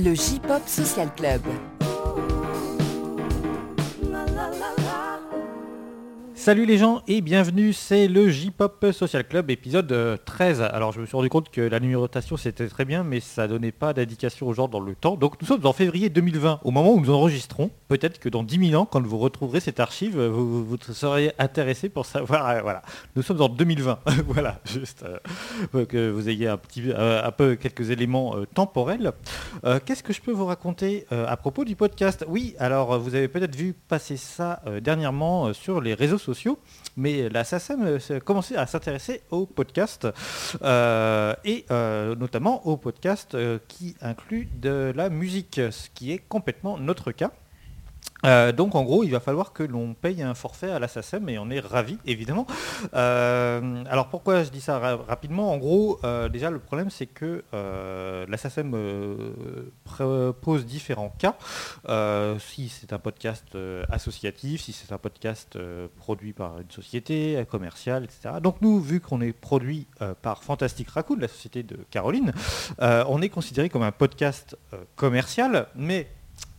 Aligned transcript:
Le 0.00 0.14
J-Pop 0.14 0.62
Social 0.68 1.12
Club. 1.16 1.42
Salut 6.48 6.64
les 6.64 6.78
gens 6.78 7.02
et 7.06 7.20
bienvenue, 7.20 7.74
c'est 7.74 8.08
le 8.08 8.30
J-Pop 8.30 8.86
Social 8.92 9.28
Club 9.28 9.50
épisode 9.50 9.92
euh, 9.92 10.16
13. 10.24 10.62
Alors 10.62 10.92
je 10.92 11.00
me 11.02 11.04
suis 11.04 11.14
rendu 11.14 11.28
compte 11.28 11.50
que 11.50 11.60
la 11.60 11.78
numérotation 11.78 12.38
c'était 12.38 12.68
très 12.68 12.86
bien 12.86 13.04
mais 13.04 13.20
ça 13.20 13.46
donnait 13.46 13.70
pas 13.70 13.92
d'indication 13.92 14.46
aux 14.46 14.54
gens 14.54 14.66
dans 14.66 14.80
le 14.80 14.94
temps. 14.94 15.16
Donc 15.16 15.34
nous 15.42 15.46
sommes 15.46 15.66
en 15.66 15.74
février 15.74 16.08
2020, 16.08 16.60
au 16.64 16.70
moment 16.70 16.94
où 16.94 17.02
nous 17.02 17.10
enregistrons. 17.10 17.70
Peut-être 17.88 18.18
que 18.18 18.30
dans 18.30 18.42
10 18.42 18.70
000 18.70 18.80
ans, 18.82 18.86
quand 18.86 19.06
vous 19.06 19.18
retrouverez 19.18 19.60
cette 19.60 19.78
archive, 19.78 20.18
vous, 20.18 20.64
vous- 20.64 20.78
serez 20.94 21.34
intéressé 21.38 21.90
pour 21.90 22.06
savoir. 22.06 22.48
euh, 22.48 22.62
voilà, 22.62 22.80
nous 23.14 23.20
sommes 23.20 23.42
en 23.42 23.50
2020. 23.50 23.98
voilà, 24.26 24.58
juste 24.64 25.04
euh, 25.74 25.84
que 25.84 26.08
vous 26.10 26.30
ayez 26.30 26.48
un, 26.48 26.56
petit, 26.56 26.82
euh, 26.86 27.26
un 27.26 27.30
peu 27.30 27.56
quelques 27.56 27.90
éléments 27.90 28.36
euh, 28.36 28.46
temporels. 28.46 29.12
Euh, 29.64 29.80
Qu'est-ce 29.84 30.02
que 30.02 30.14
je 30.14 30.22
peux 30.22 30.32
vous 30.32 30.46
raconter 30.46 31.04
euh, 31.12 31.26
à 31.28 31.36
propos 31.36 31.66
du 31.66 31.76
podcast? 31.76 32.24
Oui, 32.26 32.54
alors 32.58 32.94
euh, 32.94 32.98
vous 32.98 33.14
avez 33.14 33.28
peut-être 33.28 33.54
vu 33.54 33.74
passer 33.74 34.16
ça 34.16 34.62
euh, 34.66 34.80
dernièrement 34.80 35.48
euh, 35.48 35.52
sur 35.52 35.82
les 35.82 35.92
réseaux 35.92 36.16
sociaux, 36.16 36.37
mais 36.96 37.28
la 37.28 37.44
SACEM 37.44 37.84
euh, 37.86 38.20
commencé 38.20 38.56
à 38.56 38.66
s'intéresser 38.66 39.22
au 39.30 39.46
podcast 39.46 40.08
euh, 40.62 41.34
et 41.44 41.64
euh, 41.70 42.14
notamment 42.14 42.66
au 42.66 42.76
podcast 42.76 43.34
euh, 43.34 43.58
qui 43.68 43.96
inclut 44.00 44.48
de 44.54 44.92
la 44.94 45.08
musique, 45.08 45.60
ce 45.70 45.88
qui 45.94 46.12
est 46.12 46.18
complètement 46.18 46.78
notre 46.78 47.12
cas. 47.12 47.32
Euh, 48.26 48.52
donc 48.52 48.74
en 48.74 48.82
gros, 48.82 49.04
il 49.04 49.10
va 49.10 49.20
falloir 49.20 49.52
que 49.52 49.62
l'on 49.62 49.94
paye 49.94 50.22
un 50.22 50.34
forfait 50.34 50.70
à 50.70 50.78
la 50.78 50.88
et 51.28 51.38
on 51.38 51.50
est 51.50 51.60
ravi 51.60 51.98
évidemment. 52.04 52.46
Euh, 52.94 53.84
alors 53.88 54.08
pourquoi 54.08 54.42
je 54.42 54.50
dis 54.50 54.60
ça 54.60 54.78
ra- 54.78 54.96
rapidement? 55.06 55.52
En 55.52 55.58
gros, 55.58 56.00
euh, 56.02 56.28
déjà 56.28 56.50
le 56.50 56.58
problème 56.58 56.90
c'est 56.90 57.06
que 57.06 57.44
la 57.52 58.36
SACEM 58.36 58.76
propose 59.84 60.66
différents 60.66 61.14
cas. 61.18 61.36
Si 62.40 62.68
c'est 62.68 62.92
un 62.92 62.98
podcast 62.98 63.56
associatif, 63.90 64.62
si 64.62 64.72
c'est 64.72 64.92
un 64.92 64.98
podcast 64.98 65.58
produit 65.96 66.32
par 66.32 66.58
une 66.60 66.70
société 66.70 67.44
commerciale, 67.48 68.04
etc. 68.04 68.36
Donc 68.42 68.56
nous, 68.60 68.80
vu 68.80 69.00
qu'on 69.00 69.20
est 69.20 69.32
produit 69.32 69.86
par 70.22 70.42
Fantastic 70.42 70.88
Raccoon, 70.90 71.18
la 71.20 71.28
société 71.28 71.62
de 71.62 71.78
Caroline, 71.90 72.32
on 72.80 73.22
est 73.22 73.28
considéré 73.28 73.68
comme 73.68 73.82
un 73.82 73.92
podcast 73.92 74.56
commercial, 74.96 75.68
mais 75.76 76.08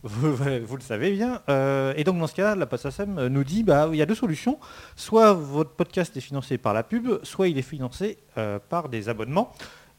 vous, 0.02 0.76
le 0.76 0.82
savez 0.82 1.12
bien. 1.12 1.42
Euh, 1.48 1.92
et 1.96 2.04
donc 2.04 2.18
dans 2.18 2.26
ce 2.26 2.34
cas-là, 2.34 2.54
la 2.54 2.66
PASSACEM 2.66 3.26
nous 3.26 3.44
dit, 3.44 3.62
bah, 3.62 3.88
il 3.92 3.96
y 3.96 4.02
a 4.02 4.06
deux 4.06 4.14
solutions. 4.14 4.58
Soit 4.96 5.32
votre 5.34 5.72
podcast 5.72 6.16
est 6.16 6.20
financé 6.20 6.58
par 6.58 6.72
la 6.72 6.82
pub, 6.82 7.22
soit 7.22 7.48
il 7.48 7.58
est 7.58 7.62
financé 7.62 8.18
euh, 8.38 8.58
par 8.58 8.88
des 8.88 9.08
abonnements. 9.08 9.52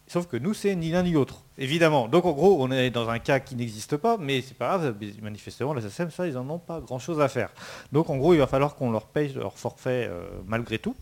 Sauf 0.08 0.28
que 0.28 0.36
nous, 0.36 0.54
c'est 0.54 0.76
ni 0.76 0.92
l'un 0.92 1.04
ni 1.04 1.12
l'autre, 1.12 1.44
évidemment. 1.58 2.10
Donc 2.10 2.26
en 2.26 2.32
gros, 2.32 2.62
on 2.62 2.70
est 2.72 2.90
dans 2.90 3.10
un 3.10 3.20
cas 3.20 3.40
qui 3.40 3.56
n'existe 3.56 3.96
pas, 3.96 4.18
mais 4.18 4.42
c'est 4.42 4.58
pas 4.58 4.78
grave, 4.78 4.96
manifestement, 5.22 5.74
la 5.74 5.82
SACEM, 5.82 6.12
ça, 6.12 6.28
ils 6.28 6.38
en 6.38 6.50
ont 6.50 6.60
pas 6.60 6.82
grand-chose 6.82 7.22
à 7.22 7.30
faire. 7.30 7.54
Donc 7.94 8.10
en 8.10 8.18
gros, 8.18 8.34
il 8.34 8.40
va 8.40 8.48
falloir 8.48 8.76
qu'on 8.76 8.92
leur 8.92 9.06
paye 9.06 9.32
leur 9.34 9.58
forfait 9.58 10.10
euh, 10.10 10.28
malgré 10.46 10.80
tout. 10.80 10.96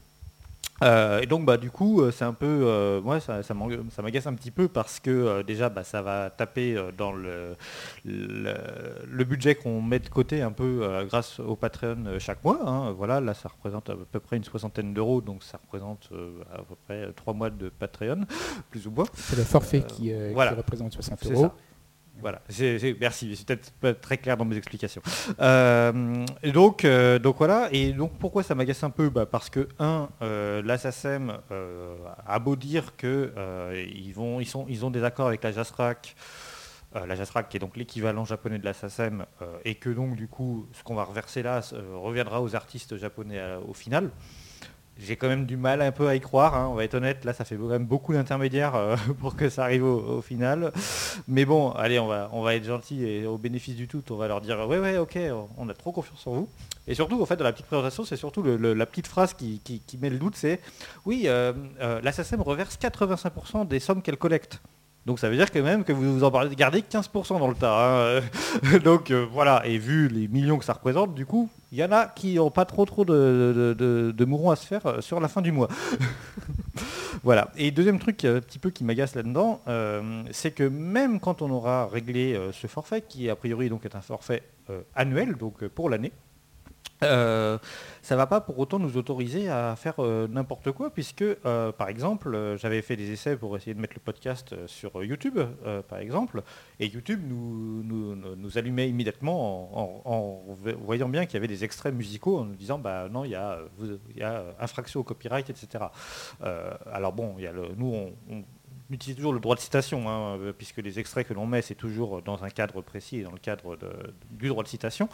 Euh, 0.84 1.22
et 1.22 1.26
donc 1.26 1.46
bah 1.46 1.58
du 1.58 1.72
coup 1.72 2.02
euh, 2.02 2.12
c'est 2.12 2.24
un 2.24 2.34
peu 2.34 2.46
euh, 2.46 3.02
moi 3.02 3.20
ça, 3.20 3.44
ça 3.44 3.54
m'agace 3.54 4.28
un 4.28 4.34
petit 4.34 4.52
peu 4.52 4.68
parce 4.70 5.00
que 5.00 5.10
euh, 5.10 5.44
déjà 5.44 5.68
bah, 5.70 5.84
ça 5.84 6.02
va 6.02 6.30
taper 6.30 6.78
dans 6.98 7.12
le, 7.12 7.56
le, 8.06 8.54
le 9.06 9.24
budget 9.26 9.56
qu'on 9.56 9.82
met 9.82 10.00
de 10.00 10.08
côté 10.08 10.42
un 10.42 10.52
peu 10.52 10.88
grâce 11.08 11.40
au 11.40 11.56
Patreon 11.56 12.18
chaque 12.20 12.44
mois 12.44 12.60
hein. 12.66 12.92
voilà 12.92 13.20
là 13.20 13.34
ça 13.34 13.50
représente 13.50 13.90
à 13.90 13.96
peu 14.10 14.20
près 14.20 14.38
une 14.38 14.44
soixantaine 14.44 14.94
d'euros 14.94 15.22
donc 15.22 15.44
ça 15.44 15.60
représente 15.62 16.10
à 16.54 16.60
peu 16.60 16.76
près 16.86 17.12
trois 17.14 17.34
mois 17.34 17.50
de 17.50 17.70
Patreon 17.70 18.22
plus 18.70 18.88
ou 18.88 18.92
moins 18.92 19.06
C'est 19.14 19.36
le 19.38 19.44
forfait 19.44 19.82
qui, 19.82 20.14
représente 20.14 20.94
60 20.94 21.20
c'est 21.22 21.34
euros. 21.34 21.52
Voilà, 22.22 22.42
c'est- 22.50 22.96
merci, 23.00 23.36
c'est 23.36 23.46
peut-être 23.46 23.72
pas 23.74 23.94
très 23.94 24.18
clair 24.18 24.36
dans 24.38 24.46
mes 24.46 24.58
explications. 24.58 25.02
Euh, 25.40 26.26
donc, 26.54 26.84
euh, 26.86 27.18
donc 27.20 27.38
voilà, 27.38 27.70
et 27.72 27.94
donc 27.94 28.18
pourquoi 28.20 28.44
ça 28.44 28.56
m'agace 28.56 28.84
un 28.84 28.90
peu? 28.90 29.10
Bah, 29.10 29.26
Parce 29.26 29.50
que, 29.50 29.68
un, 29.80 30.10
euh, 30.22 30.62
euh, 31.52 31.96
a 32.28 32.40
beau 32.40 32.56
dire 32.56 32.96
euh, 33.06 33.86
ils, 33.94 34.18
sont, 34.46 34.66
ils 34.68 34.86
ont 34.86 34.92
des 34.92 35.04
accords 35.04 35.28
avec 35.28 35.44
la 35.44 35.52
JASRAC, 35.52 36.16
la 36.96 37.16
JASRAC 37.16 37.50
qui 37.50 37.58
est 37.58 37.60
donc 37.60 37.78
l'équivalent 37.78 38.26
japonais 38.26 38.58
de 38.60 38.66
la 38.66 38.74
SACEM, 38.74 39.26
et 39.64 39.76
que 39.76 39.90
donc 39.90 40.16
du 40.16 40.28
coup, 40.28 40.68
ce 40.74 40.84
qu'on 40.84 40.96
va 40.96 41.04
reverser 41.04 41.44
là 41.44 41.62
reviendra 41.94 42.42
aux 42.42 42.56
artistes 42.56 42.98
japonais 42.98 43.40
au 43.68 43.74
final. 43.74 44.10
J'ai 45.00 45.16
quand 45.16 45.30
même 45.30 45.46
du 45.46 45.56
mal 45.56 45.82
un 45.82 45.92
peu 45.92 46.08
à 46.08 46.16
y 46.16 46.20
croire, 46.20 46.56
hein, 46.56 46.68
on 46.70 46.76
va 46.76 46.84
être 46.84 46.96
honnête, 46.96 47.24
là 47.24 47.32
ça 47.34 47.46
fait 47.46 47.56
quand 47.56 47.68
même 47.68 47.86
beaucoup 47.86 48.14
d'intermédiaires 48.14 48.76
euh, 48.76 48.98
pour 49.20 49.36
que 49.36 49.50
ça 49.50 49.64
arrive 49.64 49.86
au, 49.86 50.22
final. 50.22 50.74
Mais 51.28 51.46
bon, 51.46 51.72
allez, 51.72 52.00
on 52.00 52.08
va, 52.08 52.30
on 52.34 52.42
va 52.42 52.56
être 52.56 52.66
gentil 52.66 53.06
et 53.06 53.26
au 53.26 53.38
bénéfice 53.38 53.76
du 53.76 53.88
tout, 53.88 54.04
on 54.10 54.16
va 54.18 54.28
leur 54.28 54.42
dire 54.42 54.68
ouais 54.68 54.78
ouais 54.78 54.98
ok, 54.98 55.18
on 55.58 55.70
a 55.70 55.74
trop 55.74 55.92
confiance 55.92 56.28
en 56.28 56.32
vous. 56.34 56.50
Et 56.90 56.96
surtout, 56.96 57.22
en 57.22 57.26
fait, 57.26 57.38
dans 57.38 57.44
la 57.44 57.54
petite 57.54 57.68
présentation, 57.68 58.04
c'est 58.04 58.18
surtout 58.18 58.44
la 58.44 58.86
petite 58.88 59.08
phrase 59.08 59.34
qui, 59.34 59.62
met 60.02 60.10
le 60.10 60.18
doute, 60.18 60.36
c'est 60.36 60.60
oui, 61.06 61.24
euh, 61.28 61.54
euh, 61.82 62.02
reverse 62.40 62.78
85% 62.78 63.68
des 63.68 63.80
sommes 63.80 64.02
qu'elle 64.02 64.18
collecte. 64.18 64.60
Donc 65.10 65.18
ça 65.18 65.28
veut 65.28 65.36
dire 65.36 65.52
quand 65.52 65.64
même 65.64 65.84
que 65.84 65.92
vous 65.92 66.20
vous 66.20 66.24
en 66.24 66.30
gardez 66.30 66.82
15% 66.82 67.40
dans 67.40 67.48
le 67.48 67.56
tas. 67.56 68.20
hein. 68.20 68.78
Donc 68.84 69.10
euh, 69.10 69.26
voilà, 69.32 69.66
et 69.66 69.80
vu 69.80 70.08
les 70.08 70.28
millions 70.28 70.60
que 70.60 70.64
ça 70.64 70.74
représente, 70.74 71.16
du 71.16 71.26
coup, 71.26 71.50
il 71.72 71.80
y 71.80 71.84
en 71.84 71.92
a 71.92 72.06
qui 72.06 72.36
n'ont 72.36 72.52
pas 72.52 72.66
trop 72.66 72.86
trop 72.86 73.06
de, 73.06 73.76
de, 73.76 74.26
mourons 74.26 74.52
à 74.52 74.56
se 74.56 74.68
faire 74.68 74.86
euh, 74.86 75.02
sur 75.02 75.20
la 75.20 75.28
fin 75.28 75.42
du 75.42 75.52
mois. 75.52 75.68
Voilà. 77.24 77.50
Et 77.58 77.72
deuxième 77.72 78.00
truc 78.00 78.24
euh, 78.24 78.38
un 78.38 78.42
petit 78.42 78.60
peu 78.60 78.70
qui 78.70 78.84
m'agace 78.84 79.16
là-dedans, 79.16 79.62
euh, 79.68 80.24
c'est 80.32 80.52
que 80.52 80.64
même 80.64 81.20
quand 81.20 81.42
on 81.42 81.50
aura 81.50 81.88
réglé 81.88 82.36
euh, 82.36 82.52
ce 82.52 82.68
forfait, 82.68 83.02
qui 83.02 83.30
a 83.30 83.36
priori 83.36 83.68
donc 83.68 83.84
est 83.86 83.96
un 83.96 84.02
forfait 84.02 84.44
euh, 84.70 84.82
annuel, 84.96 85.36
donc 85.36 85.64
euh, 85.64 85.70
pour 85.70 85.90
l'année, 85.90 86.12
euh, 87.04 87.58
ça 88.02 88.16
va 88.16 88.28
pas 88.28 88.42
pour 88.42 88.60
autant 88.60 88.80
nous 88.80 88.98
autoriser 88.98 89.50
à 89.50 89.76
faire 89.76 89.96
euh, 90.00 90.28
n'importe 90.28 90.72
quoi, 90.72 90.90
puisque 90.90 91.22
euh, 91.22 91.72
par 91.72 91.90
exemple, 91.90 92.56
j'avais 92.58 92.82
fait 92.82 92.96
des 92.96 93.12
essais 93.12 93.38
pour 93.38 93.56
essayer 93.56 93.74
de 93.74 93.80
mettre 93.80 93.94
le 93.96 94.02
podcast 94.02 94.56
sur 94.68 95.04
YouTube, 95.04 95.40
par 95.88 96.00
exemple, 96.00 96.44
et 96.80 96.88
YouTube 96.88 97.22
nous, 97.26 98.58
allumait 98.58 98.90
immédiatement 98.90 100.06
en, 100.06 100.44
voyant 100.84 101.10
bien 101.10 101.26
qu'il 101.26 101.36
y 101.36 101.38
avait 101.38 101.48
des 101.48 101.64
extraits 101.64 101.94
musicaux, 101.94 102.40
en 102.40 102.46
nous 102.46 102.56
disant 102.56 102.80
bah 102.80 103.08
non, 103.10 103.26
il 103.26 103.32
y 103.32 103.36
a, 103.36 103.60
infraction 104.60 105.02
au 105.02 105.04
copyright, 105.04 105.50
etc. 105.50 105.86
Alors 106.42 107.14
bon, 107.14 107.36
nous 107.78 108.14
on 108.30 108.44
utilise 108.92 109.16
toujours 109.16 109.34
le 109.34 109.40
droit 109.40 109.56
de 109.56 109.62
citation, 109.62 110.10
hein, 110.10 110.38
euh, 110.40 110.54
puisque 110.54 110.78
les 110.78 111.00
extraits 111.00 111.28
que 111.28 111.34
l'on 111.34 111.46
met, 111.46 111.62
c'est 111.62 111.76
toujours 111.76 112.22
dans 112.22 112.44
un 112.44 112.50
cadre 112.50 112.82
précis 112.82 113.22
dans 113.24 113.32
le 113.32 113.38
cadre 113.38 113.78
du 114.32 114.48
droit 114.48 114.64
de 114.64 114.68
citation. 114.68 115.10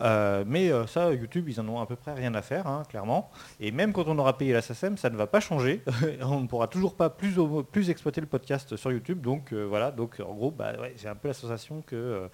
Euh, 0.00 0.44
mais 0.46 0.70
euh, 0.70 0.86
ça, 0.86 1.12
YouTube, 1.12 1.48
ils 1.48 1.60
en 1.60 1.68
ont 1.68 1.80
à 1.80 1.86
peu 1.86 1.96
près 1.96 2.12
rien 2.14 2.34
à 2.34 2.42
faire, 2.42 2.66
hein, 2.66 2.82
clairement. 2.88 3.30
Et 3.60 3.70
même 3.70 3.92
quand 3.92 4.08
on 4.08 4.18
aura 4.18 4.36
payé 4.36 4.52
la 4.52 4.62
SACEM, 4.62 4.96
ça 4.96 5.10
ne 5.10 5.16
va 5.16 5.26
pas 5.26 5.40
changer. 5.40 5.82
on 6.22 6.40
ne 6.40 6.46
pourra 6.46 6.66
toujours 6.66 6.94
pas 6.94 7.10
plus, 7.10 7.36
plus 7.70 7.90
exploiter 7.90 8.20
le 8.20 8.26
podcast 8.26 8.76
sur 8.76 8.90
YouTube. 8.90 9.20
Donc 9.20 9.52
voilà, 9.52 9.90
donc 9.90 10.20
en 10.20 10.34
gros, 10.34 10.50
bah, 10.50 10.72
ouais, 10.80 10.94
j'ai 10.96 11.08
un 11.08 11.14
peu 11.14 11.28
la 11.28 11.34
sensation 11.34 11.82
euh, 11.92 12.28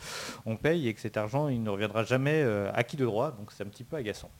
on 0.46 0.56
paye 0.56 0.88
et 0.88 0.94
que 0.94 1.00
cet 1.00 1.16
argent, 1.16 1.48
il 1.48 1.62
ne 1.62 1.70
reviendra 1.70 2.04
jamais 2.04 2.42
acquis 2.74 2.96
de 2.96 3.04
droit. 3.04 3.32
Donc 3.32 3.52
c'est 3.52 3.64
un 3.64 3.68
petit 3.68 3.84
peu 3.84 3.96
agaçant. 3.96 4.30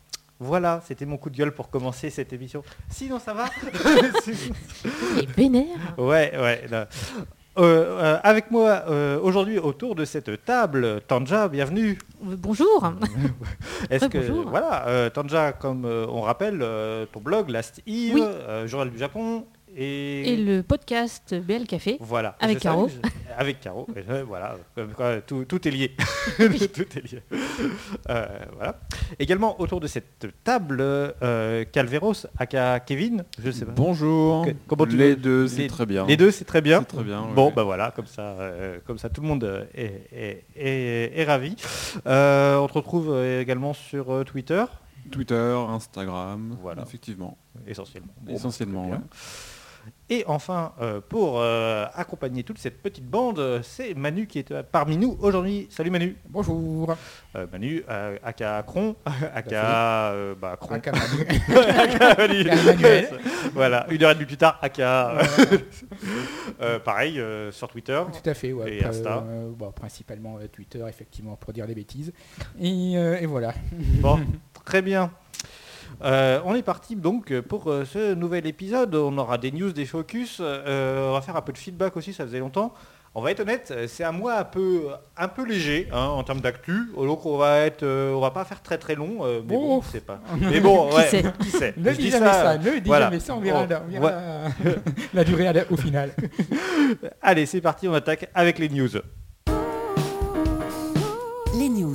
Voilà, 0.40 0.80
c'était 0.86 1.04
mon 1.04 1.16
coup 1.16 1.30
de 1.30 1.36
gueule 1.36 1.52
pour 1.52 1.68
commencer 1.68 2.10
cette 2.10 2.32
émission. 2.32 2.62
Sinon, 2.88 3.18
ça 3.18 3.34
va 3.34 3.46
Et 5.20 5.26
vénère. 5.36 5.66
Ouais, 5.98 6.32
ouais. 6.38 6.64
là. 6.70 6.88
Euh, 7.58 7.98
euh, 7.98 8.18
avec 8.22 8.52
moi 8.52 8.84
euh, 8.88 9.18
aujourd'hui 9.20 9.58
autour 9.58 9.96
de 9.96 10.04
cette 10.04 10.44
table, 10.44 11.00
Tanja, 11.08 11.48
bienvenue. 11.48 11.98
Bonjour. 12.22 12.92
Est-ce 13.90 14.04
Ouais, 14.04 14.10
que 14.10 14.18
bonjour. 14.18 14.48
voilà, 14.48 14.86
euh, 14.86 15.10
Tanja, 15.10 15.50
comme 15.52 15.84
euh, 15.84 16.06
on 16.08 16.20
rappelle, 16.20 16.60
euh, 16.62 17.04
ton 17.12 17.18
blog 17.18 17.48
Last 17.50 17.82
Eve, 17.88 18.14
Oui. 18.14 18.22
euh, 18.22 18.68
Journal 18.68 18.90
du 18.90 18.98
Japon 18.98 19.44
et, 19.80 20.32
Et 20.32 20.36
le 20.36 20.62
podcast 20.62 21.34
BL 21.34 21.66
Café. 21.66 21.96
voilà. 22.00 22.36
Avec 22.40 22.58
Caro. 22.58 22.88
je- 22.88 23.08
avec 23.38 23.60
Caro. 23.60 23.86
voilà, 24.26 24.56
comme 24.74 24.92
quoi, 24.92 25.20
tout, 25.20 25.44
tout 25.44 25.66
est 25.68 25.70
lié. 25.70 25.94
tout 26.38 26.98
est 26.98 27.12
lié. 27.12 27.22
Euh, 28.10 28.26
voilà. 28.56 28.80
Également 29.18 29.60
autour 29.60 29.78
de 29.80 29.86
cette 29.86 30.26
table, 30.42 30.78
euh, 30.80 31.64
Calveros, 31.70 32.26
aka 32.38 32.80
Kevin, 32.80 33.24
je 33.42 33.50
sais 33.52 33.64
pas. 33.64 33.72
Bonjour. 33.72 34.44
Que- 34.46 34.50
comment 34.66 34.86
tu 34.86 34.96
les 34.96 35.14
deux, 35.14 35.42
les- 35.44 35.48
c'est 35.48 35.66
très 35.68 35.86
bien. 35.86 36.04
Les 36.06 36.16
deux, 36.16 36.30
c'est 36.32 36.44
très 36.44 36.60
bien. 36.60 36.80
C'est 36.80 36.96
très 36.96 37.04
bien. 37.04 37.22
ouais, 37.22 37.34
Bon, 37.34 37.46
ouais. 37.46 37.52
bah 37.54 37.62
voilà, 37.62 37.92
comme 37.92 38.06
ça, 38.06 38.22
euh, 38.22 38.78
comme 38.84 38.98
ça, 38.98 39.08
tout 39.08 39.20
le 39.20 39.28
monde 39.28 39.68
est, 39.74 40.08
est- 40.12 40.44
est- 40.56 41.18
est 41.20 41.24
ravi. 41.24 41.54
Euh, 42.06 42.56
on 42.58 42.66
te 42.66 42.72
retrouve 42.72 43.16
également 43.24 43.72
sur 43.74 44.24
Twitter, 44.24 44.64
Twitter, 45.12 45.56
Instagram. 45.68 46.56
Voilà. 46.60 46.82
Effectivement. 46.82 47.38
essentiellement. 47.66 48.12
Essentiellement, 48.28 48.84
Bon, 48.84 48.92
ouais. 48.92 48.98
Et 50.10 50.24
enfin, 50.26 50.72
euh, 50.80 51.02
pour 51.06 51.34
euh, 51.38 51.84
accompagner 51.94 52.42
toute 52.42 52.56
cette 52.58 52.80
petite 52.80 53.04
bande, 53.04 53.38
euh, 53.40 53.60
c'est 53.62 53.92
Manu 53.92 54.26
qui 54.26 54.38
est 54.38 54.62
parmi 54.62 54.96
nous 54.96 55.18
aujourd'hui. 55.20 55.66
Salut 55.70 55.90
Manu. 55.90 56.16
Bonjour. 56.30 56.96
Euh, 57.36 57.46
Manu, 57.52 57.84
euh, 57.90 58.16
aka 58.24 58.62
Cron, 58.66 58.96
aka 59.34 60.12
euh, 60.12 60.34
bah, 60.34 60.56
Cron. 60.58 60.76
Aka 60.76 60.92
Manu. 60.92 61.26
Voilà, 63.52 63.86
une 63.90 64.02
heure 64.02 64.12
et 64.12 64.14
demie 64.14 64.24
plus 64.24 64.38
tard, 64.38 64.58
aka. 64.62 65.18
Euh, 66.62 66.78
pareil, 66.78 67.20
euh, 67.20 67.52
sur 67.52 67.68
Twitter. 67.68 68.02
Tout 68.10 68.30
à 68.30 68.34
fait, 68.34 68.52
ouais. 68.54 68.76
Et 68.78 68.84
Insta. 68.84 69.18
euh, 69.28 69.50
bon, 69.54 69.70
principalement 69.72 70.38
euh, 70.40 70.48
Twitter, 70.48 70.82
effectivement, 70.88 71.36
pour 71.36 71.52
dire 71.52 71.66
des 71.66 71.74
bêtises. 71.74 72.12
Et, 72.58 72.94
euh, 72.96 73.20
et 73.20 73.26
voilà. 73.26 73.52
Bon, 74.00 74.18
très 74.64 74.80
bien. 74.80 75.10
Euh, 76.04 76.40
on 76.44 76.54
est 76.54 76.62
parti 76.62 76.94
donc 76.96 77.38
pour 77.40 77.70
euh, 77.70 77.84
ce 77.84 78.14
nouvel 78.14 78.46
épisode. 78.46 78.94
On 78.94 79.16
aura 79.18 79.36
des 79.38 79.50
news, 79.50 79.72
des 79.72 79.86
focus. 79.86 80.38
Euh, 80.40 81.08
on 81.10 81.12
va 81.14 81.20
faire 81.20 81.36
un 81.36 81.42
peu 81.42 81.52
de 81.52 81.58
feedback 81.58 81.96
aussi, 81.96 82.12
ça 82.12 82.24
faisait 82.24 82.38
longtemps. 82.38 82.72
On 83.14 83.22
va 83.22 83.32
être 83.32 83.40
honnête, 83.40 83.72
c'est 83.88 84.04
un 84.04 84.12
mois 84.12 84.34
un 84.36 84.44
peu, 84.44 84.82
un 85.16 85.26
peu 85.28 85.44
léger 85.44 85.88
hein, 85.92 86.04
en 86.04 86.22
termes 86.22 86.40
d'actu. 86.40 86.92
Donc 86.94 87.26
on 87.26 87.36
va 87.36 87.60
être, 87.60 87.82
euh, 87.82 88.12
on 88.12 88.20
va 88.20 88.30
pas 88.30 88.44
faire 88.44 88.62
très 88.62 88.78
très 88.78 88.94
long. 88.94 89.24
euh, 89.24 89.40
mais 89.44 89.56
bon, 89.56 89.78
Oh. 89.78 89.82
c'est 89.90 90.04
pas. 90.04 90.20
Mais 90.40 90.60
bon, 90.60 90.88
Qui 90.90 90.96
ouais, 90.96 91.06
sait 91.08 91.24
qui 91.40 91.50
sait. 91.50 91.74
Ne 91.76 91.90
Je 91.90 91.96
dis 91.96 92.10
jamais 92.10 92.26
ça, 92.32 92.58
ne 92.58 92.78
dis 92.78 92.86
voilà. 92.86 93.06
jamais 93.06 93.18
ça, 93.18 93.34
on 93.34 93.40
verra, 93.40 93.66
la, 93.66 93.82
on 93.82 93.88
verra 93.90 94.06
ouais. 94.06 94.12
la, 94.64 94.70
la 95.14 95.24
durée 95.24 95.52
la- 95.52 95.64
au 95.72 95.76
final. 95.76 96.10
Allez, 97.22 97.46
c'est 97.46 97.60
parti, 97.62 97.88
on 97.88 97.94
attaque 97.94 98.28
avec 98.34 98.58
les 98.60 98.68
news. 98.68 98.88
Les 101.58 101.68
news. 101.70 101.92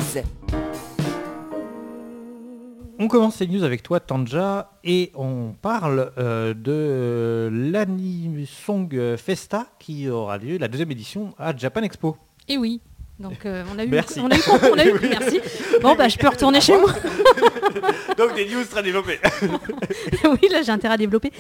On 3.00 3.08
commence 3.08 3.36
ces 3.36 3.48
news 3.48 3.64
avec 3.64 3.82
toi, 3.82 4.00
Tanja, 4.00 4.72
et 4.84 5.12
on 5.16 5.54
parle 5.62 6.12
euh, 6.18 6.54
de 6.54 7.50
l'Anime 7.52 8.46
Song 8.46 8.90
Festa 9.18 9.68
qui 9.80 10.10
aura 10.10 10.38
lieu, 10.38 10.58
la 10.58 10.68
deuxième 10.68 10.92
édition 10.92 11.34
à 11.40 11.56
Japan 11.56 11.82
Expo. 11.82 12.18
Et 12.48 12.58
oui. 12.58 12.82
Donc 13.20 13.46
euh, 13.46 13.64
on 13.74 13.78
a 13.78 13.86
eu, 13.86 13.90
Merci. 13.90 14.20
on 14.20 14.30
a 14.30 14.36
eu, 14.36 14.42
on 14.48 14.78
a 14.78 14.86
eu, 14.86 15.00
merci. 15.10 15.40
Bon 15.82 15.96
bah 15.96 16.08
je 16.08 16.18
peux 16.18 16.28
retourner 16.28 16.60
chez 16.62 16.76
moi. 16.78 16.92
Donc 18.18 18.34
des 18.36 18.46
news 18.50 18.64
très 18.66 18.82
développées. 18.82 19.20
oui, 20.26 20.50
là 20.52 20.64
j'ai 20.64 20.72
intérêt 20.72 20.96
à 20.96 20.98
développer. 20.98 21.32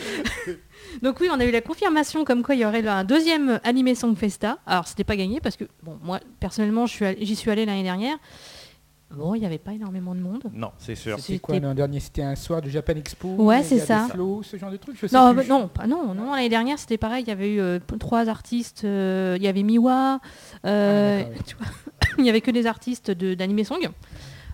Donc 1.01 1.19
oui, 1.19 1.29
on 1.31 1.39
a 1.39 1.45
eu 1.45 1.51
la 1.51 1.61
confirmation 1.61 2.25
comme 2.25 2.43
quoi 2.43 2.53
il 2.53 2.61
y 2.61 2.65
aurait 2.65 2.87
un 2.87 3.03
deuxième 3.03 3.59
Anime 3.63 3.95
Song 3.95 4.15
Festa. 4.15 4.59
Alors 4.67 4.87
c'était 4.87 5.03
pas 5.03 5.15
gagné 5.15 5.41
parce 5.41 5.57
que 5.57 5.65
bon, 5.81 5.97
moi 6.03 6.19
personnellement, 6.39 6.85
j'y 6.85 7.35
suis 7.35 7.49
allée 7.49 7.65
l'année 7.65 7.83
dernière. 7.83 8.17
Bon, 9.15 9.35
il 9.35 9.39
n'y 9.41 9.45
avait 9.45 9.57
pas 9.57 9.73
énormément 9.73 10.15
de 10.15 10.19
monde. 10.19 10.43
Non, 10.53 10.71
c'est 10.77 10.95
sûr. 10.95 11.17
C'est 11.19 11.39
quoi 11.39 11.55
C'était- 11.55 11.65
l'an 11.67 11.73
dernier 11.73 11.99
C'était 11.99 12.23
un 12.23 12.35
soir 12.35 12.61
du 12.61 12.69
Japan 12.71 12.93
Expo 12.95 13.27
Ouais, 13.37 13.61
c'est 13.63 13.79
ça. 13.79 14.07
Flo, 14.09 14.41
ce 14.43 14.57
genre 14.57 14.71
de 14.71 14.77
truc 14.77 14.95
je 14.99 15.07
sais 15.07 15.15
Non, 15.15 15.33
plus. 15.33 15.37
bah, 15.37 15.43
non, 15.49 15.67
pas- 15.67 15.87
non, 15.87 16.13
non, 16.13 16.33
l'année 16.33 16.49
dernière 16.49 16.79
c'était 16.79 16.97
pareil. 16.97 17.23
Il 17.23 17.29
y 17.29 17.31
avait 17.31 17.53
eu 17.53 17.59
euh, 17.61 17.79
trois 17.99 18.27
artistes. 18.29 18.83
euh, 18.85 19.35
il 19.37 19.43
y 19.43 19.47
avait 19.47 19.63
Miwa. 19.63 20.19
euh, 20.65 21.21
Ah, 21.21 21.23
d'accord, 21.29 21.43
tu 21.45 21.55
vois, 21.55 21.67
il 22.17 22.25
y 22.25 22.29
avait 22.29 22.41
que 22.41 22.51
des 22.51 22.65
artistes 22.65 23.11
de- 23.11 23.33
d'anime 23.33 23.63
song. 23.63 23.89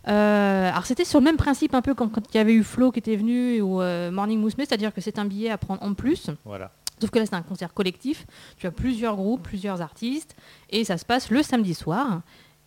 Euh, 0.07 0.69
alors 0.69 0.85
c'était 0.85 1.05
sur 1.05 1.19
le 1.19 1.25
même 1.25 1.37
principe 1.37 1.73
un 1.75 1.81
peu 1.81 1.93
quand, 1.93 2.07
quand 2.09 2.21
il 2.33 2.37
y 2.37 2.39
avait 2.39 2.53
eu 2.53 2.63
Flo 2.63 2.91
qui 2.91 2.99
était 2.99 3.15
venu 3.17 3.61
ou 3.61 3.81
euh, 3.81 4.11
Morning 4.11 4.39
Musume, 4.41 4.59
c'est-à-dire 4.59 4.93
que 4.93 5.01
c'est 5.01 5.19
un 5.19 5.25
billet 5.25 5.49
à 5.49 5.57
prendre 5.57 5.83
en 5.83 5.93
plus. 5.93 6.29
Voilà. 6.45 6.71
Sauf 7.01 7.11
que 7.11 7.19
là, 7.19 7.25
c'est 7.25 7.35
un 7.35 7.41
concert 7.43 7.73
collectif. 7.73 8.25
Tu 8.57 8.67
as 8.67 8.71
plusieurs 8.71 9.15
groupes, 9.15 9.43
plusieurs 9.43 9.81
artistes. 9.81 10.35
Et 10.69 10.83
ça 10.83 10.97
se 10.97 11.05
passe 11.05 11.29
le 11.29 11.41
samedi 11.43 11.73
soir. 11.73 12.21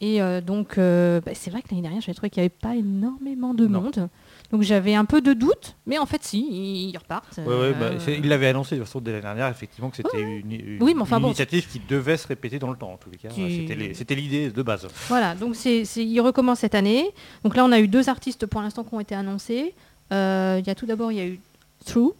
Et 0.04 0.20
euh, 0.20 0.40
donc, 0.40 0.78
euh, 0.78 1.20
bah, 1.24 1.30
c'est 1.32 1.48
vrai 1.50 1.62
que 1.62 1.68
l'année 1.70 1.82
dernière, 1.82 2.00
j'avais 2.02 2.14
trouvé 2.14 2.28
qu'il 2.28 2.42
n'y 2.42 2.46
avait 2.46 2.54
pas 2.60 2.74
énormément 2.74 3.54
de 3.54 3.68
Non. 3.68 3.82
monde. 3.82 4.08
Donc, 4.50 4.62
j'avais 4.62 4.94
un 4.96 5.04
peu 5.04 5.20
de 5.20 5.32
doute. 5.32 5.76
Mais 5.86 5.96
en 5.96 6.06
fait, 6.06 6.24
si, 6.24 6.40
ils, 6.90 6.98
repartent. 6.98 7.38
Ouais, 7.38 7.44
ouais, 7.46 7.72
bah, 7.72 7.90
Euh, 7.92 8.16
il 8.18 8.28
l'avait 8.28 8.48
annoncé 8.48 8.74
de 8.74 8.80
toute 8.80 8.88
façon 8.88 9.00
dès 9.00 9.12
l'année 9.12 9.22
dernière, 9.22 9.46
effectivement, 9.48 9.90
que 9.90 9.96
c'était 9.96 10.20
une, 10.20 10.50
une- 10.50 10.82
Oui, 10.82 10.92
mais 10.96 11.02
enfin 11.02 11.16
une 11.18 11.22
bon. 11.22 11.28
initiative 11.28 11.68
qui 11.68 11.80
devait 11.88 12.16
se 12.16 12.26
répéter 12.26 12.58
dans 12.58 12.70
le 12.70 12.76
temps, 12.76 12.92
en 12.92 12.96
tous 12.96 13.10
les 13.10 13.16
cas. 13.16 13.28
Tu- 13.28 13.94
C'était 13.94 14.14
l'idée 14.16 14.50
de 14.50 14.62
base. 14.62 14.88
Voilà, 15.08 15.36
donc 15.36 15.54
c'est, 15.54 15.82
il 15.96 16.20
recommence 16.20 16.58
cette 16.58 16.74
année. 16.74 17.08
Donc 17.44 17.54
là, 17.56 17.64
on 17.64 17.70
a 17.70 17.78
eu 17.78 17.86
deux 17.86 18.08
artistes 18.08 18.44
pour 18.46 18.60
l'instant 18.60 18.82
qui 18.82 18.92
ont 18.94 19.00
été 19.00 19.14
annoncés. 19.14 19.72
Euh, 20.12 20.58
Il 20.60 20.66
y 20.66 20.70
a 20.70 20.74
tout 20.74 20.84
d'abord, 20.86 21.12
il 21.12 21.18
y 21.18 21.20
a 21.20 21.26
eu 21.26 21.38
True, 21.86 22.10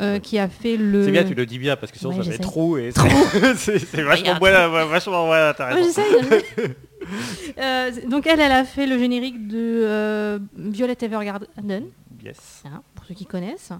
euh, 0.00 0.18
qui 0.20 0.38
a 0.38 0.48
fait 0.48 0.76
le... 0.76 1.04
C'est 1.04 1.10
bien, 1.12 1.24
tu 1.24 1.34
le 1.34 1.46
dis 1.46 1.58
bien, 1.58 1.74
parce 1.76 1.90
que 1.92 1.98
sinon 1.98 2.10
Ouais, 2.16 2.24
ça 2.24 2.30
fait 2.30 2.38
trop 2.38 2.78
et 2.78 2.90
c'est 3.56 3.78
c'est 3.78 4.02
vachement 4.02 4.38
moins, 4.40 4.68
vachement 4.86 5.28
Ouais, 5.30 5.38
intéressant. 5.48 6.00
Euh, 7.58 7.90
donc 8.08 8.26
elle, 8.26 8.40
elle 8.40 8.52
a 8.52 8.64
fait 8.64 8.86
le 8.86 8.98
générique 8.98 9.46
de 9.46 9.58
euh, 9.84 10.38
Violet 10.56 10.96
Evergarden, 11.00 11.84
Yes. 12.24 12.62
hein, 12.64 12.82
pour 12.94 13.04
ceux 13.06 13.14
qui 13.14 13.26
connaissent. 13.26 13.70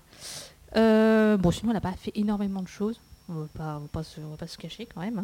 Euh, 0.77 1.37
bon, 1.37 1.51
sinon, 1.51 1.71
elle 1.71 1.77
n'a 1.77 1.81
pas 1.81 1.93
fait 1.93 2.13
énormément 2.15 2.63
de 2.63 2.69
choses. 2.69 3.01
On 3.29 3.35
ne 3.35 3.41
va 3.43 3.49
pas, 3.55 3.83
va 3.93 4.03
se, 4.03 4.21
on 4.21 4.31
va 4.31 4.37
pas 4.37 4.47
se 4.47 4.59
cacher 4.59 4.87
quand 4.93 5.01
même. 5.01 5.19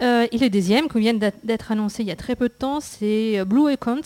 hein. 0.00 0.26
Et 0.32 0.38
le 0.38 0.48
deuxième, 0.50 0.88
qui 0.88 0.98
vient 0.98 1.14
d'être 1.14 1.70
annoncé 1.72 2.02
il 2.02 2.08
y 2.08 2.12
a 2.12 2.16
très 2.16 2.34
peu 2.36 2.48
de 2.48 2.54
temps, 2.54 2.80
c'est 2.80 3.44
Blue 3.44 3.68
Account. 3.70 4.00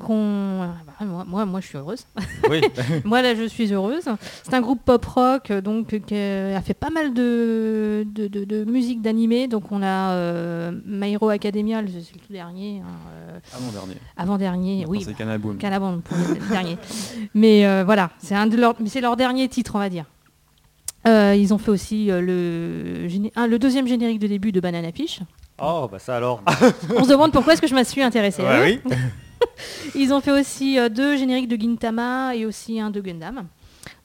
Qu'on, 0.00 0.60
bah, 0.86 1.04
moi, 1.06 1.24
moi, 1.28 1.44
moi, 1.46 1.60
je 1.60 1.66
suis 1.66 1.76
heureuse. 1.78 2.06
Oui, 2.50 2.60
Moi, 3.04 3.22
là, 3.22 3.34
je 3.34 3.44
suis 3.44 3.72
heureuse. 3.72 4.08
C'est 4.42 4.54
un 4.54 4.60
groupe 4.60 4.80
pop 4.84 5.04
rock, 5.04 5.50
euh, 5.50 5.60
donc, 5.60 5.88
qui 5.88 6.14
euh, 6.14 6.56
a 6.56 6.60
fait 6.62 6.74
pas 6.74 6.90
mal 6.90 7.12
de, 7.14 8.06
de, 8.12 8.26
de- 8.28 8.44
de 8.44 8.64
musique 8.64 9.02
d'animé. 9.02 9.46
Donc, 9.46 9.70
on 9.70 9.82
a 9.82 10.12
euh, 10.12 10.72
My 10.86 11.12
Hero 11.12 11.28
Academia, 11.28 11.82
le- 11.82 11.88
c'est 11.88 12.14
le 12.14 12.20
tout 12.20 12.32
dernier, 12.32 12.80
hein, 12.80 12.90
euh, 13.14 13.38
Avant-dernier. 13.56 13.94
avant-dernier. 14.16 14.84
Oui, 14.88 15.02
C'est 15.04 15.14
Canal 15.14 15.38
Boom. 15.38 15.58
Calaban 15.58 16.00
pour 16.00 16.16
le 16.16 16.48
dernier. 16.50 16.78
Mais 17.34 17.66
euh, 17.66 17.84
voilà, 17.84 18.10
c'est 18.18 18.34
un 18.34 18.46
de 18.46 18.56
leurs, 18.56 18.74
mais 18.80 18.88
c'est 18.88 19.00
leur 19.02 19.16
dernier 19.16 19.48
titre, 19.48 19.72
on 19.76 19.78
va 19.78 19.88
dire. 19.90 20.06
Euh, 21.06 21.34
ils 21.38 21.54
ont 21.54 21.58
fait 21.58 21.70
aussi 21.70 22.06
le, 22.10 23.06
un- 23.36 23.46
le 23.46 23.58
deuxième 23.58 23.86
générique 23.86 24.18
de 24.18 24.26
début 24.26 24.52
de 24.52 24.60
Banana 24.60 24.92
Fish. 24.92 25.20
Oh, 25.62 25.88
bah 25.92 25.98
ça 25.98 26.16
alors. 26.16 26.42
On 26.96 27.04
se 27.04 27.08
demande 27.10 27.32
pourquoi 27.32 27.52
est-ce 27.52 27.60
que 27.62 27.68
je 27.68 27.74
me 27.74 27.84
suis 27.84 28.02
intéressée 28.02 28.42
Ouais, 28.42 28.76
eux. 28.76 28.80
oui. 28.86 28.94
Ils 29.94 30.12
ont 30.12 30.20
fait 30.20 30.32
aussi 30.32 30.78
euh, 30.78 30.88
deux 30.88 31.16
génériques 31.16 31.48
de 31.48 31.60
Gintama 31.60 32.34
et 32.34 32.46
aussi 32.46 32.80
un 32.80 32.90
de 32.90 33.00
Gundam. 33.00 33.46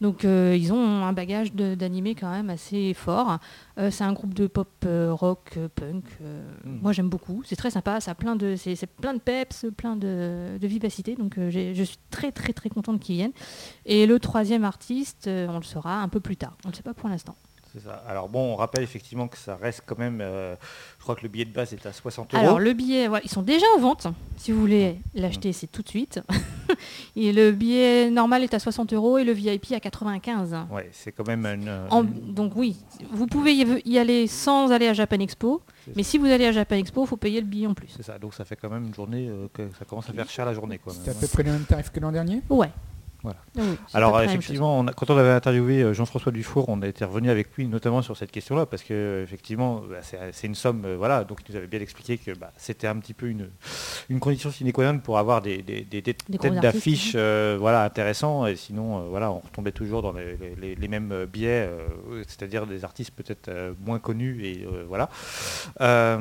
Donc 0.01 0.25
euh, 0.25 0.55
ils 0.57 0.73
ont 0.73 1.03
un 1.03 1.13
bagage 1.13 1.53
d'animé 1.53 2.15
quand 2.15 2.29
même 2.31 2.49
assez 2.49 2.93
fort. 2.93 3.39
Euh, 3.77 3.91
c'est 3.91 4.03
un 4.03 4.13
groupe 4.13 4.33
de 4.33 4.47
pop 4.47 4.69
euh, 4.85 5.13
rock 5.13 5.57
punk. 5.75 6.03
euh, 6.21 6.43
Mm. 6.65 6.79
Moi 6.81 6.91
j'aime 6.93 7.09
beaucoup. 7.09 7.43
C'est 7.45 7.55
très 7.55 7.71
sympa. 7.71 7.99
Ça 8.01 8.11
a 8.11 8.15
plein 8.15 8.35
de, 8.35 8.55
c'est, 8.55 8.75
plein 8.87 9.13
de 9.13 9.19
peps, 9.19 9.65
plein 9.75 9.95
de, 9.95 10.57
de 10.59 10.67
vivacité. 10.67 11.15
Donc 11.15 11.35
je 11.37 11.83
suis 11.83 11.97
très 12.09 12.31
très 12.31 12.53
très 12.53 12.69
contente 12.69 12.99
qu'ils 12.99 13.15
viennent. 13.15 13.33
Et 13.85 14.05
le 14.05 14.19
troisième 14.19 14.63
artiste, 14.63 15.27
on 15.27 15.57
le 15.57 15.63
saura 15.63 16.01
un 16.01 16.09
peu 16.09 16.19
plus 16.19 16.37
tard. 16.37 16.57
On 16.65 16.69
ne 16.69 16.73
le 16.73 16.77
sait 16.77 16.83
pas 16.83 16.93
pour 16.93 17.09
l'instant. 17.09 17.35
C'est 17.77 17.83
ça. 17.83 18.01
Alors 18.07 18.29
bon, 18.29 18.53
on 18.53 18.55
rappelle 18.55 18.83
effectivement 18.83 19.27
que 19.27 19.37
ça 19.37 19.57
reste 19.57 19.83
quand 19.85 19.97
même. 19.99 20.19
euh, 20.21 20.55
je 20.97 21.03
crois 21.03 21.15
que 21.15 21.23
le 21.23 21.27
billet 21.27 21.43
de 21.45 21.51
base 21.53 21.73
est 21.73 21.85
à 21.85 21.91
60 21.91 22.33
euros. 22.33 22.41
Alors 22.43 22.59
le 22.59 22.71
billet, 22.73 23.09
ils 23.23 23.29
sont 23.29 23.41
déjà 23.41 23.65
en 23.75 23.79
vente. 23.81 24.07
Si 24.37 24.51
vous 24.53 24.61
voulez 24.61 24.97
l'acheter, 25.13 25.51
c'est 25.51 25.67
tout 25.67 25.81
de 25.81 25.89
suite. 25.89 26.21
et 27.15 27.33
le 27.33 27.51
billet 27.51 28.09
normal 28.09 28.43
est 28.43 28.53
à 28.53 28.59
60 28.59 28.93
euros 28.93 29.17
et 29.17 29.23
le 29.25 29.33
VIP 29.33 29.73
à 29.73 29.79
95. 29.79 30.55
Ouais, 30.71 30.89
c'est 30.93 31.11
quand 31.11 31.27
même 31.27 31.45
une. 31.45 31.67
euh, 31.67 31.87
En- 31.89 32.03
donc 32.03 32.53
oui, 32.55 32.77
vous 33.11 33.27
pouvez 33.27 33.53
y- 33.53 33.97
aller 33.99 34.27
sans 34.27 34.71
aller 34.71 34.87
à 34.87 34.93
Japan 34.93 35.19
Expo, 35.19 35.61
mais 35.95 36.03
si 36.03 36.17
vous 36.17 36.27
allez 36.27 36.45
à 36.45 36.51
Japan 36.53 36.75
Expo, 36.77 37.03
il 37.03 37.07
faut 37.07 37.17
payer 37.17 37.41
le 37.41 37.47
billet 37.47 37.67
en 37.67 37.73
plus. 37.73 37.89
C'est 37.95 38.03
ça. 38.03 38.17
Donc 38.17 38.33
ça 38.33 38.45
fait 38.45 38.55
quand 38.55 38.69
même 38.69 38.85
une 38.85 38.93
journée 38.93 39.27
euh, 39.29 39.47
que 39.53 39.69
ça 39.77 39.85
commence 39.85 40.09
à 40.09 40.13
faire 40.13 40.29
cher 40.29 40.45
la 40.45 40.53
journée. 40.53 40.79
C'est 40.87 41.11
à 41.11 41.13
peu 41.13 41.27
près 41.27 41.43
le 41.43 41.51
même 41.51 41.65
tarif 41.65 41.91
que 41.91 41.99
l'an 41.99 42.11
dernier? 42.11 42.41
Ouais. 42.49 42.69
Voilà. 43.25 43.39
Oui, 43.57 43.77
c'est 43.87 43.97
Alors 43.97 44.11
effectivement, 44.21 44.79
on 44.79 44.87
a- 44.87 44.93
quand 44.93 45.09
on 45.09 45.17
avait 45.17 45.31
interviewé 45.31 45.81
euh, 45.83 45.93
Jean-François 45.93 46.31
Dufour, 46.31 46.65
on 46.69 46.81
a 46.81 46.87
été 46.87 47.03
revenu 47.05 47.29
avec 47.29 47.53
lui 47.55 47.67
notamment 47.67 48.01
sur 48.01 48.15
cette 48.17 48.31
question-là 48.31 48.65
parce 48.65 48.83
que 48.83 48.93
euh, 48.93 49.23
effectivement, 49.23 49.81
bah, 49.89 49.97
c'est 50.01 50.19
c'est 50.31 50.47
une 50.47 50.55
somme, 50.55 50.83
euh, 50.85 50.95
voilà. 50.97 51.23
Donc 51.23 51.39
il 51.47 51.51
nous 51.51 51.57
avait 51.57 51.67
bien 51.67 51.79
expliqué 51.81 52.17
que 52.17 52.31
bah, 52.37 52.51
c'était 52.57 52.87
un 52.87 52.95
petit 52.97 53.13
peu 53.13 53.27
une, 53.27 53.49
une 54.09 54.19
condition 54.19 54.51
sine 54.51 54.71
qua 54.71 54.91
non 54.91 54.99
pour 54.99 55.17
avoir 55.17 55.41
des, 55.41 55.61
des, 55.61 55.81
des- 55.81 56.01
des 56.01 56.13
Des 56.13 56.37
gros 56.37 56.49
têtes 56.49 56.63
artistes, 56.63 56.63
d'affiche, 56.63 57.11
euh, 57.15 57.57
voilà, 57.59 57.83
intéressants. 57.83 58.45
Et 58.47 58.55
sinon, 58.55 58.99
euh, 58.99 59.05
voilà, 59.09 59.31
on 59.31 59.39
retombait 59.39 59.71
toujours 59.71 60.01
dans 60.01 60.11
les, 60.13 60.37
les- 60.37 60.55
les- 60.55 60.75
les 60.75 60.87
mêmes 60.87 61.11
euh, 61.11 61.25
biais, 61.25 61.67
euh, 61.69 62.23
c'est-à-dire 62.27 62.65
des 62.67 62.83
artistes 62.83 63.11
peut-être 63.15 63.47
euh, 63.49 63.73
moins 63.85 63.99
connus 63.99 64.43
et 64.45 64.65
euh, 64.65 64.83
voilà. 64.87 65.09
Euh, 65.81 66.17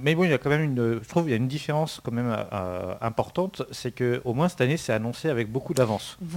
mais 0.00 0.14
bon, 0.14 0.24
il 0.24 0.30
y 0.30 0.34
a 0.34 0.38
quand 0.38 0.50
même 0.50 0.62
une, 0.62 1.00
je 1.02 1.08
trouve, 1.08 1.26
il 1.28 1.30
y 1.30 1.34
a 1.34 1.36
une 1.36 1.48
différence 1.48 2.00
quand 2.02 2.12
même 2.12 2.34
euh, 2.52 2.94
importante, 3.00 3.62
c'est 3.70 3.92
que 3.92 4.20
au 4.24 4.34
moins 4.34 4.48
cette 4.48 4.60
année, 4.60 4.76
c'est 4.76 4.92
annoncé 4.92 5.28
avec 5.28 5.50
beaucoup 5.50 5.74
d'avance. 5.74 6.16
Voilà. 6.20 6.35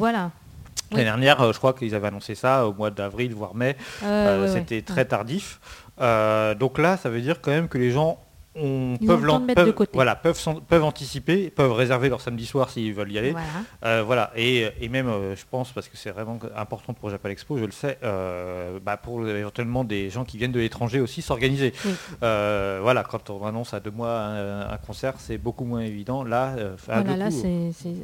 Oui. 0.92 0.98
L'année 0.98 1.04
dernière, 1.06 1.42
euh, 1.42 1.54
je 1.54 1.58
crois 1.60 1.74
qu'ils 1.74 1.94
avaient 1.94 2.08
annoncé 2.08 2.34
ça 2.34 2.66
au 2.66 2.74
mois 2.74 2.90
d'avril, 2.90 3.34
voire 3.36 3.54
mai. 3.56 3.76
Euh, 4.04 4.46
Euh. 4.46 4.54
C'était 4.54 4.82
très 4.82 5.06
tardif. 5.06 5.60
Euh, 6.02 6.56
donc 6.56 6.80
là, 6.80 6.98
ça 6.98 7.10
veut 7.10 7.22
dire 7.22 7.42
quand 7.42 7.52
même 7.52 7.68
que 7.68 7.78
les 7.78 7.92
gens 7.92 8.20
Ils 8.62 9.06
ont 9.06 9.08
peuvent, 9.08 9.26
le 9.26 9.32
de 9.34 9.38
mettre 9.46 9.62
de 9.62 9.66
peuvent- 9.66 9.74
côté. 9.76 9.92
voilà, 9.94 10.16
peuvent, 10.16 10.40
peuvent 10.68 10.84
anticiper, 10.84 11.50
peuvent 11.50 11.72
réserver 11.72 12.10
leur 12.10 12.22
samedi 12.22 12.46
soir 12.46 12.70
s'ils 12.70 12.94
veulent 12.94 13.12
y 13.12 13.18
aller. 13.18 13.32
Voilà. 13.32 13.48
Euh, 13.86 14.04
voilà, 14.06 14.32
et, 14.36 14.68
et 14.82 14.90
même, 14.90 15.08
euh, 15.08 15.36
je 15.36 15.44
pense, 15.50 15.72
parce 15.72 15.88
que 15.88 15.98
c'est 15.98 16.12
vraiment 16.12 16.38
important 16.56 16.94
pour 16.94 17.10
Japan 17.10 17.30
Expo, 17.30 17.58
je 17.58 17.66
le 17.66 17.72
sais, 17.72 17.98
euh, 18.04 18.80
bah, 18.84 18.98
pour 18.98 19.28
éventuellement 19.28 19.84
des 19.84 20.10
gens 20.10 20.26
qui 20.26 20.38
viennent 20.38 20.52
de 20.52 20.60
l'étranger 20.60 21.00
aussi 21.00 21.22
s'organiser. 21.22 21.74
Oui. 21.86 21.92
Voilà, 22.22 23.04
quand 23.04 23.30
on 23.30 23.46
annonce 23.46 23.74
à 23.74 23.80
deux 23.80 23.92
mois 23.92 24.12
un, 24.20 24.62
un 24.72 24.78
concert, 24.78 25.14
c'est 25.18 25.38
beaucoup 25.38 25.66
moins 25.66 25.82
évident. 25.82 26.24
Là, 26.24 26.56
à 26.88 27.02
Voilà, 27.02 27.28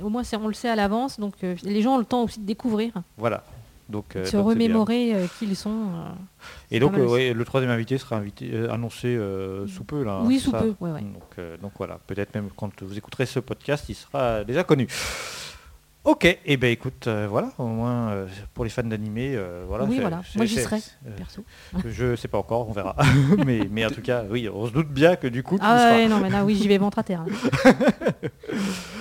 au 0.04 0.10
moins, 0.10 0.24
on 0.42 0.48
le 0.48 0.54
sait 0.54 0.70
à 0.70 0.76
l'avance, 0.76 1.20
donc 1.20 1.34
les 1.42 1.82
gens 1.82 1.96
ont 1.96 2.00
le 2.00 2.06
temps 2.06 2.24
aussi 2.24 2.40
de 2.40 2.46
découvrir. 2.46 2.92
voilà. 3.18 3.44
Donc, 3.88 4.16
euh, 4.16 4.26
Se 4.26 4.38
donc 4.38 4.48
remémorer 4.48 5.14
euh, 5.14 5.26
qui 5.38 5.46
ils 5.46 5.56
sont. 5.56 5.70
euh, 5.70 6.10
Et 6.72 6.80
donc 6.80 6.94
ouais, 6.98 7.34
le 7.34 7.46
troisième 7.46 7.72
invité 7.72 7.98
sera 7.98 8.16
invité, 8.18 8.52
annoncé 8.70 9.20
sous 9.68 9.84
peu 9.84 10.04
là. 10.04 10.22
Oui, 10.24 10.40
c'est 10.40 10.46
sous 10.46 10.52
ça 10.52 10.60
peu, 10.60 10.76
ouais, 10.80 10.92
ouais. 10.92 11.02
Donc, 11.02 11.60
donc 11.62 11.72
voilà, 11.78 12.00
peut-être 12.08 12.34
même 12.36 12.50
quand 12.56 12.82
vous 12.84 12.98
écouterez 12.98 13.26
ce 13.26 13.40
podcast, 13.40 13.86
il 13.90 13.96
sera 13.96 14.44
déjà 14.44 14.64
connu. 14.64 14.88
Ok, 16.06 16.38
et 16.46 16.58
ben 16.58 16.72
écoute, 16.72 17.08
euh, 17.08 17.26
voilà, 17.28 17.50
au 17.58 17.66
moins 17.66 18.12
euh, 18.12 18.28
pour 18.54 18.64
les 18.64 18.70
fans 18.70 18.84
d'animé, 18.84 19.32
euh, 19.34 19.66
voilà. 19.68 19.86
oui, 19.86 19.98
voilà. 20.00 20.22
Moi, 20.36 20.46
j'y 20.46 20.60
serai, 20.60 20.78
perso. 21.18 21.44
je 21.84 22.16
sais 22.16 22.28
pas 22.28 22.38
encore, 22.38 22.70
on 22.70 22.74
verra. 22.74 22.96
mais, 23.44 23.62
mais 23.72 23.84
en 23.84 23.90
tout 23.90 24.04
cas, 24.04 24.24
oui, 24.30 24.48
on 24.48 24.68
se 24.68 24.72
doute 24.72 24.90
bien 24.90 25.16
que 25.16 25.26
du 25.26 25.42
coup, 25.42 25.58
Ah 25.60 25.94
ouais, 25.96 26.08
non, 26.08 26.20
mais 26.20 26.30
là, 26.30 26.46
oui, 26.46 26.54
j'y 26.54 26.68
vais 26.68 26.78
ventre 26.78 27.00
à 27.00 27.04
terre. 27.04 27.26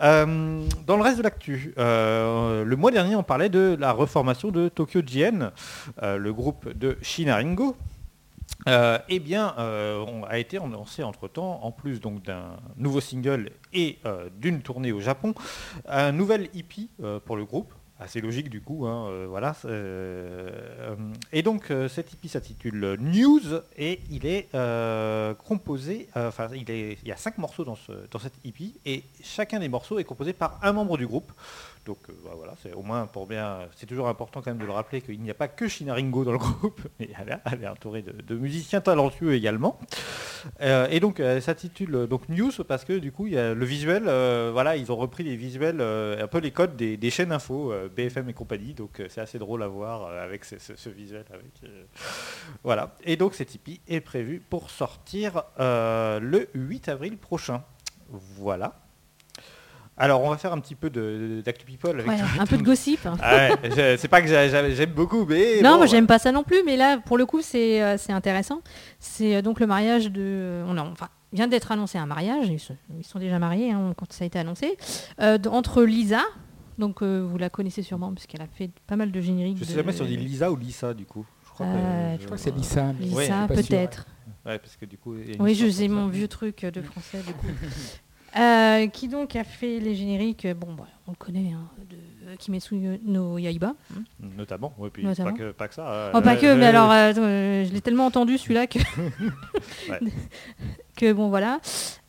Euh, 0.00 0.66
dans 0.86 0.96
le 0.96 1.02
reste 1.02 1.18
de 1.18 1.22
l'actu, 1.22 1.74
euh, 1.78 2.64
le 2.64 2.76
mois 2.76 2.90
dernier, 2.90 3.16
on 3.16 3.22
parlait 3.22 3.48
de 3.48 3.76
la 3.78 3.92
reformation 3.92 4.50
de 4.50 4.68
Tokyo 4.68 5.02
GN, 5.02 5.50
euh, 6.02 6.16
le 6.16 6.32
groupe 6.32 6.68
de 6.76 6.96
Shinaringo. 7.02 7.76
Eh 9.08 9.18
bien, 9.18 9.54
on 9.58 10.22
a 10.24 10.38
été 10.38 10.56
annoncé 10.58 11.02
entre-temps, 11.02 11.60
en 11.62 11.72
plus 11.72 12.00
donc 12.00 12.22
d'un 12.22 12.56
nouveau 12.76 13.00
single 13.00 13.50
et 13.72 13.98
d'une 14.38 14.62
tournée 14.62 14.92
au 14.92 15.00
Japon, 15.00 15.34
un 15.88 16.12
nouvel 16.12 16.48
euh, 17.02 17.18
pour 17.18 17.36
le 17.36 17.44
groupe. 17.44 17.72
Assez 18.02 18.20
logique 18.20 18.50
du 18.50 18.60
coup, 18.60 18.86
hein, 18.86 19.06
euh, 19.08 19.26
voilà. 19.28 19.54
euh, 19.64 20.96
et 21.32 21.42
donc 21.42 21.70
euh, 21.70 21.88
cet 21.88 22.12
EP 22.12 22.26
s'intitule 22.26 22.96
News 22.98 23.60
et 23.76 24.00
il 24.10 24.26
est 24.26 24.48
composé, 25.46 26.08
enfin 26.16 26.48
il, 26.52 26.68
y 27.04 27.12
a 27.12 27.16
cinq 27.16 27.38
morceaux 27.38 27.64
dans, 27.64 27.76
ce, 27.76 27.92
dans 28.10 28.18
EP 28.44 28.72
et 28.86 29.04
chacun 29.22 29.60
des 29.60 29.68
morceaux 29.68 30.00
est 30.00 30.04
composé 30.04 30.32
par 30.32 30.58
un 30.62 30.72
membre 30.72 30.98
du 30.98 31.06
groupe. 31.06 31.30
Donc 31.84 31.98
euh, 32.08 32.12
bah, 32.24 32.30
voilà, 32.36 32.54
c'est 32.62 32.72
au 32.74 32.82
moins 32.82 33.06
pour 33.06 33.26
bien, 33.26 33.60
c'est 33.74 33.86
toujours 33.86 34.06
important 34.06 34.40
quand 34.40 34.50
même 34.50 34.60
de 34.60 34.64
le 34.64 34.72
rappeler 34.72 35.00
qu'il 35.00 35.20
n'y 35.20 35.30
a 35.30 35.34
pas 35.34 35.48
que 35.48 35.66
Shinaringo 35.66 36.24
dans 36.24 36.32
le 36.32 36.38
groupe, 36.38 36.80
mais 37.00 37.08
elle, 37.18 37.62
est- 37.62 37.66
entourée 37.66 38.02
de, 38.02 38.34
musiciens 38.36 38.80
talentueux 38.80 39.34
également. 39.34 39.78
Euh, 40.60 40.86
et 40.90 41.00
donc 41.00 41.20
elle 41.20 41.42
s'intitule 41.42 41.94
euh, 41.94 42.06
donc 42.06 42.28
News 42.28 42.50
parce 42.66 42.84
que 42.84 42.98
du 42.98 43.12
coup 43.12 43.26
il 43.26 43.34
y 43.34 43.38
a 43.38 43.54
le 43.54 43.64
visuel, 43.64 44.04
euh, 44.06 44.50
voilà, 44.52 44.76
ils 44.76 44.90
ont 44.92 44.96
repris 44.96 45.24
les 45.24 45.36
visuels, 45.36 45.80
euh, 45.80 46.22
un 46.22 46.28
peu 46.28 46.38
les 46.38 46.52
codes 46.52 46.76
des, 46.76 47.10
chaînes 47.10 47.32
info, 47.32 47.72
euh, 47.72 47.88
BFM 47.88 48.28
et 48.28 48.32
compagnie, 48.32 48.74
donc 48.74 49.00
euh, 49.00 49.06
c'est 49.08 49.20
assez 49.20 49.38
drôle 49.38 49.62
à 49.62 49.68
voir 49.68 50.04
euh, 50.04 50.24
avec 50.24 50.44
ce, 50.44 50.88
visuel. 50.88 51.24
Euh, 51.64 51.84
voilà. 52.62 52.94
Et 53.04 53.16
donc 53.16 53.34
cet 53.34 53.54
EP 53.56 53.80
est 53.88 54.00
prévu 54.00 54.40
pour 54.40 54.70
sortir 54.70 55.42
euh, 55.58 56.20
le 56.20 56.48
8 56.54 56.88
avril 56.88 57.16
prochain. 57.18 57.62
Voilà. 58.08 58.74
Alors 59.96 60.22
on 60.22 60.30
va 60.30 60.38
faire 60.38 60.52
un 60.52 60.58
petit 60.60 60.74
peu 60.74 60.88
d'Actu 60.90 61.66
People 61.66 61.90
avec 62.00 62.06
Ouais, 62.08 62.16
toi. 62.18 62.26
un 62.40 62.46
peu 62.46 62.56
de 62.56 62.62
gossip. 62.62 63.06
Ah 63.22 63.48
ouais, 63.62 63.96
c'est 63.98 64.08
pas 64.08 64.22
que 64.22 64.28
j'a- 64.28 64.48
j'a- 64.48 64.70
j'aime 64.70 64.90
beaucoup, 64.92 65.26
mais 65.26 65.60
non, 65.62 65.72
bon, 65.72 65.76
moi 65.78 65.86
j'aime 65.86 66.06
pas 66.06 66.18
ça 66.18 66.32
non 66.32 66.42
plus, 66.44 66.62
mais 66.64 66.76
là 66.76 66.98
pour 66.98 67.18
le 67.18 67.26
coup 67.26 67.40
c'est 67.42 67.82
euh, 67.82 67.96
c'est 67.98 68.12
intéressant. 68.12 68.62
C'est 68.98 69.36
euh, 69.36 69.42
donc 69.42 69.60
le 69.60 69.66
mariage 69.66 70.10
de. 70.10 70.62
On 70.66 70.76
a, 70.78 70.82
enfin, 70.82 71.08
vient 71.32 71.46
d'être 71.46 71.70
annoncé 71.72 71.98
un 71.98 72.06
mariage, 72.06 72.48
ils, 72.48 72.58
se- 72.58 72.72
ils 72.98 73.04
sont 73.04 73.18
déjà 73.18 73.38
mariés 73.38 73.70
hein, 73.72 73.92
quand 73.96 74.10
ça 74.12 74.24
a 74.24 74.26
été 74.26 74.38
annoncé, 74.38 74.76
euh, 75.20 75.38
entre 75.50 75.82
Lisa, 75.82 76.22
donc 76.78 77.02
euh, 77.02 77.20
vous 77.28 77.36
la 77.36 77.50
connaissez 77.50 77.82
sûrement 77.82 78.12
puisqu'elle 78.12 78.42
a 78.42 78.46
fait 78.46 78.70
pas 78.86 78.96
mal 78.96 79.12
de 79.12 79.20
génériques. 79.20 79.58
Je 79.58 79.64
sais 79.64 79.72
de- 79.72 79.78
jamais 79.78 79.92
si 79.92 80.00
on 80.00 80.06
dit 80.06 80.16
Lisa 80.16 80.50
ou 80.50 80.56
Lisa 80.56 80.94
du 80.94 81.04
coup. 81.04 81.26
Je 81.46 81.50
crois 81.50 81.66
Euh, 81.66 82.16
Je 82.18 82.24
crois 82.24 82.38
que 82.38 82.42
c'est 82.42 82.54
Lisa. 82.56 82.92
Lisa, 82.98 83.46
peut-être. 83.46 84.06
Ouais, 84.46 84.58
parce 84.58 84.74
que 84.76 84.86
du 84.86 84.96
coup. 84.96 85.14
Oui, 85.38 85.54
je 85.54 85.68
sais 85.68 85.86
mon 85.88 86.08
vieux 86.08 86.28
truc 86.28 86.64
de 86.64 86.80
français 86.80 87.18
du 87.26 87.34
coup. 87.34 87.46
Euh, 88.36 88.86
qui 88.88 89.08
donc 89.08 89.36
a 89.36 89.44
fait 89.44 89.78
les 89.78 89.94
génériques, 89.94 90.46
euh, 90.46 90.54
bon, 90.54 90.72
bah, 90.74 90.86
on 91.06 91.10
le 91.10 91.16
connaît, 91.16 91.52
hein, 91.52 91.68
de 91.90 92.34
Kimetsu 92.38 92.74
no 93.04 93.36
Yaiba. 93.36 93.74
Notamment, 94.38 94.72
puis 94.92 95.04
Notamment. 95.04 95.32
Pas, 95.32 95.36
que, 95.38 95.50
pas 95.52 95.68
que 95.68 95.74
ça. 95.74 95.86
euh, 95.92 96.10
Oh, 96.14 96.22
pas 96.22 96.36
que, 96.36 96.46
euh, 96.46 96.56
mais 96.56 96.66
alors, 96.66 96.90
euh, 96.90 97.12
euh, 97.18 97.64
je 97.66 97.72
l'ai 97.72 97.80
tellement 97.82 98.06
entendu 98.06 98.38
celui-là 98.38 98.66
que. 98.66 98.78
Que 100.96 101.12
bon, 101.12 101.28
voilà. 101.30 101.60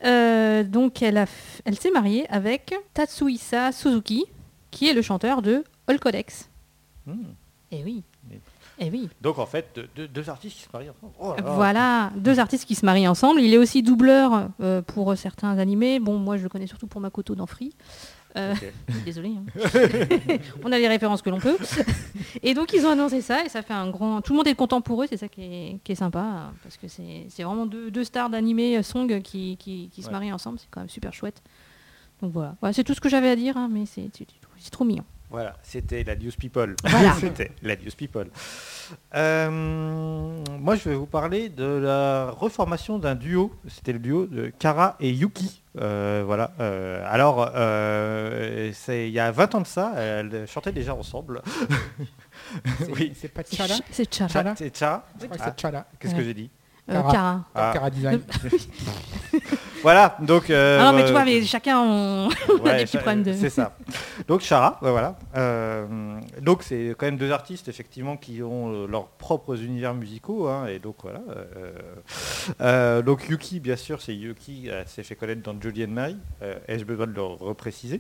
Euh, 0.04 0.64
donc, 0.64 1.02
elle, 1.02 1.18
a 1.18 1.24
f- 1.26 1.62
elle 1.66 1.78
s'est 1.80 1.92
mariée 1.92 2.26
avec 2.30 2.74
Tatsuhisa 2.94 3.72
Suzuki, 3.72 4.26
qui 4.72 4.90
est 4.90 4.94
le 4.94 5.02
chanteur 5.02 5.42
de 5.42 5.64
All 5.88 6.00
Codex. 6.00 6.50
hmm. 7.08 7.24
Eh 7.72 7.82
oui. 7.84 8.04
Et- 8.84 8.88
Eh 8.88 8.92
oui. 8.92 9.10
Donc 9.22 9.40
en 9.40 9.46
fait, 9.46 9.80
deux, 9.96 10.30
artistes 10.30 10.58
qui 10.58 10.64
se 10.64 10.70
marient 10.74 10.90
ensemble. 10.90 11.14
Oh 11.20 11.34
là 11.38 11.44
là. 11.44 11.52
Voilà, 11.54 12.12
deux 12.16 12.40
artistes 12.40 12.66
qui 12.66 12.76
se 12.76 12.86
marient 12.86 13.08
ensemble. 13.08 13.42
Il 13.42 13.54
est 13.54 13.58
aussi 13.58 13.82
doubleur 13.84 14.50
euh, 14.62 14.82
pour 14.82 15.16
certains 15.18 15.58
animés. 15.58 16.00
Bon, 16.00 16.18
moi, 16.18 16.38
je 16.38 16.44
le 16.44 16.50
connais 16.50 16.68
surtout 16.68 16.88
pour 16.88 17.02
Makoto 17.02 17.36
dans 17.36 17.46
Free. 17.48 17.74
Euh. 18.36 18.56
Désolé. 19.06 19.32
On 20.64 20.72
a 20.72 20.78
les 20.80 20.88
références 20.88 21.22
que 21.22 21.30
l'on 21.30 21.40
peut. 21.40 21.56
et 22.44 22.54
donc 22.56 22.74
ils 22.74 22.84
ont 22.86 22.90
annoncé 22.90 23.22
ça 23.22 23.46
et 23.46 23.50
ça 23.50 23.62
fait 23.62 23.74
un 23.76 23.90
grand. 23.92 24.22
Tout 24.22 24.34
le 24.34 24.38
monde 24.38 24.48
est 24.48 24.56
content 24.56 24.82
pour 24.82 25.04
eux, 25.04 25.06
c'est 25.08 25.18
ça 25.18 25.28
qui 25.28 25.42
est, 25.44 25.80
qui 25.84 25.92
est 25.92 25.96
sympa 25.96 26.52
parce 26.64 26.78
que 26.78 26.88
c'est 26.88 27.44
vraiment 27.44 27.68
deux, 27.68 27.92
deux 27.92 28.04
stars 28.04 28.32
d'animé 28.32 28.78
euh, 28.78 28.82
song 28.82 29.22
qui, 29.22 29.56
qui, 29.58 29.90
qui 29.94 30.02
se 30.02 30.10
marient 30.10 30.34
ensemble, 30.34 30.58
c'est 30.60 30.68
quand 30.72 30.80
même 30.82 30.90
super 30.90 31.14
chouette. 31.14 31.44
Donc 32.24 32.32
voilà, 32.32 32.56
Voilà, 32.60 32.74
c'est 32.74 32.84
tout 32.84 32.94
ce 32.96 33.02
que 33.02 33.10
j'avais 33.10 33.30
à 33.30 33.36
dire, 33.36 33.56
hein, 33.56 33.70
mais 33.72 33.84
c'est 33.86 34.10
trop 34.72 34.84
mignon. 34.86 35.04
Voilà, 35.34 35.56
c'était 35.64 36.04
la 36.04 36.16
News 36.16 36.32
People. 36.40 36.76
Voilà. 36.84 37.14
c'était 37.20 37.50
la 37.64 37.76
News 37.76 37.90
People. 37.98 38.28
Euh, 39.16 39.50
moi, 40.60 40.76
je 40.76 40.90
vais 40.90 40.96
vous 40.96 41.08
parler 41.08 41.50
de 41.50 41.66
la 41.66 42.30
reformation 42.30 43.00
d'un 43.00 43.16
duo. 43.16 43.52
C'était 43.68 43.94
le 43.94 44.00
duo 44.00 44.28
de 44.28 44.52
Kara 44.60 44.96
et 45.00 45.10
Yuki. 45.10 45.64
Euh, 45.82 46.22
voilà. 46.24 46.52
Euh, 46.60 47.04
alors, 47.10 47.50
euh, 47.56 48.70
c'est- 48.76 49.08
il 49.08 49.14
y 49.14 49.20
a 49.20 49.32
20 49.32 49.56
ans 49.56 49.62
de 49.62 49.66
ça, 49.68 49.94
elles 49.98 50.46
chantaient 50.48 50.72
déjà 50.72 50.94
ensemble. 50.94 51.42
C'est- 52.78 52.92
Oui. 52.96 53.14
C'est 53.20 53.28
pas 53.30 53.42
C'est 53.44 53.56
Chala 53.56 53.74
Ch- 53.76 53.82
C'est 53.90 54.14
Chara. 54.14 54.30
Chala 54.30 54.54
C'est 54.56 54.70
que 54.70 54.78
Ah, 54.84 55.46
c'est 55.46 55.60
Chala. 55.60 55.88
Qu'est-ce 56.00 56.14
que 56.14 56.24
j'ai 56.24 56.34
dit? 56.36 56.52
Cara. 56.88 57.12
Cara. 57.12 57.44
Ah. 57.56 57.72
Cara 57.74 57.90
Design. 57.90 58.22
Voilà, 59.84 60.16
donc... 60.22 60.50
euh, 60.50 60.80
ah 60.80 60.92
non, 60.92 60.98
mais 60.98 61.04
tu 61.06 61.14
euh, 61.14 61.22
mais 61.26 61.44
chacun 61.44 61.78
on, 61.78 62.30
on 62.50 62.66
a 62.66 62.78
des 62.78 62.86
petits 62.86 62.98
problèmes 62.98 63.24
de. 63.24 63.34
C'est 63.34 63.50
ça. 63.50 63.76
Donc 64.30 64.40
Chara, 64.40 64.80
voilà. 64.82 65.18
Euh, 65.36 66.18
donc 66.42 66.64
c'est 66.64 66.96
quand 66.98 67.06
même 67.06 67.18
deux 67.18 67.32
artistes 67.32 67.68
effectivement 67.68 68.16
qui 68.16 68.42
ont 68.42 68.88
leurs 68.88 69.08
propres 69.08 69.62
univers 69.62 69.94
musicaux, 69.94 70.48
hein, 70.48 70.68
et 70.68 70.80
donc 70.80 70.96
voilà. 71.04 73.02
donc 73.02 73.28
Yuki, 73.28 73.60
bien 73.60 73.76
sûr, 73.76 74.02
c'est 74.02 74.16
Yuki, 74.16 74.70
elle 74.72 74.88
s'est 74.88 75.04
fait 75.04 75.16
connaître 75.16 75.42
dans 75.42 75.60
Jodie 75.60 75.84
and 75.84 75.90
Mary. 75.90 76.16
Ai-je 76.70 76.86
besoin 76.86 77.08
de 77.08 77.14
le 77.14 77.22
repréciser? 77.22 78.00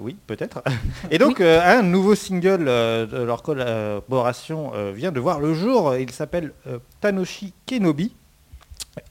Oui, 0.00 0.16
peut-être. 0.26 0.62
Et 1.10 1.16
donc 1.16 1.40
un 1.40 1.82
nouveau 1.82 2.14
single 2.14 2.66
de 2.66 3.22
leur 3.22 3.42
collaboration 3.42 4.72
vient 4.92 5.12
de 5.12 5.20
voir 5.20 5.40
le 5.40 5.54
jour. 5.54 5.96
Il 5.96 6.10
s'appelle 6.10 6.52
Tanoshi 7.00 7.54
Kenobi. 7.66 8.14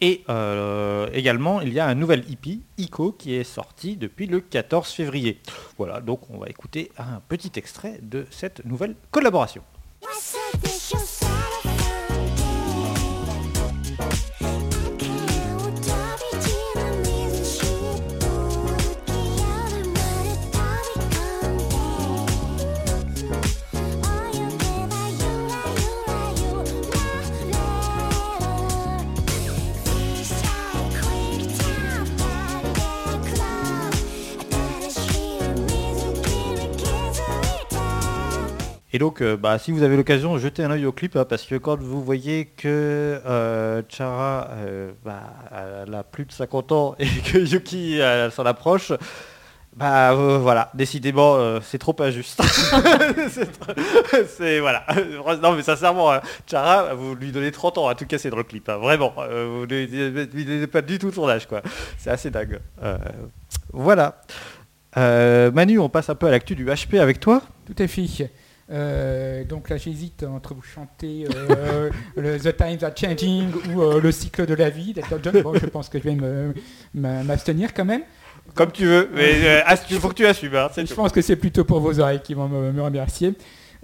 Et 0.01 0.23
euh, 0.29 1.09
également, 1.13 1.61
il 1.61 1.73
y 1.73 1.79
a 1.79 1.87
un 1.87 1.95
nouvel 1.95 2.23
EP, 2.31 2.59
Ico, 2.77 3.11
qui 3.13 3.33
est 3.33 3.43
sorti 3.43 3.95
depuis 3.95 4.27
le 4.27 4.41
14 4.41 4.89
février. 4.89 5.39
Voilà, 5.77 6.01
donc 6.01 6.29
on 6.29 6.37
va 6.37 6.47
écouter 6.47 6.91
un 6.97 7.21
petit 7.27 7.51
extrait 7.55 7.99
de 8.01 8.25
cette 8.29 8.65
nouvelle 8.65 8.95
collaboration. 9.11 9.63
Et 38.91 38.97
donc, 38.97 39.21
euh, 39.21 39.37
bah, 39.37 39.59
si 39.59 39.71
vous 39.71 39.83
avez 39.83 39.95
l'occasion, 39.95 40.37
jetez 40.39 40.63
un 40.63 40.71
œil 40.71 40.85
au 40.85 40.91
clip, 40.91 41.15
hein, 41.15 41.25
parce 41.25 41.43
que 41.43 41.55
quand 41.55 41.79
vous 41.79 42.03
voyez 42.03 42.45
que 42.45 43.21
euh, 43.23 43.83
Chara, 43.87 44.47
euh, 44.51 44.91
bah, 45.05 45.21
elle 45.85 45.93
a 45.93 46.03
plus 46.03 46.25
de 46.25 46.31
50 46.31 46.71
ans 46.71 46.95
et 46.97 47.05
que 47.31 47.37
Yuki 47.37 47.99
s'en 48.31 48.45
approche, 48.45 48.91
bah 49.75 50.13
voilà, 50.13 50.71
décidément, 50.73 51.37
c'est 51.61 51.77
trop 51.77 51.95
injuste. 51.99 52.41
c'est 54.27 54.59
voilà. 54.59 54.83
Non 55.41 55.53
mais 55.53 55.61
sincèrement, 55.61 56.11
hein, 56.11 56.21
Chara, 56.49 56.95
vous 56.95 57.13
lui 57.13 57.31
donnez 57.31 57.51
30 57.51 57.77
ans 57.77 57.87
à 57.87 57.95
tout 57.95 58.07
casser 58.07 58.31
dans 58.31 58.37
le 58.37 58.43
clip, 58.43 58.67
hein, 58.67 58.77
vraiment. 58.77 59.13
Vous 59.15 59.67
ne 59.67 60.25
lui 60.33 60.45
donnez 60.45 60.67
pas 60.67 60.81
du 60.81 60.97
tout 60.97 61.11
son 61.11 61.29
âge, 61.29 61.47
quoi. 61.47 61.61
C'est 61.99 62.09
assez 62.09 62.31
dingue. 62.31 62.59
Voilà. 63.71 64.19
Manu, 64.95 65.77
on 65.77 65.89
passe 65.89 66.09
un 66.09 66.15
peu 66.15 66.25
à 66.25 66.31
l'actu 66.31 66.55
du 66.55 66.65
HP 66.65 66.99
avec 66.99 67.19
toi. 67.19 67.43
Tout 67.67 67.75
à 67.81 67.87
fait. 67.87 68.31
Euh, 68.71 69.43
donc 69.43 69.69
là, 69.69 69.77
j'hésite 69.77 70.23
entre 70.23 70.53
vous 70.53 70.61
chanter 70.61 71.25
euh, 71.49 71.89
le 72.15 72.37
The 72.39 72.55
Times 72.55 72.77
Are 72.83 72.95
Changing 72.95 73.49
ou 73.73 73.81
euh, 73.81 73.99
le 73.99 74.11
cycle 74.11 74.45
de 74.45 74.53
la 74.53 74.69
vie 74.69 74.93
d'Elton 74.93 75.19
John. 75.23 75.41
Bon, 75.41 75.53
je 75.55 75.65
pense 75.65 75.89
que 75.89 75.97
je 75.99 76.03
vais 76.03 76.17
m'abstenir 76.93 77.73
quand 77.73 77.85
même. 77.85 78.03
Comme 78.55 78.71
tu 78.71 78.85
veux, 78.85 79.09
mais 79.13 79.35
il 79.89 79.99
faut 79.99 80.09
que 80.09 80.13
tu 80.15 80.25
assumes. 80.25 80.55
hein, 80.55 80.69
Je 80.75 80.83
tout. 80.83 80.95
pense 80.95 81.11
que 81.11 81.21
c'est 81.21 81.35
plutôt 81.35 81.63
pour 81.63 81.79
vos 81.79 81.99
oreilles 81.99 82.21
qui 82.21 82.33
vont 82.33 82.47
me, 82.47 82.71
me 82.71 82.81
remercier. 82.81 83.33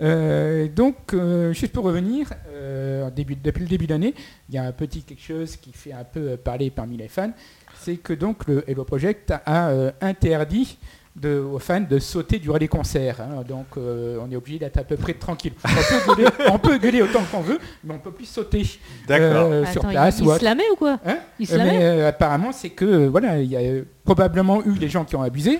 Euh, 0.02 0.68
donc, 0.68 1.14
euh, 1.14 1.54
juste 1.54 1.72
pour 1.72 1.86
revenir, 1.86 2.28
euh, 2.50 3.08
en 3.08 3.12
début, 3.12 3.36
depuis 3.36 3.62
le 3.62 3.70
début 3.70 3.86
de 3.88 3.94
l'année, 3.94 4.14
il 4.50 4.56
y 4.56 4.58
a 4.58 4.64
un 4.64 4.72
petit 4.72 5.04
quelque 5.04 5.22
chose 5.22 5.56
qui 5.56 5.72
fait 5.72 5.94
un 5.94 6.04
peu 6.04 6.36
parler 6.36 6.70
parmi 6.70 6.98
les 6.98 7.08
fans, 7.08 7.32
c'est 7.80 7.98
que 7.98 8.12
donc 8.14 8.48
le 8.48 8.70
Hello 8.70 8.84
Project 8.84 9.34
a 9.46 9.70
euh, 9.70 9.92
interdit 10.02 10.78
de- 11.16 11.40
aux 11.40 11.60
fans 11.60 11.80
de 11.82 11.98
sauter 12.00 12.40
durant 12.40 12.58
les 12.58 12.68
concerts. 12.68 13.22
hein. 13.22 13.44
donc, 13.48 13.68
euh, 13.78 14.18
on 14.22 14.30
est 14.32 14.36
obligé 14.36 14.60
d'être 14.60 14.78
à 14.78 14.84
peu 14.84 14.98
près 14.98 15.14
tranquille. 15.14 15.54
On 15.64 15.70
peut 15.70 16.16
gueuler, 16.16 16.30
on 16.52 16.60
peut 16.60 16.78
gueuler 16.78 17.02
autant 17.02 17.24
qu'on 17.32 17.42
veut, 17.42 17.58
mais 17.84 17.94
on 17.94 18.00
peut 18.00 18.12
plus 18.12 18.26
sauter 18.26 18.64
euh, 19.10 19.66
sur 19.68 19.82
Attends, 19.82 19.90
place. 19.92 20.20
il, 20.20 20.30
se 20.30 20.44
la 20.44 20.56
met 20.56 20.70
ou 20.72 20.76
quoi 20.76 21.00
Hein 21.06 21.18
Il 21.40 21.48
se 21.48 21.54
euh, 21.54 21.58
la 21.58 21.64
mais 21.66 21.78
met 21.80 21.84
euh, 21.86 22.10
apparemment, 22.10 22.52
c'est 22.52 22.70
que 22.72 23.08
voilà, 23.08 23.40
il 23.40 23.50
y 23.50 23.56
a 23.56 23.82
probablement 24.04 24.62
eu 24.66 24.74
des 24.78 24.90
gens 24.90 25.06
qui 25.06 25.16
ont 25.16 25.22
abusé. 25.22 25.60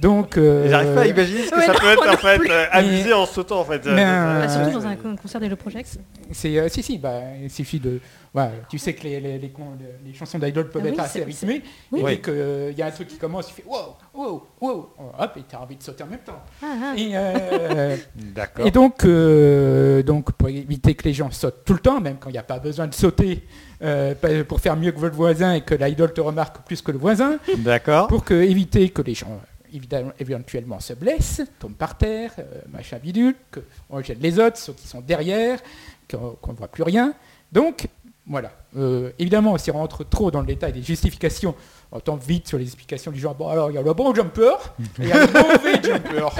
Donc, 0.00 0.38
euh, 0.38 0.68
J'arrive 0.70 0.94
pas 0.94 1.02
à 1.02 1.06
imaginer 1.06 1.42
ce 1.44 1.50
que 1.50 1.56
Ouais, 1.56 1.66
ça 1.66 1.72
non, 1.74 1.78
peut 1.78 1.86
être 1.92 2.08
en 2.08 2.16
fait, 2.16 2.38
euh, 2.38 2.38
Mais- 2.48 2.68
amuser 2.78 3.12
en 3.12 3.26
sautant 3.26 3.60
en 3.60 3.64
fait. 3.64 3.84
Mais, 3.86 4.02
Euh, 4.06 4.40
Bah, 4.40 4.48
Surtout 4.48 4.68
euh, 4.70 4.72
dans 4.80 4.86
un 4.86 4.96
con- 4.96 5.16
concert 5.16 5.40
des 5.40 5.48
Le 5.50 5.56
Project. 5.56 5.98
c'est 6.32 6.58
euh, 6.58 6.68
si 6.68 6.82
si, 6.82 6.98
bah, 6.98 7.20
il 7.42 7.50
suffit 7.50 7.78
de. 7.78 8.00
voilà, 8.32 8.52
tu 8.70 8.78
sais 8.78 8.94
que 8.94 9.02
les, 9.02 9.20
les, 9.20 9.38
les 9.38 9.52
chansons 10.14 10.38
d'idol 10.38 10.70
peuvent 10.70 10.82
Ah 10.86 10.88
être 10.88 10.94
oui, 10.94 11.00
assez 11.04 11.22
rythmées. 11.24 11.62
oui. 11.92 12.00
Et 12.00 12.02
Oui. 12.04 12.10
dès 12.12 12.20
qu'il 12.22 12.78
y 12.78 12.80
a 12.82 12.86
un 12.86 12.90
truc 12.90 13.08
qui 13.08 13.18
commence, 13.18 13.48
tu 13.48 13.52
fais 13.54 13.64
wow, 13.66 13.96
wow, 14.14 14.46
wow, 14.62 14.90
hop, 15.18 15.32
et 15.36 15.42
tu 15.46 15.54
as 15.54 15.60
envie 15.60 15.76
de 15.76 15.82
sauter 15.82 16.04
en 16.04 16.06
même 16.06 16.20
temps. 16.20 16.40
Ah, 16.62 16.66
ah. 16.82 16.94
Et, 16.96 17.10
euh, 17.12 17.96
D'accord. 18.34 18.66
Et 18.66 18.70
donc, 18.70 19.04
euh, 19.04 20.02
donc, 20.02 20.32
pour 20.32 20.48
éviter 20.48 20.94
que 20.94 21.04
les 21.04 21.12
gens 21.12 21.30
sautent 21.30 21.64
tout 21.66 21.74
le 21.74 21.80
temps, 21.80 22.00
même 22.00 22.16
quand 22.18 22.30
il 22.30 22.34
n'y 22.34 22.38
a 22.38 22.42
pas 22.42 22.58
besoin 22.58 22.86
de 22.86 22.94
sauter, 22.94 23.46
euh, 23.82 24.14
pour 24.48 24.58
faire 24.60 24.76
mieux 24.76 24.92
que 24.92 24.98
votre 25.00 25.16
voisin 25.16 25.52
et 25.54 25.60
que 25.60 25.74
l'idol 25.74 26.12
te 26.14 26.20
remarque 26.22 26.64
plus 26.64 26.80
que 26.80 26.92
le 26.92 26.98
voisin, 26.98 27.36
D'accord. 27.58 28.06
pour 28.06 28.24
que, 28.24 28.32
éviter 28.34 28.88
que 28.88 29.02
les 29.02 29.14
gens 29.14 29.40
évidemment, 29.72 30.12
éventuellement 30.18 30.80
se 30.80 30.92
blessent, 30.94 31.42
tombent 31.58 31.74
par 31.74 31.96
terre, 31.96 32.32
euh, 32.38 32.60
machin 32.72 32.98
bidule, 32.98 33.34
qu'on 33.88 34.02
gêne 34.02 34.18
les 34.20 34.38
autres, 34.38 34.58
ceux 34.58 34.72
qui 34.72 34.86
sont 34.86 35.00
derrière, 35.00 35.60
qu'on 36.10 36.36
ne 36.52 36.56
voit 36.56 36.68
plus 36.68 36.82
rien. 36.82 37.14
Donc, 37.50 37.88
voilà. 38.26 38.52
Euh, 38.76 39.10
évidemment, 39.18 39.58
si 39.58 39.70
on 39.70 39.74
rentre 39.74 40.04
trop 40.08 40.30
dans 40.30 40.40
le 40.40 40.46
détail 40.46 40.72
des 40.72 40.82
justifications, 40.82 41.54
on 41.90 42.00
tombe 42.00 42.22
vite 42.22 42.48
sur 42.48 42.56
les 42.58 42.64
explications 42.64 43.10
du 43.10 43.18
genre, 43.18 43.34
bon 43.34 43.48
alors 43.48 43.70
il 43.70 43.74
y 43.74 43.78
a 43.78 43.82
le 43.82 43.92
bon 43.92 44.14
jumper 44.14 44.56
et 44.78 44.84
il 45.02 45.08
y 45.08 45.12
a 45.12 45.26
le 45.26 45.32
mauvais 45.32 45.82
jumper. 45.82 46.28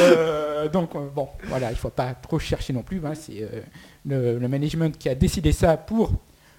Euh, 0.00 0.68
donc 0.68 0.90
bon, 1.14 1.28
voilà, 1.44 1.68
il 1.70 1.74
ne 1.74 1.78
faut 1.78 1.88
pas 1.88 2.12
trop 2.12 2.38
chercher 2.38 2.72
non 2.74 2.82
plus. 2.82 3.00
hein, 3.04 3.14
c'est 3.14 3.42
euh, 3.42 3.62
le, 4.04 4.38
le 4.38 4.48
management 4.48 4.96
qui 4.96 5.08
a 5.08 5.14
décidé 5.14 5.50
ça 5.52 5.76
pour 5.76 6.12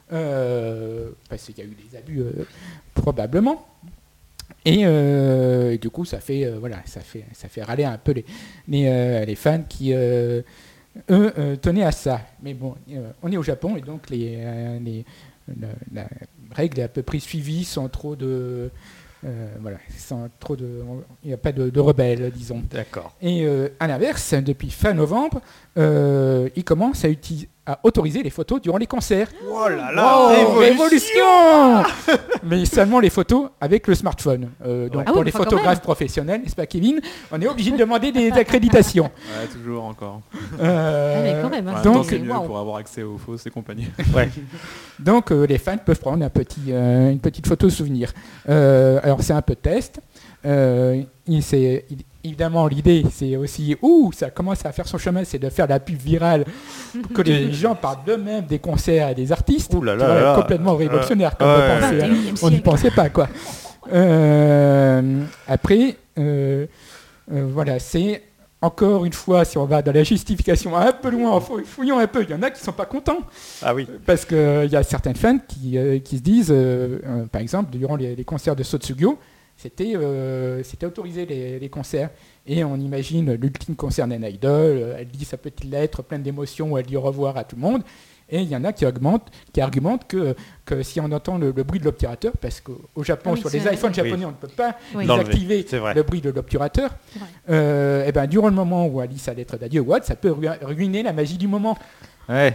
parce 0.09 1.43
qu'il 1.45 1.57
y 1.59 1.61
a 1.61 1.63
eu 1.63 1.75
des 1.89 1.95
abus 1.95 2.23
probablement. 2.95 3.67
Et 4.65 4.81
euh, 4.83 5.77
du 5.77 5.89
coup, 5.89 6.05
ça 6.05 6.19
fait 6.19 6.45
euh, 6.45 6.57
voilà, 6.59 6.77
ça 6.85 6.99
fait 6.99 7.25
ça 7.33 7.47
fait 7.47 7.63
râler 7.63 7.85
un 7.85 7.97
peu 7.97 8.11
les 8.11 8.25
les, 8.67 8.85
euh, 8.87 9.25
les 9.25 9.35
fans 9.35 9.63
qui 9.67 9.93
eux 9.93 10.43
tenaient 11.61 11.83
à 11.83 11.91
ça. 11.91 12.21
Mais 12.43 12.53
bon, 12.53 12.75
on 13.23 13.31
est 13.31 13.37
au 13.37 13.43
Japon 13.43 13.75
et 13.77 13.81
donc 13.81 14.09
les, 14.09 14.37
les- 14.83 15.05
la, 15.59 15.67
la 15.93 16.07
règle 16.51 16.79
est 16.79 16.83
à 16.83 16.87
peu 16.87 17.01
près 17.01 17.19
suivie 17.19 17.63
sans 17.63 17.89
trop 17.89 18.15
de 18.15 18.69
voilà, 19.59 19.77
sans 19.97 20.29
trop 20.39 20.55
de 20.55 20.81
il 21.23 21.27
n'y 21.27 21.33
a 21.33 21.37
pas 21.37 21.51
de, 21.51 21.69
de 21.69 21.79
rebelles, 21.79 22.31
disons. 22.31 22.61
D'accord. 22.71 23.15
Et 23.21 23.45
à 23.79 23.87
l'inverse, 23.87 24.33
depuis 24.33 24.69
fin 24.71 24.93
novembre, 24.93 25.41
euh, 25.79 26.49
ils 26.55 26.63
commencent 26.63 27.05
à, 27.05 27.09
à 27.65 27.79
autoriser 27.83 28.21
les 28.23 28.29
photos 28.29 28.61
durant 28.61 28.77
les 28.77 28.85
concerts. 28.87 29.27
Oh 29.49 29.67
là 29.69 29.91
là, 29.93 30.17
Oh, 30.47 30.59
révolution 30.59 31.83
Mais 32.43 32.65
seulement 32.65 32.99
les 32.99 33.09
photos 33.09 33.49
avec 33.61 33.87
le 33.87 33.95
smartphone. 33.95 34.49
Euh, 34.65 34.89
donc 34.89 35.03
Ah 35.05 35.09
oui, 35.09 35.13
pour 35.13 35.23
les 35.23 35.31
photographes 35.31 35.81
professionnels, 35.81 36.41
n'est-ce 36.41 36.55
pas 36.55 36.65
Kevin 36.65 36.99
On 37.31 37.39
est 37.41 37.47
obligé 37.47 37.71
de 37.71 37.77
demander 37.77 38.11
des 38.11 38.31
accréditations. 38.43 39.05
Ouais, 39.05 39.47
toujours 39.51 39.83
encore. 39.85 40.21
Euh, 40.59 41.15
Ah, 41.17 41.21
mais 41.23 41.41
quand 41.41 41.49
même, 41.49 41.67
hein. 41.67 41.81
Donc- 41.83 42.05
c'est 42.09 42.19
mieux 42.19 42.33
pour 42.33 42.57
avoir 42.57 42.77
accès 42.77 43.03
aux 43.03 43.17
fausses 43.17 43.45
et 43.45 43.49
compagnie. 43.51 43.87
Ouais. 44.15 44.29
Donc 44.99 45.31
euh, 45.31 45.45
les 45.45 45.57
fans 45.59 45.77
peuvent 45.77 45.99
prendre 45.99 46.25
un 46.25 46.29
petit, 46.29 46.71
euh, 46.71 47.11
une 47.11 47.19
petite 47.19 47.47
photo 47.47 47.69
souvenir. 47.69 48.11
Euh, 48.49 48.99
alors 49.03 49.21
c'est 49.21 49.33
un 49.33 49.41
peu 49.41 49.55
test. 49.55 49.99
Euh, 50.45 51.03
il- 51.27 51.37
il- 51.37 51.97
évidemment 52.23 52.67
l'idée 52.67 53.03
c'est 53.11 53.35
aussi 53.37 53.75
ouh 53.81 54.11
ça 54.11 54.29
commence 54.29 54.65
à 54.65 54.71
faire 54.71 54.87
son 54.87 54.97
chemin, 54.97 55.23
c'est 55.23 55.39
de 55.39 55.49
faire 55.49 55.67
la 55.67 55.79
pub 55.79 55.97
virale 55.97 56.45
pour 57.03 57.11
que 57.13 57.21
les 57.21 57.51
gens 57.61 57.75
parlent 57.75 58.03
d'eux-mêmes 58.05 58.45
des 58.45 58.59
concerts 58.59 59.09
et 59.09 59.15
des 59.15 59.31
artistes. 59.31 59.73
Ouh 59.73 59.81
là 59.81 59.95
là 59.95 60.05
vois, 60.05 60.15
là 60.15 60.21
là. 60.21 60.35
complètement 60.35 60.75
révolutionnaire 60.75 61.37
comme 61.37 61.47
ouais, 61.47 61.53
hein. 61.55 61.91
21e 61.91 62.39
On 62.43 62.49
n'y 62.49 62.59
pensait 62.61 62.91
pas 62.91 63.09
quoi. 63.09 63.27
Euh, 63.91 65.23
après, 65.47 65.95
euh, 66.17 66.65
euh, 67.31 67.47
voilà, 67.51 67.79
c'est 67.79 68.23
encore 68.61 69.05
une 69.05 69.13
fois, 69.13 69.45
si 69.45 69.57
on 69.57 69.65
va 69.65 69.81
dans 69.81 69.93
la 69.93 70.03
justification 70.03 70.75
un 70.75 70.91
peu 70.91 71.09
loin, 71.09 71.39
fou- 71.39 71.61
fouillons 71.63 71.97
un 71.97 72.07
peu, 72.07 72.23
il 72.23 72.29
y 72.29 72.33
en 72.33 72.43
a 72.43 72.51
qui 72.51 72.61
sont 72.61 72.73
pas 72.73 72.85
contents. 72.85 73.19
Ah 73.61 73.73
oui. 73.73 73.87
Parce 74.05 74.25
qu'il 74.25 74.67
y 74.69 74.75
a 74.75 74.83
certaines 74.83 75.15
fans 75.15 75.37
qui, 75.47 75.77
euh, 75.77 75.99
qui 75.99 76.17
se 76.17 76.21
disent, 76.21 76.51
euh, 76.51 76.99
euh, 77.05 77.25
par 77.31 77.39
exemple, 77.41 77.71
durant 77.75 77.95
les, 77.95 78.15
les 78.17 78.23
concerts 78.25 78.57
de 78.57 78.63
Sotsugyo, 78.63 79.17
c'était 79.61 79.93
euh, 79.95 80.63
c'était 80.63 80.85
autorisé 80.85 81.25
les, 81.25 81.59
les 81.59 81.69
concerts. 81.69 82.09
Et 82.47 82.63
on 82.63 82.77
imagine 82.77 83.33
l'ultime 83.33 83.75
concert 83.75 84.07
d'un 84.07 84.23
idol, 84.23 84.95
elle 84.97 85.07
dit 85.07 85.25
sa 85.25 85.37
petite 85.37 85.65
lettre 85.69 86.01
pleine 86.01 86.23
d'émotions 86.23 86.71
où 86.71 86.77
elle 86.79 86.85
dit 86.85 86.97
au 86.97 87.01
revoir 87.01 87.37
à 87.37 87.43
tout 87.43 87.55
le 87.55 87.61
monde. 87.61 87.83
Et 88.31 88.41
il 88.41 88.47
y 88.47 88.55
en 88.55 88.63
a 88.63 88.71
qui, 88.73 88.85
augmentent, 88.85 89.27
qui 89.51 89.59
argumentent 89.59 90.07
que, 90.07 90.35
que 90.63 90.83
si 90.83 90.99
on 91.01 91.11
entend 91.11 91.39
le, 91.39 91.51
le 91.51 91.63
bruit 91.63 91.79
de 91.79 91.85
l'obturateur, 91.85 92.31
parce 92.39 92.61
qu'au 92.61 93.03
Japon, 93.03 93.31
Ah 93.31 93.33
oui, 93.33 93.39
sur 93.39 93.49
les 93.49 93.73
iPhones 93.73 93.89
oui. 93.89 93.95
japonais, 93.95 94.25
on 94.25 94.29
ne 94.29 94.33
peut 94.35 94.47
pas 94.47 94.77
Oui. 94.93 95.07
Désactiver 95.07 95.65
le 95.95 96.03
bruit 96.03 96.21
de 96.21 96.29
l'obturateur, 96.29 96.91
vrai. 97.15 97.25
euh, 97.49 98.05
et 98.05 98.11
ben, 98.11 98.27
durant 98.27 98.49
le 98.49 98.53
moment 98.53 98.85
où 98.85 99.01
elle 99.01 99.09
lit 99.09 99.17
sa 99.17 99.33
lettre 99.33 99.57
d'adieu, 99.57 99.81
what, 99.81 100.03
ça 100.03 100.15
peut 100.15 100.29
ru- 100.31 100.47
ruiner 100.61 101.01
la 101.01 101.11
magie 101.11 101.39
du 101.39 101.47
moment. 101.47 101.75
Ouais. 102.29 102.53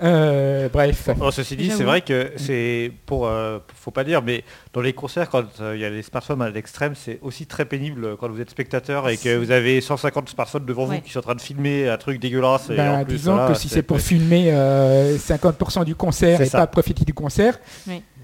Euh, 0.00 0.68
bref. 0.72 1.08
Bon, 1.16 1.32
ceci 1.32 1.56
dit, 1.56 1.70
c'est 1.70 1.82
vrai 1.82 2.02
que 2.02 2.30
c'est 2.36 2.92
pour, 3.04 3.26
euh, 3.26 3.58
faut 3.74 3.90
pas 3.90 4.04
dire, 4.04 4.22
mais 4.22 4.44
dans 4.72 4.80
les 4.80 4.92
concerts, 4.92 5.28
quand 5.28 5.44
euh, 5.60 5.74
il 5.74 5.80
y 5.80 5.84
a 5.84 5.90
les 5.90 6.02
smartphones 6.02 6.40
à 6.40 6.50
l'extrême, 6.50 6.94
c'est 6.94 7.18
aussi 7.20 7.46
très 7.46 7.64
pénible 7.64 8.16
quand 8.16 8.28
vous 8.28 8.40
êtes 8.40 8.50
spectateur 8.50 9.08
et 9.08 9.16
que 9.16 9.36
vous 9.36 9.50
avez 9.50 9.80
150 9.80 10.28
smartphones 10.28 10.64
devant 10.64 10.84
vous 10.84 11.00
qui 11.00 11.10
sont 11.10 11.18
en 11.18 11.22
train 11.22 11.34
de 11.34 11.40
filmer 11.40 11.88
un 11.88 11.96
truc 11.96 12.20
dégueulasse. 12.20 12.70
Et 12.70 12.80
en 12.80 13.04
plus, 13.04 13.14
disons 13.16 13.32
voilà, 13.34 13.48
que 13.48 13.54
si 13.54 13.68
c'est 13.68 13.82
pour 13.82 14.00
filmer 14.00 14.52
euh, 14.52 15.16
50% 15.18 15.84
du 15.84 15.96
concert 15.96 16.40
et 16.40 16.46
ça. 16.46 16.58
pas 16.58 16.66
profiter 16.68 17.04
du 17.04 17.12
concert, 17.14 17.58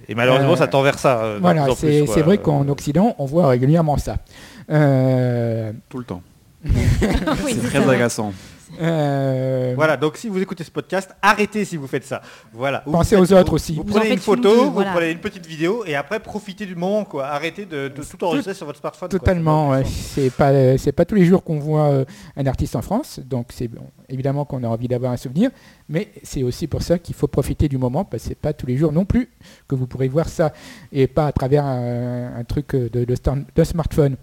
Et 0.09 0.15
malheureusement, 0.15 0.53
Euh, 0.53 0.57
ça 0.57 0.69
tend 0.69 0.83
vers 0.83 0.99
ça. 0.99 1.19
euh, 1.25 1.39
voilà, 1.41 1.67
c'est 1.77 2.23
vrai 2.23 2.39
qu'en 2.39 2.69
Occident, 2.69 3.17
on 3.19 3.27
voit 3.27 3.49
régulièrement 3.49 3.97
ça. 3.99 4.19
Euh, 4.71 5.73
Tout 5.89 5.99
le 5.99 6.05
temps. 6.05 6.23
C'est 7.47 7.63
très 7.63 7.83
ça. 7.83 7.91
agaçant. 7.91 8.33
Euh, 8.81 9.73
Voilà, 9.77 9.97
donc 9.97 10.17
si 10.17 10.29
vous 10.29 10.41
écoutez 10.41 10.65
ce 10.65 10.71
podcast, 10.71 11.15
arrêtez 11.23 11.65
si 11.65 11.77
vous 11.77 11.87
faites 11.87 12.05
ça. 12.05 12.23
Voilà. 12.53 12.81
Pensez 12.81 13.17
vous 13.17 13.23
aux 13.23 13.33
autres 13.37 13.51
vous- 13.51 13.55
aussi. 13.57 13.75
Vous, 13.75 13.83
Vous 13.87 13.97
en 13.97 14.01
prenez 14.01 14.13
une 14.13 14.19
photo, 14.19 14.65
vous 14.67 14.73
voilà. 14.73 14.93
prenez 14.93 15.11
une 15.11 15.19
petite 15.21 15.47
vidéo 15.47 15.85
et 15.87 15.95
après 15.95 16.21
profitez 16.21 16.67
du 16.67 16.75
moment 16.77 17.05
quoi. 17.05 17.27
Arrêtez 17.27 17.65
de, 17.67 17.89
de 17.89 18.03
tout 18.03 18.23
enregistrer 18.25 18.55
sur 18.55 18.67
votre 18.67 18.79
smartphone. 18.81 19.09
Totalement, 19.09 19.83
c'est 19.85 20.31
pas 20.31 20.77
c'est 20.79 20.93
pas 20.93 21.05
tous 21.05 21.15
les 21.15 21.25
jours 21.25 21.43
qu'on 21.45 21.59
voit 21.59 21.89
euh, 21.89 22.05
un 22.37 22.47
artiste 22.47 22.77
en 22.77 22.83
France, 22.83 23.21
donc 23.25 23.49
c'est 23.51 23.69
bon, 23.69 23.83
évidemment 24.09 24.45
qu'on 24.45 24.63
a 24.65 24.69
envie 24.69 24.89
d'avoir 24.89 25.13
un 25.13 25.17
souvenir, 25.17 25.51
mais 25.89 26.09
c'est 26.23 26.43
aussi 26.43 26.67
pour 26.67 26.83
ça 26.83 26.99
qu'il 26.99 27.15
faut 27.15 27.27
profiter 27.29 27.69
du 27.69 27.79
moment 27.79 28.05
parce 28.05 28.23
que 28.23 28.29
c'est 28.31 28.35
pas 28.39 28.53
tous 28.53 28.67
les 28.67 28.77
jours 28.77 28.93
non 28.93 29.05
plus 29.05 29.29
que 29.67 29.75
vous 29.75 29.87
pourrez 29.87 30.09
voir 30.09 30.29
ça 30.29 30.53
et 30.93 31.07
pas 31.07 31.27
à 31.27 31.33
travers 31.33 31.65
un, 31.65 32.37
un 32.37 32.45
truc 32.45 32.75
de, 32.75 33.05
de, 33.05 33.15
stand- 33.15 33.45
de 33.55 33.65
smartphone. 33.65 34.17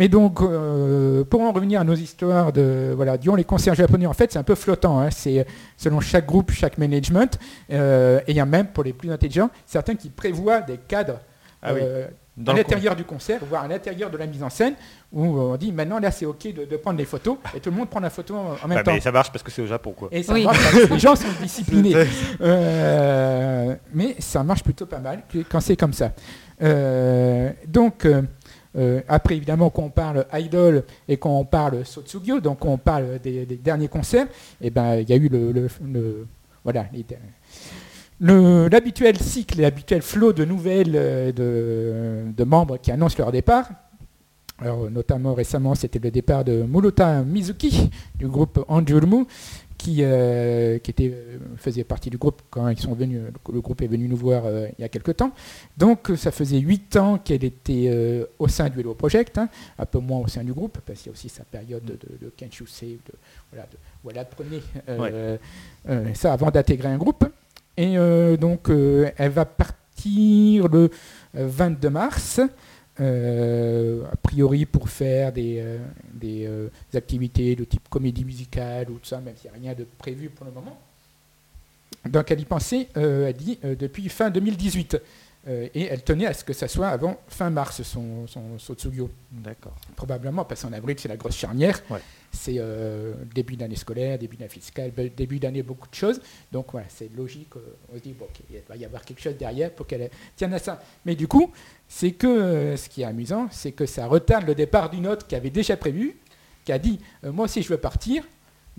Mais 0.00 0.08
donc, 0.08 0.40
euh, 0.40 1.22
pour 1.24 1.42
en 1.42 1.52
revenir 1.52 1.80
à 1.80 1.84
nos 1.84 1.94
histoires 1.94 2.52
de 2.52 2.92
voilà, 2.96 3.18
durant 3.18 3.36
les 3.36 3.44
concerts 3.44 3.74
japonais, 3.74 4.06
en 4.06 4.14
fait, 4.14 4.32
c'est 4.32 4.38
un 4.38 4.42
peu 4.42 4.54
flottant. 4.56 4.98
hein. 4.98 5.10
C'est 5.10 5.46
selon 5.76 6.00
chaque 6.00 6.26
groupe, 6.26 6.50
chaque 6.50 6.78
management, 6.78 7.38
euh, 7.70 8.18
et 8.26 8.32
il 8.32 8.36
y 8.36 8.40
a 8.40 8.46
même 8.46 8.66
pour 8.68 8.82
les 8.82 8.94
plus 8.94 9.12
intelligents 9.12 9.50
certains 9.66 9.94
qui 9.94 10.08
prévoient 10.08 10.62
des 10.62 10.78
cadres 10.78 11.20
Ah 11.62 11.74
oui. 11.74 11.80
euh, 11.82 12.06
Dans 12.36 12.52
à 12.52 12.56
l'intérieur 12.56 12.96
du 12.96 13.04
concert, 13.04 13.40
voire 13.48 13.64
à 13.64 13.68
l'intérieur 13.68 14.08
de 14.10 14.16
la 14.16 14.26
mise 14.26 14.42
en 14.42 14.48
scène, 14.48 14.72
où 15.12 15.22
on 15.38 15.56
dit 15.58 15.70
maintenant 15.72 15.98
là 15.98 16.10
c'est 16.10 16.24
ok 16.24 16.54
de, 16.54 16.64
de 16.64 16.76
prendre 16.78 16.98
les 16.98 17.04
photos 17.04 17.36
et 17.54 17.60
tout 17.60 17.68
le 17.70 17.76
monde 17.76 17.90
prend 17.90 18.00
la 18.00 18.08
photo 18.08 18.34
en, 18.36 18.56
en 18.64 18.68
même 18.68 18.78
Ouais, 18.78 18.82
temps. 18.84 18.94
mais 18.94 19.00
ça 19.00 19.12
marche 19.12 19.30
parce 19.30 19.42
que 19.42 19.50
c'est 19.50 19.60
au 19.60 19.66
Japon 19.66 19.92
quoi. 19.94 20.08
Et 20.12 20.22
ça 20.22 20.32
Oui. 20.32 20.44
marche 20.44 20.58
parce 20.62 20.86
que 20.86 20.94
les 20.94 20.98
gens 20.98 21.14
sont 21.16 21.26
disciplinés. 21.42 21.94
Euh, 22.40 23.74
mais 23.92 24.16
ça 24.18 24.42
marche 24.42 24.62
plutôt 24.62 24.86
pas 24.86 24.98
mal 24.98 25.22
que- 25.30 25.44
quand 25.48 25.60
c'est 25.60 25.76
comme 25.76 25.92
ça. 25.92 26.12
Euh, 26.62 27.50
donc 27.66 28.06
euh, 28.76 29.00
après 29.08 29.36
évidemment 29.36 29.70
quand 29.70 29.82
on 29.82 29.90
parle 29.90 30.26
idol 30.32 30.84
et 31.08 31.16
quand 31.16 31.36
on 31.38 31.44
parle 31.44 31.84
Sotsugyo, 31.84 32.40
donc 32.40 32.64
on 32.64 32.78
parle 32.78 33.18
des, 33.18 33.44
derniers 33.46 33.88
concerts, 33.88 34.26
et 34.60 34.70
ben 34.70 34.96
il 34.96 35.08
y 35.08 35.12
a 35.12 35.16
eu 35.16 35.28
le, 35.28 35.68
voilà 36.62 36.86
l'habituel 38.20 39.18
cycle, 39.18 39.60
l'habituel 39.60 40.02
flot 40.02 40.32
de 40.32 40.44
nouvelles 40.44 40.92
euh, 40.94 42.30
de, 42.30 42.44
membres 42.44 42.78
qui 42.78 42.92
annoncent 42.92 43.16
leur 43.18 43.32
départ. 43.32 43.68
Alors, 44.58 44.90
notamment 44.90 45.32
récemment, 45.32 45.74
c'était 45.74 45.98
le 45.98 46.10
départ 46.10 46.44
de 46.44 46.62
Murata 46.62 47.22
Mizuki 47.22 47.90
du 48.18 48.28
groupe 48.28 48.62
Anjurmu, 48.68 49.24
qui, 49.80 50.00
euh, 50.02 50.78
qui 50.78 50.90
était, 50.90 51.10
euh, 51.10 51.38
faisait 51.56 51.84
partie 51.84 52.10
du 52.10 52.18
groupe 52.18 52.42
quand 52.50 52.68
ils 52.68 52.78
sont 52.78 52.92
venus, 52.92 53.22
le 53.50 53.60
groupe 53.62 53.80
est 53.80 53.86
venu 53.86 54.08
nous 54.08 54.16
voir 54.16 54.42
euh, 54.44 54.68
il 54.78 54.82
y 54.82 54.84
a 54.84 54.90
quelque 54.90 55.10
temps. 55.10 55.32
Donc 55.78 56.10
euh, 56.10 56.16
ça 56.16 56.30
faisait 56.30 56.58
8 56.58 56.96
ans 56.96 57.16
qu'elle 57.16 57.44
était 57.44 57.86
euh, 57.88 58.26
au 58.38 58.46
sein 58.46 58.68
du 58.68 58.80
Hello 58.80 58.92
Project, 58.92 59.38
hein, 59.38 59.48
un 59.78 59.86
peu 59.86 59.98
moins 59.98 60.18
au 60.20 60.28
sein 60.28 60.44
du 60.44 60.52
groupe, 60.52 60.78
parce 60.84 60.98
qu'il 60.98 61.06
y 61.06 61.08
a 61.08 61.12
aussi 61.12 61.30
sa 61.30 61.44
période 61.44 61.82
de, 61.82 61.94
de 61.94 62.30
Say, 62.66 62.98
de, 63.06 63.12
voilà, 63.50 63.66
de- 63.72 63.78
où 64.04 64.10
elle 64.10 64.18
apprenait 64.18 64.60
euh, 64.90 65.38
euh, 65.88 66.12
ça 66.14 66.34
avant 66.34 66.50
d'intégrer 66.50 66.88
un 66.88 66.98
groupe. 66.98 67.24
Et 67.78 67.96
euh, 67.96 68.36
donc 68.36 68.68
euh, 68.68 69.10
elle 69.16 69.30
va 69.30 69.46
partir 69.46 70.68
le 70.68 70.90
euh, 71.36 71.46
22 71.48 71.88
mars. 71.88 72.40
Euh, 72.98 74.04
a 74.12 74.16
priori 74.16 74.66
pour 74.66 74.88
faire 74.88 75.32
des, 75.32 75.58
euh, 75.60 75.78
euh, 76.24 76.68
des 76.90 76.98
activités 76.98 77.54
de 77.54 77.64
type 77.64 77.88
comédie 77.88 78.24
musicale 78.24 78.90
ou 78.90 78.94
tout 78.94 79.06
ça, 79.06 79.20
même 79.20 79.36
s'il 79.36 79.50
n'y 79.50 79.56
a 79.56 79.60
rien 79.60 79.74
de 79.74 79.86
prévu 79.98 80.28
pour 80.28 80.44
le 80.44 80.52
moment. 80.52 80.78
Donc 82.08 82.30
elle 82.30 82.40
y 82.40 82.44
pensait, 82.44 82.88
elle 82.94 83.34
dit, 83.34 83.58
depuis 83.62 84.08
fin 84.08 84.30
2018. 84.30 84.96
Euh, 85.48 85.68
et 85.74 85.84
elle 85.84 86.02
tenait 86.02 86.26
à 86.26 86.34
ce 86.34 86.44
que 86.44 86.52
ça 86.52 86.68
soit 86.68 86.88
avant 86.88 87.18
fin 87.28 87.48
mars, 87.48 87.82
son, 87.82 88.26
son 88.26 88.58
Sotsuyo. 88.58 89.10
D'accord. 89.30 89.74
Probablement, 89.96 90.44
parce 90.44 90.62
qu'en 90.62 90.72
avril, 90.72 90.96
c'est 90.98 91.08
la 91.08 91.16
grosse 91.16 91.36
charnière. 91.36 91.80
Ouais. 91.88 92.00
C'est 92.30 92.56
euh, 92.58 93.14
début 93.34 93.56
d'année 93.56 93.76
scolaire, 93.76 94.18
début 94.18 94.36
d'année 94.36 94.50
fiscale, 94.50 94.92
début 95.16 95.38
d'année, 95.38 95.62
beaucoup 95.62 95.88
de 95.88 95.94
choses. 95.94 96.20
Donc 96.52 96.66
voilà, 96.72 96.86
c'est 96.90 97.10
logique. 97.16 97.56
euh, 97.56 97.74
on 97.92 97.96
se 97.96 98.02
dit, 98.02 98.12
bon, 98.12 98.26
il 98.50 98.60
va 98.68 98.76
y 98.76 98.84
avoir 98.84 99.02
quelque 99.02 99.22
chose 99.22 99.36
derrière 99.38 99.70
pour 99.72 99.86
qu'elle 99.86 100.10
tienne 100.36 100.52
à 100.52 100.58
ça. 100.58 100.82
Mais 101.06 101.14
du 101.14 101.26
coup, 101.26 101.50
c'est 101.88 102.12
que 102.12 102.76
ce 102.76 102.88
qui 102.88 103.02
est 103.02 103.06
amusant, 103.06 103.48
c'est 103.50 103.72
que 103.72 103.86
ça 103.86 104.06
retarde 104.06 104.46
le 104.46 104.54
départ 104.54 104.90
d'une 104.90 105.06
autre 105.06 105.26
qui 105.26 105.34
avait 105.34 105.50
déjà 105.50 105.76
prévu, 105.76 106.16
qui 106.64 106.72
a 106.72 106.78
dit, 106.78 107.00
euh, 107.24 107.32
moi 107.32 107.46
aussi 107.46 107.62
je 107.62 107.68
veux 107.68 107.78
partir. 107.78 108.22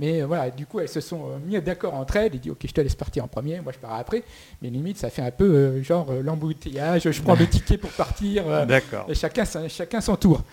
Mais 0.01 0.21
euh, 0.21 0.25
voilà, 0.25 0.49
du 0.49 0.65
coup, 0.65 0.79
elles 0.81 0.89
se 0.89 0.99
sont 0.99 1.21
euh, 1.29 1.37
mis 1.45 1.61
d'accord 1.61 1.93
entre 1.93 2.15
elles. 2.17 2.31
Il 2.33 2.39
dit, 2.41 2.49
ok, 2.49 2.57
je 2.65 2.71
te 2.73 2.81
laisse 2.81 2.95
partir 2.95 3.23
en 3.23 3.27
premier, 3.27 3.61
moi 3.61 3.71
je 3.71 3.77
pars 3.77 3.93
après. 3.93 4.23
Mais 4.61 4.69
limite, 4.69 4.97
ça 4.97 5.09
fait 5.11 5.21
un 5.21 5.31
peu 5.31 5.45
euh, 5.45 5.83
genre 5.83 6.11
l'embouteillage, 6.23 7.09
je 7.09 7.21
prends 7.21 7.35
le 7.35 7.47
ticket 7.55 7.77
pour 7.77 7.91
partir. 7.91 8.47
euh, 8.49 8.65
D'accord. 8.65 9.05
et 9.07 9.13
chacun, 9.15 9.43
chacun 9.69 10.01
son 10.01 10.15
tour. 10.17 10.43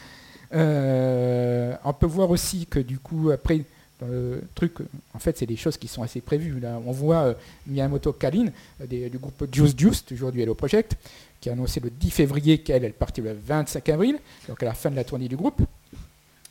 Euh, 0.54 1.74
on 1.84 1.92
peut 1.92 2.06
voir 2.06 2.30
aussi 2.30 2.66
que 2.66 2.78
du 2.78 2.98
coup, 2.98 3.30
après, 3.30 3.62
dans 4.00 4.06
le 4.06 4.42
truc, 4.54 4.74
en 5.14 5.18
fait, 5.18 5.36
c'est 5.38 5.46
des 5.46 5.56
choses 5.56 5.76
qui 5.76 5.88
sont 5.88 6.02
assez 6.02 6.20
prévues. 6.20 6.60
Là. 6.60 6.80
On 6.86 6.92
voit 6.92 7.34
Miyamoto 7.66 8.12
Kalin 8.12 8.46
des- 8.86 9.10
du 9.10 9.18
groupe 9.18 9.44
Juice 9.52 9.74
Juice, 9.76 10.04
toujours 10.04 10.30
du 10.32 10.40
Hello 10.40 10.54
Project, 10.54 10.94
qui 11.40 11.48
a 11.48 11.52
annoncé 11.52 11.80
le 11.80 11.90
10 11.90 12.10
février 12.10 12.58
qu'elle, 12.58 12.84
elle 12.84 12.92
partit 12.92 13.20
le 13.20 13.32
25 13.46 13.88
avril, 13.88 14.18
donc 14.48 14.62
à 14.62 14.66
la 14.66 14.74
fin 14.74 14.90
de 14.90 14.96
la 14.96 15.04
tournée 15.04 15.28
du 15.28 15.36
groupe. 15.36 15.60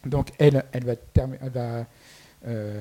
Donc 0.06 0.30
elle, 0.38 0.64
elle 0.72 0.86
va, 0.86 0.94
elle 1.16 1.50
va 1.54 1.86
euh, 2.48 2.80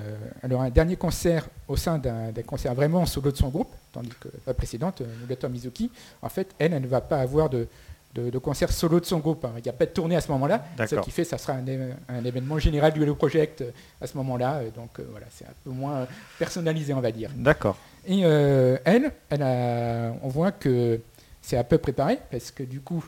aura 0.53 0.65
un 0.65 0.71
dernier 0.71 0.97
concert 0.97 1.49
au 1.69 1.77
sein 1.77 1.99
d'un 1.99 2.33
concert 2.47 2.75
vraiment 2.75 3.01
en 3.03 3.07
solo 3.07 3.31
de 3.33 3.37
son 3.37 3.49
groupe, 3.49 3.73
tandis 3.93 4.11
que 4.21 4.29
la 4.47 4.55
précédente, 4.55 5.01
euh, 5.01 5.07
Mugato 5.21 5.49
Mizuki, 5.49 5.91
en 6.23 6.29
fait, 6.29 6.49
elle, 6.59 6.73
elle 6.75 6.83
ne 6.83 6.87
va 6.87 7.01
pas 7.01 7.19
avoir 7.19 7.51
de, 7.51 7.67
de, 8.15 8.31
de 8.31 8.39
concert 8.39 8.71
solo 8.73 9.01
de 9.01 9.05
son 9.05 9.19
groupe. 9.19 9.45
hein. 9.45 9.53
Il 9.59 9.63
n'y 9.63 9.69
a 9.69 9.73
pas 9.73 9.87
de 9.87 9.91
tournée 9.91 10.17
à 10.17 10.21
ce 10.21 10.31
moment-là. 10.33 10.65
Ce 10.87 10.95
qui 11.05 11.11
fait 11.11 11.25
ça 11.25 11.37
sera 11.39 11.55
un, 11.55 11.65
un 12.09 12.25
événement 12.25 12.59
général 12.59 12.93
du 12.93 13.03
Hello 13.03 13.15
Project 13.15 13.61
euh, 13.61 13.71
à 14.01 14.07
ce 14.07 14.17
moment-là. 14.19 14.63
Donc 14.75 14.99
euh, 15.01 15.07
voilà, 15.11 15.27
c'est 15.31 15.45
un 15.45 15.55
peu 15.65 15.71
moins 15.71 16.07
personnalisé, 16.39 16.95
on 16.95 17.01
va 17.01 17.11
dire. 17.13 17.31
D'accord. 17.35 17.77
Et 18.07 18.21
euh, 18.25 18.79
elle, 18.85 19.11
elle 19.31 19.43
a, 19.43 20.13
on 20.23 20.29
voit 20.29 20.53
que 20.53 21.01
c'est 21.43 21.57
un 21.59 21.65
peu 21.65 21.79
préparé 21.79 22.19
parce 22.31 22.51
que 22.53 22.63
du 22.63 22.81
coup, 22.81 23.05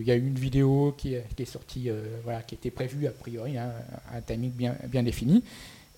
il 0.00 0.06
y 0.06 0.10
a 0.10 0.14
eu 0.16 0.26
une 0.26 0.38
vidéo 0.38 0.94
qui 0.96 1.14
est, 1.14 1.24
qui 1.36 1.42
est 1.42 1.46
sortie, 1.46 1.88
euh, 1.90 2.02
voilà, 2.24 2.42
qui 2.42 2.54
était 2.54 2.70
prévue 2.70 3.06
a 3.06 3.10
priori, 3.10 3.56
hein, 3.58 3.70
un 4.14 4.20
timing 4.20 4.50
bien, 4.50 4.74
bien 4.88 5.02
défini. 5.02 5.44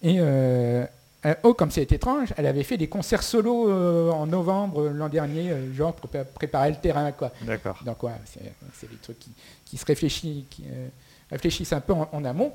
Et 0.03 0.16
euh, 0.18 0.85
euh, 1.24 1.35
oh, 1.44 1.55
comme 1.55 1.70
c'est 1.70 1.90
étrange, 1.90 2.35
elle 2.37 2.46
avait 2.46 2.62
fait 2.64 2.77
des 2.77 2.88
concerts 2.88 3.22
solo 3.22 3.70
euh, 3.70 4.11
en 4.11 4.27
novembre 4.27 4.83
euh, 4.83 4.90
l'an 4.90 5.09
dernier, 5.09 5.50
euh, 5.50 5.72
genre 5.72 5.94
pour 5.94 6.11
pré- 6.11 6.24
préparer 6.24 6.70
le 6.70 6.77
terrain, 6.77 7.11
quoi. 7.12 7.33
D'accord. 7.42 7.81
Donc 7.87 8.03
ouais, 8.03 8.12
c'est 8.27 8.53
c'est 8.74 8.90
des 8.90 8.96
trucs 8.96 9.18
qui, 9.18 9.31
qui 9.64 9.77
se 9.79 9.87
réfléchissent, 9.87 10.44
qui, 10.50 10.64
euh, 10.70 10.88
réfléchissent 11.31 11.72
un 11.72 11.81
peu 11.81 11.94
en, 11.94 12.09
en 12.12 12.24
amont, 12.27 12.53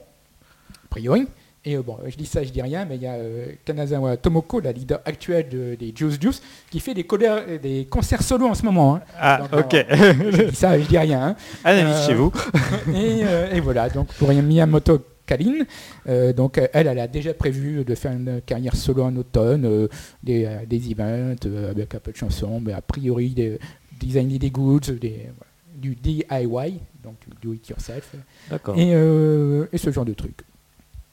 a 0.86 0.88
priori. 0.90 1.28
Et 1.66 1.76
euh, 1.76 1.82
bon, 1.82 1.98
je 2.08 2.16
dis 2.16 2.26
ça, 2.26 2.42
je 2.44 2.50
dis 2.52 2.62
rien, 2.62 2.86
mais 2.86 2.96
il 2.96 3.02
y 3.02 3.06
a 3.08 3.16
euh, 3.16 3.48
Kanazawa 3.66 4.16
Tomoko, 4.18 4.62
la 4.62 4.72
leader 4.72 5.02
actuelle 5.04 5.50
de- 5.50 5.76
des 5.76 5.94
Juice 5.96 6.18
Juice, 6.20 6.42
qui 6.72 6.80
fait 6.80 6.94
des, 6.94 7.06
euh, 7.12 7.58
des 7.60 7.86
concerts 7.90 8.24
solo 8.24 8.48
en 8.48 8.54
ce 8.54 8.64
moment. 8.64 8.96
hein. 8.96 9.02
Ah, 9.20 9.42
Donc, 9.52 9.66
ok. 9.66 9.86
Je 9.92 10.46
dis 10.50 10.56
ça, 10.56 10.80
je 10.80 10.86
dis 10.86 10.98
rien. 10.98 11.22
hein. 11.22 11.36
Analyse 11.66 12.06
chez 12.08 12.14
vous. 12.14 12.32
Et, 12.96 13.22
et 13.56 13.60
voilà, 13.60 13.90
donc 13.90 14.08
pour 14.14 14.30
Miyamoto 14.30 15.00
Kalin, 15.26 15.66
euh, 16.08 16.32
donc 16.34 16.58
elle, 16.74 16.88
elle 16.88 17.00
a 17.00 17.08
déjà 17.08 17.34
prévu 17.34 17.84
de 17.84 17.94
faire 17.94 18.14
une 18.14 18.42
carrière 18.46 18.76
solo 18.76 19.04
en 19.04 19.16
automne, 19.18 19.88
des, 20.24 20.48
des 20.66 20.92
events 20.92 21.36
avec 21.70 21.94
un 21.94 22.00
peu 22.00 22.12
de 22.14 22.18
chansons, 22.18 22.60
mais 22.66 22.72
a 22.74 22.82
priori 22.82 23.30
des 23.32 23.60
designer 24.00 24.40
des 24.40 24.50
goods, 24.50 24.80
des, 25.00 25.28
voilà, 25.38 25.52
du 25.76 25.94
DIY, 25.96 26.80
donc 27.04 27.16
du 27.28 27.36
do 27.48 27.54
it 27.54 27.68
yourself, 27.68 28.16
D'accord. 28.50 28.76
et, 28.80 28.92
euh, 28.94 29.66
et 29.74 29.78
ce 29.78 29.92
genre 29.92 30.06
de 30.06 30.14
trucs. 30.14 30.40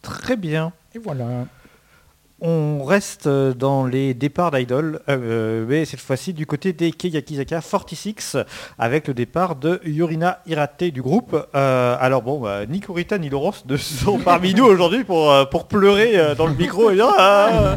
Très 0.06 0.36
bien. 0.36 0.72
Et 0.94 0.98
voilà. 1.00 1.46
On 2.42 2.84
reste 2.84 3.26
euh, 3.28 3.54
dans 3.54 3.86
les 3.86 4.12
départs 4.12 4.50
d'Idol, 4.50 5.00
euh, 5.08 5.64
mais 5.66 5.86
cette 5.86 6.00
fois-ci 6.00 6.34
du 6.34 6.44
côté 6.44 6.74
des 6.74 6.92
Keiyakizaka 6.92 7.62
46, 7.62 8.36
avec 8.78 9.08
le 9.08 9.14
départ 9.14 9.56
de 9.56 9.80
Yorina 9.86 10.40
Hirate 10.46 10.84
du 10.84 11.00
groupe. 11.00 11.34
Euh, 11.54 11.96
alors 11.98 12.20
bon, 12.20 12.38
bah, 12.40 12.66
ni 12.66 12.80
Kurita 12.80 13.16
ni 13.16 13.30
Laurence 13.30 13.64
ne 13.66 13.78
sont 13.78 14.18
parmi 14.18 14.52
nous 14.52 14.64
aujourd'hui 14.66 15.02
pour, 15.04 15.32
euh, 15.32 15.46
pour 15.46 15.64
pleurer 15.66 16.18
euh, 16.18 16.34
dans 16.34 16.46
le 16.46 16.52
micro 16.52 16.90
et 16.90 16.96
dire 16.96 17.08
Ah 17.16 17.74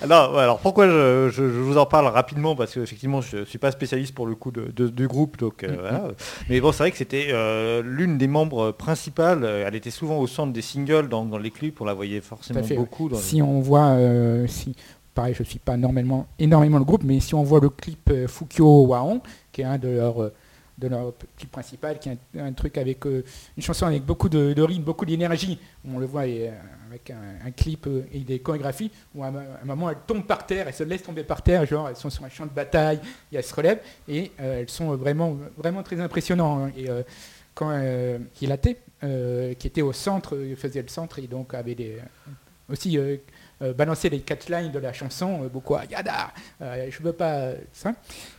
alors, 0.00 0.38
alors 0.38 0.58
pourquoi 0.60 0.86
je, 0.86 1.28
je- 1.30 1.50
je 1.50 1.58
vous 1.60 1.76
en 1.76 1.84
parle 1.84 2.06
rapidement 2.06 2.56
Parce 2.56 2.72
qu'effectivement 2.72 3.20
je 3.20 3.36
ne 3.38 3.44
suis 3.44 3.58
pas 3.58 3.70
spécialiste 3.70 4.14
pour 4.14 4.26
le 4.26 4.34
coup 4.34 4.50
de- 4.50 4.72
de- 4.74 4.88
du 4.88 5.08
groupe, 5.08 5.36
donc 5.36 5.62
euh, 5.62 5.76
voilà. 5.78 6.04
Mais 6.48 6.58
bon, 6.62 6.72
c'est 6.72 6.84
vrai 6.84 6.90
que 6.90 6.96
c'était 6.96 7.28
euh, 7.32 7.82
l'une 7.84 8.16
des 8.16 8.28
membres 8.28 8.70
principales. 8.72 9.44
Elle 9.44 9.74
était 9.74 9.90
souvent 9.90 10.16
au 10.16 10.26
centre 10.26 10.54
des 10.54 10.62
singles 10.62 11.08
dans, 11.10 11.26
dans 11.26 11.36
les 11.36 11.50
clips, 11.50 11.82
on 11.82 11.84
la 11.84 11.92
voyait 11.92 12.22
forcément 12.22 12.62
fait, 12.62 12.76
beaucoup. 12.76 13.10
Dans 13.10 13.16
les- 13.18 13.22
Si 13.22 13.42
on 13.42 13.60
voit, 13.60 13.89
euh, 13.96 14.46
si, 14.46 14.74
pareil, 15.14 15.34
je 15.34 15.42
ne 15.42 15.48
suis 15.48 15.58
pas 15.58 15.76
normalement 15.76 16.26
énormément 16.38 16.78
le 16.78 16.84
groupe, 16.84 17.02
mais 17.04 17.20
si 17.20 17.34
on 17.34 17.42
voit 17.42 17.60
le 17.60 17.70
clip 17.70 18.10
euh, 18.10 18.26
Fukyo 18.26 18.86
Waon, 18.86 19.20
qui 19.52 19.62
est 19.62 19.64
un 19.64 19.78
de 19.78 19.88
leurs 19.88 20.22
euh, 20.22 20.32
de 20.78 20.88
leur 20.88 21.12
clip 21.36 21.50
principal, 21.50 21.98
qui 21.98 22.08
est 22.08 22.40
un, 22.40 22.52
truc 22.54 22.78
avec 22.78 23.04
euh, 23.04 23.22
une 23.54 23.62
chanson 23.62 23.84
avec 23.84 24.02
beaucoup 24.02 24.30
de, 24.30 24.54
de 24.54 24.62
rythme, 24.62 24.82
beaucoup 24.82 25.04
d'énergie. 25.04 25.58
On 25.86 25.98
le 25.98 26.06
voit 26.06 26.26
et, 26.26 26.50
avec 26.88 27.10
un, 27.10 27.50
clip 27.50 27.86
et 28.10 28.20
des 28.20 28.38
chorégraphies 28.38 28.90
où 29.14 29.22
à 29.22 29.26
un, 29.26 29.66
moment 29.66 29.90
elle 29.90 29.98
tombe 30.06 30.24
par 30.24 30.46
terre, 30.46 30.68
elle 30.68 30.74
se 30.74 30.82
laisse 30.82 31.02
tomber 31.02 31.22
par 31.22 31.42
terre, 31.42 31.66
genre 31.66 31.90
elles 31.90 31.96
sont 31.96 32.08
sur 32.08 32.24
un 32.24 32.30
champ 32.30 32.46
de 32.46 32.50
bataille, 32.50 32.98
et 33.30 33.36
elles 33.36 33.44
se 33.44 33.54
relèvent 33.54 33.82
et 34.08 34.32
elles 34.38 34.70
sont 34.70 34.96
vraiment 34.96 35.36
vraiment 35.58 35.82
très 35.82 36.00
impressionnantes. 36.00 36.70
hein. 36.70 36.72
Et 36.74 36.88
quand 37.54 37.70
euh, 37.72 38.18
Hilate, 38.40 38.76
euh, 39.04 39.54
qui 39.54 39.66
était 39.66 39.82
au 39.82 39.92
centre, 39.92 40.34
euh, 40.34 40.56
faisait 40.56 40.82
le 40.82 40.88
centre 40.88 41.18
et 41.18 41.26
donc 41.26 41.54
avait 41.54 41.74
des 41.74 41.98
aussi 42.70 42.96
euh, 43.62 43.72
balancer 43.72 44.08
les 44.08 44.20
catchlines 44.20 44.72
de 44.72 44.78
la 44.78 44.92
chanson, 44.92 45.48
beaucoup 45.52 45.74
à 45.74 45.84
Yada, 45.84 46.32
je 46.60 47.02
veux 47.02 47.12
pas 47.12 47.52
ça. 47.72 47.94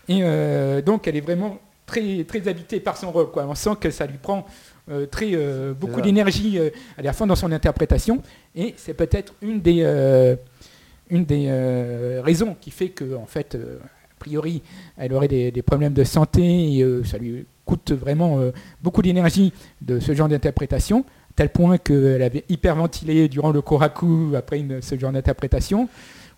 Et 0.07 0.19
euh, 0.21 0.81
donc 0.81 1.07
elle 1.07 1.15
est 1.15 1.21
vraiment 1.21 1.59
très, 1.85 2.23
très 2.23 2.47
habitée 2.47 2.79
par 2.79 2.97
son 2.97 3.11
rôle. 3.11 3.31
Quoi. 3.31 3.45
On 3.45 3.55
sent 3.55 3.75
que 3.79 3.91
ça 3.91 4.05
lui 4.05 4.17
prend 4.17 4.45
euh, 4.89 5.05
très, 5.05 5.31
euh, 5.33 5.73
beaucoup 5.73 6.01
d'énergie, 6.01 6.57
euh, 6.57 6.69
à 6.97 7.13
fond 7.13 7.27
dans 7.27 7.35
son 7.35 7.51
interprétation, 7.51 8.21
et 8.55 8.73
c'est 8.77 8.93
peut-être 8.93 9.33
une 9.41 9.61
des, 9.61 9.83
une 11.09 11.25
des 11.25 12.21
raisons 12.23 12.55
qui 12.59 12.71
fait 12.71 12.89
que, 12.89 13.15
en 13.15 13.25
fait, 13.25 13.55
a 13.55 14.19
priori, 14.19 14.61
elle 14.97 15.13
aurait 15.13 15.27
des, 15.27 15.51
des 15.51 15.61
problèmes 15.61 15.93
de 15.93 16.03
santé, 16.03 16.77
et 16.77 16.85
ça 17.03 17.17
lui 17.17 17.45
coûte 17.65 17.91
vraiment 17.91 18.39
beaucoup 18.81 19.01
d'énergie 19.01 19.53
de 19.81 19.99
ce 19.99 20.13
genre 20.13 20.27
d'interprétation, 20.27 21.05
tel 21.35 21.49
point 21.49 21.77
qu'elle 21.77 22.21
avait 22.21 22.43
hyperventilé 22.49 23.27
durant 23.29 23.51
le 23.51 23.61
Koraku 23.61 24.33
après 24.35 24.59
une- 24.59 24.81
ce 24.81 24.97
genre 24.97 25.11
d'interprétation. 25.11 25.87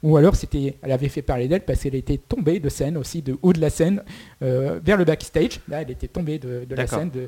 Ou 0.01 0.17
alors 0.17 0.35
c'était, 0.35 0.75
elle 0.81 0.91
avait 0.91 1.07
fait 1.07 1.21
parler 1.21 1.47
d'elle 1.47 1.61
parce 1.63 1.79
qu'elle 1.79 1.95
était 1.95 2.17
tombée 2.17 2.59
de 2.59 2.67
scène 2.67 2.97
aussi, 2.97 3.21
de 3.21 3.37
haut 3.41 3.53
de 3.53 3.61
la 3.61 3.69
scène, 3.69 4.03
euh, 4.41 4.81
vers 4.83 4.97
le 4.97 5.05
backstage. 5.05 5.61
Là, 5.69 5.81
elle 5.81 5.91
était 5.91 6.09
tombée 6.09 6.39
de, 6.39 6.65
de 6.69 6.75
la 6.75 6.87
scène, 6.87 7.09
de, 7.09 7.21
euh, 7.21 7.27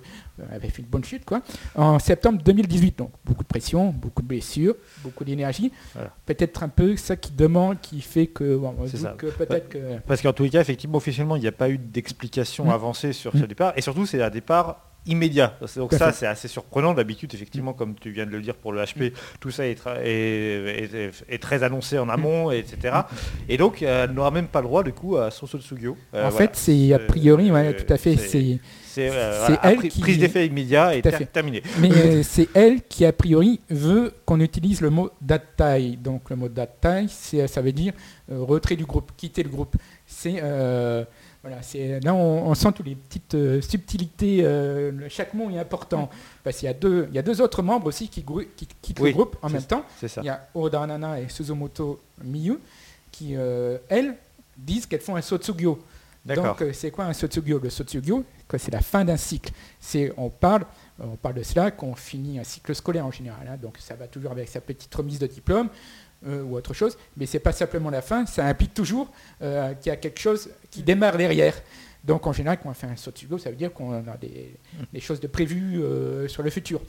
elle 0.49 0.55
avait 0.55 0.67
fait 0.67 0.81
une 0.81 0.89
bonne 0.89 1.05
chute, 1.05 1.23
quoi. 1.23 1.41
En 1.75 1.99
septembre 1.99 2.41
2018, 2.43 2.97
donc 2.97 3.11
beaucoup 3.23 3.43
de 3.43 3.47
pression, 3.47 3.91
beaucoup 3.91 4.21
de 4.21 4.27
blessures, 4.27 4.75
beaucoup 5.05 5.23
d'énergie. 5.23 5.71
Voilà. 5.93 6.11
Peut-être 6.25 6.63
un 6.63 6.67
peu 6.67 6.97
ça 6.97 7.15
qui 7.15 7.31
demande, 7.31 7.79
qui 7.79 8.01
fait 8.01 8.29
bon, 8.37 8.75
que 9.17 9.27
peut-être 9.27 9.69
que... 9.69 9.77
Parce 10.05 10.21
qu'en 10.21 10.33
tous 10.33 10.43
les 10.43 10.49
cas, 10.49 10.59
effectivement, 10.59 10.97
officiellement, 10.97 11.37
il 11.37 11.43
n'y 11.43 11.47
a 11.47 11.53
pas 11.53 11.69
eu 11.69 11.77
d'explication 11.77 12.65
Mm. 12.65 12.69
avancée 12.71 13.13
sur 13.13 13.31
ce 13.31 13.37
Mm. 13.37 13.47
départ. 13.47 13.73
Et 13.77 13.81
surtout, 13.81 14.05
c'est 14.05 14.21
un 14.21 14.29
départ 14.29 14.81
immédiat. 15.05 15.57
Donc 15.75 15.93
ça, 15.93 16.11
c'est 16.11 16.25
assez 16.27 16.47
surprenant. 16.47 16.93
D'habitude, 16.93 17.33
effectivement, 17.33 17.73
comme 17.73 17.95
tu 17.95 18.09
viens 18.11 18.25
de 18.25 18.31
le 18.31 18.41
dire 18.41 18.55
pour 18.55 18.71
le 18.73 18.81
HP, 18.83 19.13
tout 19.39 19.51
ça 19.51 19.67
est, 19.67 19.79
tra- 19.79 19.99
est- 20.03 20.93
est- 20.93 21.11
est 21.29 21.41
très 21.41 21.63
annoncé 21.63 21.97
en 21.99 22.09
amont, 22.09 22.51
etc. 22.51 22.95
Et 23.49 23.57
donc, 23.57 23.81
elle 23.81 24.11
n'aura 24.11 24.31
même 24.31 24.47
pas 24.47 24.61
le 24.61 24.67
droit, 24.67 24.83
du 24.83 24.93
coup, 24.93 25.17
à 25.17 25.31
son 25.31 25.45
Sotsugyo. 25.47 25.97
Euh, 26.13 26.25
en 26.27 26.29
voilà. 26.29 26.47
fait, 26.47 26.55
c'est 26.55 26.93
a 26.93 26.99
priori, 26.99 27.51
ouais, 27.51 27.75
tout 27.75 27.91
à 27.93 27.97
fait, 27.97 28.15
c'est- 28.17 28.59
euh, 28.97 29.43
voilà, 29.45 29.59
elle 29.63 29.89
qui- 29.89 29.99
prise 29.99 30.17
d'effet 30.17 30.47
immédiat 30.47 30.95
et 30.95 31.01
Tout 31.01 31.09
à 31.09 31.11
ter- 31.11 31.17
fait. 31.19 31.25
terminé. 31.25 31.61
Mais 31.81 31.91
euh, 31.91 32.23
c'est 32.23 32.47
elle 32.53 32.81
qui, 32.81 33.05
a 33.05 33.11
priori, 33.11 33.59
veut 33.69 34.13
qu'on 34.25 34.39
utilise 34.39 34.79
le 34.81 34.89
mot 34.89 35.09
datai. 35.21 35.97
Donc 36.01 36.29
le 36.29 36.35
mot 36.37 36.47
datai, 36.49 37.05
c'est- 37.09 37.45
ça 37.47 37.61
veut 37.61 37.73
dire 37.73 37.91
retrait 38.29 38.75
du 38.77 38.85
groupe, 38.85 39.11
quitter 39.17 39.43
le 39.43 39.49
groupe. 39.49 39.75
C'est 40.07 40.41
voilà, 41.45 41.99
là 41.99 42.15
on, 42.15 42.47
on 42.49 42.55
sent 42.55 42.71
toutes 42.75 42.87
les 42.87 42.95
petites 42.95 43.35
euh, 43.35 43.61
subtilités. 43.61 44.39
euh, 44.43 44.91
chaque 45.09 45.33
mot 45.35 45.49
est 45.51 45.59
important 45.59 46.09
parce 46.43 46.57
qu'il 46.57 46.65
y 46.65 46.69
a 46.69 46.73
deux, 46.73 47.05
il 47.09 47.15
y 47.15 47.19
a 47.19 47.21
deux 47.21 47.39
autres 47.39 47.61
membres 47.61 47.85
aussi 47.85 48.09
qui, 48.09 48.25
qui 48.55 48.67
quittent 48.81 48.99
Oui, 48.99 49.09
le 49.09 49.13
groupe 49.15 49.37
en 49.43 49.49
même 49.49 49.61
temps. 49.61 49.83
Ça. 50.07 50.21
Il 50.21 50.25
y 50.25 50.29
a 50.29 50.47
Oda 50.55 50.87
Nana 50.87 51.19
et 51.19 51.29
Suzumoto 51.29 52.01
Miyu 52.23 52.57
qui, 53.11 53.35
euh, 53.35 53.77
elles, 53.89 54.15
disent 54.57 54.87
qu'elles 54.87 55.01
font 55.01 55.15
un 55.15 55.21
sotsugyo. 55.21 55.79
Donc, 56.25 56.63
c'est 56.73 56.89
quoi 56.89 57.05
un 57.05 57.13
sotsugyo? 57.13 57.59
Le 57.59 57.69
sotsugyo, 57.69 58.23
c'est 58.57 58.71
la 58.71 58.81
fin 58.81 59.05
d'un 59.05 59.17
cycle. 59.17 59.51
C'est, 59.79 60.11
on 60.17 60.29
parle, 60.29 60.65
on 60.99 61.15
parle 61.15 61.35
de 61.35 61.43
cela 61.43 61.69
quand 61.69 61.87
on 61.87 61.95
finit 61.95 62.39
un 62.39 62.43
cycle 62.43 62.73
scolaire 62.73 63.05
en 63.05 63.11
général. 63.11 63.47
hein. 63.47 63.57
donc, 63.61 63.77
ça 63.79 63.93
va 63.95 64.07
toujours 64.07 64.31
avec 64.31 64.49
sa 64.49 64.61
petite 64.61 64.93
remise 64.95 65.19
de 65.19 65.27
diplôme 65.27 65.69
euh, 66.25 66.41
ou 66.41 66.55
autre 66.55 66.73
chose. 66.73 66.97
Mais 67.17 67.25
c'est 67.27 67.39
pas 67.39 67.51
simplement 67.51 67.89
la 67.91 68.01
fin. 68.01 68.25
Ça 68.25 68.45
implique 68.45 68.73
toujours 68.73 69.11
euh, 69.41 69.73
qu'il 69.75 69.91
y 69.91 69.93
a 69.93 69.97
quelque 69.97 70.19
chose 70.19 70.49
qui 70.75 70.83
démarre 70.83 71.17
derrière. 71.17 71.55
Donc, 72.03 72.27
en 72.27 72.33
général, 72.33 72.59
quand 72.61 72.69
on 72.69 72.73
fait 72.73 72.87
un 72.87 72.95
sotsugyo, 72.95 73.37
ça 73.39 73.49
veut 73.49 73.55
dire 73.55 73.73
qu'on 73.73 73.91
a 73.93 74.17
des, 74.21 74.55
des 74.93 74.99
choses 74.99 75.19
de 75.19 75.27
prévues 75.27 75.81
euh, 75.81 76.27
sur 76.27 76.43
le 76.43 76.51
futur. 76.51 76.79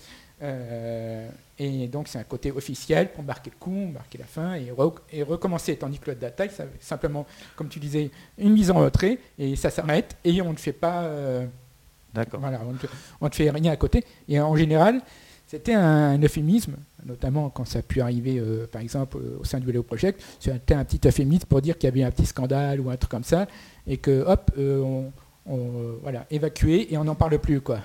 Euh, 0.42 1.28
et 1.58 1.88
donc, 1.88 2.08
c'est 2.08 2.18
un 2.18 2.24
côté 2.24 2.52
officiel 2.52 3.10
pour 3.12 3.24
marquer 3.24 3.50
le 3.50 3.58
coup, 3.58 3.86
marquer 3.92 4.18
la 4.18 4.26
fin 4.26 4.54
et, 4.54 4.66
re- 4.70 4.98
et 5.10 5.22
recommencer. 5.22 5.74
Tandis 5.76 5.98
que 5.98 6.10
le 6.10 6.16
data, 6.16 6.46
ça 6.50 6.64
simplement, 6.80 7.24
comme 7.54 7.68
tu 7.68 7.78
disais, 7.80 8.10
une 8.36 8.52
mise 8.52 8.70
en 8.70 8.74
retrait 8.80 9.18
et 9.38 9.56
ça 9.56 9.70
s'arrête 9.70 10.16
et 10.22 10.42
on 10.42 10.52
ne 10.52 10.58
fait 10.58 10.74
pas. 10.74 11.04
euh, 11.04 11.46
D'accord. 12.12 12.40
voilà, 12.40 12.60
on 12.68 12.72
ne, 12.72 12.78
fait, 12.78 12.88
on 13.20 13.26
ne 13.26 13.32
fait 13.32 13.48
rien 13.50 13.72
à 13.72 13.76
côté. 13.76 14.04
Et 14.28 14.38
en 14.38 14.54
général, 14.54 15.00
c'était 15.46 15.74
un, 15.74 16.10
un 16.14 16.18
euphémisme, 16.20 16.76
notamment 17.06 17.48
quand 17.48 17.64
ça 17.64 17.78
a 17.78 17.82
pu 17.82 18.02
arriver, 18.02 18.42
par 18.70 18.82
exemple, 18.82 19.16
au 19.40 19.44
sein 19.44 19.60
du 19.60 19.66
Vélo 19.66 19.82
Project, 19.82 20.22
c'était 20.40 20.74
un 20.74 20.84
petit 20.84 21.00
euphémisme 21.06 21.46
pour 21.46 21.62
dire 21.62 21.78
qu'il 21.78 21.88
y 21.88 21.92
avait 21.92 22.02
un 22.04 22.10
petit 22.10 22.26
scandale 22.26 22.80
ou 22.80 22.90
un 22.90 22.96
truc 22.96 23.10
comme 23.10 23.24
ça, 23.24 23.46
et 23.86 23.98
que, 23.98 24.24
hop, 24.26 24.50
euh, 24.58 24.80
on, 24.80 25.12
on, 25.46 25.58
euh, 25.58 25.98
voilà, 26.02 26.26
et 26.92 26.98
on 26.98 27.04
n'en 27.04 27.14
parle 27.14 27.38
plus, 27.38 27.60
quoi. 27.60 27.80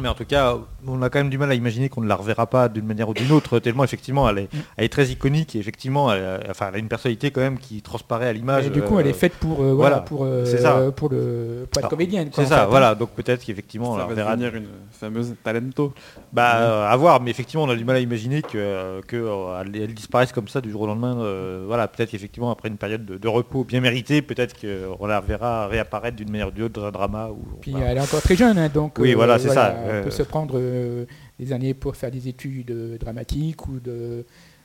Mais 0.00 0.08
en 0.08 0.14
tout 0.14 0.24
cas, 0.24 0.56
on 0.86 1.00
a 1.02 1.10
quand 1.10 1.18
même 1.20 1.28
du 1.30 1.38
mal 1.38 1.50
à 1.50 1.54
imaginer 1.54 1.88
qu'on 1.88 2.00
ne 2.00 2.08
la 2.08 2.16
reverra 2.16 2.46
pas 2.46 2.68
d'une 2.68 2.86
manière 2.86 3.08
ou 3.08 3.14
d'une 3.14 3.30
autre, 3.30 3.58
tellement 3.60 3.84
effectivement 3.84 4.28
elle 4.28 4.38
est, 4.38 4.48
elle 4.76 4.86
est 4.86 4.88
très 4.88 5.06
iconique 5.08 5.54
et 5.54 5.58
effectivement 5.60 6.10
elle, 6.12 6.24
a- 6.24 6.40
enfin, 6.50 6.66
elle 6.70 6.76
a 6.76 6.78
une 6.78 6.88
personnalité 6.88 7.30
quand 7.30 7.42
même 7.42 7.58
qui 7.58 7.82
transparaît 7.82 8.26
à 8.26 8.32
l'image. 8.32 8.66
Et 8.66 8.70
du 8.70 8.82
coup, 8.82 8.98
elle 8.98 9.06
euh, 9.06 9.10
est 9.10 9.12
faite 9.12 9.34
pour, 9.34 9.62
euh, 9.62 9.74
voilà, 9.74 10.00
pour, 10.00 10.24
euh, 10.24 10.44
ça. 10.44 10.90
pour, 10.96 11.08
le, 11.10 11.66
pour 11.70 11.78
être 11.78 11.78
Alors, 11.78 11.90
comédienne. 11.90 12.30
C'est 12.32 12.46
ça, 12.46 12.56
fait, 12.56 12.62
hein. 12.62 12.66
voilà. 12.70 12.94
Donc 12.96 13.10
peut-être 13.10 13.44
qu'effectivement 13.44 13.96
la 13.96 14.04
va 14.04 14.10
reverra. 14.10 14.34
devenir 14.34 14.56
une 14.56 14.66
fameuse 14.90 15.34
talento. 15.44 15.92
Bah, 16.32 16.56
euh, 16.56 16.88
à 16.90 16.96
voir, 16.96 17.20
mais 17.20 17.30
effectivement, 17.30 17.64
on 17.64 17.70
a 17.70 17.76
du 17.76 17.84
mal 17.84 17.96
à 17.96 18.00
imaginer 18.00 18.42
que, 18.42 18.48
euh, 18.56 19.00
que 19.06 19.16
euh, 19.16 19.60
elle, 19.60 19.76
elle 19.76 19.94
disparaisse 19.94 20.32
comme 20.32 20.48
ça 20.48 20.60
du 20.60 20.70
jour 20.70 20.80
au 20.80 20.86
lendemain. 20.86 21.18
euh, 21.20 21.64
voilà, 21.66 21.86
peut-être 21.86 22.10
qu'effectivement, 22.10 22.50
après 22.50 22.68
une 22.70 22.78
période 22.78 23.04
de, 23.04 23.18
de 23.18 23.28
repos 23.28 23.62
bien 23.62 23.80
méritée, 23.80 24.22
peut-être 24.22 24.56
qu'on 24.60 25.06
la 25.06 25.20
verra 25.20 25.68
réapparaître 25.68 26.16
d'une 26.16 26.30
manière 26.30 26.48
ou 26.48 26.50
d'une 26.50 26.64
autre 26.64 26.80
dans 26.80 26.86
un 26.86 26.90
drama. 26.90 27.28
Ou, 27.30 27.44
Puis 27.60 27.70
voilà. 27.72 27.86
elle 27.92 27.98
est 27.98 28.00
encore 28.00 28.22
très 28.22 28.34
jeune, 28.36 28.58
hein, 28.58 28.70
donc 28.72 28.94
Oui, 28.98 29.12
voilà, 29.14 29.38
c'est 29.38 29.50
ça, 29.50 29.71
Euh. 29.76 30.02
peut 30.04 30.10
se 30.10 30.22
prendre 30.22 30.54
euh, 30.58 31.04
des 31.38 31.52
années 31.52 31.74
pour 31.74 31.96
faire 31.96 32.10
des 32.10 32.28
études 32.28 32.70
euh, 32.70 32.98
dramatiques 32.98 33.66
ou 33.68 33.80
de 33.80 34.24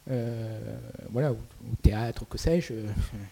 euh, 0.10 0.60
voilà, 1.12 1.32
ou, 1.32 1.36
ou 1.36 1.76
théâtre, 1.82 2.26
que 2.30 2.38
sais-je, 2.38 2.74
euh, 2.74 2.86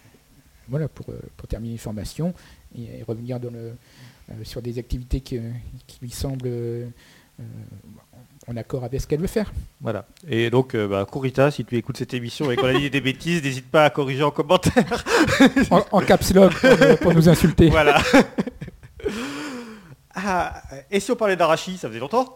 voilà, 0.69 0.87
pour, 0.87 1.09
euh, 1.09 1.19
pour 1.37 1.47
terminer 1.47 1.73
une 1.73 1.79
formation 1.79 2.33
et, 2.77 2.99
et 2.99 3.03
revenir 3.07 3.39
dans 3.39 3.51
le, 3.51 3.59
euh, 4.31 4.33
sur 4.43 4.61
des 4.61 4.77
activités 4.79 5.21
qui, 5.21 5.39
qui 5.87 5.99
lui 6.01 6.09
semblent 6.09 6.47
euh, 6.47 6.85
euh, 7.39 7.43
en 8.47 8.57
accord 8.57 8.83
avec 8.83 8.99
ce 9.01 9.07
qu'elle 9.07 9.21
veut 9.21 9.27
faire. 9.27 9.51
Voilà. 9.81 10.05
Et 10.27 10.49
donc, 10.49 10.75
euh, 10.75 10.87
bah, 10.87 11.07
Kurita, 11.09 11.49
si 11.49 11.63
tu 11.65 11.75
écoutes 11.77 11.97
cette 11.97 12.13
émission 12.13 12.51
et 12.51 12.55
qu'on 12.57 12.67
a 12.67 12.73
dit 12.73 12.89
des 12.89 13.01
bêtises, 13.01 13.41
n'hésite 13.43 13.69
pas 13.71 13.85
à 13.85 13.89
corriger 13.89 14.23
en 14.23 14.31
commentaire. 14.31 15.03
En, 15.71 15.83
en 15.91 16.01
caps 16.01 16.33
lock 16.33 16.53
pour, 16.59 16.69
nous- 16.77 16.97
pour 16.97 17.13
nous 17.13 17.29
insulter. 17.29 17.69
voilà. 17.71 18.01
Ah, 20.15 20.61
et 20.89 21.01
si 21.01 21.11
on 21.11 21.15
parlait 21.15 21.35
d'Arashi, 21.35 21.77
ça 21.77 21.89
faisait 21.89 21.99
longtemps 21.99 22.33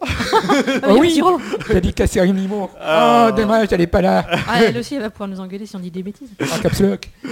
Oh 0.88 0.96
oui, 1.00 1.22
t'as 1.68 1.80
dit 1.80 1.94
casser 1.94 2.20
un 2.20 2.26
Nimo. 2.26 2.70
Ah. 2.80 3.30
Oh, 3.30 3.32
dommage, 3.36 3.70
elle 3.72 3.82
est 3.82 3.88
pas 3.88 4.02
là. 4.02 4.26
Ah, 4.50 4.64
elle 4.64 4.78
aussi, 4.78 4.96
elle 4.96 5.02
va 5.02 5.10
pouvoir 5.10 5.30
nous 5.30 5.40
engueuler 5.40 5.66
si 5.66 5.76
on 5.78 5.80
dit 5.80 5.90
des 5.92 6.04
bêtises. 6.04 6.30
En 6.42 6.60
caps 6.60 6.82
lock. 6.82 7.10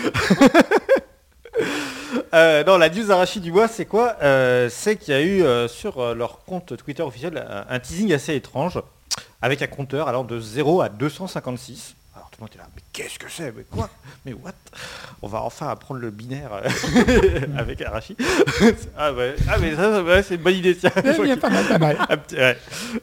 Euh, 2.33 2.63
non, 2.63 2.77
la 2.77 2.89
news 2.89 3.05
du 3.37 3.51
mois, 3.51 3.67
c'est 3.67 3.85
quoi 3.85 4.15
Euh, 4.21 4.69
C'est 4.69 4.95
qu'il 4.97 5.13
y 5.13 5.17
a 5.17 5.21
eu 5.21 5.43
euh, 5.43 5.67
sur 5.67 5.99
euh, 5.99 6.13
leur 6.13 6.43
compte 6.45 6.75
Twitter 6.77 7.01
officiel 7.01 7.37
un, 7.37 7.65
un 7.73 7.79
teasing 7.79 8.13
assez 8.13 8.35
étrange, 8.35 8.79
avec 9.41 9.61
un 9.61 9.67
compteur 9.67 10.07
allant 10.07 10.23
de 10.23 10.39
0 10.39 10.81
à 10.81 10.89
256. 10.89 11.95
Là, 12.39 12.67
mais 12.75 12.83
qu'est-ce 12.93 13.17
que 13.17 13.29
c'est 13.29 13.51
Mais 13.51 13.63
quoi 13.63 13.89
Mais 14.25 14.33
what? 14.33 14.51
On 15.23 15.27
va 15.27 15.41
enfin 15.41 15.69
apprendre 15.69 15.99
le 15.99 16.11
binaire 16.11 16.51
euh, 16.53 17.41
avec 17.57 17.81
Arashi. 17.81 18.15
ah, 18.97 19.11
ouais. 19.11 19.35
ah 19.49 19.57
mais 19.59 19.75
ça, 19.75 20.03
ouais, 20.03 20.21
c'est 20.21 20.35
une 20.35 20.41
bonne 20.41 20.55
idée. 20.55 20.77
tiens. 20.77 20.91
Pas 20.91 21.49
mal, 21.49 21.65
pas 21.65 21.79
mal. 21.79 21.97
ouais. 22.31 22.57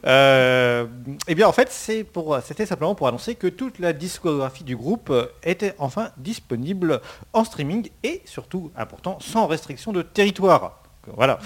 Euh, 0.05 0.85
eh 1.27 1.35
bien 1.35 1.47
en 1.47 1.51
fait 1.51 1.69
c'est 1.69 2.05
pour 2.05 2.39
c'était 2.43 2.65
simplement 2.65 2.95
pour 2.95 3.07
annoncer 3.09 3.35
que 3.35 3.47
toute 3.47 3.79
la 3.79 3.91
discographie 3.91 4.63
du 4.63 4.77
groupe 4.77 5.09
euh, 5.09 5.25
était 5.43 5.75
enfin 5.79 6.11
disponible 6.17 7.01
en 7.33 7.43
streaming 7.43 7.89
et 8.03 8.21
surtout 8.25 8.71
important 8.77 9.19
sans 9.19 9.47
restriction 9.47 9.91
de 9.91 10.01
territoire. 10.01 10.81
Voilà. 11.15 11.39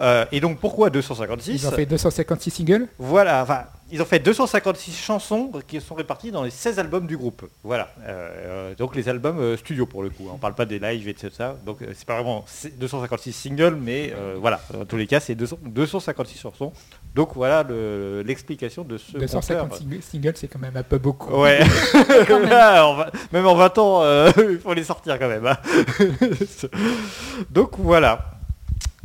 Euh, 0.00 0.24
et 0.32 0.40
donc 0.40 0.58
pourquoi 0.58 0.90
256 0.90 1.62
Ils 1.62 1.66
ont 1.66 1.70
fait 1.70 1.86
256 1.86 2.50
singles? 2.50 2.88
Voilà, 2.98 3.42
enfin, 3.42 3.64
ils 3.92 4.02
ont 4.02 4.04
fait 4.04 4.18
256 4.18 4.92
chansons 4.96 5.50
qui 5.68 5.80
sont 5.80 5.94
réparties 5.94 6.30
dans 6.32 6.42
les 6.42 6.50
16 6.50 6.78
albums 6.78 7.06
du 7.06 7.16
groupe. 7.16 7.46
Voilà. 7.62 7.88
Euh, 8.00 8.70
euh, 8.70 8.74
donc 8.74 8.96
les 8.96 9.08
albums 9.08 9.38
euh, 9.38 9.56
studio 9.56 9.86
pour 9.86 10.02
le 10.02 10.10
coup. 10.10 10.28
On 10.32 10.38
parle 10.38 10.54
pas 10.54 10.64
des 10.66 10.78
lives 10.78 11.08
et 11.08 11.14
tout 11.14 11.28
ça. 11.30 11.56
Donc 11.64 11.78
c'est 11.94 12.04
pas 12.04 12.14
vraiment 12.14 12.44
c'est 12.48 12.78
256 12.78 13.32
singles, 13.32 13.76
mais 13.80 14.12
euh, 14.16 14.34
voilà. 14.40 14.60
Dans 14.72 14.84
tous 14.84 14.96
les 14.96 15.06
cas, 15.06 15.20
c'est 15.20 15.34
200 15.34 15.58
256 15.64 16.38
chansons. 16.40 16.72
Donc 17.14 17.30
voilà 17.34 17.62
le- 17.62 18.22
l'explication 18.26 18.82
de 18.84 18.98
ce 18.98 19.16
250 19.18 19.68
compteur. 19.70 19.78
sing- 19.78 20.00
singles, 20.02 20.32
c'est 20.36 20.48
quand 20.48 20.58
même 20.58 20.76
un 20.76 20.82
peu 20.82 20.98
beaucoup. 20.98 21.32
Ouais. 21.34 21.60
Même. 22.28 22.84
On 22.84 22.94
va- 22.96 23.10
même 23.32 23.46
en 23.46 23.54
20 23.54 23.78
ans, 23.78 24.02
il 24.50 24.58
faut 24.58 24.74
les 24.74 24.84
sortir 24.84 25.18
quand 25.18 25.28
même. 25.28 25.46
hein. 25.46 25.56
Donc 27.50 27.72
voilà. 27.78 28.32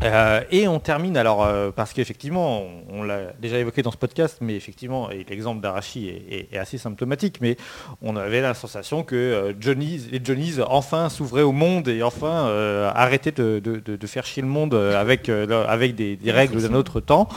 Euh, 0.04 0.42
et 0.50 0.68
on 0.68 0.80
termine 0.80 1.16
alors 1.16 1.44
euh, 1.44 1.70
parce 1.72 1.94
qu'effectivement, 1.94 2.64
on, 2.90 3.04
l'a 3.04 3.34
déjà 3.40 3.58
évoqué 3.60 3.82
dans 3.84 3.92
ce 3.92 3.98
podcast, 3.98 4.38
mais 4.42 4.56
effectivement, 4.56 5.12
et 5.12 5.26
l'exemple 5.30 5.62
d'Arashi 5.62 6.10
est, 6.10 6.58
assez 6.58 6.78
symptomatique, 6.78 7.40
mais 7.42 7.58
on 8.02 8.16
avait 8.16 8.42
la 8.42 8.54
sensation 8.54 9.04
que 9.04 9.16
euh, 9.16 9.54
Johnny's, 9.60 10.08
les 10.12 10.20
Johnny's 10.24 10.60
enfin 10.68 11.10
s'ouvraient 11.10 11.42
au 11.42 11.52
monde 11.52 11.88
et 11.88 12.04
enfin 12.04 12.48
arrêtaient 12.94 13.32
de, 13.32 14.08
faire 14.08 14.26
chier 14.26 14.42
le 14.42 14.48
monde 14.48 14.74
avec, 14.74 15.30
avec 15.30 15.96
des, 15.96 16.18
règles 16.28 16.62
d'un 16.62 16.74
autre 16.74 17.00
temps. 17.00 17.28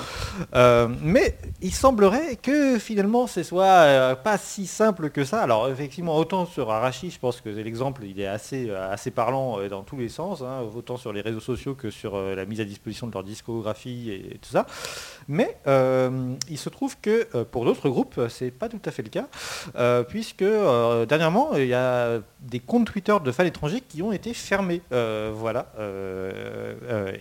Mais 0.54 1.36
il 1.62 1.72
semblerait 1.72 2.36
que 2.36 2.78
finalement 2.78 3.26
ce 3.26 3.42
soit 3.42 4.16
pas 4.16 4.38
si 4.38 4.66
simple 4.66 5.10
que 5.10 5.24
ça. 5.24 5.42
Alors 5.42 5.68
effectivement, 5.68 6.16
autant 6.16 6.46
sur 6.46 6.70
Arashi, 6.70 7.10
je 7.10 7.18
pense 7.18 7.40
que 7.40 7.48
l'exemple 7.48 8.04
il 8.04 8.20
est 8.20 8.26
assez, 8.26 8.70
assez 8.70 9.10
parlant 9.10 9.58
dans 9.68 9.82
tous 9.82 9.96
les 9.96 10.08
sens, 10.08 10.42
hein, 10.42 10.62
autant 10.74 10.96
sur 10.96 11.12
les 11.12 11.20
réseaux 11.20 11.40
sociaux 11.40 11.74
que 11.74 11.90
sur 11.90 12.18
la 12.18 12.44
à 12.60 12.64
disposition 12.64 13.06
de 13.06 13.12
leur 13.12 13.24
discographie 13.24 14.10
et, 14.10 14.38
tout 14.38 14.50
ça. 14.50 14.66
Mais 15.28 15.56
euh, 15.66 16.34
il 16.48 16.58
se 16.58 16.68
trouve 16.68 16.96
que 17.00 17.26
euh, 17.34 17.44
pour 17.44 17.64
d'autres 17.64 17.88
groupes, 17.88 18.20
c'est 18.28 18.50
pas 18.50 18.68
tout 18.68 18.80
à 18.84 18.90
fait 18.90 19.02
le 19.02 19.08
cas, 19.08 19.28
euh, 19.76 20.02
puisque 20.02 20.44
dernièrement, 20.44 21.54
il 21.56 21.66
y 21.66 21.74
a 21.74 22.20
des 22.40 22.60
comptes 22.60 22.86
Twitter 22.86 23.16
de 23.24 23.32
fans 23.32 23.44
étrangers 23.44 23.80
qui 23.80 24.02
ont 24.02 24.12
été 24.12 24.34
fermés. 24.34 24.82
Voilà. 24.90 25.72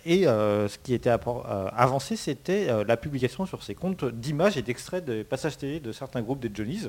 Et 0.04 0.24
ce 0.24 0.78
qui 0.78 0.94
était 0.94 1.10
avancé, 1.10 2.16
c'était 2.16 2.84
la 2.84 2.96
publication 2.96 3.46
sur 3.46 3.62
ces 3.62 3.74
comptes 3.74 4.04
d'images 4.04 4.56
et 4.56 4.62
d'extraits 4.62 5.04
des 5.04 5.24
passages 5.24 5.58
télé 5.58 5.80
de 5.80 5.92
certains 5.92 6.22
groupes 6.22 6.40
des 6.40 6.50
Johnnies. 6.52 6.88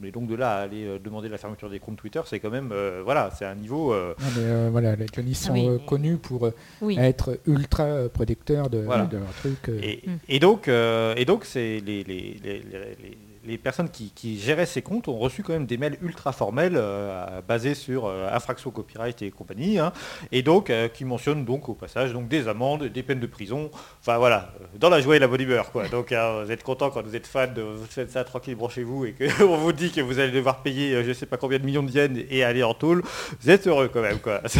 Mais 0.00 0.10
donc 0.10 0.26
de 0.28 0.34
là 0.34 0.56
à 0.56 0.60
aller 0.62 0.84
euh, 0.86 0.98
demander 0.98 1.28
la 1.28 1.36
fermeture 1.38 1.68
des 1.68 1.78
comptes 1.78 1.98
Twitter, 1.98 2.20
c'est 2.24 2.40
quand 2.40 2.50
même, 2.50 2.70
euh, 2.72 3.02
voilà, 3.04 3.30
c'est 3.38 3.44
un 3.44 3.54
niveau. 3.54 3.92
euh, 3.92 4.14
Non, 4.18 4.26
mais, 4.36 4.42
euh, 4.44 4.68
voilà, 4.72 4.96
les 4.96 5.06
Johnny 5.14 5.34
sont 5.34 5.52
oui. 5.52 5.68
connus 5.86 6.16
pour 6.16 6.50
Oui. 6.80 6.96
être 6.98 7.38
ultra 7.46 8.08
producteurs 8.12 8.70
de, 8.70 8.78
Voilà. 8.78 9.04
de 9.04 9.18
leurs 9.18 9.32
trucs. 9.34 9.68
Et, 9.82 10.02
Mm. 10.06 10.10
et 10.28 10.38
donc, 10.38 10.68
euh, 10.68 11.14
et 11.16 11.24
donc 11.24 11.44
c'est 11.44 11.80
les, 11.80 12.02
les, 12.04 12.36
les- 12.42 12.62
les- 12.62 13.18
les- 13.50 13.58
personnes 13.58 13.90
qui, 13.90 14.38
géraient 14.38 14.66
ces 14.66 14.82
comptes 14.82 15.08
ont 15.08 15.18
reçu 15.18 15.42
quand 15.42 15.52
même 15.52 15.66
des 15.66 15.76
mails 15.76 15.98
ultra 16.02 16.32
formels 16.32 16.74
euh, 16.76 17.40
basés 17.46 17.74
sur 17.74 18.06
euh, 18.06 18.28
infraction 18.32 18.70
copyright 18.70 19.22
et 19.22 19.30
compagnie, 19.30 19.78
hein, 19.78 19.92
et 20.32 20.42
donc 20.42 20.70
euh, 20.70 20.88
qui 20.88 21.04
mentionnent 21.04 21.44
donc 21.44 21.68
au 21.68 21.74
passage 21.74 22.12
donc 22.12 22.28
des 22.28 22.48
amendes, 22.48 22.84
des 22.84 23.02
peines 23.02 23.20
de 23.20 23.26
prison, 23.26 23.70
enfin 24.00 24.18
voilà, 24.18 24.52
euh, 24.60 24.64
dans 24.78 24.88
la 24.88 25.00
joie 25.00 25.16
et 25.16 25.18
la 25.18 25.28
bonne 25.28 25.40
humeur 25.40 25.72
quoi. 25.72 25.88
Donc 25.88 26.12
vous 26.12 26.50
êtes 26.52 26.62
content 26.62 26.90
quand 26.90 27.02
vous 27.02 27.16
êtes 27.16 27.26
fan 27.26 27.52
de 27.54 27.62
vous 27.62 27.84
faites 27.88 28.10
ça 28.10 28.24
tranquillement 28.24 28.68
chez 28.68 28.82
vous 28.82 29.04
et 29.04 29.14
qu'on 29.14 29.56
vous 29.58 29.72
dit 29.72 29.90
que 29.90 30.00
vous 30.00 30.18
allez 30.18 30.32
devoir 30.32 30.62
payer 30.62 31.02
je 31.04 31.12
sais 31.12 31.26
pas 31.26 31.36
combien 31.36 31.58
de 31.58 31.64
millions 31.64 31.82
de 31.82 31.90
yens 31.90 32.18
et 32.30 32.44
aller 32.44 32.62
en 32.62 32.74
tôle, 32.74 33.02
vous 33.40 33.50
êtes 33.50 33.66
heureux 33.66 33.90
quand 33.92 34.02
même 34.02 34.18
quoi. 34.18 34.40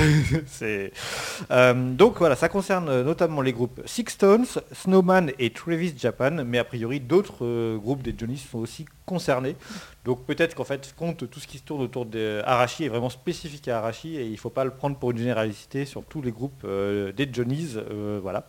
Donc 2.01 2.19
voilà, 2.19 2.37
ça 2.37 2.49
concerne 2.49 3.03
notamment 3.03 3.41
les 3.41 3.53
groupes 3.53 3.81
Six 3.85 4.05
Stones, 4.09 4.47
Snowman 4.73 5.33
et 5.39 5.51
Travis 5.51 5.95
Japan, 5.97 6.45
mais 6.45 6.59
a 6.59 6.65
priori 6.65 7.01
d'autres 7.01 7.77
groupes 7.77 8.03
des 8.03 8.15
Johnny's 8.17 8.49
sont 8.51 8.59
aussi 8.59 8.80
concernés. 9.07 9.57
Donc 10.05 10.25
peut-être 10.25 10.55
qu'en 10.55 10.65
fait, 10.65 10.95
compte 10.97 11.29
tout 11.29 11.41
ce 11.41 11.47
qui 11.47 11.59
se 11.59 11.63
tourne 11.65 11.83
autour 11.83 12.07
de 12.07 12.43
Arashi 12.45 12.85
est 12.85 12.89
vraiment 12.89 13.11
spécifique 13.11 13.69
à 13.69 13.79
Arashi 13.79 14.17
et 14.17 14.25
il 14.27 14.33
ne 14.33 14.37
faut 14.37 14.51
pas 14.51 14.65
le 14.65 14.71
prendre 14.71 14.97
pour 14.97 15.11
une 15.11 15.19
généralité 15.19 15.85
sur 15.85 16.05
tous 16.05 16.23
les 16.23 16.33
groupes 16.33 16.63
euh, 16.65 17.13
des 17.13 17.29
Johnny's. 17.31 17.77
euh, 17.77 18.19
voilà. 18.23 18.49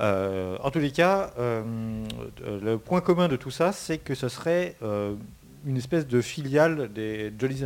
Euh, 0.00 0.56
en 0.62 0.70
tous 0.70 0.78
les 0.78 0.90
cas, 0.90 1.32
le 1.38 2.76
point 2.76 3.00
commun 3.00 3.28
de 3.28 3.36
tout 3.36 3.50
ça, 3.50 3.72
c'est 3.72 3.98
que 3.98 4.14
ce 4.14 4.28
serait 4.28 4.76
une 5.66 5.76
espèce 5.76 6.06
de 6.06 6.20
filiale 6.20 6.92
des 6.92 7.32
Johnny's 7.38 7.64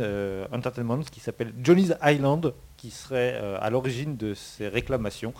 Entertainment 0.51 1.01
qui 1.11 1.19
s'appelle 1.19 1.53
Johnny's 1.61 1.93
Island, 2.03 2.53
qui 2.77 2.91
serait 2.91 3.37
à 3.59 3.69
l'origine 3.69 4.15
de 4.15 4.33
ces 4.33 4.67
réclamations. 4.67 5.33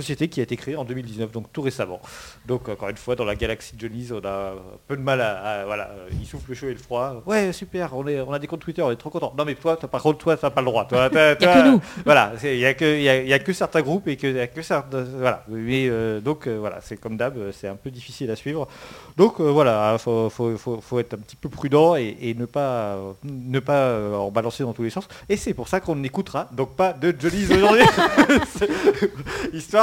Société 0.00 0.28
qui 0.28 0.40
a 0.40 0.42
été 0.42 0.56
créée 0.56 0.76
en 0.76 0.84
2019, 0.84 1.30
donc 1.32 1.52
tout 1.52 1.62
récemment. 1.62 2.00
Donc 2.46 2.68
encore 2.68 2.88
une 2.88 2.96
fois, 2.96 3.16
dans 3.16 3.24
la 3.24 3.34
galaxie 3.34 3.76
de 3.76 3.80
Johnny's, 3.80 4.10
on 4.12 4.24
a 4.26 4.50
un 4.50 4.54
peu 4.88 4.96
de 4.96 5.02
mal 5.02 5.20
à, 5.20 5.60
à- 5.60 5.64
voilà, 5.66 5.90
euh, 5.90 6.08
il 6.20 6.26
souffle 6.26 6.46
le 6.48 6.54
chaud 6.54 6.66
et 6.68 6.72
le 6.72 6.78
froid. 6.78 7.22
Ouais, 7.26 7.52
super, 7.52 7.94
on, 7.96 8.06
est, 8.06 8.20
on 8.20 8.32
a 8.32 8.38
des 8.38 8.46
comptes 8.46 8.60
Twitter, 8.60 8.82
on 8.82 8.90
est 8.90 8.96
trop 8.96 9.10
content. 9.10 9.32
Non 9.36 9.44
mais 9.44 9.54
toi, 9.54 9.76
t'as- 9.76 9.88
par 9.88 10.02
contre, 10.02 10.18
toi, 10.18 10.36
t'as 10.36 10.50
pas 10.50 10.60
le 10.60 10.66
droit. 10.66 10.86
Toi, 10.86 11.10
t'as- 11.12 11.32
Y 11.34 11.44
a 11.44 11.62
que 11.62 11.68
nous. 11.68 11.80
Voilà, 12.04 12.32
il 12.42 12.56
y 12.58 12.66
a 12.66 12.74
que, 12.74 12.96
il 12.96 13.02
y 13.02 13.08
a- 13.08 13.20
il 13.22 13.28
y 13.28 13.32
a 13.32 13.38
que 13.38 13.52
certains 13.52 13.82
groupes 13.82 14.08
et 14.08 14.16
que, 14.16 14.26
y 14.26 14.40
a 14.40 14.46
que 14.46 14.62
certains, 14.62 15.02
voilà. 15.02 15.44
Mais 15.48 15.86
euh, 15.88 16.20
donc 16.20 16.46
euh, 16.46 16.56
voilà, 16.58 16.80
c'est 16.80 16.96
comme 16.98 17.16
d'hab, 17.16 17.36
euh, 17.36 17.52
c'est 17.52 17.68
un 17.68 17.76
peu 17.76 17.90
difficile 17.90 18.30
à 18.30 18.36
suivre. 18.36 18.68
Donc 19.16 19.40
euh, 19.40 19.44
voilà, 19.50 19.96
faut, 19.98 20.30
faut, 20.30 20.56
faut- 20.56 20.80
faut 20.80 20.98
être 20.98 21.14
un 21.14 21.18
petit 21.18 21.36
peu 21.36 21.48
prudent 21.48 21.96
et, 21.96 22.16
et 22.20 22.34
ne 22.34 22.46
pas, 22.46 22.94
euh, 22.96 23.12
ne 23.24 23.58
pas 23.60 23.72
euh, 23.82 24.14
en 24.16 24.30
balancer 24.30 24.62
dans 24.62 24.72
tous 24.72 24.82
les 24.82 24.90
sens. 24.90 25.06
Et 25.28 25.36
c'est 25.36 25.54
pour 25.54 25.68
ça 25.68 25.80
qu'on 25.80 25.96
n'écoutera 25.96 26.48
donc 26.52 26.74
pas 26.76 26.92
de 26.92 27.14
Johnny's 27.18 27.50
aujourd'hui, 27.50 27.82
C'est- 28.56 28.68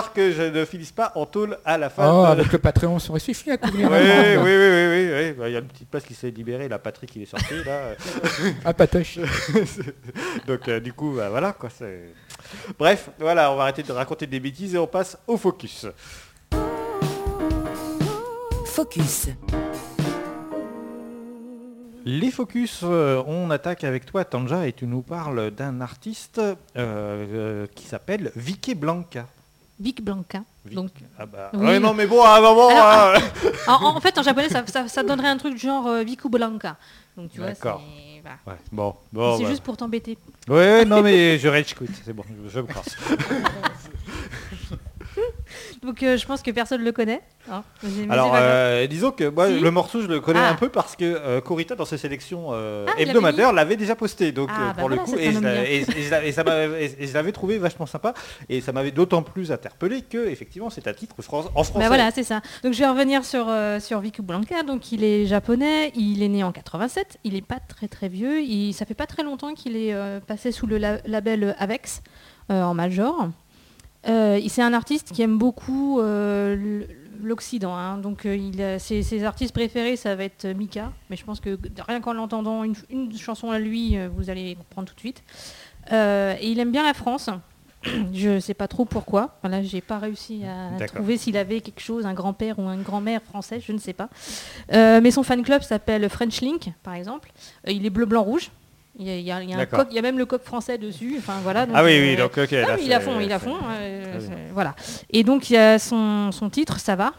histoire 0.07 0.13
que 0.13 0.31
je 0.31 0.41
ne 0.43 0.65
finisse 0.65 0.91
pas 0.91 1.11
en 1.15 1.25
tôle 1.25 1.57
à 1.65 1.77
la 1.77 1.89
fin. 1.89 2.09
Oh, 2.11 2.23
de- 2.25 2.31
avec 2.31 2.51
le 2.51 2.57
Patreon, 2.59 2.99
ça 2.99 3.09
aurait 3.11 3.19
suffi 3.19 3.51
à 3.51 3.57
couvrir 3.57 3.89
Oui, 3.89 3.97
oui, 3.97 4.37
oui, 4.37 4.43
oui, 4.43 4.87
oui, 4.89 5.11
oui. 5.13 5.33
Bah, 5.33 5.49
Il 5.49 5.53
y 5.53 5.55
a 5.55 5.59
une 5.59 5.67
petite 5.67 5.89
place 5.89 6.03
qui 6.03 6.13
s'est 6.13 6.29
libérée, 6.31 6.67
la 6.67 6.79
Patrick 6.79 7.15
il 7.15 7.23
est 7.23 7.25
sorti 7.25 7.53
là. 7.65 7.95
Ah, 8.65 8.73
patoche. 8.73 9.19
Donc 10.47 10.67
euh, 10.67 10.79
du 10.79 10.93
coup, 10.93 11.13
bah, 11.15 11.29
voilà 11.29 11.53
quoi. 11.53 11.69
c'est- 11.69 12.13
Bref, 12.77 13.09
voilà, 13.19 13.51
on 13.51 13.55
va 13.55 13.63
arrêter 13.63 13.83
de 13.83 13.91
raconter 13.91 14.27
des 14.27 14.39
bêtises 14.39 14.75
et 14.75 14.77
on 14.77 14.87
passe 14.87 15.17
au 15.27 15.37
focus. 15.37 15.85
Focus. 18.65 19.27
Les 22.05 22.31
focus, 22.31 22.81
euh, 22.83 23.21
on 23.27 23.49
attaque 23.49 23.83
avec 23.83 24.05
toi 24.05 24.23
Tanja 24.23 24.65
et 24.65 24.71
tu 24.71 24.85
nous 24.87 25.01
parles 25.01 25.51
d'un 25.51 25.81
artiste 25.81 26.37
euh, 26.39 26.55
euh, 26.77 27.67
qui 27.75 27.85
s'appelle 27.85 28.31
Vicky 28.35 28.75
Blanca. 28.75 29.25
Vic 29.79 30.03
Blanca. 30.03 30.41
Donc, 30.71 30.89
Ah 31.19 31.25
bah, 31.25 31.51
Oui. 31.53 31.65
ouais, 31.65 31.79
non 31.79 31.93
mais 31.93 32.07
bon, 32.07 32.21
à 32.23 32.37
un 32.37 32.41
moment... 32.41 32.69
Alors, 32.69 33.15
euh, 33.15 33.51
en, 33.67 33.95
en 33.95 33.99
fait, 34.01 34.17
en 34.17 34.23
japonais, 34.23 34.49
ça, 34.49 34.65
ça- 34.67 34.87
ça 34.87 35.03
donnerait 35.03 35.27
un 35.29 35.37
truc 35.37 35.57
genre 35.57 35.87
euh, 35.87 36.03
Viku 36.03 36.29
Blanca. 36.29 36.75
Donc 37.15 37.31
tu 37.31 37.39
vois, 37.39 37.53
c'est 37.55 37.67
ouais, 37.67 38.55
bon, 38.71 38.93
bon, 39.13 39.37
C'est 39.37 39.43
bah. 39.43 39.49
juste 39.49 39.63
pour 39.63 39.77
t'embêter. 39.77 40.17
Ouais, 40.47 40.83
non 40.85 41.01
mais 41.01 41.37
je 41.39 41.47
rage 41.47 41.73
quit, 41.73 41.87
c'est 42.05 42.13
bon, 42.13 42.23
je, 42.45 42.49
je 42.49 42.59
me 42.59 42.67
casse. 42.67 42.95
Donc 45.83 46.01
euh, 46.03 46.17
je 46.17 46.25
pense 46.25 46.41
que 46.41 46.51
personne 46.51 46.81
le 46.83 46.91
connaît. 46.91 47.21
hein. 47.51 47.63
Alors, 48.09 48.33
euh, 48.35 48.87
disons 48.87 49.11
que 49.11 49.29
moi, 49.29 49.47
Si. 49.47 49.59
le 49.59 49.71
morceau, 49.71 50.01
je 50.01 50.07
le 50.07 50.19
connais 50.19 50.39
Ah. 50.41 50.49
un 50.49 50.55
peu 50.55 50.69
parce 50.69 50.95
que 50.95 51.05
euh, 51.05 51.39
Corita, 51.41 51.75
dans 51.75 51.85
ses 51.85 51.97
sélections 51.97 52.47
euh, 52.51 52.85
Ah, 52.89 52.93
hebdomadaires, 52.99 53.53
l'avait 53.53 53.75
déjà 53.77 53.95
posté. 53.95 54.31
Donc, 54.31 54.49
Ah, 54.51 54.59
euh, 54.61 54.67
bah 54.73 54.73
pour 54.79 54.89
le 54.89 54.97
coup, 54.97 55.15
et 55.17 55.31
je, 55.31 57.13
l'avais 57.13 57.31
trouvé 57.31 57.57
vachement 57.57 57.85
sympa. 57.85 58.13
Et 58.49 58.61
ça 58.61 58.71
m'avait 58.71 58.91
d'autant 58.91 59.21
plus 59.23 59.51
interpellé 59.51 60.01
que, 60.01 60.27
effectivement, 60.29 60.69
c'est 60.69 60.87
un 60.87 60.93
titre 60.93 61.15
en 61.19 61.21
français. 61.21 61.79
Bah 61.79 61.87
voilà, 61.87 62.11
c'est 62.11 62.23
ça. 62.23 62.41
Donc 62.63 62.73
je 62.73 62.79
vais 62.79 62.87
revenir 62.89 63.23
sur, 63.23 63.47
sur 63.79 63.99
Viku 63.99 64.21
Blanca. 64.23 64.63
Donc 64.63 64.91
il 64.91 65.03
est 65.03 65.25
japonais, 65.25 65.91
il 65.95 66.23
est 66.23 66.27
né 66.29 66.43
en 66.43 66.51
87, 66.51 67.17
il 67.23 67.35
est 67.35 67.41
pas 67.45 67.59
très 67.67 67.87
très 67.87 68.09
vieux. 68.09 68.41
Il, 68.41 68.73
ça 68.73 68.85
fait 68.85 68.93
pas 68.93 69.05
très 69.07 69.23
longtemps 69.23 69.53
qu'il 69.53 69.75
est 69.75 69.95
passé 70.27 70.51
sous 70.51 70.67
le 70.67 70.77
la- 70.77 70.99
label 71.05 71.55
Avex 71.59 72.01
en 72.49 72.73
major. 72.73 73.29
Euh, 74.07 74.39
c'est 74.47 74.61
un 74.61 74.73
artiste 74.73 75.11
qui 75.13 75.21
aime 75.21 75.37
beaucoup 75.37 75.99
euh, 75.99 76.83
l'Occident. 77.21 77.75
hein. 77.75 77.97
Donc 77.97 78.25
euh, 78.25 78.35
il 78.35 78.61
a- 78.61 78.79
ses, 78.79 79.03
ses 79.03 79.23
artistes 79.23 79.53
préférés, 79.53 79.95
ça 79.95 80.15
va 80.15 80.23
être 80.23 80.45
Mika. 80.47 80.91
Mais 81.09 81.15
je 81.17 81.25
pense 81.25 81.39
que 81.39 81.57
rien 81.85 81.99
qu'en 82.01 82.13
l'entendant 82.13 82.63
une, 82.63 82.75
une 82.89 83.15
chanson 83.17 83.51
à 83.51 83.59
lui, 83.59 83.97
euh, 83.97 84.07
vous 84.15 84.29
allez 84.29 84.55
comprendre 84.55 84.87
tout 84.89 84.95
de 84.95 84.99
suite. 84.99 85.23
Euh, 85.91 86.35
et 86.39 86.49
il 86.51 86.59
aime 86.59 86.71
bien 86.71 86.83
la 86.83 86.93
France. 86.93 87.29
Je 88.13 88.39
sais 88.39 88.53
pas 88.55 88.67
trop 88.67 88.85
pourquoi. 88.85 89.37
Voilà, 89.43 89.61
j'ai 89.61 89.81
pas 89.81 89.99
réussi 89.99 90.41
à 90.45 90.71
trouver 90.87 91.15
s'il 91.17 91.37
avait 91.37 91.61
quelque 91.61 91.79
chose, 91.79 92.05
un 92.07 92.13
grand-père 92.15 92.57
ou 92.59 92.63
une 92.69 92.81
grand-mère 92.81 93.21
français, 93.21 93.61
je 93.65 93.71
ne 93.71 93.77
sais 93.77 93.93
pas. 93.93 94.09
Mais 94.71 95.11
son 95.11 95.21
fan 95.23 95.43
club 95.43 95.61
s'appelle 95.61 96.09
French 96.09 96.41
Link, 96.41 96.71
par 96.81 96.95
exemple. 96.95 97.31
Il 97.67 97.85
est 97.85 97.89
bleu, 97.91 98.05
blanc, 98.05 98.23
rouge. 98.23 98.49
Il 98.99 99.05
y 99.05 99.10
a, 99.12 99.15
il 99.17 99.21
y 99.25 99.31
a- 99.31 99.43
il 99.43 99.49
y 99.49 99.53
a 99.53 99.55
un 99.55 99.60
D'accord. 99.60 99.79
coq- 99.81 99.88
il 99.91 99.95
y 99.95 99.99
a 99.99 100.01
même 100.01 100.17
le 100.17 100.25
coq 100.25 100.41
français 100.43 100.77
dessus. 100.77 101.15
Enfin 101.19 101.39
voilà. 101.43 101.65
donc, 101.67 101.75
Ah 101.77 101.83
oui, 101.83 101.91
euh, 101.97 102.01
oui, 102.12 102.15
donc 102.15 102.38
ok. 102.38 102.51
ah 102.53 102.77
il 102.81 102.91
a 102.93 102.99
fond, 102.99 103.19
il 103.19 103.31
a 103.31 103.38
fond. 103.39 103.55
euh, 103.69 104.19
c'est- 104.19 104.51
voilà. 104.53 104.75
Et 105.12 105.23
donc 105.23 105.49
il 105.49 105.53
y 105.53 105.57
a 105.57 105.77
son, 105.77 106.31
son 106.31 106.49
titre, 106.49 106.79
ça 106.79 106.95
va, 106.95 107.13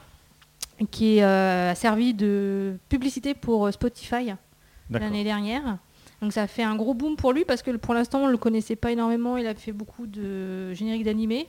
qui 0.90 1.20
euh, 1.22 1.70
a 1.70 1.74
servi 1.74 2.14
de 2.14 2.76
publicité 2.88 3.34
pour 3.34 3.66
euh, 3.66 3.70
Spotify 3.72 4.32
l'année 4.90 5.24
dernière. 5.24 5.78
Donc 6.20 6.32
ça 6.32 6.42
a 6.42 6.46
fait 6.48 6.64
un 6.64 6.74
gros 6.74 6.94
boom 6.94 7.14
pour 7.14 7.32
lui 7.32 7.44
parce 7.44 7.62
que 7.62 7.70
pour 7.76 7.94
l'instant 7.94 8.20
on 8.22 8.26
ne 8.26 8.32
le 8.32 8.38
connaissait 8.38 8.74
pas 8.76 8.90
énormément. 8.90 9.36
Il 9.36 9.46
a 9.46 9.54
fait 9.54 9.70
beaucoup 9.72 10.06
de 10.08 10.72
génériques 10.74 11.04
d'animés. 11.04 11.46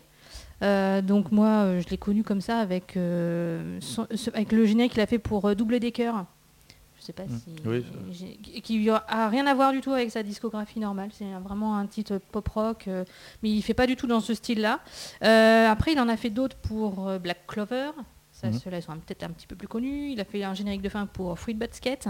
Euh, 0.61 1.01
donc 1.01 1.31
moi 1.31 1.47
euh, 1.63 1.81
je 1.81 1.89
l'ai 1.89 1.97
connu 1.97 2.21
comme 2.21 2.41
ça 2.41 2.59
avec, 2.59 2.97
euh, 2.97 3.77
son- 3.81 4.05
avec 4.33 4.51
le 4.51 4.65
générique 4.65 4.91
qu'il 4.91 5.01
a 5.01 5.07
fait 5.07 5.17
pour 5.17 5.45
euh, 5.47 5.55
Double 5.55 5.79
Decker. 5.79 6.13
Je 6.99 7.05
sais 7.05 7.13
pas 7.13 7.23
Mm. 7.23 7.39
si. 7.43 7.55
Oui, 7.65 7.85
qui- 8.43 8.61
qui 8.61 8.89
a 8.89 9.29
rien 9.29 9.47
à 9.47 9.53
voir 9.53 9.71
du 9.71 9.81
tout 9.81 9.91
avec 9.93 10.11
sa 10.11 10.21
discographie 10.21 10.79
normale. 10.79 11.09
C'est 11.13 11.31
vraiment 11.43 11.77
un 11.77 11.85
titre 11.87 12.19
pop 12.31 12.47
rock, 12.49 12.87
euh, 12.87 13.05
mais 13.41 13.49
il 13.49 13.61
fait 13.61 13.73
pas 13.73 13.87
du 13.87 13.95
tout 13.95 14.05
dans 14.07 14.19
ce 14.19 14.33
style-là. 14.33 14.79
Euh, 15.23 15.67
après, 15.69 15.93
il 15.93 15.99
en 15.99 16.09
a 16.09 16.17
fait 16.17 16.29
d'autres 16.29 16.57
pour 16.57 17.07
euh, 17.07 17.17
Black 17.19 17.47
Clover. 17.47 17.91
Ça, 18.33 18.47
Mhm. 18.47 18.59
Ceux-là 18.59 18.77
ils 18.77 18.83
sont 18.83 18.93
peut-être 18.97 19.23
un 19.23 19.29
petit 19.29 19.47
peu 19.47 19.55
plus 19.55 19.67
connus. 19.67 20.11
Il 20.11 20.19
a 20.19 20.25
fait 20.25 20.43
un 20.43 20.53
générique 20.53 20.81
de 20.81 20.89
fin 20.89 21.05
pour 21.05 21.37
Fruit 21.39 21.53
Basket 21.55 22.07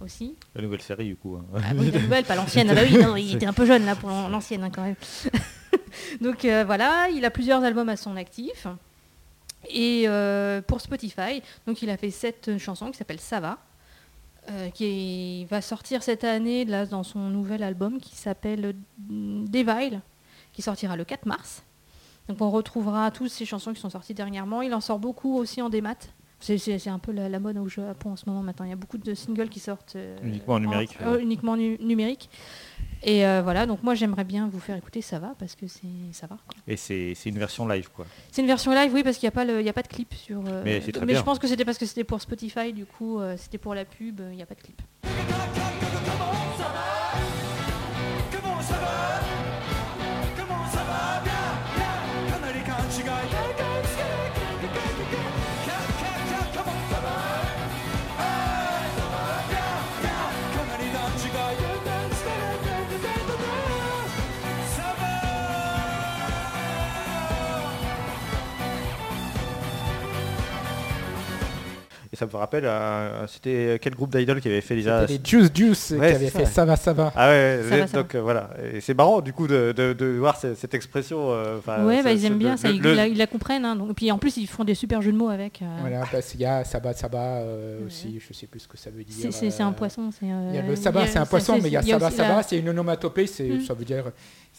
aussi. 0.00 0.34
La 0.54 0.62
nouvelle 0.62 0.80
série, 0.82 1.06
du 1.06 1.16
coup. 1.16 1.36
hein. 1.36 1.44
Ah 1.56 1.72
oui, 1.76 1.90
la 1.90 2.00
nouvelle, 2.00 2.24
pas 2.24 2.34
l'ancienne. 2.36 2.68
Ah 2.70 2.74
bah 2.74 2.82
oui, 2.88 2.98
non, 2.98 3.16
il 3.16 3.34
était 3.36 3.46
un 3.46 3.52
peu 3.52 3.66
jeune 3.66 3.84
là 3.84 3.94
pour 3.96 4.10
l'ancienne 4.10 4.62
hein, 4.64 4.70
quand 4.70 4.82
même. 4.82 4.96
Donc 6.20 6.44
euh, 6.44 6.64
voilà, 6.64 7.08
il 7.10 7.24
a 7.24 7.30
plusieurs 7.30 7.62
albums 7.62 7.88
à 7.88 7.96
son 7.96 8.16
actif. 8.16 8.66
Et 9.68 10.04
euh, 10.06 10.62
pour 10.62 10.80
Spotify, 10.80 11.42
donc 11.66 11.82
il 11.82 11.90
a 11.90 11.96
fait 11.98 12.10
cette 12.10 12.56
chanson 12.58 12.90
qui 12.90 12.96
s'appelle 12.96 13.20
Ça 13.20 13.40
va, 13.40 13.58
euh, 14.50 14.70
qui 14.70 15.44
va 15.44 15.60
sortir 15.60 16.02
cette 16.02 16.24
année 16.24 16.64
là, 16.64 16.84
dans 16.84 17.02
son 17.02 17.18
nouvel 17.18 17.62
album 17.62 18.00
qui 18.00 18.16
s'appelle 18.16 18.74
mm, 19.08 19.48
Devile, 19.48 20.00
qui 20.52 20.62
sortira 20.62 20.96
le 20.96 21.04
4 21.04 21.26
mars. 21.26 21.62
Donc 22.28 22.40
on 22.40 22.50
retrouvera 22.50 23.10
toutes 23.10 23.30
ces 23.30 23.44
chansons 23.44 23.72
qui 23.72 23.80
sont 23.80 23.90
sorties 23.90 24.14
dernièrement. 24.14 24.62
Il 24.62 24.74
en 24.74 24.80
sort 24.80 24.98
beaucoup 24.98 25.36
aussi 25.36 25.62
en 25.62 25.68
démat. 25.68 25.96
C'est- 26.40 26.88
un 26.88 26.98
peu 26.98 27.12
la, 27.12 27.28
la 27.28 27.38
mode 27.38 27.58
au 27.58 27.68
Japon 27.68 28.12
en 28.12 28.16
ce 28.16 28.24
moment 28.26 28.42
maintenant. 28.42 28.64
Il 28.64 28.70
y 28.70 28.72
a 28.72 28.76
beaucoup 28.76 28.96
de 28.98 29.14
singles 29.14 29.48
qui 29.50 29.60
sortent 29.60 29.94
euh, 29.96 30.16
Uniquement 30.24 30.54
en 30.54 30.60
numérique. 30.60 30.96
euh, 31.02 31.20
uniquement 31.20 31.56
nu- 31.56 31.76
numérique. 31.80 32.28
Et 33.02 33.26
euh, 33.26 33.40
voilà, 33.42 33.66
donc 33.66 33.82
moi 33.82 33.94
j'aimerais 33.94 34.24
bien 34.24 34.48
vous 34.48 34.60
faire 34.60 34.76
écouter 34.76 35.00
Ça 35.02 35.18
va 35.18 35.34
parce 35.38 35.54
que 35.54 35.66
c'est 35.66 35.86
ça 36.12 36.26
va. 36.26 36.36
quoi. 36.36 36.54
Et 36.66 36.76
c'est 36.76 37.14
une 37.26 37.38
version 37.38 37.66
live, 37.68 37.88
quoi. 37.94 38.06
C'est 38.32 38.40
une 38.42 38.48
version 38.48 38.72
live, 38.72 38.92
oui, 38.92 39.02
parce 39.02 39.16
qu'il 39.18 39.26
n'y 39.26 39.28
a, 39.28 39.32
pas 39.32 39.44
le- 39.44 39.60
il 39.60 39.66
y 39.66 39.70
a 39.70 39.72
pas 39.72 39.82
de 39.82 39.88
clip 39.88 40.12
sur. 40.14 40.40
euh, 40.46 40.62
Mais 40.64 40.80
c'est 40.80 40.92
très 40.92 41.06
mais 41.06 41.12
bien. 41.12 41.20
je 41.20 41.24
pense 41.24 41.38
que 41.38 41.46
c'était 41.46 41.64
parce 41.64 41.78
que 41.78 41.86
c'était 41.86 42.04
pour 42.04 42.20
Spotify, 42.20 42.72
du 42.72 42.84
coup, 42.86 43.20
euh, 43.20 43.36
c'était 43.38 43.58
pour 43.58 43.74
la 43.74 43.84
pub, 43.84 44.20
euh, 44.20 44.30
il 44.32 44.36
n'y 44.36 44.42
a 44.42 44.46
pas 44.46 44.54
de 44.54 44.60
clip. 44.62 44.80
Comment 45.02 45.12
ça 48.62 48.74
va? 48.74 49.20
Comment 49.22 49.29
ça 72.20 72.26
me 72.26 72.36
rappelle, 72.36 72.66
un- 72.66 73.26
c'était 73.26 73.78
quel 73.80 73.94
groupe 73.94 74.14
d'idoles 74.14 74.40
qui 74.40 74.48
avait 74.48 74.60
fait 74.60 74.74
déjà 74.76 75.06
C'était 75.06 75.14
les 75.14 75.20
Juice 75.28 75.50
Juice 75.54 75.94
Ouais, 75.98 76.16
qui 76.18 76.24
ça, 76.26 76.30
fait 76.30 76.38
ouais. 76.40 76.44
ça 76.44 76.64
va, 76.64 76.76
ça 76.76 76.92
va. 76.92 77.12
Ah 77.16 77.28
ouais, 77.30 77.60
Ça 77.68 77.76
va, 77.78 77.86
ça 77.86 77.96
donc 78.02 78.14
euh, 78.14 78.20
voilà. 78.20 78.50
Et 78.72 78.80
c'est 78.80 78.94
marrant 78.94 79.20
du 79.22 79.32
coup 79.32 79.46
de, 79.48 79.72
de- 79.76 79.92
de 79.94 80.06
voir 80.18 80.36
ce- 80.36 80.54
cette 80.54 80.74
expression. 80.74 81.30
euh, 81.32 81.56
ouais, 81.86 82.02
bah, 82.02 82.12
ils 82.12 82.24
aiment 82.26 82.38
bien 82.38 82.52
le- 82.52 82.56
ça, 82.58 82.68
le- 82.68 82.74
ils, 82.74 82.82
le- 82.82 82.94
la, 82.94 83.06
ils 83.08 83.16
la 83.18 83.26
comprennent. 83.26 83.64
hein, 83.64 83.74
donc, 83.74 83.90
et 83.90 83.94
puis 83.94 84.12
en 84.12 84.18
plus, 84.18 84.36
ils 84.36 84.46
font 84.46 84.64
des 84.64 84.74
super 84.74 85.00
jeux 85.02 85.12
de 85.12 85.16
mots 85.16 85.30
avec. 85.30 85.62
euh, 85.62 85.66
Voilà, 85.80 86.04
parce 86.12 86.26
qu'il 86.30 86.40
y 86.40 86.44
a 86.46 86.62
Saba 86.64 86.92
Saba 86.92 87.18
euh, 87.18 87.80
Ouais. 87.80 87.86
aussi, 87.86 88.20
je 88.20 88.32
sais 88.34 88.46
plus 88.46 88.60
ce 88.60 88.68
que 88.68 88.76
ça 88.76 88.90
veut 88.90 89.02
dire. 89.02 89.32
c'est- 89.32 89.60
un 89.62 89.68
euh, 89.68 89.72
poisson. 89.72 90.10
c'est, 90.12 90.26
euh, 90.26 90.48
Il 90.50 90.56
y 90.56 90.58
a 90.58 90.62
le 90.62 90.76
Saba, 90.76 91.00
il 91.00 91.06
y 91.06 91.08
a- 91.08 91.12
c'est 91.12 91.18
un 91.18 91.26
poisson, 91.26 91.54
mais 91.62 91.68
il 91.68 91.72
y 91.72 91.76
a 91.76 91.82
Saba 91.82 92.06
aussi 92.08 92.16
Saba, 92.16 92.36
la- 92.36 92.42
c'est 92.42 92.58
une 92.58 92.68
onomatopée, 92.68 93.26
c'est, 93.26 93.48
Mm. 93.48 93.60
ça 93.62 93.74
veut 93.74 93.84
dire, 93.84 94.04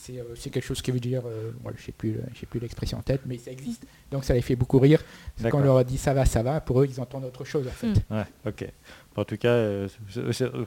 c'est, 0.02 0.18
euh, 0.18 0.24
c'est 0.36 0.50
quelque 0.50 0.64
chose 0.66 0.82
qui 0.82 0.90
veut 0.90 1.00
dire, 1.00 1.22
euh, 1.28 1.52
voilà, 1.62 1.78
je 1.80 1.86
sais 1.86 1.92
plus, 1.92 2.16
je 2.34 2.40
sais 2.40 2.46
plus 2.48 2.60
l'expression 2.60 2.98
en 2.98 3.02
tête, 3.04 3.22
mais 3.28 3.38
ça 3.38 3.52
existe. 3.52 3.86
Donc 4.12 4.24
ça 4.24 4.34
les 4.34 4.42
fait 4.42 4.56
beaucoup 4.56 4.80
rire. 4.80 5.00
Quand 5.44 5.60
on 5.60 5.64
leur 5.64 5.86
dit 5.86 5.98
ça 6.00 6.14
va, 6.16 6.26
ça 6.26 6.42
va, 6.42 6.60
pour 6.60 6.82
eux, 6.82 6.88
ils 6.90 7.00
entendent 7.00 7.26
autre 7.26 7.46
chose 7.46 7.68
en 7.68 7.72
fait. 7.72 7.88
Mm. 7.88 8.16
Ouais, 8.16 8.26
ok. 8.48 8.66
En 9.16 9.26
tout 9.26 9.38
cas, 9.38 9.50
euh, 9.50 9.88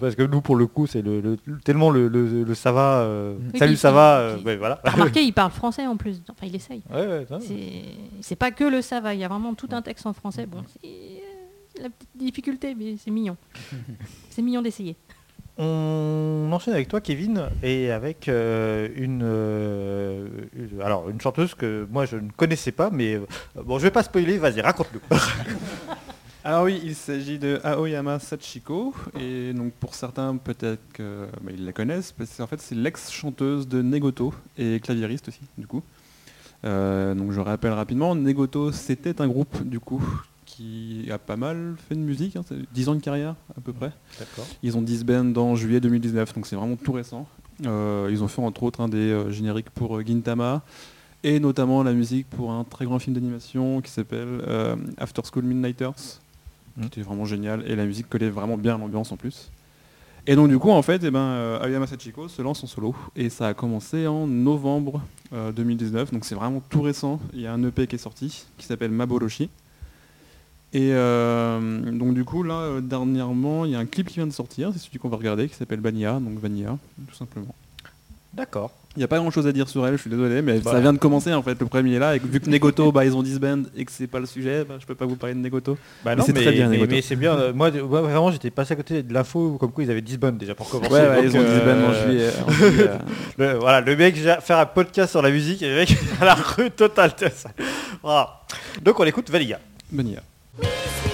parce 0.01 0.14
que 0.14 0.22
nous, 0.22 0.41
pour 0.41 0.55
le 0.55 0.66
coup, 0.66 0.87
c'est 0.87 1.03
le, 1.03 1.20
le- 1.20 1.39
tellement 1.64 1.91
le, 1.91 2.07
le, 2.09 2.45
le 2.45 2.55
ça 2.55 2.70
va, 2.72 3.01
euh, 3.01 3.37
Oui, 3.53 3.59
salut 3.59 3.76
ça 3.76 3.91
va, 3.91 4.18
euh, 4.18 4.39
ouais, 4.43 4.57
voilà. 4.57 4.80
T'as 4.85 4.93
remarqué, 4.93 5.22
il 5.24 5.32
parle 5.32 5.51
français 5.51 5.87
en 5.87 5.97
plus. 5.97 6.22
Enfin, 6.30 6.47
il 6.47 6.55
essaye. 6.55 6.82
Ouais, 6.91 7.07
ouais, 7.07 7.26
non. 7.28 7.41
C'est 7.41 7.82
c'est 8.20 8.37
pas 8.37 8.53
que 8.53 8.64
le 8.64 8.82
ça 8.82 9.01
va, 9.01 9.14
il 9.14 9.20
y 9.20 9.24
a 9.24 9.28
vraiment 9.28 9.55
tout 9.55 9.68
un 9.72 9.82
texte 9.82 10.07
en 10.07 10.12
français. 10.12 10.47
Bon, 10.47 10.62
c'est 10.68 10.89
euh, 10.89 11.82
la 11.82 11.91
petite 11.91 12.11
difficulté, 12.14 12.74
mais 12.76 12.97
c'est 13.03 13.11
mignon. 13.11 13.37
c'est 14.30 14.43
mignon 14.43 14.62
d'essayer. 14.62 14.95
On 15.57 16.49
enchaîne 16.53 16.75
avec 16.75 16.89
toi, 16.89 17.01
Kevin, 17.01 17.49
et 17.63 17.93
avec 17.93 18.29
euh, 18.29 18.89
une, 18.97 19.21
euh, 19.23 20.27
une- 20.57 20.81
alors 20.83 21.09
une 21.09 21.21
chanteuse 21.21 21.55
que 21.55 21.87
moi 21.93 22.07
je 22.07 22.17
ne 22.17 22.29
connaissais 22.37 22.73
pas, 22.73 22.91
mais 22.91 23.15
euh, 23.15 23.27
bon, 23.65 23.79
je 23.79 23.85
vais 23.85 23.91
pas 23.93 24.03
spoiler. 24.03 24.37
Vas-y, 24.39 24.61
raconte-nous. 24.61 25.01
Alors 26.47 26.65
oui, 26.65 26.79
il 26.85 26.95
s'agit 26.95 27.39
de 27.39 27.59
Aoyama 27.65 28.19
Sachiko, 28.19 28.93
et 29.19 29.55
donc 29.55 29.73
pour 29.75 29.95
certains 29.95 30.37
peut-être 30.37 30.83
que 30.93 31.27
bah, 31.41 31.53
la 31.59 31.73
connaissent, 31.73 32.13
parce 32.13 32.37
qu'en 32.37 32.47
fait 32.47 32.61
c'est 32.61 32.75
l'ex-chanteuse 32.75 33.67
de 33.67 33.81
Negoto 33.81 34.35
et 34.59 34.79
claviériste 34.81 35.29
aussi 35.29 35.41
du 35.57 35.67
coup. 35.67 35.83
Donc 36.63 37.31
je 37.33 37.41
rappelle 37.41 37.73
rapidement, 37.73 38.15
Negoto 38.15 38.73
c'était 38.73 39.23
un 39.23 39.29
groupe 39.29 39.63
du 39.67 39.81
coup 39.81 40.03
qui 40.57 41.09
a 41.11 41.19
pas 41.19 41.37
mal 41.37 41.75
fait 41.89 41.95
de 41.95 42.01
musique, 42.01 42.37
hein, 42.37 42.43
c'est 42.47 42.57
10 42.73 42.89
ans 42.89 42.95
de 42.95 43.01
carrière 43.01 43.35
à 43.57 43.61
peu 43.61 43.73
près. 43.73 43.93
Ils 44.63 44.77
ont 44.77 44.83
disband 44.83 45.37
en 45.37 45.55
juillet 45.57 45.81
2019, 45.81 46.35
donc 46.35 46.47
c'est 46.47 46.57
vraiment 46.57 46.77
tout 46.77 46.93
récent. 46.93 47.27
Euh, 47.67 48.09
ils 48.11 48.23
ont 48.23 48.29
fait 48.29 48.43
entre 48.43 48.63
autres 48.65 48.81
un 48.81 48.89
des 48.89 48.97
euh, 49.11 49.31
génériques 49.31 49.71
pour 49.71 49.97
euh, 49.97 50.03
Gintama 50.05 50.63
et 51.23 51.39
notamment 51.39 51.83
la 51.83 51.93
musique 51.93 52.29
pour 52.29 52.51
un 52.51 52.65
très 52.65 52.85
grand 52.85 52.99
film 52.99 53.15
d'animation 53.15 53.81
qui 53.81 53.91
s'appelle 53.91 54.43
euh, 54.47 54.77
After 54.99 55.23
School 55.33 55.45
Midnighters, 55.45 56.21
Mm. 56.77 56.81
qui 56.83 56.87
était 56.87 57.03
vraiment 57.03 57.25
génial 57.25 57.63
et 57.67 57.77
la 57.77 57.85
musique 57.87 58.09
collait 58.09 58.31
vraiment 58.31 58.57
bien 58.57 58.75
à 58.75 58.79
l'ambiance 58.79 59.13
en 59.13 59.17
plus. 59.17 59.51
Et 60.27 60.37
donc 60.37 60.49
du 60.49 60.59
coup 60.59 60.71
en 60.71 60.83
fait, 60.83 61.05
eh 61.05 61.11
ben, 61.11 61.59
Aoyama 61.61 61.87
Sachiko 61.87 62.29
se 62.29 62.41
lance 62.41 62.65
en 62.65 62.67
solo 62.67 62.95
et 63.15 63.29
ça 63.29 63.49
a 63.49 63.55
commencé 63.55 64.07
en 64.07 64.27
novembre 64.27 65.03
euh, 65.33 65.53
2019, 65.53 66.13
donc 66.13 66.25
c'est 66.25 66.35
vraiment 66.35 66.63
tout 66.71 66.81
récent. 66.83 67.21
Il 67.35 67.43
y 67.43 67.47
a 67.47 67.53
un 67.53 67.63
EP 67.63 67.87
qui 67.87 67.97
est 67.97 67.99
sorti 67.99 68.47
qui 68.57 68.67
s'appelle 68.67 68.91
Maboroshi. 68.91 69.51
Et 70.75 70.91
euh, 70.93 71.61
donc 71.93 72.14
du 72.14 72.25
coup 72.25 72.43
là 72.43 72.55
euh, 72.55 72.81
dernièrement 72.81 73.64
il 73.64 73.70
y 73.70 73.75
a 73.77 73.79
un 73.79 73.87
clip 73.87 74.09
qui 74.09 74.16
vient 74.16 74.27
de 74.27 74.33
sortir, 74.33 74.70
c'est 74.72 74.81
celui 74.81 74.99
qu'on 74.99 75.09
va 75.09 75.16
regarder 75.16 75.49
qui 75.49 75.55
s'appelle 75.55 75.81
Vanilla, 75.81 76.18
donc 76.20 76.39
Vanilla 76.41 76.77
tout 77.09 77.14
simplement. 77.14 77.55
D'accord. 78.33 78.72
Il 78.97 78.99
n'y 79.01 79.05
a 79.05 79.09
pas 79.09 79.18
grand 79.18 79.31
chose 79.31 79.47
à 79.47 79.53
dire 79.53 79.68
sur 79.68 79.87
elle, 79.87 79.95
je 79.97 80.01
suis 80.01 80.11
désolé, 80.11 80.43
mais 80.43 80.59
Bah. 80.59 80.72
ça 80.72 80.81
vient 80.81 80.93
de 80.93 80.99
commencer 80.99 81.33
en 81.33 81.43
fait 81.43 81.59
le 81.61 81.66
premier 81.66 81.95
est 81.95 81.99
là, 82.01 82.16
et 82.16 82.18
vu 82.18 82.41
que 82.41 82.51
Negoto 82.51 82.91
bah, 82.91 83.05
ils 83.05 83.14
ont 83.16 83.22
disband 83.22 83.62
et 83.77 83.85
que 83.85 83.93
c'est 83.93 84.09
pas 84.09 84.18
le 84.18 84.27
sujet, 84.27 84.64
bah, 84.64 84.75
je 84.81 84.87
peux 84.87 84.97
pas 84.97 85.05
vous 85.07 85.14
parler 85.14 85.35
de 85.35 85.41
Negoto. 85.41 85.77
Bah 86.05 86.16
Mais 86.16 86.22
c'est 86.22 86.33
très 86.33 86.51
bien, 86.51 86.68
mais, 86.68 86.85
mais 86.89 87.03
c'est 87.03 87.14
bien. 87.14 87.37
euh, 87.37 87.53
moi, 87.53 87.70
vraiment, 87.70 88.33
j'étais 88.33 88.51
passé 88.51 88.72
à 88.72 88.77
côté 88.77 89.05
de 89.05 89.12
l'info 89.14 89.57
comme 89.61 89.70
quoi 89.70 89.85
ils 89.85 89.91
avaient 89.93 90.01
10 90.01 90.18
bonnes 90.18 90.39
déjà 90.39 90.57
pour 90.57 90.68
commencer. 90.68 90.93
Ouais, 90.93 91.09
ouais, 91.09 91.22
Donc, 91.22 91.35
ils 91.35 91.39
ont 91.39 91.43
disband 91.43 91.85
en 91.85 91.93
juillet. 91.93 92.31
en 92.49 92.51
juillet. 92.51 92.91
Le, 93.39 93.53
voilà, 93.55 93.81
le 93.81 93.97
mec 93.97 94.16
faire 94.16 94.59
un 94.59 94.66
podcast 94.66 95.11
sur 95.12 95.22
la 95.22 95.31
musique 95.31 95.62
et 95.62 95.68
le 95.68 95.75
mec 95.77 95.97
à 96.20 96.25
la 96.25 96.35
rue 96.35 96.70
totale. 96.72 97.12
Voilà. 98.03 98.41
Donc 98.83 98.99
on 98.99 99.05
écoute 99.05 99.31
Vanilla. 99.31 99.61
Vanilla. 99.93 100.22
Me, 100.57 101.14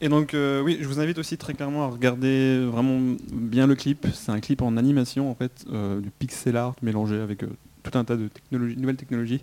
Et 0.00 0.08
donc 0.08 0.32
euh, 0.32 0.62
oui, 0.62 0.78
je 0.80 0.86
vous 0.86 0.98
invite 0.98 1.18
aussi 1.18 1.36
très 1.36 1.52
clairement 1.52 1.84
à 1.84 1.88
regarder 1.88 2.64
vraiment 2.64 3.16
bien 3.30 3.66
le 3.66 3.74
clip. 3.74 4.06
C'est 4.14 4.32
un 4.32 4.40
clip 4.40 4.62
en 4.62 4.76
animation 4.76 5.30
en 5.30 5.34
fait, 5.34 5.66
euh, 5.70 6.00
du 6.00 6.10
pixel 6.10 6.56
art 6.56 6.74
mélangé 6.80 7.20
avec 7.20 7.42
euh, 7.42 7.48
tout 7.82 7.98
un 7.98 8.04
tas 8.04 8.16
de 8.16 8.30
nouvelles 8.50 8.96
technologies. 8.96 9.42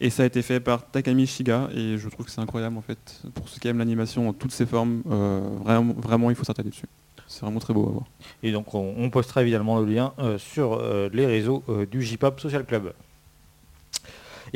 Et 0.00 0.10
ça 0.10 0.24
a 0.24 0.26
été 0.26 0.42
fait 0.42 0.60
par 0.60 0.90
Takami 0.90 1.26
Shiga 1.26 1.70
et 1.74 1.96
je 1.96 2.08
trouve 2.10 2.26
que 2.26 2.32
c'est 2.32 2.40
incroyable 2.40 2.76
en 2.76 2.82
fait. 2.82 3.22
Pour 3.32 3.48
ceux 3.48 3.58
qui 3.60 3.68
aiment 3.68 3.78
l'animation 3.78 4.28
en 4.28 4.32
toutes 4.34 4.52
ses 4.52 4.66
formes, 4.66 5.02
vraiment, 5.06 6.30
il 6.30 6.36
faut 6.36 6.44
s'attarder 6.44 6.70
dessus. 6.70 6.88
C'est 7.26 7.40
vraiment 7.40 7.60
très 7.60 7.72
beau 7.72 7.88
à 7.88 7.92
voir. 7.92 8.04
Et 8.42 8.52
donc 8.52 8.74
on, 8.74 8.94
on 8.98 9.08
postera 9.08 9.40
évidemment 9.40 9.78
le 9.78 9.86
lien 9.86 10.12
sur 10.36 10.82
les 11.12 11.26
réseaux 11.26 11.62
du 11.90 12.02
J-Pop 12.02 12.40
Social 12.40 12.66
Club. 12.66 12.92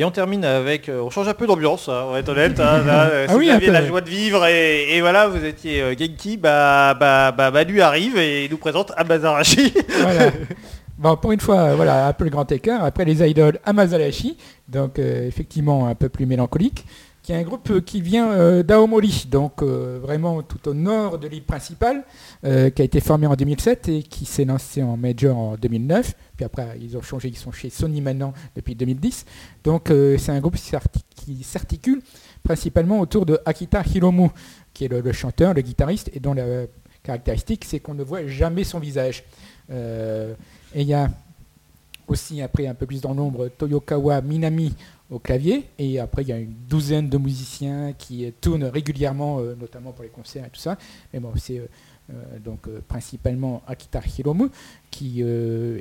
Et 0.01 0.05
on 0.05 0.13
termine 0.13 0.45
avec, 0.45 0.89
euh, 0.89 1.01
on 1.03 1.11
change 1.11 1.27
un 1.27 1.35
peu 1.35 1.49
d'ambiance, 1.49 1.89
hein, 1.89 2.05
on 2.07 2.13
va 2.13 2.21
être 2.21 2.29
honnête. 2.29 2.61
hein, 2.61 2.85
là, 2.87 3.09
euh, 3.11 3.27
Ah 3.29 3.33
si 3.33 3.39
oui, 3.39 3.47
vous 3.49 3.53
aviez 3.57 3.71
la 3.73 3.85
joie 3.85 4.01
de 4.01 4.09
vivre 4.09 4.47
et, 4.47 4.97
et 4.97 5.01
voilà, 5.01 5.27
vous 5.27 5.45
étiez 5.45 5.83
euh, 5.83 5.95
Genki, 5.99 6.37
bah, 6.37 6.95
bah, 6.95 7.33
bah, 7.33 7.51
Manu 7.51 7.81
arrive 7.81 8.17
et 8.17 8.49
nous 8.49 8.59
présente 8.59 8.93
Amazarashi. 8.97 9.75
Voilà. 10.01 10.31
Bon, 10.99 11.17
pour 11.17 11.31
une 11.31 11.39
fois, 11.39 11.77
voilà, 11.77 12.09
un 12.09 12.13
peu 12.13 12.25
le 12.25 12.31
grand 12.31 12.51
écart. 12.51 12.83
Après 12.83 13.05
les 13.05 13.23
idoles 13.23 13.61
Amazalashi, 13.65 14.37
donc 14.69 14.99
euh, 14.99 15.29
effectivement 15.29 15.87
un 15.87 15.95
peu 15.95 16.09
plus 16.09 16.27
mélancolique, 16.27 16.85
qui 17.29 17.35
est 17.35 17.37
un 17.37 17.43
groupe 17.43 17.69
euh, 17.69 17.83
qui 17.83 18.01
vient 18.01 18.31
euh, 18.31 18.63
d'Aomori, 18.63 19.27
donc 19.31 19.61
euh, 19.61 19.99
vraiment 20.01 20.41
tout 20.41 20.67
au 20.67 20.73
nord 20.73 21.19
de 21.19 21.29
l'île 21.29 21.43
principale, 21.45 22.03
qui 22.43 22.49
a 22.49 22.85
été 22.85 23.01
formé 23.01 23.27
en 23.27 23.37
2007 23.37 23.89
et 23.91 24.03
qui 24.03 24.25
s'est 24.25 24.47
lancé 24.47 24.83
en 24.83 24.97
major 24.97 25.37
en 25.37 25.57
2009. 25.57 26.15
Puis 26.37 26.47
après, 26.47 26.79
ils 26.81 26.97
ont 26.97 27.03
changé, 27.03 27.29
ils 27.29 27.37
sont 27.37 27.53
chez 27.53 27.69
Sony 27.69 28.01
maintenant 28.01 28.33
depuis 28.57 28.75
2010. 28.75 29.27
Donc 29.63 29.89
c'est 29.91 30.31
un 30.31 30.41
groupe 30.41 30.57
qui 30.57 30.71
s'arti- 30.71 31.03
qui 31.15 31.43
s'articule 31.43 32.01
principalement 32.43 32.99
autour 32.99 33.27
de 33.27 33.39
Akita 33.45 33.83
Hiromu, 33.95 34.31
qui 34.73 34.87
est 34.87 34.89
le, 34.89 35.13
chanteur, 35.13 35.53
le 35.53 35.61
guitariste, 35.61 36.11
et 36.15 36.21
dont 36.21 36.33
la 36.33 36.65
caractéristique, 37.03 37.67
c'est 37.67 37.81
qu'on 37.81 37.95
ne 37.95 38.05
voit 38.05 38.27
jamais 38.27 38.65
son 38.65 38.79
visage. 38.79 39.25
Et 39.71 40.35
il 40.77 40.87
y 40.87 40.95
a 40.95 41.11
aussi, 42.07 42.41
après 42.41 42.67
un 42.67 42.75
peu 42.75 42.87
plus 42.87 43.03
dans 43.03 43.13
l'ombre, 43.13 43.49
Toyokawa 43.49 44.23
Minami 44.23 44.75
au 45.11 45.19
clavier. 45.19 45.65
Et 45.79 45.99
après, 45.99 46.23
il 46.23 46.29
y 46.29 46.33
a 46.33 46.39
une 46.39 46.55
douzaine 46.69 47.09
de 47.09 47.19
musiciens 47.19 47.93
qui 47.93 48.31
tournent 48.41 48.65
régulièrement, 48.65 49.41
euh, 49.41 49.55
notamment 49.55 49.93
pour 49.93 50.05
les 50.05 50.11
concerts 50.11 50.45
et 50.45 50.51
tout 50.51 50.61
ça. 50.61 50.77
Mais 51.13 51.21
bon, 51.21 51.33
c'est 51.37 51.59
euh, 51.59 51.67
euh, 52.11 52.39
donc 52.39 52.69
principalement 52.89 53.63
Akita 53.67 54.01
Hiromu 54.19 54.49
qui 54.91 55.23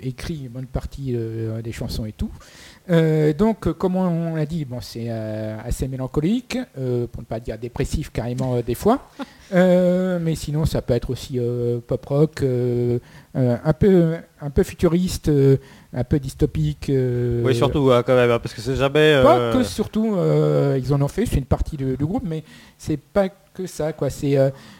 écrit 0.01 0.41
une 0.43 0.49
bonne 0.49 0.65
partie 0.65 1.15
des 1.63 1.71
chansons 1.71 2.05
et 2.05 2.11
tout. 2.11 2.29
Euh, 2.89 3.33
donc, 3.33 3.71
comme 3.73 3.95
on 3.95 4.35
l'a 4.35 4.45
dit, 4.45 4.65
bon, 4.65 4.79
c'est 4.81 5.07
euh, 5.09 5.57
assez 5.63 5.87
mélancolique, 5.87 6.57
euh, 6.77 7.07
pour 7.07 7.21
ne 7.21 7.25
pas 7.25 7.39
dire 7.39 7.57
dépressif 7.57 8.11
carrément 8.11 8.59
des 8.61 8.75
fois. 8.75 9.09
Mais 9.51 10.35
sinon, 10.35 10.65
ça 10.65 10.81
peut 10.81 10.93
être 10.93 11.09
aussi 11.09 11.39
pop 11.87 12.05
rock, 12.05 12.43
un 12.43 13.73
peu, 13.73 14.15
un 14.41 14.49
peu 14.49 14.63
futuriste, 14.63 15.31
un 15.93 16.03
peu 16.03 16.19
dystopique. 16.19 16.91
oui, 16.91 17.55
surtout 17.55 17.91
quand 18.05 18.15
même, 18.15 18.31
hein, 18.31 18.39
parce 18.39 18.53
que 18.53 18.61
c'est 18.61 18.75
jamais. 18.75 19.21
Pas 19.23 19.53
que 19.53 19.63
surtout, 19.63 20.17
ils 20.77 20.93
en 20.93 21.01
ont 21.01 21.07
fait, 21.07 21.25
c'est 21.25 21.37
une 21.37 21.45
partie 21.45 21.77
du, 21.77 21.95
groupe, 21.97 22.23
mais 22.25 22.43
c'est 22.77 22.97
pas 22.97 23.29
que 23.29 23.67
ça, 23.67 23.93
quoi. 23.93 24.09
C'est 24.09 24.37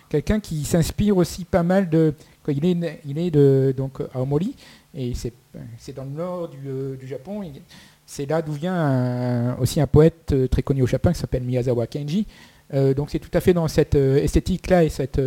quelqu'un 0.10 0.40
qui 0.40 0.64
s'inspire 0.64 1.18
aussi 1.18 1.46
pas 1.46 1.64
mal 1.64 1.90
de. 1.90 2.14
Quoi, 2.44 2.54
il 2.54 2.66
est, 2.66 3.02
il 3.06 3.18
est 3.18 3.32
de 3.32 3.74
donc 3.76 4.00
à 4.00 4.20
Aomori 4.20 4.56
et 4.94 5.14
c'est 5.14 5.34
c'est 5.78 5.94
dans 5.94 6.06
le 6.06 6.12
nord 6.12 6.48
du, 6.48 6.98
du 6.98 7.08
Japon. 7.08 7.44
Il- 7.44 7.62
C'est 8.10 8.26
là 8.26 8.42
d'où 8.42 8.54
vient 8.54 9.58
aussi 9.60 9.82
un 9.82 9.86
poète 9.86 10.32
euh, 10.32 10.48
très 10.48 10.64
connu 10.64 10.82
au 10.82 10.88
Japon 10.88 11.12
qui 11.12 11.20
s'appelle 11.20 11.44
Miyazawa 11.44 11.88
Kenji. 11.88 12.26
Euh, 12.74 12.94
donc 12.94 13.10
c'est 13.12 13.20
tout 13.20 13.30
à 13.34 13.42
fait 13.42 13.54
dans 13.54 13.68
cette 13.68 13.96
euh, 13.96 14.24
esthétique-là 14.24 14.86
et 14.86 14.90
cette 14.90 15.22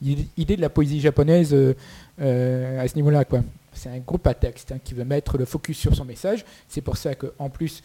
idée 0.00 0.56
de 0.56 0.60
la 0.60 0.70
poésie 0.70 1.00
japonaise 1.00 1.52
à 1.52 2.88
ce 2.88 2.94
niveau-là. 2.94 3.24
C'est 3.72 3.88
un 3.88 3.98
groupe 3.98 4.26
à 4.28 4.34
texte 4.34 4.70
hein, 4.70 4.78
qui 4.82 4.94
veut 4.94 5.04
mettre 5.04 5.38
le 5.38 5.44
focus 5.44 5.76
sur 5.76 5.94
son 5.94 6.04
message. 6.04 6.44
C'est 6.68 6.82
pour 6.82 6.96
ça 6.96 7.16
qu'en 7.16 7.50
plus, 7.50 7.82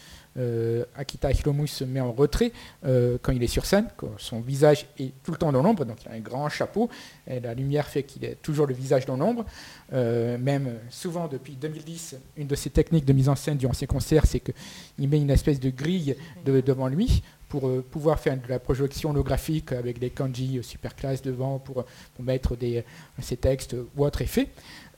Akita 0.96 1.32
Hiromu 1.32 1.68
se 1.68 1.84
met 1.86 2.02
en 2.02 2.12
retrait 2.12 2.52
euh, 2.86 3.18
quand 3.22 3.32
il 3.32 3.42
est 3.42 3.48
sur 3.48 3.66
scène, 3.66 3.88
quand 3.96 4.10
son 4.18 4.42
visage 4.42 4.86
est 5.00 5.12
tout 5.24 5.32
le 5.32 5.38
temps 5.38 5.52
dans 5.52 5.64
l'ombre, 5.64 5.86
donc 5.86 5.98
il 6.06 6.12
a 6.12 6.16
un 6.16 6.20
grand 6.20 6.50
chapeau, 6.50 6.90
et 7.28 7.40
la 7.40 7.54
lumière 7.54 7.88
fait 7.88 8.04
qu'il 8.04 8.26
est 8.26 8.36
toujours 8.42 8.68
le 8.68 8.74
visage 8.74 9.06
dans 9.06 9.18
l'ombre. 9.18 9.46
Euh, 9.94 10.38
même 10.38 10.68
euh, 10.68 10.78
souvent 10.90 11.28
depuis 11.28 11.54
2010, 11.54 12.18
une 12.38 12.48
de 12.48 12.56
ses 12.56 12.70
techniques 12.70 13.06
de 13.06 13.14
mise 13.14 13.30
en 13.30 13.36
scène 13.36 13.58
durant 13.58 13.74
ses 13.74 13.88
concerts, 13.88 14.26
c'est 14.26 14.40
qu'il 14.42 15.08
met 15.10 15.22
une 15.22 15.30
espèce 15.30 15.60
de 15.60 15.70
grille 15.70 16.16
de- 16.46 16.60
devant 16.62 16.88
lui 16.88 17.22
pour 17.48 17.68
euh, 17.68 17.86
pouvoir 17.90 18.20
faire 18.20 18.36
de 18.36 18.48
la 18.50 18.58
projection 18.60 19.12
holographique 19.12 19.72
avec 19.72 20.00
des 20.00 20.10
kanji 20.10 20.58
euh, 20.58 20.64
super 20.64 20.96
classe 20.96 21.22
devant 21.22 21.60
pour, 21.60 21.80
euh, 21.82 21.84
mettre 22.20 22.56
des, 22.56 22.84
ses 23.22 23.38
textes 23.38 23.76
ou 23.96 24.04
autres 24.04 24.22
effets. 24.24 24.50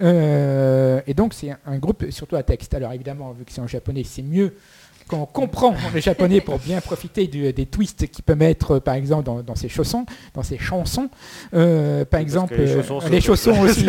Euh, 0.01 1.01
et 1.07 1.13
donc 1.13 1.33
c'est 1.33 1.53
un 1.65 1.77
groupe 1.77 2.05
surtout 2.09 2.35
à 2.35 2.43
texte. 2.43 2.73
Alors 2.73 2.93
évidemment, 2.93 3.31
vu 3.33 3.43
que 3.45 3.51
c'est 3.51 3.61
en 3.61 3.67
japonais, 3.67 4.03
c'est 4.03 4.21
mieux 4.21 4.53
quand 5.07 5.21
on 5.21 5.25
comprend 5.25 5.73
le 5.93 5.99
japonais 5.99 6.41
pour 6.41 6.59
bien 6.59 6.81
profiter 6.81 7.27
du- 7.27 7.51
des 7.53 7.65
twists 7.65 8.07
qu'il 8.11 8.23
peut 8.23 8.35
mettre, 8.35 8.71
euh, 8.75 8.79
par 8.79 8.95
exemple, 8.95 9.23
dans, 9.23 9.41
dans 9.41 9.55
ses 9.55 9.69
chaussons, 9.69 10.05
dans 10.33 10.43
ses 10.43 10.57
chansons. 10.57 11.09
Euh, 11.53 12.05
par 12.05 12.19
exemple, 12.19 12.55
les 12.57 12.71
euh, 12.71 13.21
chaussons, 13.21 13.53
les 13.63 13.69
aussi, 13.69 13.85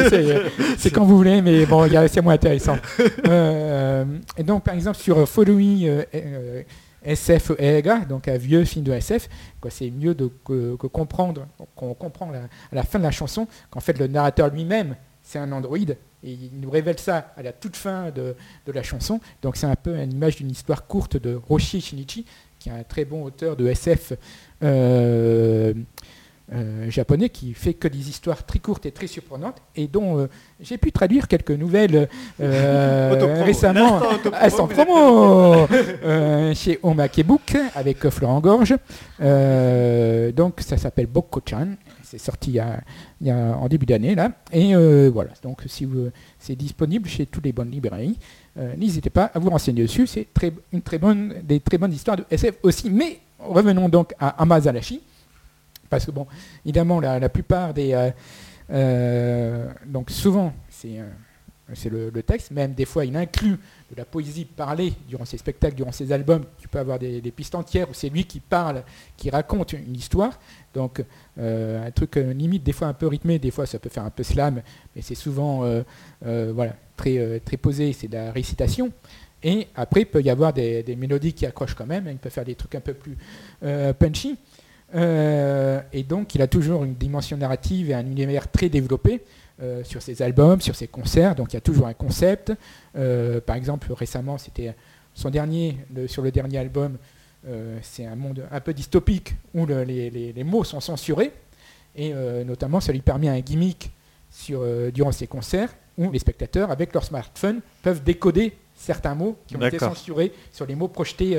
c'est- 0.79 0.91
quand 0.91 1.05
vous 1.05 1.17
voulez, 1.17 1.43
mais 1.43 1.67
bon, 1.67 1.89
c'est 2.09 2.21
moins 2.23 2.35
intéressant. 2.35 2.77
Euh, 3.29 4.05
et 4.37 4.43
donc, 4.43 4.65
par 4.65 4.75
exemple, 4.75 4.97
sur 4.97 5.29
Following 5.29 6.05
SF 7.03 7.53
Ega, 7.59 8.01
donc 8.01 8.29
un 8.29 8.37
vieux 8.37 8.65
film 8.65 8.85
de 8.85 8.93
SF, 8.93 9.29
quoi, 9.61 9.71
c'est 9.71 9.91
mieux 9.91 10.15
de, 10.15 10.31
que, 10.45 10.77
que 10.77 10.87
comprendre, 10.87 11.47
qu'on 11.77 11.95
comprend 11.95 12.31
la- 12.31 12.41
à 12.41 12.75
la 12.75 12.83
fin 12.83 12.99
de 12.99 13.05
la 13.05 13.11
chanson 13.11 13.47
qu'en 13.71 13.81
fait 13.81 13.99
le 13.99 14.07
narrateur 14.09 14.49
lui-même, 14.53 14.97
c'est 15.23 15.39
un 15.39 15.53
androïde, 15.53 15.97
et 16.25 16.33
il 16.33 16.51
nous 16.61 16.71
révèle 16.71 16.99
ça 16.99 17.33
à 17.37 17.43
la 17.43 17.53
toute 17.53 17.77
fin 17.77 18.11
de, 18.11 18.35
de 18.67 18.73
la 18.73 18.83
chanson. 18.83 19.21
Donc 19.43 19.57
c'est 19.57 19.67
un 19.67 19.77
peu 19.77 19.97
une 19.97 20.13
image 20.13 20.37
d'une 20.37 20.51
histoire 20.51 20.87
courte 20.87 21.17
de 21.17 21.35
Roshi 21.49 21.81
Shinichi, 21.81 22.25
qui 22.59 22.69
est 22.71 22.73
un 22.73 22.83
très 22.83 23.05
bon 23.05 23.23
auteur 23.25 23.55
de 23.57 23.69
SF 23.69 24.15
euh, 24.65 25.73
euh, 26.53 26.91
japonais, 26.91 27.29
qui 27.29 27.53
fait 27.55 27.75
que 27.75 27.87
des 27.89 28.09
histoires 28.09 28.45
très 28.45 28.59
courtes 28.59 28.87
et 28.87 28.91
très 28.91 29.07
surprenantes, 29.07 29.59
et 29.77 29.87
dont 29.87 30.19
euh, 30.19 30.27
j'ai 30.61 30.79
pu 30.79 30.91
traduire 30.91 31.29
quelques 31.29 31.51
nouvelles 31.53 32.09
récemment. 32.41 33.99
Vous 34.25 34.29
êtes- 34.33 34.85
promo 34.85 35.67
chez 36.55 36.81
Omake 36.83 37.23
Book 37.25 37.57
avec 37.75 38.09
Florent 38.09 38.41
Gorge. 38.41 38.75
Donc 40.35 40.61
ça 40.61 40.77
s'appelle 40.79 41.07
Bokko-chan. 41.07 41.69
C'est 42.11 42.17
sorti 42.17 42.59
en 42.59 43.69
début 43.69 43.85
d'année 43.85 44.15
là. 44.15 44.33
Et 44.51 44.75
euh, 44.75 45.11
voilà. 45.13 45.31
Donc 45.43 45.63
si 45.67 45.85
vous, 45.85 46.09
c'est 46.39 46.57
disponible 46.57 47.07
chez 47.07 47.27
toutes 47.27 47.45
les 47.45 47.53
bonnes 47.53 47.71
librairies. 47.71 48.19
Euh, 48.57 48.75
N'hésitez 48.77 49.11
pas 49.11 49.25
à 49.25 49.39
vous 49.39 49.51
renseigner 49.51 49.83
dessus. 49.83 50.07
C'est 50.07 50.27
une 50.73 50.81
très 50.81 50.97
bonne, 50.97 51.35
des 51.43 51.61
très 51.61 51.77
bonnes 51.77 51.93
histoires 51.93 52.17
de 52.17 52.25
SF 52.31 52.55
aussi. 52.63 52.89
Mais 52.89 53.21
revenons 53.39 53.91
donc 53.91 54.15
à 54.19 54.41
Amazalashi. 54.41 55.03
Parce 55.91 56.07
que 56.07 56.11
bon, 56.11 56.27
évidemment, 56.65 56.99
la, 56.99 57.29
plupart 57.29 57.75
des... 57.75 58.13
euh, 58.71 59.69
donc 59.85 60.11
souvent, 60.11 60.55
c'est... 60.71 61.01
c'est 61.75 61.91
le, 61.91 62.11
texte, 62.23 62.51
même 62.51 62.73
des 62.73 62.85
fois 62.85 63.05
il 63.05 63.17
inclut 63.17 63.59
de 63.91 63.97
la 63.97 64.05
poésie 64.05 64.45
parlée 64.45 64.95
durant 65.07 65.25
ses 65.25 65.39
spectacles, 65.39 65.75
durant 65.75 65.93
ses 65.93 66.13
albums. 66.13 66.45
Tu 66.59 66.69
peux 66.69 66.79
avoir 66.79 66.99
des, 66.99 67.21
pistes 67.31 67.55
entières 67.55 67.91
où 67.91 67.95
c'est 67.95 68.09
lui 68.09 68.25
qui 68.25 68.41
parle, 68.41 68.83
qui 69.17 69.31
raconte 69.31 69.73
une 69.75 69.95
histoire. 69.95 70.39
Donc 70.75 71.05
euh, 71.39 71.87
un 71.87 71.91
truc 71.91 72.17
euh, 72.17 72.33
limite, 72.33 72.63
des 72.63 72.73
fois 72.73 72.89
un 72.89 72.95
peu 72.95 73.07
rythmé, 73.07 73.39
des 73.39 73.51
fois 73.51 73.67
ça 73.67 73.79
peut 73.79 73.91
faire 73.91 74.05
un 74.05 74.11
peu 74.11 74.23
slam, 74.23 74.63
mais 74.97 75.03
c'est 75.03 75.15
souvent 75.15 75.65
euh, 75.65 76.53
voilà, 76.55 76.75
très, 76.97 77.41
très 77.41 77.57
posé, 77.57 77.93
c'est 77.93 78.09
de 78.09 78.15
la 78.15 78.33
récitation. 78.33 78.91
Et 79.43 79.69
après, 79.77 80.01
il 80.01 80.07
peut 80.07 80.21
y 80.21 80.31
avoir 80.31 80.53
des, 80.53 80.97
mélodies 80.99 81.33
qui 81.33 81.47
accrochent 81.47 81.75
quand 81.75 81.87
même, 81.87 82.09
hein, 82.09 82.13
il 82.13 82.19
peut 82.19 82.31
faire 82.31 82.45
des 82.45 82.57
trucs 82.57 82.75
un 82.75 82.81
peu 82.81 82.95
plus 82.95 83.17
punchy. 83.99 84.37
Et 84.93 86.03
donc, 86.03 86.35
il 86.35 86.43
a 86.43 86.49
toujours 86.49 86.83
une 86.83 86.95
dimension 86.95 87.37
narrative 87.37 87.91
et 87.91 87.95
un 87.95 88.05
univers 88.05 88.51
très 88.51 88.69
développé 88.69 89.23
euh, 89.61 89.83
sur 89.85 90.03
ses 90.03 90.23
albums, 90.23 90.61
sur 90.61 90.75
ses 90.77 90.87
concerts. 90.89 91.35
Donc, 91.35 91.53
il 91.53 91.57
y 91.57 91.59
a 91.59 91.61
toujours 91.61 91.87
un 91.87 91.95
concept. 91.95 92.53
Euh, 92.97 93.41
par 93.41 93.57
exemple, 93.57 93.93
récemment, 93.93 94.39
c'était 94.39 94.75
son 95.15 95.31
dernier, 95.31 95.79
le- 95.95 96.07
sur 96.09 96.23
le 96.23 96.31
dernier 96.31 96.59
album, 96.59 96.97
euh, 97.47 97.79
c'est 97.83 98.07
un 98.07 98.15
monde 98.17 98.45
un 98.51 98.61
peu 98.61 98.73
dystopique 98.73 99.35
où 99.55 99.67
le- 99.67 99.83
les, 99.85 100.11
les- 100.11 100.33
les 100.33 100.45
mots 100.45 100.65
sont 100.65 100.81
censurés. 100.81 101.33
Et 101.97 102.13
notamment, 102.45 102.81
ça 102.81 102.93
lui 102.93 103.01
permet 103.01 103.29
un 103.29 103.41
gimmick 103.41 103.91
sur, 104.31 104.63
durant 104.93 105.11
ses 105.11 105.27
concerts 105.27 105.75
où 105.97 106.13
les 106.13 106.21
spectateurs, 106.21 106.71
avec 106.71 106.93
leur 106.95 107.03
smartphone, 107.03 107.61
peuvent 107.83 108.05
décoder 108.05 108.57
certains 108.77 109.17
mots 109.17 109.37
qui 109.49 109.57
ont 109.57 109.59
été 109.67 109.79
censurés 109.97 110.33
sur 110.53 110.65
les 110.67 110.77
mots 110.77 110.87
projetés. 110.87 111.37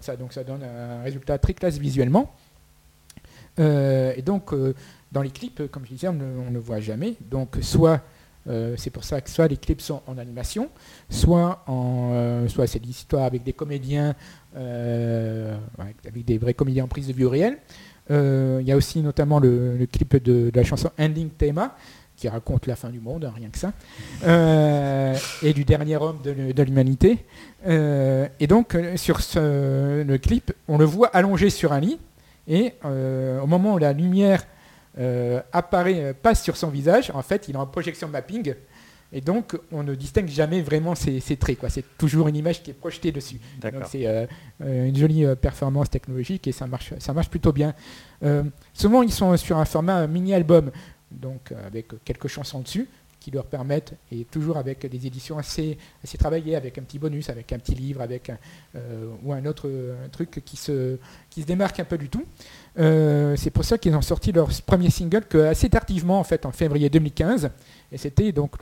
ça. 0.00 0.14
Donc 0.16 0.32
ça 0.32 0.44
donne 0.44 0.62
un 0.62 1.02
résultat 1.02 1.38
très 1.38 1.54
classe 1.54 1.76
visuellement. 1.76 2.32
Euh, 3.58 4.12
et 4.16 4.22
donc, 4.22 4.52
euh, 4.52 4.74
dans 5.12 5.22
les 5.22 5.30
clips, 5.30 5.62
comme 5.70 5.84
je 5.84 5.90
disais, 5.90 6.08
on 6.08 6.14
ne, 6.14 6.24
on 6.48 6.50
ne 6.50 6.58
voit 6.58 6.80
jamais. 6.80 7.14
Donc, 7.30 7.56
soit, 7.60 8.00
euh, 8.48 8.74
c'est 8.78 8.90
pour 8.90 9.04
ça 9.04 9.20
que 9.20 9.28
soit 9.30 9.46
les 9.46 9.56
clips 9.58 9.80
sont 9.82 10.00
en 10.06 10.16
animation, 10.18 10.68
soit, 11.10 11.62
en, 11.66 12.10
euh, 12.12 12.48
soit 12.48 12.66
c'est 12.66 12.78
des 12.80 12.88
histoires 12.90 13.24
avec 13.24 13.42
des 13.42 13.52
comédiens, 13.52 14.14
euh, 14.56 15.56
avec, 15.78 16.24
des 16.24 16.38
vrais 16.38 16.54
comédiens 16.54 16.84
en 16.84 16.88
prise 16.88 17.06
de 17.08 17.12
vue 17.12 17.26
réelle. 17.26 17.58
Euh, 18.10 18.58
Il 18.62 18.66
y 18.66 18.72
a 18.72 18.76
aussi 18.76 19.00
notamment 19.00 19.38
le, 19.38 19.86
clip 19.90 20.16
de, 20.22 20.50
la 20.54 20.64
chanson 20.64 20.90
Ending 20.98 21.30
Thema, 21.30 21.76
qui 22.16 22.28
raconte 22.28 22.66
la 22.66 22.76
fin 22.76 22.88
du 22.90 23.00
monde, 23.00 23.24
hein, 23.24 23.32
rien 23.34 23.48
que 23.48 23.58
ça, 23.58 23.72
Euh, 24.24 25.16
et 25.42 25.52
du 25.52 25.64
dernier 25.64 25.96
homme 25.96 26.18
de, 26.22 26.30
l'hu- 26.30 26.54
de 26.54 26.62
l'humanité. 26.62 27.18
Euh, 27.66 28.28
et 28.40 28.46
donc, 28.46 28.74
euh, 28.74 28.96
sur 28.96 29.20
ce, 29.20 30.02
le 30.02 30.18
clip, 30.18 30.52
on 30.68 30.78
le 30.78 30.84
voit 30.84 31.08
allongé 31.08 31.50
sur 31.50 31.72
un 31.72 31.80
lit, 31.80 31.98
et 32.48 32.74
euh, 32.84 33.40
au 33.40 33.46
moment 33.46 33.74
où 33.74 33.78
la 33.78 33.92
lumière 33.92 34.42
euh, 34.42 34.46
apparaît, 35.52 36.00
euh, 36.04 36.12
passe 36.14 36.42
sur 36.42 36.56
son 36.56 36.68
visage, 36.68 37.10
en 37.14 37.22
fait, 37.22 37.48
il 37.48 37.54
est 37.54 37.58
en 37.58 37.66
projection 37.66 38.08
mapping, 38.08 38.54
et 39.12 39.20
donc 39.20 39.58
on 39.70 39.82
ne 39.82 39.94
distingue 39.94 40.28
jamais 40.28 40.62
vraiment 40.62 40.94
ses, 40.94 41.20
ses 41.20 41.36
traits. 41.36 41.58
quoi. 41.58 41.68
C'est 41.68 41.84
toujours 41.98 42.28
une 42.28 42.36
image 42.36 42.62
qui 42.62 42.70
est 42.70 42.74
projetée 42.74 43.12
dessus. 43.12 43.40
Donc 43.60 43.74
c'est 43.86 44.06
euh, 44.06 44.26
euh, 44.62 44.86
une 44.86 44.96
jolie 44.96 45.24
euh, 45.24 45.34
performance 45.34 45.90
technologique 45.90 46.46
et 46.46 46.52
ça 46.52 46.66
marche, 46.66 46.94
ça 46.98 47.12
marche 47.12 47.28
plutôt 47.28 47.52
bien. 47.52 47.74
Euh, 48.22 48.42
souvent, 48.72 49.02
ils 49.02 49.12
sont 49.12 49.36
sur 49.36 49.58
un 49.58 49.66
format 49.66 50.06
mini-album, 50.06 50.70
donc 51.10 51.52
euh, 51.52 51.66
avec 51.66 51.88
quelques 52.04 52.28
chansons 52.28 52.60
dessus 52.60 52.88
qui 53.20 53.30
leur 53.30 53.44
permettent, 53.46 53.94
et 54.10 54.24
toujours 54.24 54.56
avec 54.56 54.84
des 54.84 55.06
éditions 55.06 55.38
assez, 55.38 55.78
assez 56.02 56.18
travaillées, 56.18 56.56
avec 56.56 56.76
un 56.78 56.82
petit 56.82 56.98
bonus, 56.98 57.30
avec 57.30 57.52
un 57.52 57.58
petit 57.60 57.76
livre, 57.76 58.00
avec 58.00 58.30
un, 58.30 58.38
euh, 58.74 59.12
ou 59.22 59.32
un 59.32 59.46
autre 59.46 59.68
euh, 59.68 60.06
un 60.06 60.08
truc 60.08 60.42
qui 60.44 60.56
se, 60.56 60.98
qui 61.30 61.42
se 61.42 61.46
démarque 61.46 61.78
un 61.78 61.84
peu 61.84 61.96
du 61.96 62.08
tout. 62.08 62.24
Euh, 62.78 63.36
c'est 63.36 63.50
pour 63.50 63.64
ça 63.64 63.76
qu'ils 63.76 63.94
ont 63.94 64.02
sorti 64.02 64.32
leur 64.32 64.48
premier 64.64 64.90
single 64.90 65.24
assez 65.46 65.68
tardivement, 65.68 66.18
en 66.18 66.24
fait, 66.24 66.46
en 66.46 66.52
février 66.52 66.88
2015, 66.88 67.50
et 67.90 67.98
c'était 67.98 68.32
donc 68.32 68.56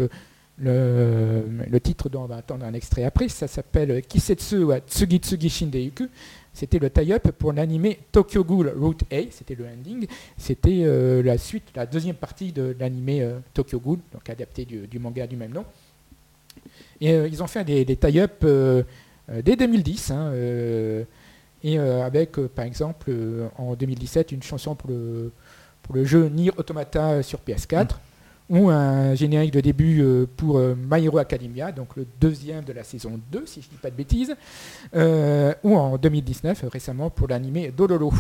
le, 0.58 1.78
titre 1.82 2.08
dont 2.08 2.22
on 2.22 2.26
va 2.26 2.36
attendre 2.36 2.64
un 2.64 2.74
extrait 2.74 3.04
après, 3.04 3.28
ça 3.28 3.46
s'appelle 3.46 4.02
Kisetsu 4.02 4.64
wa 4.64 4.78
Tsugi 4.80 5.18
Tsugi 5.18 5.48
Shindeiku. 5.48 6.08
C'était 6.52 6.80
le 6.80 6.90
tie-up 6.90 7.30
pour 7.38 7.52
l'anime 7.52 7.94
Tokyo 8.10 8.42
Ghoul 8.42 8.74
Route 8.76 9.04
A, 9.12 9.22
c'était 9.30 9.54
le 9.54 9.66
ending. 9.66 10.06
C'était 10.36 10.82
euh, 10.82 11.22
la 11.22 11.38
suite, 11.38 11.64
la 11.76 11.86
deuxième 11.86 12.16
partie 12.16 12.50
de 12.52 12.74
l'anime 12.78 13.08
euh, 13.08 13.38
Tokyo 13.54 13.78
Ghoul, 13.78 14.00
donc 14.12 14.28
adapté 14.28 14.64
du, 14.64 14.98
manga 14.98 15.26
du 15.26 15.36
même 15.36 15.52
nom. 15.52 15.64
Et 17.00 17.14
ils 17.14 17.42
ont 17.42 17.46
fait 17.46 17.64
des, 17.64 17.96
tie-up 17.96 18.44
dès 19.42 19.56
2010, 19.56 20.10
hein, 20.10 20.32
euh, 20.34 21.04
et 21.62 21.78
euh, 21.78 22.04
avec 22.04 22.38
euh, 22.38 22.48
par 22.48 22.64
exemple 22.64 23.06
euh, 23.10 23.48
en 23.56 23.74
2017 23.74 24.32
une 24.32 24.42
chanson 24.42 24.74
pour 24.74 24.90
le, 24.90 25.32
pour 25.82 25.94
le 25.94 26.04
jeu 26.04 26.28
Nier 26.28 26.52
Automata 26.56 27.22
sur 27.22 27.40
PS4 27.40 27.90
ou 28.48 28.68
un 28.68 29.14
générique 29.14 29.52
de 29.52 29.60
début 29.60 30.04
pour 30.36 30.58
My 30.58 31.04
Hero 31.04 31.18
Academia, 31.18 31.70
donc 31.70 31.94
le 31.94 32.04
deuxième 32.20 32.64
de 32.64 32.72
la 32.72 32.82
saison 32.82 33.20
2, 33.30 33.44
si 33.46 33.62
je 33.62 33.68
ne 33.68 33.70
dis 33.70 33.76
pas 33.76 33.90
de 33.90 33.94
bêtises, 33.94 34.34
ou 35.62 35.76
en 35.76 35.96
2019, 35.96 36.64
euh, 36.64 36.68
récemment, 36.68 37.10
pour 37.10 37.28
l'animé 37.28 37.70
Dololo. 37.70 38.12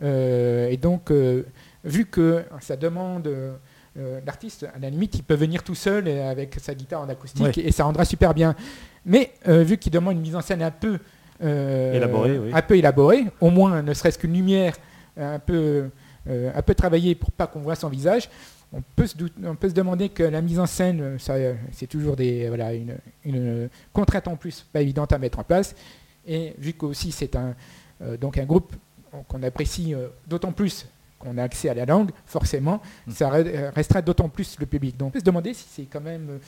Et 0.00 0.78
donc, 0.80 1.12
vu 1.84 2.06
que 2.06 2.44
ça 2.62 2.76
demande 2.76 3.30
euh, 3.98 4.20
l'artiste, 4.26 4.66
à 4.74 4.78
la 4.78 4.90
limite, 4.90 5.14
il 5.14 5.22
peut 5.22 5.34
venir 5.34 5.62
tout 5.62 5.74
seul 5.74 6.06
avec 6.08 6.56
sa 6.60 6.74
guitare 6.74 7.00
en 7.00 7.08
acoustique 7.08 7.44
Ouais. 7.44 7.52
et 7.56 7.72
ça 7.72 7.84
rendra 7.84 8.04
super 8.04 8.34
bien. 8.34 8.54
Mais 9.06 9.32
euh, 9.48 9.62
vu 9.62 9.78
qu'il 9.78 9.92
demande 9.92 10.16
une 10.16 10.22
mise 10.22 10.36
en 10.36 10.42
scène 10.42 10.62
un 10.62 10.70
peu 10.70 10.98
euh, 11.42 12.40
oui. 12.44 12.50
un 12.52 12.62
peu 12.62 12.76
élaborée, 12.76 13.24
au 13.40 13.50
moins 13.50 13.82
ne 13.82 13.94
serait-ce 13.94 14.18
qu'une 14.18 14.32
lumière 14.32 14.74
un 15.16 15.38
peu, 15.38 15.88
euh, 16.28 16.50
un 16.54 16.62
peu 16.62 16.74
travaillée 16.74 17.14
pour 17.14 17.30
pas 17.30 17.46
qu'on 17.46 17.60
voit 17.60 17.74
son 17.76 17.88
visage, 17.88 18.28
on 18.72 18.82
peut, 18.96 19.06
se 19.06 19.14
on 19.44 19.54
peut 19.54 19.68
se 19.68 19.74
demander 19.74 20.08
que 20.08 20.22
la 20.24 20.42
mise 20.42 20.58
en 20.58 20.66
scène, 20.66 21.00
euh, 21.00 21.18
ça, 21.18 21.34
euh, 21.34 21.54
c'est 21.72 21.86
toujours 21.86 22.16
des, 22.16 22.48
voilà, 22.48 22.74
une, 22.74 22.96
une 23.24 23.68
contrainte 23.92 24.26
en 24.28 24.36
plus 24.36 24.66
pas 24.72 24.80
évidente 24.82 25.12
à 25.12 25.18
mettre 25.18 25.38
en 25.38 25.44
place. 25.44 25.74
Et 26.26 26.54
vu 26.58 26.72
qu'aussi 26.72 27.12
c'est 27.12 27.36
un, 27.36 27.54
euh, 28.02 28.16
donc 28.16 28.36
un 28.38 28.44
groupe 28.44 28.74
qu'on 29.28 29.42
apprécie 29.44 29.94
euh, 29.94 30.08
d'autant 30.26 30.52
plus 30.52 30.86
qu'on 31.18 31.38
a 31.38 31.44
accès 31.44 31.68
à 31.70 31.74
la 31.74 31.86
langue, 31.86 32.10
forcément, 32.26 32.82
Mm. 33.06 33.10
ça 33.12 33.30
re- 33.30 33.46
euh, 33.46 33.70
restera 33.74 34.02
d'autant 34.02 34.28
plus 34.28 34.56
le 34.58 34.66
public. 34.66 34.96
Donc 34.98 35.08
on 35.08 35.10
peut 35.12 35.20
se 35.20 35.24
demander 35.24 35.54
si 35.54 35.64
c'est 35.70 35.84
quand 35.84 36.00
même 36.02 36.40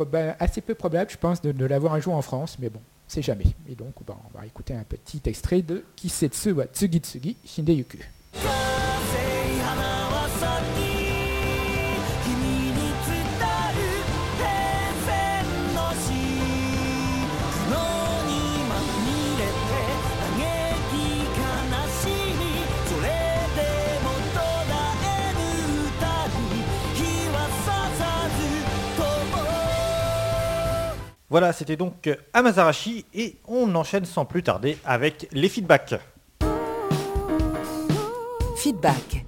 euh, 0.00 0.32
assez 0.40 0.60
peu 0.60 0.74
probable, 0.74 1.10
je 1.10 1.16
pense, 1.16 1.40
de, 1.40 1.52
de 1.52 1.64
l'avoir 1.64 1.94
un 1.94 2.00
jour 2.00 2.14
en 2.14 2.20
France. 2.22 2.56
Mais 2.58 2.68
bon, 2.68 2.80
sait 3.06 3.22
jamais. 3.22 3.46
Et 3.68 3.74
donc, 3.74 3.94
ben, 4.06 4.16
on 4.32 4.38
va 4.38 4.46
écouter 4.46 4.74
un 4.74 4.84
petit 4.84 5.20
extrait 5.26 5.62
de 5.62 5.84
Kisetsu 5.96 6.52
wa 6.52 6.66
Tsugitsugi 6.66 7.36
Shindeyuku. 7.44 7.98
Voilà, 31.34 31.52
c'était 31.52 31.74
donc 31.74 32.08
Amazarashi 32.32 33.06
et 33.12 33.38
on 33.48 33.74
enchaîne 33.74 34.04
sans 34.04 34.24
plus 34.24 34.44
tarder 34.44 34.78
avec 34.84 35.26
les 35.32 35.48
feedbacks. 35.48 35.96
Feedback. 38.56 39.26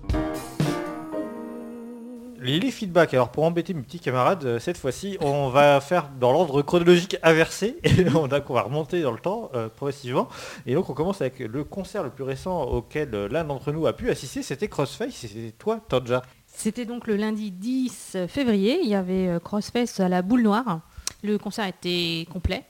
Les 2.38 2.70
feedbacks, 2.70 3.12
alors 3.12 3.30
pour 3.30 3.42
embêter 3.42 3.74
mes 3.74 3.82
petits 3.82 3.98
camarades, 3.98 4.44
euh, 4.44 4.58
cette 4.60 4.78
fois-ci, 4.78 5.18
on 5.20 5.48
va 5.48 5.80
faire 5.80 6.08
dans 6.20 6.30
l'ordre 6.30 6.62
chronologique 6.62 7.16
inversé, 7.24 7.76
et 7.82 8.06
on, 8.14 8.26
a- 8.30 8.40
on 8.48 8.54
va 8.54 8.62
remonter 8.62 9.02
dans 9.02 9.10
le 9.10 9.18
temps 9.18 9.50
euh, 9.56 9.68
progressivement. 9.68 10.28
Et 10.64 10.74
donc 10.74 10.88
on 10.88 10.94
commence 10.94 11.20
avec 11.20 11.40
le 11.40 11.64
concert 11.64 12.04
le 12.04 12.10
plus 12.10 12.22
récent 12.22 12.62
auquel 12.62 13.12
euh, 13.16 13.28
l'un 13.28 13.42
d'entre 13.42 13.72
nous 13.72 13.84
a 13.88 13.92
pu 13.94 14.10
assister, 14.10 14.44
c'était 14.44 14.68
Crossface, 14.68 15.12
c'était 15.12 15.50
toi, 15.58 15.80
Todja. 15.88 16.22
C'était 16.46 16.84
donc 16.84 17.08
le 17.08 17.16
lundi 17.16 17.50
10 17.50 18.16
février. 18.28 18.78
Il 18.80 18.88
y 18.88 18.94
avait 18.94 19.40
Crossfest 19.42 19.98
à 20.00 20.08
la 20.08 20.22
Boule 20.22 20.42
Noire. 20.42 20.82
Le 21.22 21.38
concert 21.38 21.66
était 21.66 22.26
complet. 22.32 22.64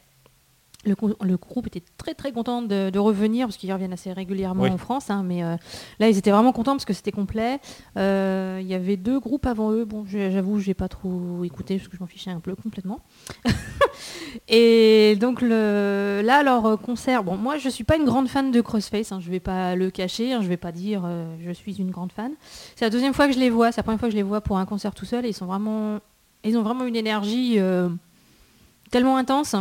Le, 0.85 1.37
groupe 1.37 1.67
était 1.67 1.83
très 1.99 2.15
très 2.15 2.31
content 2.31 2.63
de, 2.63 2.91
de 2.91 2.99
revenir 3.01 3.49
parce 3.49 3.57
qu'ils 3.57 3.73
reviennent 3.73 3.93
assez 3.95 4.13
régulièrement 4.13 4.63
Oui. 4.63 4.71
en 4.71 4.79
France. 4.79 5.11
hein, 5.11 5.25
mais 5.27 5.43
euh, 5.43 5.57
là, 5.99 6.09
ils 6.09 6.17
étaient 6.17 6.31
vraiment 6.31 6.53
contents 6.53 6.75
parce 6.75 6.85
que 6.85 6.93
c'était 6.93 7.11
complet. 7.11 7.59
Euh, 7.99 8.59
il 8.61 8.69
y 8.69 8.75
avait 8.75 8.97
deux 8.97 9.19
groupes 9.19 9.47
avant 9.47 9.73
eux. 9.73 9.85
Bon, 9.85 10.05
je- 10.07 10.31
j'avoue, 10.31 10.61
j'ai 10.61 10.75
pas 10.75 10.87
trop 10.87 11.43
écouté 11.43 11.77
parce 11.79 11.89
que 11.89 11.97
je 11.97 12.01
m'en 12.01 12.07
fichais 12.07 12.31
un 12.31 12.39
peu 12.39 12.55
complètement. 12.55 13.01
Et 14.49 15.17
donc 15.21 15.41
le, 15.43 16.23
là, 16.25 16.43
leur 16.45 16.81
concert. 16.81 17.25
Bon, 17.25 17.37
moi, 17.37 17.59
je 17.59 17.69
suis 17.69 17.83
pas 17.85 17.97
une 17.97 18.05
grande 18.05 18.29
fan 18.29 18.51
de 18.53 18.61
Crossface. 18.61 19.11
hein, 19.13 19.19
je 19.21 19.31
vais 19.31 19.41
pas 19.41 19.75
le 19.75 19.91
cacher. 19.91 20.33
hein, 20.35 20.41
je 20.43 20.47
vais 20.49 20.57
pas 20.57 20.73
dire 20.73 21.03
euh, 21.05 21.35
je 21.45 21.51
suis 21.51 21.75
une 21.81 21.91
grande 21.91 22.13
fan. 22.13 22.33
C'est 22.77 22.85
la 22.85 22.91
deuxième 22.91 23.15
fois 23.15 23.27
que 23.27 23.33
je 23.35 23.39
les 23.41 23.51
vois. 23.51 23.73
C'est 23.73 23.79
la 23.79 23.83
première 23.83 23.99
fois 23.99 24.09
que 24.09 24.13
je 24.13 24.17
les 24.19 24.23
vois 24.23 24.41
pour 24.41 24.59
un 24.59 24.67
concert 24.67 24.95
tout 24.95 25.05
seul. 25.07 25.25
Et 25.27 25.31
ils 25.31 25.35
sont 25.35 25.47
vraiment, 25.47 25.99
ils 26.45 26.57
ont 26.57 26.63
vraiment 26.63 26.85
une 26.85 26.97
énergie 26.97 27.59
tellement 28.91 29.17
intense 29.17 29.55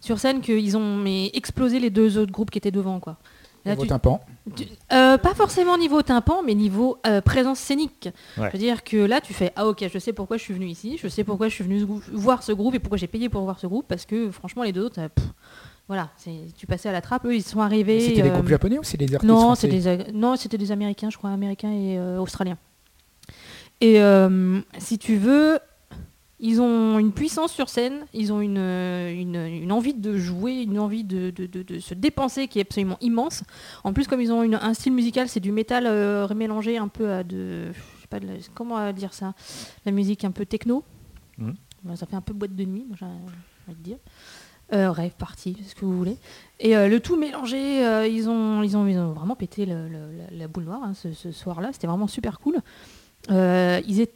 sur 0.00 0.18
scène 0.18 0.40
qu'ils 0.40 0.76
ont 0.76 0.96
mais, 0.96 1.30
explosé 1.34 1.80
les 1.80 1.90
deux 1.90 2.18
autres 2.18 2.32
groupes 2.32 2.50
qui 2.50 2.58
étaient 2.58 2.70
devant, 2.70 3.00
quoi. 3.00 3.16
Là, 3.64 3.72
Niveau 3.72 3.82
tu- 3.82 3.88
tympan. 3.88 4.20
tu- 4.56 4.64
euh, 4.92 5.18
pas 5.18 5.34
forcément 5.34 5.76
niveau 5.76 6.00
tympan, 6.02 6.42
mais 6.46 6.54
niveau 6.54 6.98
euh, 7.06 7.20
présence 7.20 7.58
scénique. 7.58 8.08
Ouais. 8.38 8.46
Je 8.46 8.52
veux 8.52 8.58
dire 8.58 8.84
que 8.84 8.96
là, 8.96 9.20
tu 9.20 9.34
fais 9.34 9.52
ah 9.56 9.66
ok, 9.66 9.84
je 9.92 9.98
sais 9.98 10.12
pourquoi 10.12 10.36
je 10.36 10.42
suis 10.44 10.54
venu 10.54 10.66
ici, 10.66 10.96
je 11.02 11.08
sais 11.08 11.24
pourquoi 11.24 11.48
je 11.48 11.54
suis 11.54 11.64
venu 11.64 11.84
voir 12.12 12.42
ce 12.44 12.52
groupe 12.52 12.74
et 12.76 12.78
pourquoi 12.78 12.96
j'ai 12.96 13.08
payé 13.08 13.28
pour 13.28 13.42
voir 13.42 13.58
ce 13.58 13.66
groupe 13.66 13.86
parce 13.88 14.06
que 14.06 14.30
franchement 14.30 14.62
les 14.62 14.72
deux 14.72 14.84
autres, 14.84 15.00
euh, 15.00 15.08
pff, 15.08 15.26
voilà, 15.88 16.08
tu 16.56 16.66
passais 16.66 16.88
à 16.88 16.92
la 16.92 17.00
trappe. 17.00 17.24
Eux, 17.26 17.34
ils 17.34 17.42
sont 17.42 17.60
arrivés. 17.60 18.00
C'était 18.00 18.22
des 18.22 18.30
groupes 18.30 18.48
japonais 18.48 18.78
ou 18.78 18.84
c'est 18.84 18.96
des 18.96 19.12
artistes 19.12 19.28
non, 19.30 19.40
français 19.40 19.62
c'est 19.68 19.76
des, 19.76 19.88
Ag- 19.88 20.12
non, 20.14 20.36
c'était 20.36 20.56
des 20.58 20.70
Américains, 20.70 21.10
je 21.10 21.18
crois, 21.18 21.30
Américains 21.30 21.72
et 21.72 21.98
euh, 21.98 22.20
Australiens. 22.20 22.58
Et 23.80 24.00
euh, 24.00 24.60
si 24.78 24.98
tu 24.98 25.16
veux, 25.16 25.58
ils 26.40 26.60
ont 26.60 26.98
une 26.98 27.12
puissance 27.12 27.52
sur 27.52 27.68
scène, 27.68 28.06
ils 28.14 28.32
ont 28.32 28.40
une, 28.40 28.58
euh, 28.58 29.12
une, 29.12 29.34
une 29.36 29.72
envie 29.72 29.94
de 29.94 30.16
jouer, 30.16 30.62
une 30.62 30.78
envie 30.78 31.02
de, 31.04 31.30
de- 31.30 31.46
de- 31.46 31.62
de 31.62 31.78
se 31.80 31.94
dépenser 31.94 32.46
qui 32.48 32.58
est 32.58 32.62
absolument 32.62 32.96
immense. 33.00 33.42
En 33.84 33.92
plus, 33.92 34.06
comme 34.06 34.20
ils 34.20 34.32
ont 34.32 34.42
une- 34.42 34.54
un 34.54 34.74
style 34.74 34.92
musical, 34.92 35.28
c'est 35.28 35.40
du 35.40 35.50
métal 35.52 35.86
euh, 35.86 36.26
remélangé 36.26 36.78
un 36.78 36.88
peu 36.88 37.10
à 37.10 37.24
de... 37.24 37.72
Je 37.72 38.00
sais 38.02 38.06
pas, 38.08 38.20
la- 38.20 38.34
comment 38.54 38.92
dire 38.92 39.14
ça 39.14 39.34
La 39.84 39.92
musique 39.92 40.24
un 40.24 40.30
peu 40.30 40.46
techno. 40.46 40.84
Mhm. 41.38 41.54
Ça 41.96 42.06
fait 42.06 42.16
un 42.16 42.20
peu 42.20 42.34
boîte 42.34 42.54
de 42.54 42.64
nuit, 42.64 42.84
moi, 42.86 42.96
j'ai 42.98 43.06
envie 43.06 43.78
de 43.78 43.82
dire. 43.84 43.98
Euh, 44.74 44.90
rêve 44.90 45.12
party, 45.16 45.56
ce 45.66 45.74
que 45.74 45.84
vous 45.86 45.96
voulez. 45.96 46.18
Et 46.60 46.76
euh, 46.76 46.88
le 46.88 47.00
tout 47.00 47.16
mélangé, 47.16 47.84
euh, 47.86 48.06
ils, 48.06 48.28
ont, 48.28 48.62
ils, 48.62 48.76
ont, 48.76 48.86
ils 48.86 48.98
ont 48.98 49.12
vraiment 49.12 49.34
pété 49.34 49.64
le- 49.64 49.88
le- 49.88 50.10
la, 50.36 50.46
boule 50.46 50.64
noire 50.64 50.82
hein, 50.84 50.92
ce, 50.94 51.12
ce 51.12 51.32
soir-là. 51.32 51.70
C'était 51.72 51.86
vraiment 51.86 52.06
super 52.06 52.38
cool. 52.38 52.58
Ils 53.30 54.00
étaient 54.00 54.12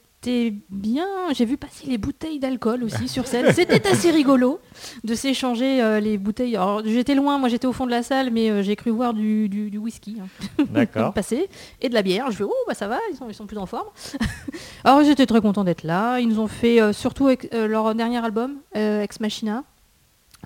bien. 0.71 1.07
J'ai 1.33 1.45
vu 1.45 1.57
passer 1.57 1.87
les 1.87 1.99
bouteilles 1.99 2.39
d'alcool 2.39 2.85
aussi 2.85 3.09
sur 3.09 3.27
scène. 3.27 3.53
C'était 3.53 3.87
assez 3.89 4.11
rigolo 4.11 4.61
de 5.05 5.15
s'échanger 5.15 5.83
euh, 5.83 6.01
les 6.01 6.19
bouteilles. 6.19 6.55
Alors 6.57 6.83
j'étais 6.85 7.15
loin, 7.15 7.39
moi 7.39 7.49
j'étais 7.49 7.67
au 7.67 7.73
fond 7.73 7.87
de 7.87 7.91
la 7.91 8.03
salle, 8.03 8.31
mais 8.31 8.51
euh, 8.51 8.63
j'ai 8.63 8.77
cru 8.77 8.91
voir 8.91 9.15
du, 9.15 9.49
du- 9.49 9.71
du 9.71 9.79
whisky 9.79 10.17
hein, 10.21 10.65
D'accord. 10.71 11.13
passer 11.15 11.49
et 11.81 11.89
de 11.89 11.95
la 11.95 12.03
bière. 12.03 12.31
Je 12.31 12.37
fais 12.37 12.45
oh 12.45 12.53
bah 12.69 12.75
ça 12.75 12.87
va, 12.89 12.99
ils 13.11 13.17
sont, 13.17 13.29
ils 13.29 13.35
sont 13.35 13.47
plus 13.47 13.59
en 13.59 13.67
forme. 13.67 13.89
Alors 14.85 15.03
j'étais 15.03 15.27
très 15.27 15.41
content 15.41 15.65
d'être 15.65 15.83
là. 15.83 16.21
Ils 16.21 16.29
nous 16.29 16.39
ont 16.41 16.49
fait 16.49 16.81
euh, 16.81 16.93
surtout 16.93 17.29
leur 17.53 17.95
dernier 17.95 18.25
album, 18.25 18.57
Ex 18.75 19.19
Machina, 19.21 19.65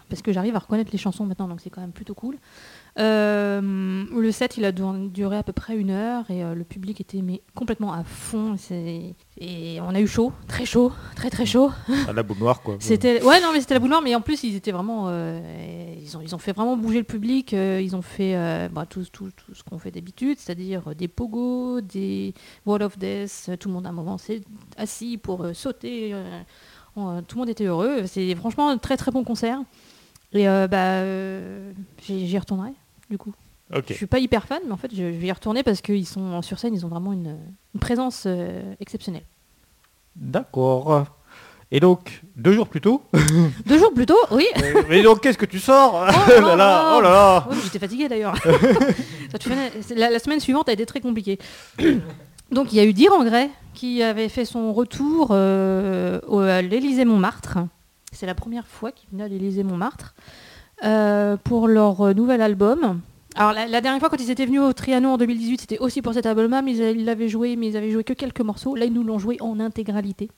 parce 0.08 0.22
que 0.22 0.32
j'arrive 0.32 0.56
à 0.56 0.60
reconnaître 0.60 0.90
les 0.92 0.98
chansons 0.98 1.24
maintenant, 1.26 1.48
donc 1.48 1.60
c'est 1.60 1.70
quand 1.70 1.80
même 1.80 1.92
plutôt 1.92 2.14
cool. 2.14 2.36
Euh, 2.98 4.04
le 4.10 4.32
set, 4.32 4.56
il 4.56 4.64
a 4.64 4.72
du- 4.72 4.82
duré 5.10 5.36
à 5.36 5.42
peu 5.42 5.52
près 5.52 5.76
une 5.76 5.90
heure 5.90 6.30
et 6.30 6.42
euh, 6.42 6.54
le 6.54 6.64
public 6.64 6.98
était 7.00 7.20
mais, 7.20 7.42
complètement 7.54 7.92
à 7.92 8.04
fond. 8.04 8.56
Et 9.38 9.78
on 9.82 9.94
a 9.94 10.00
eu 10.00 10.06
chaud, 10.06 10.32
très 10.48 10.64
chaud, 10.64 10.92
très 11.14 11.28
très 11.28 11.44
chaud. 11.44 11.70
À 12.08 12.14
la 12.14 12.22
boule 12.22 12.38
noire, 12.38 12.62
quoi. 12.62 12.76
C'était 12.80 13.22
ouais 13.22 13.40
non 13.42 13.48
mais 13.52 13.60
c'était 13.60 13.74
la 13.74 13.80
boule 13.80 13.90
noire 13.90 14.00
mais 14.02 14.14
en 14.14 14.22
plus 14.22 14.42
ils 14.44 14.56
étaient 14.56 14.72
vraiment 14.72 15.06
euh, 15.08 15.94
ils 16.00 16.16
ont 16.16 16.22
ils 16.22 16.34
ont 16.34 16.38
fait 16.38 16.52
vraiment 16.52 16.76
bouger 16.76 16.98
le 16.98 17.04
public 17.04 17.52
ils 17.52 17.94
ont 17.94 18.00
fait 18.02 18.34
bah, 18.70 18.86
tout, 18.88 19.04
tout, 19.12 19.30
tout 19.30 19.54
ce 19.54 19.62
qu'on 19.62 19.78
fait 19.78 19.90
d'habitude 19.90 20.38
c'est-à-dire 20.38 20.94
des 20.94 21.08
pogos 21.08 21.82
des 21.82 22.32
wall 22.64 22.82
of 22.82 22.98
death 22.98 23.50
tout 23.60 23.68
le 23.68 23.74
monde 23.74 23.86
à 23.86 23.90
un 23.90 23.92
moment 23.92 24.16
s'est 24.16 24.40
assis 24.78 25.18
pour 25.18 25.44
sauter 25.54 26.14
tout 26.94 27.02
le 27.02 27.38
monde 27.38 27.48
était 27.50 27.64
heureux 27.64 28.06
c'est 28.06 28.34
franchement 28.36 28.70
un 28.70 28.78
très 28.78 28.96
très 28.96 29.10
bon 29.10 29.22
concert 29.24 29.60
et 30.32 30.44
bah 30.44 31.02
j'y 32.02 32.26
j'y 32.26 32.38
retournerai 32.38 32.72
du 33.10 33.18
coup 33.18 33.32
Ok. 33.74 33.86
je 33.88 33.94
suis 33.94 34.06
pas 34.06 34.18
hyper 34.20 34.44
fan 34.46 34.60
mais 34.66 34.72
en 34.72 34.76
fait 34.76 34.94
je, 34.94 35.02
vais 35.02 35.26
y 35.26 35.32
retourner 35.32 35.62
parce 35.64 35.80
qu'ils 35.80 36.06
sont 36.06 36.40
sur 36.42 36.58
scène 36.58 36.72
ils 36.74 36.86
ont 36.86 36.88
vraiment 36.88 37.12
une, 37.12 37.36
une 37.74 37.80
présence 37.80 38.24
euh, 38.26 38.74
exceptionnelle 38.80 39.24
D'accord. 40.14 41.04
Et 41.72 41.80
donc, 41.80 42.22
deux 42.36 42.52
jours 42.52 42.68
plus 42.68 42.80
tôt 42.80 43.02
deux 43.66 43.78
jours 43.78 43.92
plus 43.92 44.06
tôt 44.06 44.16
oui 44.30 44.46
Mais 44.88 45.02
donc, 45.02 45.20
qu'est-ce 45.20 45.36
que 45.36 45.44
tu 45.46 45.58
sors 45.58 46.06
Oh 46.08 46.12
Oh 46.38 46.40
là 46.40 46.56
là, 46.56 46.94
oh 46.96 47.00
là 47.00 47.10
là 47.10 47.46
Oui, 47.50 47.56
mais 47.56 47.62
j'étais 47.64 47.78
fatiguée 47.78 48.08
d'ailleurs. 48.08 48.34
La, 49.96 50.10
la 50.10 50.18
semaine 50.18 50.40
suivante 50.40 50.68
a 50.68 50.72
été 50.72 50.86
très 50.86 51.00
compliquée. 51.00 51.38
Donc 52.52 52.72
il 52.72 52.76
y 52.76 52.80
a 52.80 52.84
eu 52.84 52.92
Dirangray 52.92 53.50
qui 53.74 54.02
avait 54.02 54.28
fait 54.28 54.44
son 54.44 54.72
retour 54.72 55.28
euh, 55.32 56.20
au- 56.28 56.38
à 56.38 56.62
l'Élysée 56.62 57.04
Montmartre. 57.04 57.58
C'est 58.12 58.26
la 58.26 58.34
première 58.34 58.66
fois 58.66 58.92
qu'ils 58.92 59.10
venaient 59.10 59.24
à 59.24 59.28
l'Élysée 59.28 59.64
Montmartre 59.64 60.14
euh, 60.84 61.36
pour 61.42 61.68
leur 61.68 62.00
euh, 62.00 62.12
nouvel 62.14 62.42
album. 62.42 63.00
Alors 63.34 63.52
la, 63.52 63.80
dernière 63.80 64.00
fois 64.00 64.08
quand 64.08 64.20
ils 64.20 64.30
étaient 64.30 64.46
venus 64.46 64.60
au 64.60 64.72
Trianon 64.72 65.14
en 65.14 65.18
2018, 65.18 65.60
c'était 65.60 65.78
aussi 65.78 66.00
pour 66.00 66.14
cet 66.14 66.26
album-là, 66.26 66.62
mais 66.62 66.74
ils, 66.74 66.98
ils 66.98 67.04
l'avaient 67.04 67.28
joué, 67.28 67.56
mais 67.56 67.68
ils 67.68 67.76
avaient 67.76 67.90
joué 67.90 68.02
que 68.02 68.14
quelques 68.14 68.40
morceaux. 68.40 68.74
Là, 68.74 68.86
ils 68.86 68.92
nous 68.92 69.04
l'ont 69.04 69.18
joué 69.18 69.36
en 69.40 69.60
intégralité. 69.60 70.30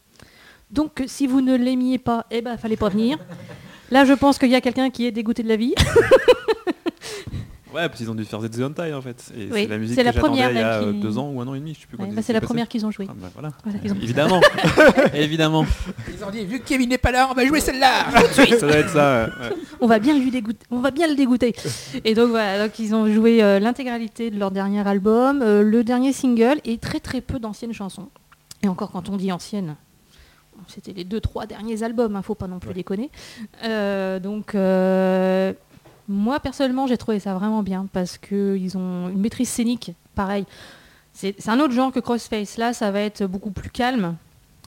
Donc 0.71 1.03
si 1.07 1.27
vous 1.27 1.41
ne 1.41 1.57
l'aimiez 1.57 1.99
pas, 1.99 2.27
eh 2.31 2.43
ben 2.43 2.57
fallait 2.57 2.77
pas 2.77 2.89
venir. 2.89 3.19
Là, 3.91 4.05
je 4.05 4.13
pense 4.13 4.39
qu'il 4.39 4.51
y 4.51 4.55
a 4.55 4.61
quelqu'un 4.61 4.91
qui 4.91 5.07
est 5.07 5.13
dégoûté 5.13 5.43
de 5.43 5.49
la 5.49 5.57
vie. 5.57 5.75
Ouais, 7.75 7.87
parce 7.89 7.97
qu'ils 7.99 8.11
ont 8.11 8.15
dû 8.15 8.25
faire 8.25 8.41
Z 8.41 8.63
Hentai 8.63 8.95
en 8.95 9.03
fait. 9.03 9.31
Et 9.37 9.45
Oui, 9.53 9.63
c'est 9.63 9.67
la 9.67 9.79
musique 9.79 9.95
c'est 9.97 10.01
que 10.03 10.07
la 10.07 10.13
j'attendais 10.13 10.29
première, 10.43 10.51
il 10.51 10.57
y 10.57 10.61
a 10.61 10.75
euh, 10.81 10.93
qui- 10.93 11.01
deux 11.01 11.19
ans 11.19 11.31
ou 11.31 11.41
un 11.41 11.47
an 11.49 11.55
et 11.55 11.59
demi, 11.59 11.75
je 11.75 11.81
sais 11.81 11.87
plus 11.87 11.99
Ouais, 11.99 12.11
bah, 12.13 12.23
c'est 12.23 12.33
la 12.33 12.41
première 12.41 12.67
qu'ils 12.69 12.87
ont 12.87 12.91
jouée. 12.91 13.07
Ah, 13.11 13.15
bah, 13.17 13.29
voilà. 13.35 13.51
Voilà, 13.65 13.79
ils 13.85 13.93
ont- 13.93 13.97
Évidemment, 13.97 14.41
évidemment. 15.15 15.67
Ils 16.13 16.25
ont 16.25 16.31
dit, 16.31 16.45
vu 16.47 16.61
que 16.61 16.67
Kevin 16.67 16.89
n'est 16.89 16.99
pas 16.99 17.13
là, 17.13 17.29
on 17.31 17.35
va 17.35 17.45
jouer 17.47 17.61
celle-là 17.61 18.07
ça 18.33 18.67
doit 18.67 18.77
être 18.77 18.89
ça. 18.91 19.27
ouais, 19.27 19.57
on 19.81 19.87
va 19.87 19.99
bien 19.99 20.19
lui 20.19 20.31
dégoûter, 20.31 20.67
on 20.71 20.81
va 20.81 20.91
bien 20.91 21.07
le 21.09 21.15
dégoûter. 21.15 21.55
Et 22.05 22.15
donc 22.15 22.31
voilà, 22.31 22.67
donc 22.67 22.79
ils 22.79 22.95
ont 22.95 23.07
joué 23.13 23.43
euh, 23.43 23.59
l'intégralité 23.59 24.31
de 24.31 24.39
leur 24.39 24.51
dernier 24.51 24.87
album, 24.89 25.43
euh, 25.43 25.63
le 25.63 25.85
dernier 25.85 26.13
single 26.13 26.61
et 26.65 26.79
très 26.79 27.01
très 27.01 27.21
peu 27.21 27.39
d'anciennes 27.39 27.75
chansons. 27.75 28.09
Et 28.63 28.69
encore 28.69 28.91
quand 28.91 29.09
on 29.11 29.17
dit 29.17 29.31
anciennes, 29.31 29.77
c'était 30.67 30.93
les 30.93 31.05
deux 31.05 31.21
trois 31.21 31.47
derniers 31.47 31.83
albums, 31.85 32.17
hein, 32.17 32.23
faut 32.23 32.35
pas 32.35 32.49
non 32.49 32.59
plus 32.59 32.69
Ouais. 32.71 32.75
déconner. 32.75 33.11
Euh, 33.65 34.19
donc 34.19 34.55
euh, 34.55 35.53
moi 36.09 36.41
personnellement 36.41 36.87
j'ai 36.87 36.97
trouvé 36.97 37.19
ça 37.21 37.35
vraiment 37.35 37.63
bien 37.63 37.87
parce 37.93 38.19
que 38.19 38.57
ils 38.57 38.77
ont 38.77 39.09
une 39.09 39.21
maîtrise 39.21 39.49
scénique, 39.49 39.93
pareil. 40.15 40.45
C'est 41.13 41.49
un 41.49 41.59
autre 41.59 41.73
genre 41.75 41.91
que 41.93 41.99
Crossface. 42.01 42.59
Là, 42.59 42.73
ça 42.73 42.91
va 42.93 43.01
être 43.01 43.27
beaucoup 43.27 43.51
plus 43.51 43.71
calme. 43.71 44.15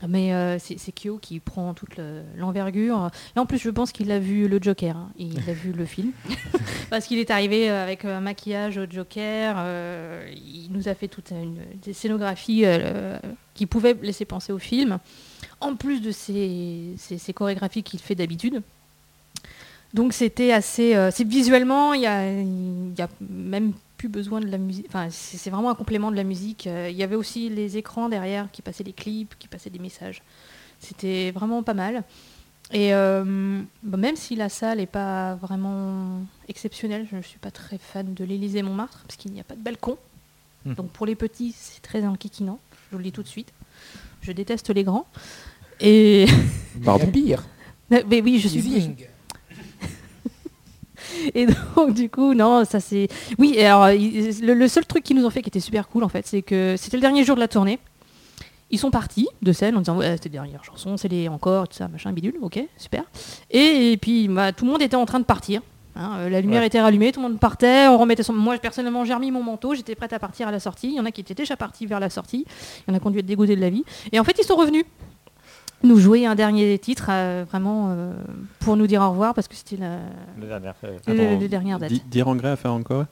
Mais 0.09 0.33
euh, 0.33 0.57
c'est 0.59 0.91
Kyo 0.91 1.17
qui 1.21 1.39
prend 1.39 1.73
toute 1.75 1.95
le- 1.95 2.23
l'envergure. 2.35 3.09
Là, 3.35 3.41
en 3.41 3.45
plus, 3.45 3.59
je 3.59 3.69
pense 3.69 3.91
qu'il 3.91 4.11
a 4.11 4.17
vu 4.19 4.47
le 4.49 4.57
Joker. 4.59 4.97
hein. 4.97 5.09
Il 5.19 5.37
a 5.47 5.53
vu 5.53 5.71
le 5.71 5.85
film. 5.85 6.11
Parce 6.89 7.05
qu'il 7.05 7.19
est 7.19 7.29
arrivé 7.31 7.69
euh, 7.69 7.83
avec 7.83 8.03
un 8.03 8.19
maquillage 8.19 8.77
au 8.79 8.85
Joker. 8.89 9.55
euh, 9.59 10.27
il 10.33 10.69
nous 10.71 10.89
a 10.89 10.95
fait 10.95 11.07
toute 11.07 11.29
une 11.31 11.55
des 11.83 11.93
scénographies 11.93 12.63
euh, 12.65 13.17
qui 13.53 13.65
pouvaient 13.67 13.95
laisser 14.01 14.25
penser 14.25 14.51
au 14.51 14.57
film. 14.59 14.97
En 15.61 15.75
plus 15.75 16.01
de 16.01 16.11
ses, 16.11 16.95
ses- 16.97 17.19
ses 17.19 17.31
chorégraphies 17.33 17.83
qu'il 17.83 17.99
fait 17.99 18.15
d'habitude. 18.15 18.61
Donc 19.93 20.13
c'était 20.13 20.51
assez. 20.53 20.95
euh, 20.95 21.11
c'est 21.11 21.27
visuellement, 21.27 21.93
il 21.93 22.01
y 22.01 22.07
a, 22.07 22.31
y 22.31 23.01
a 23.01 23.09
même 23.19 23.73
plus 23.97 24.07
besoin 24.09 24.39
de 24.39 24.47
la 24.47 24.57
musique. 24.57 24.85
Enfin, 24.87 25.07
c'est 25.11 25.49
vraiment 25.49 25.69
un 25.69 25.75
complément 25.75 26.11
de 26.11 26.15
la 26.15 26.23
musique. 26.23 26.65
Euh, 26.67 26.87
Il 26.89 26.95
y 26.97 27.03
avait 27.03 27.15
aussi 27.15 27.49
les 27.49 27.77
écrans 27.77 28.09
derrière 28.09 28.49
qui 28.51 28.61
passaient 28.61 28.83
des 28.83 28.93
clips, 28.93 29.35
qui 29.37 29.47
passaient 29.47 29.69
des 29.69 29.79
messages. 29.79 30.21
C'était 30.79 31.31
vraiment 31.31 31.61
pas 31.61 31.73
mal. 31.73 32.03
Et 32.73 32.93
euh, 32.93 33.61
bah, 33.83 33.97
même 33.97 34.15
si 34.15 34.35
la 34.35 34.47
salle 34.47 34.77
n'est 34.77 34.85
pas 34.85 35.35
vraiment 35.35 36.21
exceptionnelle, 36.47 37.05
je 37.11 37.17
ne 37.17 37.21
suis 37.21 37.37
pas 37.37 37.51
très 37.51 37.77
fan 37.77 38.13
de 38.13 38.23
l'Élysée 38.23 38.63
Montmartre 38.63 39.03
parce 39.05 39.17
qu'il 39.17 39.31
n'y 39.33 39.41
a 39.41 39.43
pas 39.43 39.55
de 39.55 39.61
balcon. 39.61 39.97
Mhm. 40.65 40.75
Donc 40.75 40.89
pour 40.91 41.05
les 41.05 41.15
petits, 41.15 41.53
c'est 41.55 41.81
très 41.81 42.05
enquiquinant. 42.05 42.59
Je 42.89 42.95
vous 42.95 42.97
le 42.99 43.03
dis 43.03 43.11
tout 43.11 43.23
de 43.23 43.27
suite. 43.27 43.51
Je 44.21 44.31
déteste 44.31 44.69
les 44.69 44.83
grands. 44.83 45.05
Et 45.81 46.27
Pardon. 46.85 47.05
La 47.05 47.11
pire. 47.11 47.43
mais 47.89 48.21
oui, 48.21 48.39
je 48.39 48.47
suis 48.47 48.61
Zing. 48.61 48.95
Et 51.35 51.45
donc, 51.45 51.93
du 51.93 52.09
coup, 52.09 52.33
non, 52.33 52.65
ça 52.65 52.79
c'est. 52.79 53.07
Oui, 53.37 53.53
et 53.57 53.65
alors, 53.65 53.87
le, 53.87 54.53
le 54.53 54.67
seul 54.67 54.85
truc 54.85 55.03
qu'ils 55.03 55.15
nous 55.17 55.25
ont 55.25 55.29
fait 55.29 55.41
qui 55.41 55.49
était 55.49 55.59
super 55.59 55.87
cool, 55.87 56.03
en 56.03 56.09
fait, 56.09 56.25
c'est 56.27 56.41
que 56.41 56.75
c'était 56.77 56.97
le 56.97 57.01
dernier 57.01 57.23
jour 57.23 57.35
de 57.35 57.41
la 57.41 57.47
tournée. 57.47 57.79
Ils 58.73 58.79
sont 58.79 58.91
partis 58.91 59.27
de 59.41 59.51
scène 59.51 59.75
en 59.75 59.79
disant 59.79 59.97
Ouais, 59.97 60.11
c'était 60.13 60.29
la 60.29 60.43
dernière 60.43 60.63
chanson, 60.63 60.95
c'est 60.97 61.09
les 61.09 61.27
encore, 61.27 61.67
tout 61.67 61.75
ça, 61.77 61.87
machin, 61.89 62.11
bidule, 62.13 62.35
ok, 62.41 62.59
super. 62.77 63.03
Et, 63.49 63.97
puis, 64.01 64.27
bah, 64.29 64.53
tout 64.53 64.65
le 64.65 64.71
monde 64.71 64.81
était 64.81 64.95
en 64.95 65.05
train 65.05 65.19
de 65.19 65.25
partir. 65.25 65.61
hein, 65.95 66.13
euh, 66.19 66.29
la 66.29 66.39
lumière 66.39 66.61
Ouais. 66.61 66.67
était 66.67 66.79
rallumée, 66.79 67.11
tout 67.11 67.21
le 67.21 67.27
monde 67.27 67.39
partait, 67.39 67.87
on 67.87 67.97
remettait 67.97 68.23
son. 68.23 68.31
Moi, 68.33 68.57
personnellement, 68.59 69.03
j'ai 69.03 69.13
remis 69.13 69.29
mon 69.31 69.43
manteau, 69.43 69.75
j'étais 69.75 69.93
prête 69.95 70.13
à 70.13 70.19
partir 70.19 70.47
à 70.47 70.51
la 70.51 70.59
sortie. 70.61 70.87
Il 70.87 70.95
y 70.95 70.99
en 71.01 71.05
a 71.05 71.11
qui 71.11 71.19
étaient 71.19 71.33
déjà 71.33 71.57
partis 71.57 71.85
vers 71.85 71.99
la 71.99 72.09
sortie. 72.09 72.45
Il 72.87 72.91
y 72.91 72.93
en 72.93 72.97
a 72.97 73.01
qui 73.01 73.07
ont 73.07 73.11
dû 73.11 73.19
être 73.19 73.25
dégoûtés 73.25 73.57
de 73.57 73.61
la 73.61 73.69
vie. 73.69 73.83
Et 74.13 74.19
en 74.19 74.23
fait, 74.23 74.37
ils 74.39 74.45
sont 74.45 74.55
revenus 74.55 74.85
nous 75.83 75.97
jouer 75.99 76.25
un 76.25 76.35
dernier 76.35 76.77
titre, 76.79 77.07
euh, 77.09 77.43
vraiment, 77.49 77.89
euh, 77.91 78.13
pour 78.59 78.77
nous 78.77 78.87
dire 78.87 79.01
au 79.01 79.09
revoir, 79.11 79.33
parce 79.33 79.47
que 79.47 79.55
c'était 79.55 79.77
la, 79.77 79.97
La 80.39 80.47
dernière. 80.47 80.75
euh, 80.83 81.39
le- 81.39 81.47
dernières 81.47 81.79
dates. 81.79 81.89
Di- 81.91 82.03
Dire 82.09 82.27
en 82.27 82.35
gré 82.35 82.49
à 82.49 82.55
faire 82.55 82.73
encore. 82.73 83.05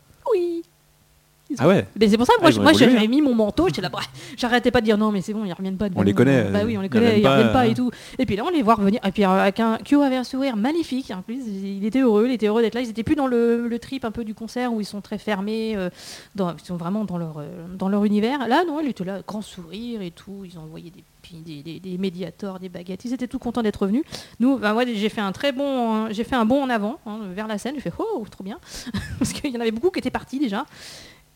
Ah 1.57 1.67
ouais 1.67 1.87
Mais 1.99 2.07
c'est 2.07 2.17
pour 2.17 2.25
ça 2.27 2.33
que 2.35 2.41
moi, 2.41 2.49
Ah, 2.49 2.51
ils 2.51 2.55
je- 2.55 2.61
moi 2.61 2.71
évolué, 2.71 2.93
j'avais 2.93 3.05
hein. 3.05 3.09
mis 3.09 3.21
mon 3.21 3.33
manteau, 3.33 3.67
j'étais 3.67 3.81
là, 3.81 3.89
bah, 3.89 3.99
j'arrêtais 4.37 4.69
pas 4.71 4.81
de 4.81 4.85
dire 4.85 4.97
non, 4.97 5.11
mais 5.11 5.21
c'est 5.21 5.33
bon, 5.33 5.45
ils 5.45 5.53
reviennent 5.53 5.77
pas. 5.77 5.87
On 5.95 6.01
les 6.03 6.13
connaît, 6.13 6.43
Bah 6.43 6.59
oui, 6.65 6.77
on 6.77 6.81
les 6.81 6.87
ils 6.87 6.89
connaît, 6.89 7.17
ils 7.17 7.23
pas, 7.23 7.31
reviennent 7.35 7.53
pas 7.53 7.65
euh. 7.65 7.71
et 7.71 7.73
tout. 7.73 7.91
Et 8.19 8.25
puis 8.25 8.35
là, 8.35 8.43
on 8.45 8.49
les 8.51 8.61
voit 8.61 8.75
revenir. 8.75 8.99
Et 9.05 9.11
puis 9.11 9.23
euh, 9.25 9.29
avec 9.29 9.59
un 9.59 9.77
Kyo 9.83 10.01
avait 10.01 10.17
un 10.17 10.23
sourire 10.23 10.55
magnifique. 10.55 11.11
En 11.11 11.21
plus, 11.21 11.39
il 11.47 11.83
était 11.85 12.01
heureux, 12.01 12.25
il 12.27 12.33
était 12.33 12.47
heureux 12.47 12.61
d'être 12.61 12.75
là. 12.75 12.81
Ils 12.81 12.89
étaient 12.89 13.03
plus 13.03 13.15
dans 13.15 13.27
le, 13.27 13.67
le 13.67 13.79
trip 13.79 14.05
un 14.05 14.11
peu 14.11 14.23
du 14.23 14.33
concert 14.35 14.71
où 14.73 14.79
ils 14.81 14.85
sont 14.85 15.01
très 15.01 15.17
fermés, 15.17 15.73
euh, 15.75 15.89
dans, 16.35 16.55
ils 16.55 16.65
sont 16.65 16.77
vraiment 16.77 17.03
dans 17.05 17.17
leur, 17.17 17.37
euh, 17.39 17.65
dans 17.77 17.89
leur 17.89 18.05
univers. 18.05 18.47
Là, 18.47 18.63
non, 18.67 18.79
il 18.81 18.89
était 18.89 19.03
là, 19.03 19.21
grand 19.27 19.41
sourire 19.41 20.01
et 20.01 20.11
tout. 20.11 20.43
Ils 20.45 20.57
ont 20.59 20.63
envoyé 20.63 20.91
des, 20.91 21.03
des, 21.33 21.61
des, 21.63 21.79
des 21.79 21.97
médiators, 21.97 22.59
des 22.59 22.69
baguettes. 22.69 23.05
Ils 23.05 23.13
étaient 23.13 23.27
tout 23.27 23.39
contents 23.39 23.61
d'être 23.63 23.81
revenus. 23.81 24.03
Nous, 24.39 24.57
bah, 24.57 24.73
moi, 24.73 24.83
j'ai 24.85 25.09
fait 25.09 25.21
un 25.21 25.31
très 25.31 25.51
bon, 25.51 26.11
j'ai 26.11 26.23
fait 26.23 26.35
un 26.35 26.45
bond 26.45 26.63
en 26.63 26.69
avant 26.69 26.99
hein, 27.05 27.19
vers 27.33 27.47
la 27.47 27.57
scène. 27.57 27.73
J'ai 27.75 27.81
fait 27.81 27.93
oh, 27.97 28.23
trop 28.29 28.43
bien, 28.43 28.59
parce 29.19 29.33
qu'il 29.33 29.51
y 29.51 29.57
en 29.57 29.61
avait 29.61 29.71
beaucoup 29.71 29.89
qui 29.89 29.99
étaient 29.99 30.09
partis 30.11 30.39
déjà. 30.39 30.65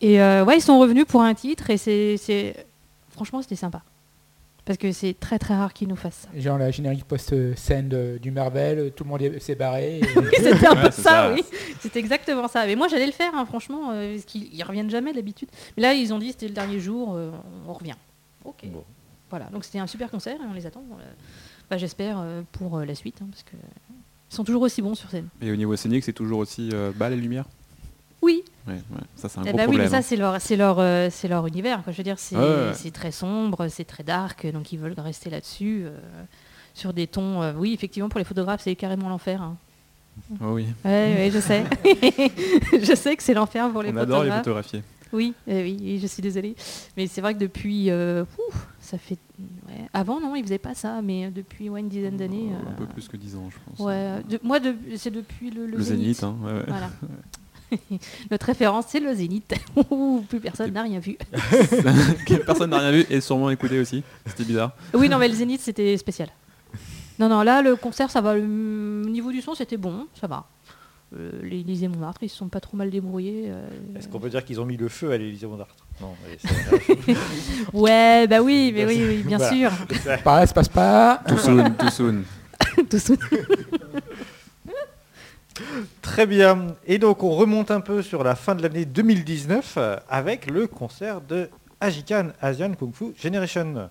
Et 0.03 0.21
euh, 0.21 0.43
ouais, 0.43 0.57
ils 0.57 0.61
sont 0.61 0.77
revenus 0.79 1.05
pour 1.05 1.21
un 1.21 1.33
titre 1.33 1.69
et 1.69 1.77
c'est, 1.77 2.65
franchement, 3.09 3.41
c'était 3.41 3.55
sympa. 3.55 3.81
Parce 4.65 4.77
que 4.77 4.91
c'est 4.93 5.13
très 5.19 5.39
très 5.39 5.55
rare 5.55 5.73
qu'ils 5.73 5.87
nous 5.89 5.95
fassent 5.97 6.27
ça. 6.31 6.39
Genre 6.39 6.57
la 6.57 6.71
générique 6.71 7.03
post-scène 7.05 8.17
du 8.21 8.31
Marvel, 8.31 8.91
tout 8.95 9.03
le 9.03 9.09
monde 9.09 9.21
est- 9.21 9.39
s'est 9.39 9.55
barré. 9.55 9.99
et- 9.99 10.03
Oui, 10.17 10.25
c'était 10.37 10.67
un 10.67 10.75
peu 10.75 10.91
ça, 10.91 11.01
ça. 11.01 11.33
oui. 11.33 11.43
C'était 11.81 11.99
exactement 11.99 12.47
ça. 12.47 12.65
Mais 12.65 12.75
moi, 12.75 12.87
j'allais 12.87 13.05
le 13.05 13.11
faire, 13.11 13.33
hein, 13.35 13.45
franchement, 13.45 13.91
euh, 13.91 14.13
parce 14.13 14.25
qu'ils 14.25 14.53
ils 14.53 14.63
reviennent 14.63 14.89
jamais 14.89 15.11
d'habitude. 15.13 15.49
Mais 15.75 15.83
là, 15.83 15.93
ils 15.93 16.13
ont 16.13 16.19
dit 16.19 16.31
c'était 16.31 16.47
le 16.47 16.53
dernier 16.53 16.79
jour, 16.79 17.13
euh, 17.15 17.31
on 17.67 17.73
revient. 17.73 17.95
Ok. 18.45 18.65
Bon. 18.65 18.83
Voilà, 19.29 19.45
donc 19.47 19.65
c'était 19.65 19.79
un 19.79 19.87
super 19.87 20.09
concert 20.11 20.35
et 20.35 20.45
on 20.49 20.53
les 20.53 20.65
attend. 20.65 20.83
euh, 20.99 21.03
bah, 21.69 21.77
J'espère 21.77 22.19
euh, 22.19 22.41
pour 22.53 22.77
euh, 22.77 22.85
la 22.85 22.95
suite, 22.95 23.19
hein, 23.21 23.27
parce 23.31 23.43
que 23.43 23.55
ils 24.31 24.35
sont 24.35 24.43
toujours 24.45 24.61
aussi 24.61 24.81
bons 24.81 24.95
sur 24.95 25.09
scène. 25.09 25.27
Et 25.41 25.51
au 25.51 25.55
niveau 25.57 25.75
scénique, 25.75 26.03
c'est 26.05 26.13
toujours 26.13 26.39
aussi 26.39 26.69
euh, 26.73 26.91
bas 26.95 27.09
les 27.09 27.15
lumières 27.17 27.45
Oui, 28.23 28.43
Ouais, 28.67 28.73
ouais. 28.75 28.81
Ça, 29.15 29.27
c'est 29.29 29.39
un 29.39 29.43
Eh 29.45 29.49
gros 29.49 29.57
bah 29.57 29.63
oui, 29.67 29.75
mais 29.77 29.83
problème. 29.83 29.89
ça 29.89 29.97
hein. 29.97 30.01
c'est 30.01 30.15
leur, 30.15 30.39
c'est 30.41 30.55
leur, 30.55 30.79
euh, 30.79 31.09
c'est 31.11 31.27
leur 31.27 31.45
univers. 31.45 31.83
Quoi. 31.83 31.91
Je 31.91 31.97
veux 31.97 32.03
dire, 32.03 32.17
c'est, 32.17 32.37
Ouais, 32.37 32.71
très 32.93 33.11
sombre, 33.11 33.67
c'est 33.67 33.83
très 33.85 34.03
dark, 34.03 34.47
donc 34.51 34.71
ils 34.71 34.79
veulent 34.79 34.95
rester 34.97 35.29
là-dessus, 35.29 35.83
euh, 35.85 35.97
sur 36.73 36.93
des 36.93 37.07
tons. 37.07 37.41
euh, 37.41 37.53
oui, 37.57 37.73
effectivement, 37.73 38.07
pour 38.09 38.19
les 38.19 38.23
photographes, 38.25 38.61
c'est 38.63 38.75
carrément 38.75 39.09
l'enfer. 39.09 39.41
hein. 39.41 39.57
Oh 40.41 40.53
oui. 40.53 40.67
Ouais, 40.85 41.29
je 41.33 41.39
sais. 41.39 41.63
je 42.81 42.93
sais 42.95 43.15
que 43.15 43.23
c'est 43.23 43.33
l'enfer 43.33 43.69
pour 43.71 43.81
les 43.83 43.89
On 43.91 43.97
adore 43.97 44.23
les 44.23 44.29
photographes. 44.29 44.37
photographier. 44.39 44.83
Oui, 45.11 45.33
euh, 45.49 45.61
oui, 45.63 45.77
oui, 45.79 45.99
je 45.99 46.07
suis 46.07 46.21
désolée. 46.23 46.55
Mais 46.97 47.05
c'est 47.07 47.21
vrai 47.21 47.33
que 47.35 47.39
depuis, 47.39 47.89
euh, 47.91 48.23
ouf, 48.49 48.67
ça 48.79 48.97
fait, 48.97 49.17
avant 49.93 50.19
non, 50.21 50.35
ils 50.35 50.43
faisaient 50.43 50.57
pas 50.57 50.73
ça, 50.73 51.01
mais 51.03 51.29
depuis 51.29 51.69
ouais, 51.69 51.81
une 51.81 51.89
dizaine 51.89 52.17
d'années. 52.17 52.49
Un 52.67 52.71
peu 52.73 52.85
plus 52.87 53.07
que 53.07 53.17
10 53.17 53.35
ans, 53.35 53.49
je 53.51 53.57
pense. 53.69 53.85
Ouais, 53.85 54.21
de- 54.27 54.39
moi, 54.43 54.59
de- 54.59 54.75
c'est 54.95 55.11
depuis 55.11 55.51
le, 55.51 55.67
Le, 55.67 55.79
Zénith, 55.81 56.23
hein, 56.23 56.35
ouais, 56.43 56.51
ouais. 56.53 56.63
Voilà. 56.67 56.89
Notre 58.31 58.45
référence, 58.45 58.85
c'est 58.89 58.99
le 58.99 59.13
Zénith, 59.13 59.53
où 59.91 60.23
plus 60.27 60.39
personne 60.39 60.71
n'a 60.71 60.83
rien 60.83 60.99
vu. 60.99 61.17
Personne 62.45 62.69
n'a 62.71 62.79
rien 62.79 62.91
vu 62.91 63.05
et 63.09 63.21
sûrement 63.21 63.49
écouté 63.49 63.79
aussi. 63.79 64.03
C'était 64.25 64.43
bizarre. 64.43 64.71
Oui, 64.93 65.09
non, 65.09 65.17
mais 65.17 65.27
le 65.27 65.33
Zénith, 65.35 65.61
c'était 65.61 65.95
spécial. 65.97 66.29
Non, 67.19 67.29
non, 67.29 67.41
là, 67.43 67.61
le 67.61 67.75
concert, 67.75 68.09
ça 68.09 68.21
va. 68.21 68.35
Le 68.35 69.03
niveau 69.07 69.31
du 69.31 69.41
son, 69.41 69.53
c'était 69.53 69.77
bon, 69.77 70.07
ça 70.19 70.27
va. 70.27 70.45
Euh, 71.15 71.29
L'Élysée 71.43 71.87
Montmartre, 71.87 72.23
ils 72.23 72.29
se 72.29 72.37
sont 72.37 72.47
pas 72.47 72.59
trop 72.59 72.75
mal 72.75 72.89
débrouillés. 72.89 73.45
euh. 73.49 73.67
Est-ce 73.95 74.07
qu'on 74.07 74.19
peut 74.19 74.31
dire 74.31 74.43
qu'ils 74.43 74.59
ont 74.59 74.65
mis 74.65 74.77
le 74.77 74.89
feu 74.89 75.11
à 75.11 75.17
l'Élysée 75.17 75.45
Montmartre? 75.45 75.75
Non. 76.01 76.15
c'est- 76.39 77.15
Ouais, 77.71 78.25
bah 78.27 78.41
oui, 78.41 78.71
mais 78.73 78.85
oui, 78.85 79.03
oui, 79.07 79.17
bien 79.23 79.37
Voilà. 79.37 79.53
sûr. 79.55 79.71
Par 80.23 80.37
là, 80.37 80.47
ça 80.47 80.53
passe 80.55 80.69
pas. 80.69 81.21
Too 81.27 81.37
soon, 81.37 81.69
too 81.71 81.89
soon. 81.91 82.23
Tout 82.89 82.97
sous- 82.97 83.15
Très 86.01 86.25
bien. 86.25 86.67
Et 86.87 86.97
donc 86.97 87.23
on 87.23 87.31
remonte 87.31 87.71
un 87.71 87.81
peu 87.81 88.01
sur 88.01 88.23
la 88.23 88.35
fin 88.35 88.55
de 88.55 88.61
l'année 88.63 88.85
2019 88.85 89.75
euh, 89.77 89.97
avec 90.09 90.49
le 90.49 90.67
concert 90.67 91.21
de 91.21 91.49
Ajikan 91.79 92.29
Asian 92.41 92.71
Kung 92.73 92.93
Fu 92.93 93.13
Generation, 93.21 93.89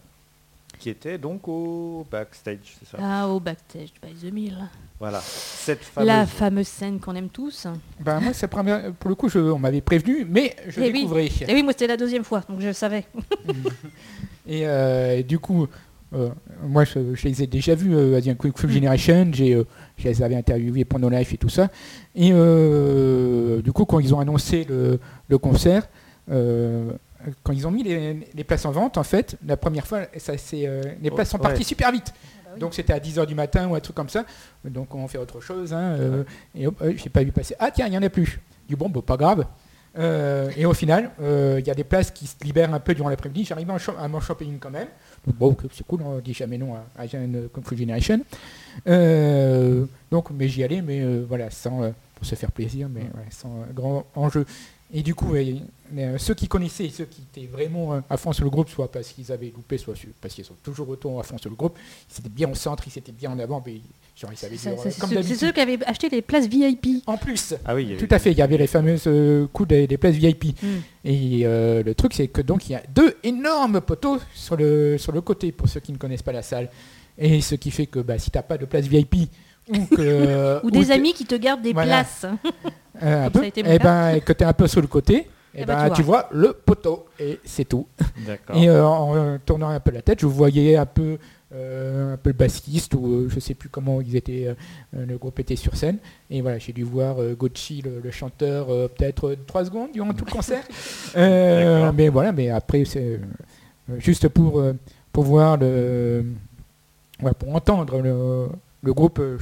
qui 0.79 0.91
était 0.91 1.19
donc 1.19 1.47
au 1.47 2.07
backstage, 2.11 2.59
c'est 2.81 2.89
ça? 2.89 2.99
Ah, 3.01 3.29
au 3.29 3.39
Backstage 3.39 3.91
by 4.03 4.13
the 4.15 4.33
Mill. 4.33 4.57
Voilà. 4.99 5.21
Cette 5.25 5.83
fameuse. 5.85 6.07
La 6.09 6.27
fameuse 6.27 6.69
scène 6.69 6.99
qu'on 7.01 7.15
aime 7.17 7.29
tous. 7.29 7.67
Ben, 8.01 8.21
moi, 8.21 8.33
c'est 8.33 8.47
première- 8.49 8.93
pour 8.95 9.11
le 9.11 9.17
coup, 9.17 9.29
je- 9.29 9.39
on 9.41 9.59
m'avait 9.59 9.81
prévenu, 9.81 10.25
mais 10.29 10.55
je 10.69 10.81
Eh 10.81 10.87
oui. 10.87 10.93
découvrais. 10.93 11.27
Et 11.27 11.55
oui, 11.55 11.63
moi, 11.63 11.73
c'était 11.73 11.89
la 11.89 11.97
deuxième 11.97 12.23
fois, 12.25 12.43
donc 12.49 12.61
je 12.61 12.73
savais. 12.73 13.05
Et 14.47 14.63
euh, 14.67 15.23
du 15.23 15.39
coup, 15.39 15.67
euh, 16.15 16.31
moi, 16.63 16.85
je, 16.85 17.15
je 17.15 17.29
les 17.29 17.43
ai 17.43 17.47
déjà 17.47 17.75
vus, 17.75 17.95
euh, 17.97 18.17
Asian 18.17 18.35
Quick 18.35 18.57
Full 18.59 18.71
Generation. 18.71 19.29
J'ai, 19.33 19.55
euh, 19.55 19.65
je 20.03 20.09
les 20.09 20.23
avais 20.23 20.37
interviewés 20.37 20.85
pendant 20.85 21.09
live 21.09 21.29
et 21.33 21.37
tout 21.39 21.49
ça. 21.49 21.69
Et 22.15 22.31
euh, 22.33 23.63
du 23.63 23.73
coup, 23.73 23.85
quand 23.85 24.01
ils 24.01 24.15
ont 24.15 24.21
annoncé 24.21 24.65
le, 24.69 24.99
le 25.29 25.39
concert, 25.39 25.87
euh, 26.31 26.91
quand 27.43 27.53
ils 27.53 27.67
ont 27.67 27.71
mis 27.71 27.83
les, 27.85 28.29
les 28.35 28.45
places 28.45 28.65
en 28.65 28.73
vente, 28.73 28.99
en 28.99 29.05
fait, 29.05 29.37
la 29.47 29.57
première 29.57 29.87
fois, 29.87 30.03
ça, 30.17 30.37
c'est, 30.37 30.67
euh, 30.67 30.83
les 31.01 31.11
places 31.11 31.31
sont 31.31 31.37
Ouais. 31.39 31.43
parties 31.45 31.65
super 31.65 31.93
vite. 31.93 32.13
oui. 32.55 32.61
Donc 32.61 32.75
c'était 32.75 32.93
à 32.93 32.99
10h 33.01 33.27
du 33.27 33.35
matin 33.35 33.67
ou 33.69 33.75
un 33.75 33.81
truc 33.81 33.97
comme 33.97 34.09
ça. 34.11 34.25
Donc 34.65 34.95
on 34.95 35.07
fait 35.09 35.19
autre 35.19 35.41
chose. 35.41 35.73
hein, 35.73 35.97
euh, 35.99 36.25
et 36.55 36.67
hop, 36.67 36.75
euh, 36.83 36.93
j'ai 36.97 37.09
pas 37.11 37.23
vu 37.23 37.33
passer. 37.33 37.55
Ah 37.59 37.71
tiens, 37.71 37.87
il 37.87 37.91
n'y 37.91 37.99
en 37.99 38.03
a 38.03 38.11
plus. 38.11 38.41
Du 38.69 38.77
bon, 38.77 38.89
bah, 38.91 39.01
pas 39.05 39.17
grave. 39.17 39.47
Euh, 39.99 40.51
et 40.57 40.65
au 40.65 40.73
final, 40.75 41.11
euh, 41.21 41.57
il 41.61 41.67
y 41.67 41.71
a 41.71 41.75
des 41.75 41.85
places 41.85 42.11
qui 42.11 42.27
se 42.27 42.35
libèrent 42.43 42.73
un 42.73 42.81
peu 42.81 42.95
durant 42.95 43.09
l'après-midi. 43.11 43.45
J'arrive 43.45 43.71
à 43.71 43.79
choper 43.79 44.45
une 44.47 44.59
quand 44.59 44.71
même. 44.71 44.89
Donc 45.27 45.37
bon, 45.37 45.57
c'est 45.73 45.87
cool, 45.87 46.01
on 46.03 46.19
dit 46.19 46.33
jamais 46.35 46.57
non 46.59 46.75
à, 46.75 46.85
à 47.03 47.07
Gen 47.07 47.49
Kung 47.53 47.65
Fu 47.67 47.77
Generation. 47.77 48.21
Euh, 48.87 49.85
donc, 50.11 50.31
mais 50.31 50.49
j'y 50.49 50.63
allais, 50.63 50.83
mais 50.83 51.01
euh, 51.01 51.25
voilà, 51.29 51.51
sans, 51.51 51.83
euh, 51.83 51.91
pour 52.15 52.27
se 52.27 52.35
faire 52.35 52.53
plaisir, 52.53 52.89
mais 52.93 53.01
ouais, 53.03 53.29
sans 53.31 53.49
euh, 53.61 53.73
grand 53.75 54.07
enjeu. 54.15 54.45
Et 54.95 55.03
du 55.03 55.15
coup, 55.15 55.35
euh, 55.35 56.19
ceux 56.19 56.35
qui 56.35 56.49
connaissaient 56.49 56.85
et 56.85 56.91
ceux 56.91 57.07
qui 57.07 57.23
étaient 57.23 57.47
vraiment 57.47 57.95
euh, 57.95 58.01
à 58.11 58.19
fond 58.19 58.33
sur 58.33 58.45
le 58.45 58.51
groupe, 58.51 58.69
soit 58.69 58.93
parce 58.93 59.09
qu'ils 59.09 59.33
avaient 59.33 59.51
loupé, 59.55 59.79
soit 59.79 59.95
parce 60.21 60.35
qu'ils 60.35 60.45
sont 60.45 60.57
toujours 60.63 60.87
autant 60.91 61.19
à 61.19 61.23
fond 61.23 61.39
sur 61.39 61.49
le 61.49 61.57
groupe, 61.57 61.79
ils 62.15 62.21
étaient 62.21 62.29
bien 62.29 62.51
au 62.51 62.55
centre, 62.55 62.85
ils 62.87 62.99
étaient 62.99 63.11
bien 63.11 63.31
en 63.31 63.39
avant, 63.39 63.63
mais 63.65 63.81
genre 64.15 64.31
ils 64.31 64.37
savaient 64.37 64.59
Ça- 64.59 64.71
dire, 64.73 64.81
C'est 64.83 64.99
comme 65.01 65.09
ceux, 65.11 65.23
ceux 65.35 65.51
qui 65.53 65.61
avaient 65.61 65.83
acheté 65.87 66.11
les 66.11 66.21
places 66.21 66.47
VIP. 66.47 67.03
En 67.07 67.17
plus, 67.17 67.55
Ah 67.65 67.75
oui. 67.75 67.97
tout 67.99 68.07
à 68.11 68.19
fait, 68.19 68.33
il 68.33 68.39
y 68.39 68.43
avait 68.43 68.59
les 68.59 68.67
fameuses 68.67 69.05
euh, 69.07 69.47
coups 69.51 69.71
des, 69.71 69.87
des 69.87 69.97
places 69.97 70.17
VIP. 70.17 70.63
Mm. 70.63 70.67
Et 71.07 71.41
euh, 71.47 71.83
le 71.83 71.95
truc, 71.95 72.13
c'est 72.13 72.29
que 72.29 72.43
donc 72.43 72.69
il 72.69 72.73
y 72.73 72.75
a 72.75 72.83
deux 72.95 73.15
énormes 73.23 73.81
poteaux 73.81 74.19
sur 74.35 74.57
le, 74.57 74.99
sur 74.99 75.13
le 75.13 75.23
côté, 75.23 75.53
pour 75.53 75.71
ceux 75.71 75.81
qui 75.81 75.93
ne 75.93 75.97
connaissent 75.97 76.23
pas 76.23 76.33
la 76.33 76.43
salle. 76.43 76.69
Et 77.19 77.41
ce 77.41 77.55
qui 77.55 77.71
fait 77.71 77.87
que 77.87 77.99
bah, 78.01 78.19
si 78.19 78.31
tu 78.31 78.39
n'as 78.39 78.43
pas 78.43 78.59
de 78.59 78.65
place 78.65 78.87
VIP, 78.87 79.31
ou, 79.69 79.87
que, 79.87 80.61
Ou 80.65 80.71
des 80.71 80.91
amis 80.91 81.13
qui 81.13 81.25
te 81.25 81.35
gardent 81.35 81.63
des 81.63 81.73
Voilà. 81.73 82.05
places. 82.05 82.27
euh, 83.03 83.27
un 83.27 83.31
peu, 83.31 83.45
eh 83.55 83.79
ben, 83.79 84.15
et 84.15 84.21
que 84.21 84.33
tu 84.33 84.43
es 84.43 84.47
un 84.47 84.53
peu 84.53 84.67
sur 84.67 84.81
le 84.81 84.87
côté, 84.89 85.29
Eh 85.55 85.61
eh 85.63 85.65
ben, 85.67 85.77
ben, 85.77 85.91
tu 85.91 85.97
tu 85.97 86.03
vois 86.03 86.29
le 86.33 86.55
poteau. 86.55 87.07
Et 87.21 87.39
c'est 87.45 87.67
tout. 87.67 87.87
Et 88.55 88.71
euh, 88.71 88.87
en 88.87 89.15
euh, 89.15 89.37
tournant 89.45 89.69
un 89.69 89.81
peu 89.81 89.91
la 89.91 90.01
tête, 90.01 90.21
je 90.21 90.27
voyais 90.27 90.77
un 90.77 90.87
peu, 90.87 91.19
euh, 91.55 92.15
un 92.15 92.17
peu 92.17 92.31
le 92.31 92.35
bassiste, 92.37 92.95
ou 92.95 93.29
je 93.29 93.39
sais 93.39 93.53
plus 93.53 93.69
comment 93.69 94.01
ils 94.01 94.17
étaient, 94.17 94.47
euh, 94.47 95.05
le 95.07 95.19
groupe 95.19 95.39
était 95.41 95.57
sur 95.57 95.77
scène. 95.77 95.99
Et 96.31 96.41
voilà, 96.41 96.59
j'ai 96.59 96.73
dû 96.73 96.85
voir 96.85 97.21
euh, 97.21 97.35
Gochi, 97.35 97.83
le, 97.83 98.01
le 98.03 98.11
chanteur, 98.11 98.71
euh, 98.71 98.89
peut-être 98.89 99.37
trois 99.47 99.67
secondes 99.67 99.93
durant 99.93 100.15
tout 100.15 100.25
le 100.25 100.31
concert. 100.33 100.65
Euh, 101.17 101.93
mais 101.95 102.09
voilà, 102.09 102.33
mais 102.33 102.49
après, 102.49 102.87
c'est 102.87 103.21
juste 103.99 104.29
pour, 104.29 104.65
pour 105.13 105.25
voir 105.25 105.59
le. 105.59 106.25
Ouais, 107.23 107.33
pour 107.39 107.55
entendre 107.55 108.01
le, 108.01 108.47
le 108.83 108.93
groupe. 108.95 109.19
euh, 109.21 109.39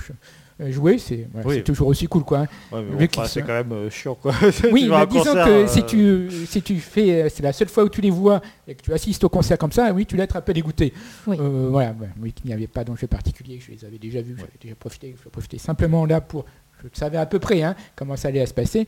euh, 0.62 0.70
jouer, 0.70 0.98
c'est 0.98 1.26
Oui. 1.46 1.62
toujours 1.64 1.88
aussi 1.88 2.06
cool 2.06 2.22
quoi. 2.22 2.40
hein. 2.40 2.46
Ouais, 2.70 2.82
bon, 2.82 3.24
c'est 3.24 3.40
quand 3.40 3.48
même 3.54 3.72
euh, 3.72 3.88
chiant 3.88 4.14
quoi. 4.14 4.34
Oui, 4.70 4.88
mais 4.90 5.06
disons 5.06 5.24
concert, 5.24 5.46
que 5.46 5.50
euh, 5.50 5.66
si 5.66 5.82
tu 5.86 6.28
si 6.46 6.60
tu 6.60 6.76
fais, 6.80 7.30
c'est 7.30 7.42
la 7.42 7.54
seule 7.54 7.68
fois 7.70 7.84
où 7.84 7.88
tu 7.88 8.02
les 8.02 8.10
vois 8.10 8.42
et 8.68 8.74
que 8.74 8.82
tu 8.82 8.92
assistes 8.92 9.24
au 9.24 9.30
concert 9.30 9.56
comme 9.56 9.72
ça, 9.72 9.90
oui, 9.94 10.04
tu 10.04 10.16
dois 10.16 10.24
être 10.24 10.36
un 10.36 10.42
peu 10.42 10.52
dégoûté. 10.52 10.92
Oui. 11.26 11.38
Euh, 11.40 11.68
voilà, 11.70 11.92
ouais, 11.92 12.08
oui, 12.20 12.32
qu'il 12.34 12.44
n'y 12.48 12.52
avait 12.52 12.66
pas 12.66 12.84
d'enjeu 12.84 13.06
particulier, 13.06 13.58
je 13.58 13.72
les 13.72 13.82
avais 13.86 13.96
déjà 13.96 14.20
vus, 14.20 14.34
j'avais 14.36 14.50
déjà 14.60 14.74
profité, 14.74 15.16
je 15.24 15.28
profitais 15.30 15.56
simplement 15.56 16.04
là 16.04 16.20
pour, 16.20 16.44
je 16.84 16.88
savais 16.92 17.16
à 17.16 17.24
peu 17.24 17.38
près 17.38 17.62
hein, 17.62 17.74
comment 17.96 18.16
ça 18.16 18.28
allait 18.28 18.44
se 18.44 18.52
passer. 18.52 18.86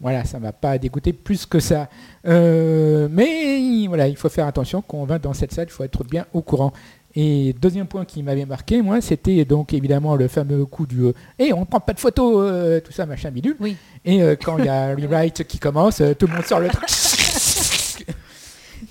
Voilà, 0.00 0.24
ça 0.24 0.38
m'a 0.40 0.52
pas 0.52 0.78
dégoûté 0.78 1.12
plus 1.12 1.44
que 1.44 1.60
ça. 1.60 1.88
Euh, 2.26 3.08
mais 3.10 3.86
voilà, 3.88 4.08
il 4.08 4.16
faut 4.16 4.28
faire 4.30 4.46
attention 4.46 4.82
quand 4.82 4.96
on 4.98 5.04
va 5.04 5.18
dans 5.18 5.34
cette 5.34 5.52
salle, 5.52 5.66
il 5.68 5.72
faut 5.72 5.84
être 5.84 6.02
bien 6.02 6.24
au 6.32 6.40
courant. 6.40 6.72
Et 7.16 7.52
deuxième 7.60 7.86
point 7.86 8.04
qui 8.04 8.22
m'avait 8.24 8.44
marqué, 8.46 8.82
moi, 8.82 9.00
c'était 9.00 9.44
donc 9.44 9.72
évidemment 9.72 10.16
le 10.16 10.26
fameux 10.28 10.66
coup 10.66 10.84
du 10.86 11.04
et 11.38 11.52
on 11.52 11.64
prend 11.64 11.78
pas 11.80 11.92
de 11.92 12.00
photos, 12.00 12.34
euh, 12.50 12.80
tout 12.80 12.90
ça, 12.92 13.06
machin 13.06 13.30
bidule. 13.30 13.56
Oui. 13.60 13.76
Et 14.04 14.20
euh, 14.22 14.34
quand 14.34 14.58
il 14.58 14.64
y 14.64 14.68
a 14.68 14.94
Rewrite 14.96 15.44
qui 15.44 15.58
commence, 15.60 16.00
euh, 16.00 16.14
tout 16.14 16.26
le 16.26 16.34
monde 16.34 16.44
sort 16.44 16.58
le 16.60 16.68
truc. 16.68 16.88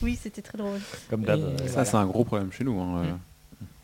Oui, 0.02 0.18
c'était 0.22 0.42
très 0.42 0.58
drôle. 0.58 0.80
Comme 1.10 1.24
d'hab. 1.24 1.40
Euh, 1.40 1.58
Ça, 1.60 1.64
Voilà. 1.68 1.86
c'est 1.86 1.98
un 1.98 2.06
gros 2.06 2.24
problème 2.24 2.52
chez 2.52 2.64
nous. 2.64 2.80
hein, 2.80 3.04
euh. 3.06 3.12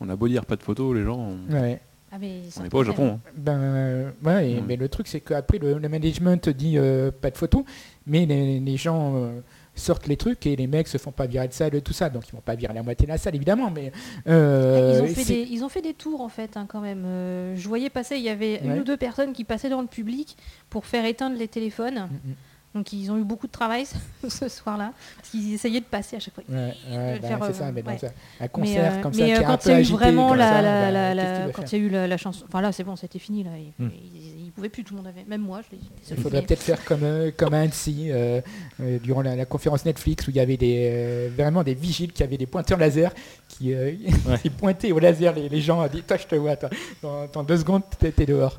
On 0.00 0.08
a 0.08 0.16
beau 0.16 0.28
dire 0.28 0.44
pas 0.44 0.56
de 0.56 0.62
photos, 0.62 0.94
les 0.94 1.04
gens, 1.04 1.18
on 1.50 1.52
Ouais. 1.54 1.80
Ah, 2.12 2.16
mais 2.20 2.40
on 2.58 2.62
n'est 2.64 2.68
pas 2.68 2.78
au 2.78 2.84
Japon. 2.84 3.18
hein. 3.24 3.30
Ben, 3.36 3.58
euh, 3.60 4.10
ouais, 4.24 4.32
Ouais. 4.34 4.62
mais 4.66 4.74
le 4.76 4.88
truc 4.88 5.06
c'est 5.06 5.20
qu'après 5.20 5.58
le, 5.58 5.78
le 5.78 5.88
management 5.88 6.48
dit 6.48 6.76
euh, 6.76 7.10
pas 7.12 7.30
de 7.30 7.36
photos, 7.38 7.62
mais 8.06 8.26
les, 8.26 8.58
les 8.58 8.76
gens 8.76 9.12
euh, 9.14 9.40
sortent 9.80 10.06
les 10.06 10.16
trucs 10.16 10.46
et 10.46 10.54
les 10.56 10.66
mecs 10.66 10.88
se 10.88 10.98
font 10.98 11.12
pas 11.12 11.26
virer 11.26 11.48
de 11.48 11.52
salle 11.52 11.74
et 11.74 11.82
tout 11.82 11.92
ça, 11.92 12.08
donc 12.10 12.28
ils 12.28 12.32
vont 12.32 12.40
pas 12.40 12.54
virer 12.54 12.74
la 12.74 12.82
moitié 12.82 13.06
de 13.06 13.12
la 13.12 13.18
salle 13.18 13.34
évidemment, 13.34 13.70
mais 13.70 13.92
euh, 14.28 15.00
ils, 15.00 15.02
ont 15.02 15.14
fait 15.14 15.24
des, 15.24 15.48
ils 15.50 15.64
ont 15.64 15.68
fait 15.68 15.82
des 15.82 15.94
tours 15.94 16.20
en 16.20 16.28
fait 16.28 16.56
hein, 16.56 16.66
quand 16.68 16.80
même. 16.80 17.04
Euh, 17.04 17.56
je 17.56 17.66
voyais 17.68 17.90
passer, 17.90 18.16
il 18.16 18.22
y 18.22 18.28
avait 18.28 18.60
une 18.64 18.80
ou 18.80 18.84
deux 18.84 18.96
personnes 18.96 19.32
qui 19.32 19.44
passaient 19.44 19.68
dans 19.70 19.82
le 19.82 19.88
public 19.88 20.36
pour 20.68 20.86
faire 20.86 21.04
éteindre 21.04 21.36
les 21.36 21.48
téléphones. 21.48 22.08
Mm, 22.10 22.30
mm. 22.30 22.34
Donc 22.74 22.92
ils 22.92 23.10
ont 23.10 23.18
eu 23.18 23.24
beaucoup 23.24 23.48
de 23.48 23.52
travail 23.52 23.84
ce 24.28 24.48
soir-là. 24.48 24.92
Parce 25.16 25.30
qu'ils 25.30 25.54
essayaient 25.54 25.80
de 25.80 25.84
passer 25.84 26.16
à 26.16 26.20
chaque 26.20 26.34
fois. 26.34 26.44
Ouais, 26.48 26.56
ouais, 26.56 27.16
de 27.16 27.22
bah, 27.22 27.28
faire, 27.28 27.38
c'est 27.42 27.50
euh, 27.50 27.52
ça, 27.52 27.72
mais 27.72 27.82
dans 27.82 27.90
ouais. 27.90 27.98
un, 28.04 28.44
un 28.44 28.48
concert 28.48 28.94
mais, 28.94 29.02
comme 29.02 29.12
mais, 29.16 29.34
ça, 29.34 29.40
qui 29.40 29.46
quand 29.46 29.64
il 29.66 29.70
y 29.70 29.74
a 29.74 29.80
eu 29.80 29.84
vraiment 29.84 30.34
la, 30.34 31.50
quand 31.52 31.72
il 31.72 31.78
y 31.78 31.82
a 31.82 31.84
eu 31.84 31.88
la, 31.88 32.06
la 32.06 32.16
chanson, 32.16 32.44
enfin 32.46 32.60
là 32.60 32.70
c'est 32.70 32.84
bon, 32.84 32.94
c'était 32.96 33.18
fini 33.18 33.42
là. 33.42 33.50
Ils, 33.58 33.72
ils- 33.86 34.19
plus, 34.68 34.84
tout 34.84 34.94
le 34.94 34.98
monde 34.98 35.06
avait, 35.08 35.24
même 35.26 35.40
moi, 35.40 35.60
je 35.70 35.76
Il 36.10 36.16
faudrait 36.22 36.40
mais- 36.40 36.46
peut-être 36.46 36.62
faire 36.62 36.84
comme, 36.84 37.02
euh, 37.04 37.30
comme 37.36 37.54
à 37.54 37.60
Annecy, 37.60 38.08
euh, 38.10 38.40
euh, 38.80 38.98
durant 39.02 39.22
la, 39.22 39.34
la 39.36 39.44
conférence 39.46 39.84
Netflix, 39.84 40.26
où 40.26 40.30
il 40.30 40.36
y 40.36 40.40
avait 40.40 40.56
des, 40.56 40.88
euh, 40.92 41.30
vraiment 41.36 41.62
des 41.62 41.74
vigiles 41.74 42.12
qui 42.12 42.22
avaient 42.22 42.36
des 42.38 42.46
pointeurs 42.46 42.78
laser, 42.78 43.12
qui, 43.48 43.72
euh, 43.74 43.92
qui 44.42 44.50
pointaient 44.50 44.92
au 44.92 44.98
laser 44.98 45.34
les, 45.34 45.48
les 45.48 45.60
gens, 45.60 45.86
dit 45.88 46.02
Toi, 46.02 46.16
je 46.16 46.26
te 46.26 46.34
vois, 46.34 46.56
toi. 46.56 46.68
Dans, 47.02 47.26
dans 47.28 47.42
deux 47.42 47.56
secondes, 47.58 47.82
t'es 47.98 48.26
dehors. 48.26 48.58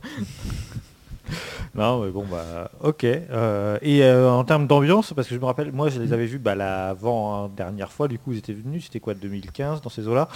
Non, 1.76 2.02
mais 2.04 2.12
bon, 2.12 2.26
bah, 2.30 2.70
ok. 2.82 3.06
Euh, 3.06 3.78
et 3.82 4.04
euh, 4.04 4.30
en 4.30 4.44
termes 4.44 4.68
d'ambiance, 4.68 5.14
parce 5.14 5.28
que 5.28 5.36
je 5.36 5.40
me 5.40 5.46
rappelle, 5.46 5.72
moi, 5.72 5.88
je 5.90 6.02
les 6.02 6.12
avais 6.12 6.26
vus 6.26 6.38
bah, 6.38 6.54
l'avant-dernière 6.56 7.92
fois, 7.92 8.08
du 8.08 8.20
coup, 8.20 8.34
ils 8.34 8.40
étaient 8.40 8.54
venus, 8.54 8.86
c'était 8.86 9.00
quoi, 9.00 9.14
2015, 9.14 9.82
dans 9.82 9.90
ces 9.90 10.08
eaux-là. 10.08 10.28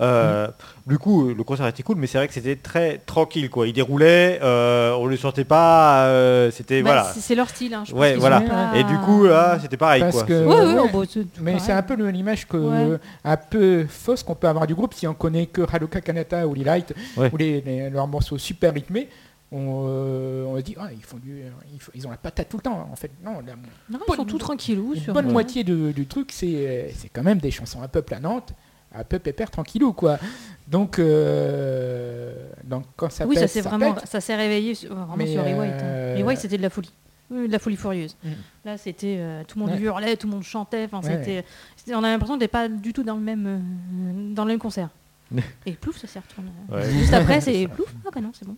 Euh, 0.00 0.48
Du 0.86 0.98
coup, 0.98 1.32
le 1.34 1.44
concert 1.44 1.66
était 1.66 1.82
cool, 1.82 1.96
mais 1.96 2.06
c'est 2.06 2.18
vrai 2.18 2.28
que 2.28 2.34
c'était 2.34 2.56
très 2.56 2.98
tranquille, 2.98 3.48
quoi. 3.50 3.66
Ils 3.66 3.72
déroulaient, 3.72 4.38
euh, 4.42 4.92
on 4.98 5.06
ne 5.06 5.10
le 5.10 5.16
sentait 5.16 5.44
pas, 5.44 6.04
euh, 6.06 6.50
c'était, 6.50 6.82
Bah, 6.82 6.90
voilà. 6.90 7.12
c'est- 7.14 7.34
leur 7.34 7.48
style. 7.48 7.74
Hein, 7.74 7.82
je 7.86 7.90
pense 7.92 8.00
Ouais, 8.00 8.14
voilà. 8.16 8.40
pas- 8.42 8.76
Et 8.76 8.84
du 8.84 8.96
coup, 8.98 9.24
là, 9.24 9.58
c'était 9.60 9.76
pareil, 9.76 10.02
Parce 10.02 10.14
quoi. 10.18 10.24
que- 10.24 10.44
Ouais, 10.44 10.60
ouais, 10.60 10.80
ouais. 10.80 10.90
bah, 10.92 11.22
Mais 11.40 11.58
c'est 11.58 11.72
un 11.72 11.82
peu 11.82 11.94
l'image 12.08 12.46
que, 12.46 12.56
Ouais. 12.56 12.98
un 13.24 13.36
peu 13.36 13.86
fausse 13.88 14.22
qu'on 14.22 14.34
peut 14.34 14.46
avoir 14.48 14.66
du 14.66 14.74
groupe 14.74 14.94
si 14.94 15.06
on 15.08 15.14
connaît 15.14 15.46
que 15.46 15.62
Haruka 15.62 16.00
Kanata 16.00 16.46
ou 16.46 16.54
Light 16.54 16.92
Ouais. 17.16 17.30
ou 17.32 17.36
les, 17.36 17.60
les- 17.62 17.90
leurs 17.90 18.06
morceaux 18.06 18.38
super 18.38 18.72
rythmés. 18.72 19.08
On, 19.56 19.84
euh, 19.86 20.44
on 20.46 20.56
se 20.56 20.62
dit, 20.62 20.74
ah, 20.80 20.88
ils, 20.92 21.04
font 21.04 21.18
du, 21.18 21.42
ils, 21.72 21.80
font- 21.80 21.92
ils 21.94 22.06
ont 22.06 22.10
la 22.10 22.16
patate 22.16 22.48
tout 22.48 22.56
le 22.56 22.62
temps. 22.62 22.88
En 22.90 22.96
fait, 22.96 23.10
non, 23.22 23.34
la, 23.46 23.52
Non, 23.54 23.58
ils 23.88 23.98
bonne- 24.08 24.16
sont 24.16 24.24
tout 24.24 24.38
tranquillous. 24.38 24.94
une 24.94 25.00
sur, 25.00 25.14
bonne 25.14 25.28
euh, 25.28 25.32
moitié 25.32 25.62
de- 25.62 25.92
du 25.92 26.06
truc, 26.06 26.32
c'est 26.32 26.46
euh, 26.54 26.88
c'est 26.94 27.08
quand 27.08 27.22
même 27.22 27.38
des 27.38 27.52
chansons 27.52 27.80
un 27.82 27.86
peu 27.88 28.02
planantes, 28.02 28.52
un 28.92 29.04
peu 29.04 29.18
pépère 29.20 29.50
tranquillou, 29.52 29.92
quoi. 29.92 30.18
Donc, 30.66 30.98
euh, 30.98 32.48
donc 32.64 32.84
quand 32.96 33.10
ça 33.10 33.26
Oui, 33.26 33.34
ça 33.36 33.42
pète, 33.42 33.50
s'est 33.50 33.60
vraiment, 33.60 33.92
pète. 33.94 34.06
ça 34.06 34.20
s'est 34.20 34.34
réveillé 34.34 34.74
sur- 34.74 34.94
vraiment 34.94 35.16
Mais, 35.16 35.26
sur 35.32 35.42
euh, 35.44 36.16
Hein. 36.16 36.22
Rewhite, 36.24 36.38
c'était 36.40 36.56
de 36.56 36.62
la 36.62 36.70
folie. 36.70 36.92
Oui, 37.30 37.46
de 37.46 37.52
la 37.52 37.58
folie 37.58 37.76
furieuse. 37.76 38.16
Mm. 38.22 38.28
Là, 38.64 38.76
c'était 38.78 39.16
euh, 39.18 39.42
tout 39.46 39.58
le 39.58 39.64
monde 39.66 39.74
Ouais. 39.74 39.80
hurlait, 39.82 40.16
tout 40.16 40.26
le 40.26 40.32
monde 40.34 40.42
chantait. 40.42 40.84
Enfin, 40.90 41.00
Ouais. 41.06 41.16
c'était, 41.18 41.44
c'était- 41.76 41.94
on 41.94 42.02
a 42.04 42.08
l'impression 42.10 42.36
d'être 42.36 42.50
pas 42.50 42.68
du 42.68 42.92
tout 42.92 43.02
dans 43.02 43.14
le 43.14 43.20
même, 43.22 43.46
euh, 43.46 44.34
dans 44.34 44.44
le 44.44 44.50
même 44.50 44.58
concert. 44.58 44.88
Et 45.66 45.72
plouf, 45.72 45.98
ça 45.98 46.06
s'est 46.06 46.18
retourné. 46.20 46.50
Ouais. 46.70 46.90
Juste 46.90 47.14
après, 47.14 47.40
c'est 47.40 47.66
plouf. 47.68 47.92
Ah 48.06 48.10
bah 48.14 48.20
non, 48.20 48.30
c'est 48.32 48.46
bon. 48.46 48.56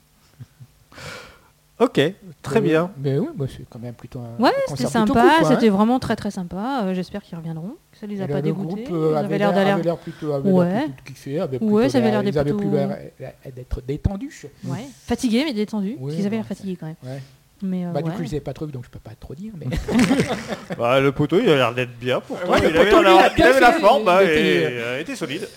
Ok, 1.79 2.01
très 2.41 2.63
bien. 2.63 2.91
Mais 2.97 3.19
oui, 3.19 3.29
bah, 3.35 3.45
c'est 3.55 3.67
quand 3.69 3.79
même 3.79 3.93
plutôt 3.93 4.19
un 4.21 4.43
Ouais, 4.43 4.51
c'était 4.69 4.87
sympa. 4.87 5.13
cool, 5.13 5.31
quoi, 5.31 5.31
hein. 5.43 5.55
c'était 5.55 5.69
vraiment 5.69 5.99
très 5.99 6.17
très 6.17 6.31
sympa. 6.31 6.85
Euh, 6.85 6.95
J'espère 6.95 7.23
qu'ils 7.23 7.37
reviendront. 7.37 7.77
que 7.93 7.99
Ça 7.99 8.07
les 8.07 8.23
a 8.23 8.25
Et 8.25 8.29
pas 8.29 8.37
le 8.37 8.43
dégoûtés. 8.43 8.85
groupe 8.85 8.93
euh, 8.93 9.11
Ils 9.13 9.17
avait 9.17 9.25
avaient 9.27 9.39
l'air 9.39 9.53
l'air 9.53 9.67
d'aller. 9.77 9.83
l'air 9.83 9.99
plutôt, 9.99 10.33
avait 10.33 10.51
Ouais. 10.51 10.71
l'air 10.71 10.85
plutôt 10.85 11.03
kiffé, 11.05 11.39
avait 11.39 11.59
Ouais, 11.63 11.83
plutôt 11.83 11.89
ça 11.91 11.99
avait 11.99 12.11
l'air 12.11 12.23
ils 12.23 12.25
d'être 12.25 12.37
avaient 12.39 12.53
plutôt- 12.55 12.69
plus 12.71 12.79
l'air 12.79 13.33
d'être 13.55 13.83
détendus. 13.83 14.47
Ouais. 14.65 14.87
Fatigués 15.05 15.45
mais 15.45 15.53
détendus. 15.53 15.97
Ouais, 16.01 16.15
ils 16.15 16.21
avaient 16.27 16.37
l'air 16.37 16.45
bon, 16.45 16.49
ça- 16.49 16.55
fatigués 16.55 16.77
quand 16.81 16.87
même. 16.87 16.97
Ouais. 17.05 17.21
Mais 17.63 17.85
euh, 17.85 17.91
Bah, 17.91 18.01
Du 18.01 18.09
ouais. 18.11 18.17
coup, 18.17 18.23
je 18.23 18.29
savais 18.29 18.41
pas 18.41 18.53
trop, 18.55 18.65
donc 18.67 18.85
je 18.85 18.91
peux 18.91 18.99
pas 18.99 19.13
trop 19.21 19.35
dire. 19.35 19.53
Mais... 19.59 19.67
Bah, 20.79 20.99
le 21.01 21.13
poteau, 21.13 21.41
il 21.41 21.49
a 21.51 21.57
l'air 21.57 21.75
d'être 21.75 21.99
bien 21.99 22.21
pour 22.21 22.41
toi. 22.41 22.53
Ouais, 22.55 22.61
le 22.63 22.71
il, 22.71 22.77
avait, 22.79 23.61
la, 23.61 23.73
forme, 23.75 24.01
il 24.03 24.05
bah, 24.07 24.19
euh, 24.23 25.01
était 25.01 25.15
solide. 25.17 25.47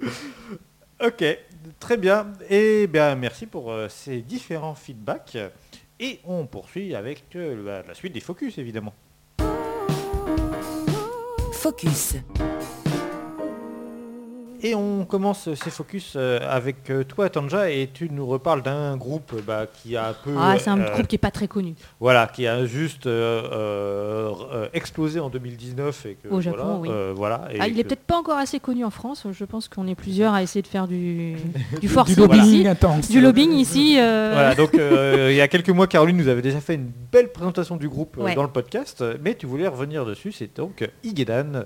ok, 1.04 1.38
très 1.82 1.96
bien. 1.96 2.32
Et 2.48 2.86
bien, 2.86 3.16
merci 3.16 3.46
pour 3.46 3.72
euh, 3.72 3.88
ces 3.88 4.22
différents 4.22 4.76
feedbacks. 4.76 5.36
Et 5.98 6.20
on 6.24 6.46
poursuit 6.46 6.94
avec 6.94 7.24
euh, 7.34 7.62
la, 7.64 7.82
la 7.82 7.94
suite 7.94 8.12
des 8.14 8.20
focus, 8.20 8.56
évidemment. 8.58 8.94
Focus. 11.52 12.14
Et 14.64 14.76
on 14.76 15.04
commence 15.04 15.52
ces 15.54 15.70
focus 15.70 16.12
euh, 16.14 16.38
avec 16.48 16.88
euh, 16.88 17.02
toi, 17.02 17.28
Tanja, 17.28 17.68
et 17.68 17.90
tu 17.92 18.08
nous 18.10 18.24
reparles 18.26 18.62
d'un 18.62 18.96
groupe 18.96 19.34
bah, 19.44 19.66
qui 19.66 19.96
a 19.96 20.10
un 20.10 20.12
peu... 20.12 20.34
Ah, 20.38 20.54
c'est 20.58 20.70
un 20.70 20.78
euh, 20.80 20.92
groupe 20.94 21.08
qui 21.08 21.16
est 21.16 21.18
pas 21.18 21.32
très 21.32 21.48
connu. 21.48 21.74
Voilà, 21.98 22.28
qui 22.28 22.46
a 22.46 22.64
juste 22.64 23.06
euh, 23.08 23.42
euh, 23.52 24.32
euh, 24.52 24.68
explosé 24.72 25.18
en 25.18 25.30
2019 25.30 26.06
et 26.06 26.14
que 26.22 26.28
Au 26.28 26.40
Japon, 26.40 26.56
voilà, 26.58 26.78
oui. 26.80 26.88
euh, 26.92 27.12
voilà, 27.14 27.48
et 27.52 27.56
Ah, 27.60 27.66
il 27.66 27.76
est 27.78 27.82
que- 27.82 27.88
peut-être 27.88 28.04
pas 28.04 28.16
encore 28.18 28.38
assez 28.38 28.60
connu 28.60 28.84
en 28.84 28.90
France. 28.90 29.26
Je 29.32 29.44
pense 29.44 29.66
qu'on 29.66 29.88
est 29.88 29.96
plusieurs 29.96 30.32
à 30.32 30.44
essayer 30.44 30.62
de 30.62 30.68
faire 30.68 30.86
du, 30.86 31.34
du 31.80 31.88
lobbying 32.16 32.44
ici. 32.44 32.68
intense. 32.68 33.08
Du 33.10 33.20
lobbying 33.20 33.50
ici. 33.54 33.96
euh, 33.98 34.30
Voilà, 34.32 34.54
donc 34.54 34.74
euh, 34.74 35.28
il 35.32 35.36
y 35.36 35.40
a 35.40 35.48
quelques 35.48 35.70
mois, 35.70 35.88
Caroline 35.88 36.16
nous 36.18 36.28
avait 36.28 36.40
déjà 36.42 36.60
fait 36.60 36.74
une 36.76 36.92
belle 37.10 37.32
présentation 37.32 37.76
du 37.76 37.88
groupe 37.88 38.16
Ouais. 38.16 38.36
dans 38.36 38.42
le 38.44 38.48
podcast, 38.50 39.02
mais 39.22 39.34
tu 39.34 39.46
voulais 39.46 39.66
revenir 39.66 40.04
dessus, 40.04 40.30
c'est 40.30 40.56
donc 40.56 40.88
Igedan, 41.02 41.64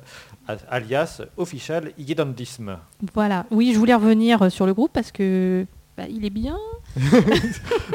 alias 0.71 1.21
official 1.37 1.93
Igedandisme. 1.99 2.79
Voilà. 3.15 3.45
Oui, 3.51 3.73
je 3.75 3.79
voulais 3.79 3.95
revenir 3.95 4.43
euh, 4.43 4.49
sur 4.51 4.67
le 4.67 4.75
groupe 4.75 4.91
parce 4.93 5.13
que 5.13 5.67
bah, 5.97 6.05
il 6.11 6.25
est 6.25 6.31
bien. 6.31 6.57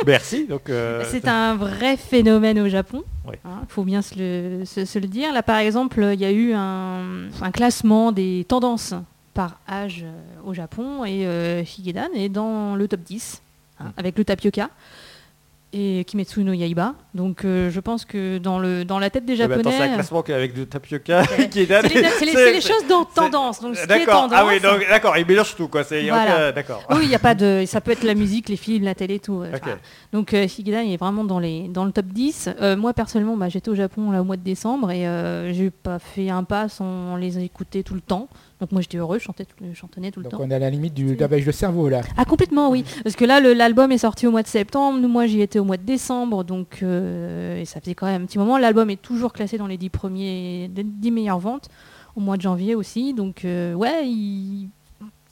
Merci. 0.06 0.46
Donc, 0.48 0.70
euh, 0.70 1.04
C'est 1.12 1.28
un 1.28 1.56
vrai 1.56 1.98
phénomène 1.98 2.60
au 2.60 2.70
Japon. 2.70 3.04
Il 3.32 3.38
faut 3.70 3.84
bien 3.84 4.02
se 4.02 4.16
le, 4.18 4.66
se- 4.66 4.86
se 4.86 5.00
le 5.00 5.08
dire. 5.08 5.32
Là, 5.34 5.44
par 5.44 5.58
exemple, 5.58 6.10
il 6.14 6.20
y 6.20 6.26
a 6.26 6.32
eu 6.32 6.54
un, 6.54 7.28
un 7.42 7.52
classement 7.52 8.12
des 8.12 8.46
tendances 8.48 8.94
par 9.34 9.60
âge 9.70 10.04
euh, 10.04 10.50
au 10.50 10.54
Japon 10.54 11.06
et 11.06 11.26
euh, 11.26 11.62
Higedan 11.64 12.10
est 12.14 12.28
dans 12.30 12.76
le 12.76 12.88
top 12.88 13.02
10 13.02 13.42
hein, 13.80 13.86
Mm. 13.86 13.90
avec 13.98 14.18
le 14.18 14.26
tapioca 14.26 14.70
et 15.74 16.04
Kimetsu 16.06 16.44
no 16.44 16.54
Yaiba. 16.54 16.96
Donc, 17.14 17.44
euh, 17.46 17.70
je 17.70 17.80
pense 17.80 18.06
que 18.06 18.38
dans, 18.38 18.60
le, 18.60 18.84
dans 18.86 19.00
la 19.00 19.10
tête 19.10 19.26
des 19.26 19.34
eh 19.34 19.48
ben, 19.48 19.50
Japonais. 19.58 19.60
attends, 19.70 19.72
c'est 19.78 19.90
un 19.90 19.94
classement 19.96 20.22
avec 20.22 20.54
du 20.54 20.68
tapioca, 20.68 21.24
c'est 21.52 21.66
les, 22.26 22.54
les- 22.54 22.62
choses 22.62 22.86
dans 22.90 23.06
tendance. 23.06 23.62
Donc, 23.62 23.76
ce 23.76 23.86
qui 23.86 23.94
est 23.94 24.00
D'accord, 24.00 24.22
tendance, 24.24 24.40
ah 24.42 24.46
oui, 24.48 24.60
donc 24.60 24.88
d'accord, 24.90 25.18
il 25.18 25.26
mélange 25.26 25.56
tout 25.56 25.68
quoi, 25.68 25.84
Voilà. 25.84 26.52
d'accord. 26.52 26.84
Oui, 26.92 27.02
il 27.06 27.16
a 27.16 27.20
pas 27.20 27.36
de. 27.36 27.64
Ça 27.66 27.82
peut 27.82 27.92
être 27.92 28.04
la 28.04 28.16
musique, 28.16 28.50
les 28.50 28.56
films, 28.58 28.86
la 28.86 28.96
télé, 28.96 29.20
tout. 29.20 29.42
euh, 29.42 29.52
enfin, 29.54 29.78
Donc 30.14 30.34
euh, 30.34 30.48
il 30.58 30.74
est 30.74 30.98
vraiment 30.98 31.24
dans, 31.24 31.40
les, 31.40 31.68
dans 31.68 31.86
le 31.86 31.92
top 31.92 32.06
10. 32.08 32.50
Euh, 32.62 32.76
moi 32.76 32.94
personnellement, 32.94 33.38
bah, 33.38 33.50
j'étais 33.50 33.70
au 33.70 33.76
Japon 33.76 34.12
là, 34.12 34.22
au 34.22 34.26
mois 34.26 34.38
de 34.38 34.44
décembre 34.44 34.92
et 34.92 35.06
j'ai 35.54 35.70
pas 35.70 36.00
fait 36.00 36.30
un 36.30 36.44
pas 36.44 36.70
sans 36.70 37.16
les 37.16 37.40
écouter 37.40 37.84
tout 37.84 37.94
le 37.94 38.02
temps. 38.02 38.28
Donc 38.62 38.72
moi 38.72 38.80
j'étais 38.82 38.98
heureux, 39.00 39.18
je 39.18 39.24
chantais 39.24 39.44
tout, 39.44 39.56
je 39.68 39.74
chantonnais 39.76 40.12
tout 40.12 40.20
le 40.20 40.26
Donc 40.26 40.34
temps. 40.34 40.38
on 40.46 40.50
est 40.52 40.54
à 40.54 40.60
la 40.60 40.70
limite 40.70 40.94
du 40.94 41.16
lavage 41.16 41.46
de 41.46 41.52
cerveau 41.52 41.90
là. 41.90 42.02
Ah 42.16 42.26
complètement 42.26 42.70
oui, 42.70 42.86
parce 43.04 43.16
que 43.16 43.26
là 43.26 43.40
l'album 43.42 43.92
est 43.92 43.98
sorti 43.98 44.28
au 44.28 44.32
mois 44.32 44.44
de 44.44 44.48
septembre, 44.48 45.00
nous 45.00 45.08
moi 45.10 45.26
j'y 45.26 45.42
étais 45.42 45.58
au 45.60 45.64
mois 45.66 45.78
de 45.78 45.84
décembre, 45.84 46.44
donc 46.44 46.80
euh, 46.84 47.60
et 47.60 47.66
ça 47.66 47.82
faisait 47.82 47.96
quand 47.96 48.06
même 48.06 48.22
un 48.22 48.26
petit 48.28 48.38
moment. 48.38 48.60
L'album 48.60 48.90
est 48.92 49.02
toujours 49.02 49.34
classé 49.34 49.58
dans 49.58 49.66
les 49.68 49.78
10 49.78 49.90
premiers, 49.90 50.70
les 50.76 50.84
10 50.84 51.10
meilleures 51.12 51.40
ventes 51.40 51.70
au 52.16 52.20
mois 52.22 52.38
de 52.38 52.42
janvier 52.44 52.76
aussi, 52.76 53.14
donc 53.16 53.46
euh, 53.46 53.74
ouais, 53.74 54.08
il- 54.08 54.70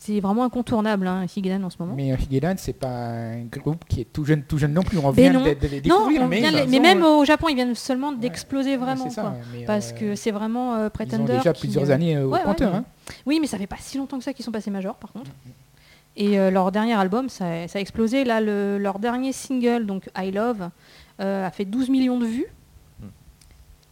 c'est 0.02 0.20
vraiment 0.22 0.46
incontournable 0.46 1.06
hein, 1.08 1.26
Higedan 1.26 1.62
en 1.64 1.70
ce 1.70 1.76
moment. 1.80 1.94
Mais 1.94 2.14
euh, 2.14 2.16
Higedan, 2.16 2.54
c'est 2.58 2.74
pas 2.74 2.88
un 2.88 3.44
groupe 3.44 3.84
qui 3.88 4.02
est 4.02 4.06
tout 4.12 4.24
jeune, 4.24 4.44
tout 4.44 4.58
jeune 4.58 4.74
non 4.74 4.82
plus. 4.82 4.98
On 4.98 5.12
vient 5.12 5.34
non. 5.34 5.44
de, 5.44 5.54
de 5.54 5.68
les 5.68 5.82
Non, 5.82 5.98
découvrir, 5.98 6.22
on 6.24 6.28
mais, 6.28 6.40
vient 6.40 6.52
de 6.52 6.58
les- 6.58 6.64
ils 6.64 6.70
mais 6.70 6.80
ont, 6.80 6.82
même 6.82 7.04
euh, 7.04 7.18
au 7.18 7.26
Japon, 7.26 7.48
ils 7.50 7.56
viennent 7.56 7.76
seulement 7.76 8.12
d'exploser 8.14 8.72
ouais, 8.72 8.78
vraiment. 8.78 9.04
c'est 9.04 9.10
ça, 9.16 9.22
quoi. 9.24 9.34
mais, 9.54 9.66
Parce 9.66 9.92
euh, 9.92 9.96
que 9.96 10.16
c'est 10.16 10.32
vraiment 10.32 10.76
euh, 10.76 10.78
ils 10.80 10.86
ont 10.86 10.90
Pretender. 10.90 11.34
déjà 11.38 11.52
qui, 11.54 11.62
plusieurs 11.68 11.90
euh, 11.90 11.94
années 11.94 12.16
euh, 12.16 12.26
au 12.26 12.30
ouais, 12.30 12.40
ouais, 12.40 12.46
compteur. 12.46 12.72
mais- 12.72 12.78
hein. 12.78 12.86
Oui, 13.26 13.40
mais 13.42 13.48
ça 13.48 13.58
fait 13.58 13.68
pas 13.68 13.76
si 13.80 13.98
longtemps 13.98 14.18
que 14.18 14.24
ça 14.24 14.32
qu'ils 14.34 14.46
sont 14.46 14.52
passés 14.52 14.72
majors, 14.72 14.96
par 14.96 15.12
contre. 15.12 15.32
Et 16.16 16.40
euh, 16.40 16.50
leur 16.50 16.72
dernier 16.72 16.94
album, 16.94 17.28
ça, 17.30 17.68
ça 17.68 17.78
a 17.80 17.82
explosé. 17.82 18.24
Là, 18.24 18.40
le- 18.42 18.78
leur 18.78 19.00
dernier 19.00 19.34
single, 19.34 19.86
donc 19.86 20.10
I 20.18 20.32
Love, 20.32 20.70
euh, 21.20 21.46
a 21.46 21.52
fait 21.52 21.66
12 21.66 21.90
millions 21.90 22.20
de 22.20 22.26
vues. 22.26 22.48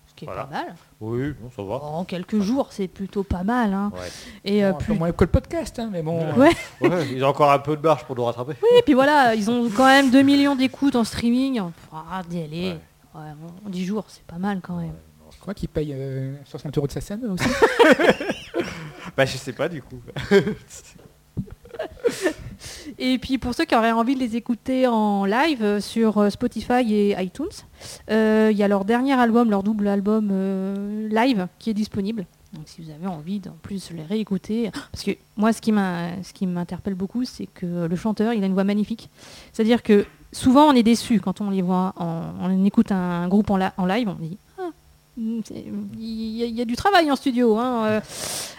Ce 0.07 0.13
qui 0.15 0.23
est 0.25 0.27
Voilà. 0.27 0.45
pas 0.45 0.51
mal. 0.51 0.75
Oui, 0.99 1.31
bon, 1.39 1.49
ça 1.55 1.61
va. 1.61 1.75
En 1.75 2.05
quelques 2.05 2.39
jours, 2.39 2.69
c'est 2.71 2.87
plutôt 2.87 3.23
pas 3.23 3.43
mal. 3.43 3.73
hein. 3.73 3.91
Ouais. 3.93 4.09
Et, 4.43 4.65
euh, 4.65 4.71
Bon, 4.71 4.77
plus- 4.79 4.93
moins 4.97 5.11
que 5.11 5.23
le 5.25 5.29
podcast, 5.29 5.77
hein, 5.77 5.89
mais 5.91 6.01
bon. 6.01 6.19
euh, 6.19 6.33
Ouais. 6.33 6.51
Ouais, 6.81 7.07
ils 7.13 7.23
ont 7.23 7.27
encore 7.27 7.51
un 7.51 7.59
peu 7.59 7.77
de 7.77 7.81
marge 7.81 8.03
pour 8.05 8.15
nous 8.15 8.23
rattraper. 8.25 8.53
Et 8.77 8.81
puis 8.81 8.95
voilà, 8.95 9.35
ils 9.35 9.49
ont 9.51 9.69
quand 9.69 9.85
même 9.85 10.09
2 10.09 10.21
millions 10.23 10.55
d'écoutes 10.55 10.95
en 10.95 11.03
streaming. 11.03 11.61
Ah, 11.93 12.23
d'y 12.27 12.41
aller. 12.41 12.73
Ouais. 13.13 13.21
Ouais, 13.21 13.29
en 13.65 13.69
10 13.69 13.85
jours, 13.85 14.05
c'est 14.07 14.23
pas 14.25 14.37
mal 14.39 14.59
quand 14.61 14.77
même. 14.77 14.93
Je 15.35 15.39
crois 15.39 15.53
qu'il 15.53 15.69
paye 15.69 15.91
euh, 15.93 16.35
60 16.45 16.75
euros 16.77 16.87
de 16.87 16.91
sa 16.91 17.01
scène 17.01 17.23
aussi. 17.25 17.45
Bah 19.15 19.25
je 19.25 19.37
sais 19.37 19.53
pas 19.53 19.67
du 19.69 19.81
coup. 19.81 19.99
Et 22.99 23.17
puis 23.17 23.37
pour 23.37 23.53
ceux 23.53 23.65
qui 23.65 23.75
auraient 23.75 23.91
envie 23.91 24.15
de 24.15 24.19
les 24.19 24.35
écouter 24.35 24.87
en 24.87 25.25
live 25.25 25.63
euh, 25.63 25.79
sur 25.79 26.17
euh, 26.17 26.29
Spotify 26.29 26.93
et 26.93 27.21
iTunes, 27.21 27.45
euh, 28.09 28.49
il 28.51 28.57
y 28.57 28.63
a 28.63 28.67
leur 28.67 28.85
dernier 28.85 29.13
album, 29.13 29.49
leur 29.49 29.63
double 29.63 29.87
album 29.87 30.29
live 31.09 31.47
qui 31.59 31.69
est 31.69 31.73
disponible. 31.73 32.25
Donc 32.53 32.63
si 32.65 32.81
vous 32.81 32.89
avez 32.89 33.07
envie 33.07 33.39
d'en 33.39 33.55
plus 33.61 33.91
les 33.91 34.03
réécouter, 34.03 34.71
parce 34.91 35.03
que 35.03 35.11
moi 35.35 35.51
ce 35.53 35.61
qui 35.61 36.47
m'interpelle 36.47 36.95
beaucoup, 36.95 37.25
c'est 37.25 37.45
que 37.45 37.85
le 37.85 37.95
chanteur 37.95 38.33
il 38.33 38.43
a 38.43 38.47
une 38.47 38.53
voix 38.53 38.63
magnifique. 38.63 39.09
C'est-à-dire 39.51 39.83
que 39.83 40.05
souvent 40.31 40.67
on 40.67 40.73
est 40.73 40.83
déçu 40.83 41.19
quand 41.19 41.41
on 41.41 41.49
les 41.49 41.61
voit, 41.61 41.93
on 41.97 42.63
écoute 42.63 42.91
un 42.91 43.27
groupe 43.27 43.49
en, 43.51 43.59
en 43.77 43.85
live, 43.85 44.07
on 44.07 44.13
dit 44.13 44.37
il 45.17 46.37
y, 46.37 46.43
a- 46.43 46.45
il 46.45 46.55
y 46.55 46.61
a 46.61 46.65
du 46.65 46.75
travail 46.75 47.09
en 47.11 47.15
studio. 47.15 47.57
hein, 47.57 47.85
euh, 47.85 47.99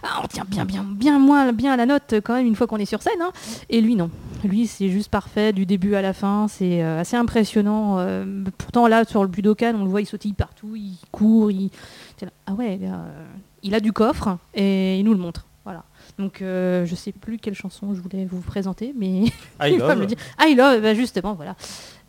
ah, 0.03 0.21
on 0.23 0.27
tient 0.27 0.45
bien, 0.49 0.65
bien, 0.65 0.83
bien 0.85 1.19
moins 1.19 1.53
bien 1.53 1.73
à 1.73 1.77
la 1.77 1.87
note 1.87 2.15
quand 2.25 2.35
même 2.35 2.47
une 2.47 2.57
fois 2.57 2.67
qu'on 2.67 2.79
est 2.79 2.85
sur 2.85 3.01
scène. 3.03 3.21
hein. 3.23 3.31
Et 3.71 3.81
lui, 3.81 3.95
non. 3.97 4.11
Lui, 4.45 4.67
c'est 4.67 4.89
juste 4.89 5.09
parfait 5.11 5.53
du 5.53 5.67
début 5.67 5.95
à 5.95 6.03
la 6.03 6.13
fin. 6.13 6.47
C'est 6.49 6.83
euh, 6.83 7.01
assez 7.01 7.17
impressionnant. 7.17 7.99
euh, 7.99 8.25
pourtant, 8.59 8.87
là, 8.89 9.05
sur 9.05 9.23
le 9.23 9.29
Budokan, 9.29 9.75
on 9.77 9.85
le 9.85 9.91
voit, 9.91 10.01
il 10.01 10.07
sautille 10.07 10.33
partout, 10.33 10.75
il 10.77 10.97
court. 11.13 11.51
Il... 11.51 11.71
ah 12.47 12.53
ouais, 12.53 12.79
il 13.63 13.75
a 13.75 13.81
du 13.81 13.93
coffre 13.93 14.39
et 14.55 14.99
il 14.99 15.05
nous 15.05 15.13
le 15.13 15.19
montre. 15.21 15.45
Voilà. 15.65 15.85
Donc, 16.19 16.41
euh, 16.41 16.87
je 16.87 16.95
sais 16.95 17.13
plus 17.13 17.39
quelle 17.39 17.55
chanson 17.55 17.95
je 17.95 18.01
voulais 18.01 18.25
vous 18.25 18.41
présenter, 18.41 18.95
mais 18.97 19.25
I 19.61 19.73
il 19.73 19.79
va 19.79 19.95
me 19.95 20.01
love. 20.03 20.07
dire. 20.09 20.19
Ah, 20.39 20.47
bah, 20.81 20.95
justement, 20.95 21.35
voilà. 21.35 21.55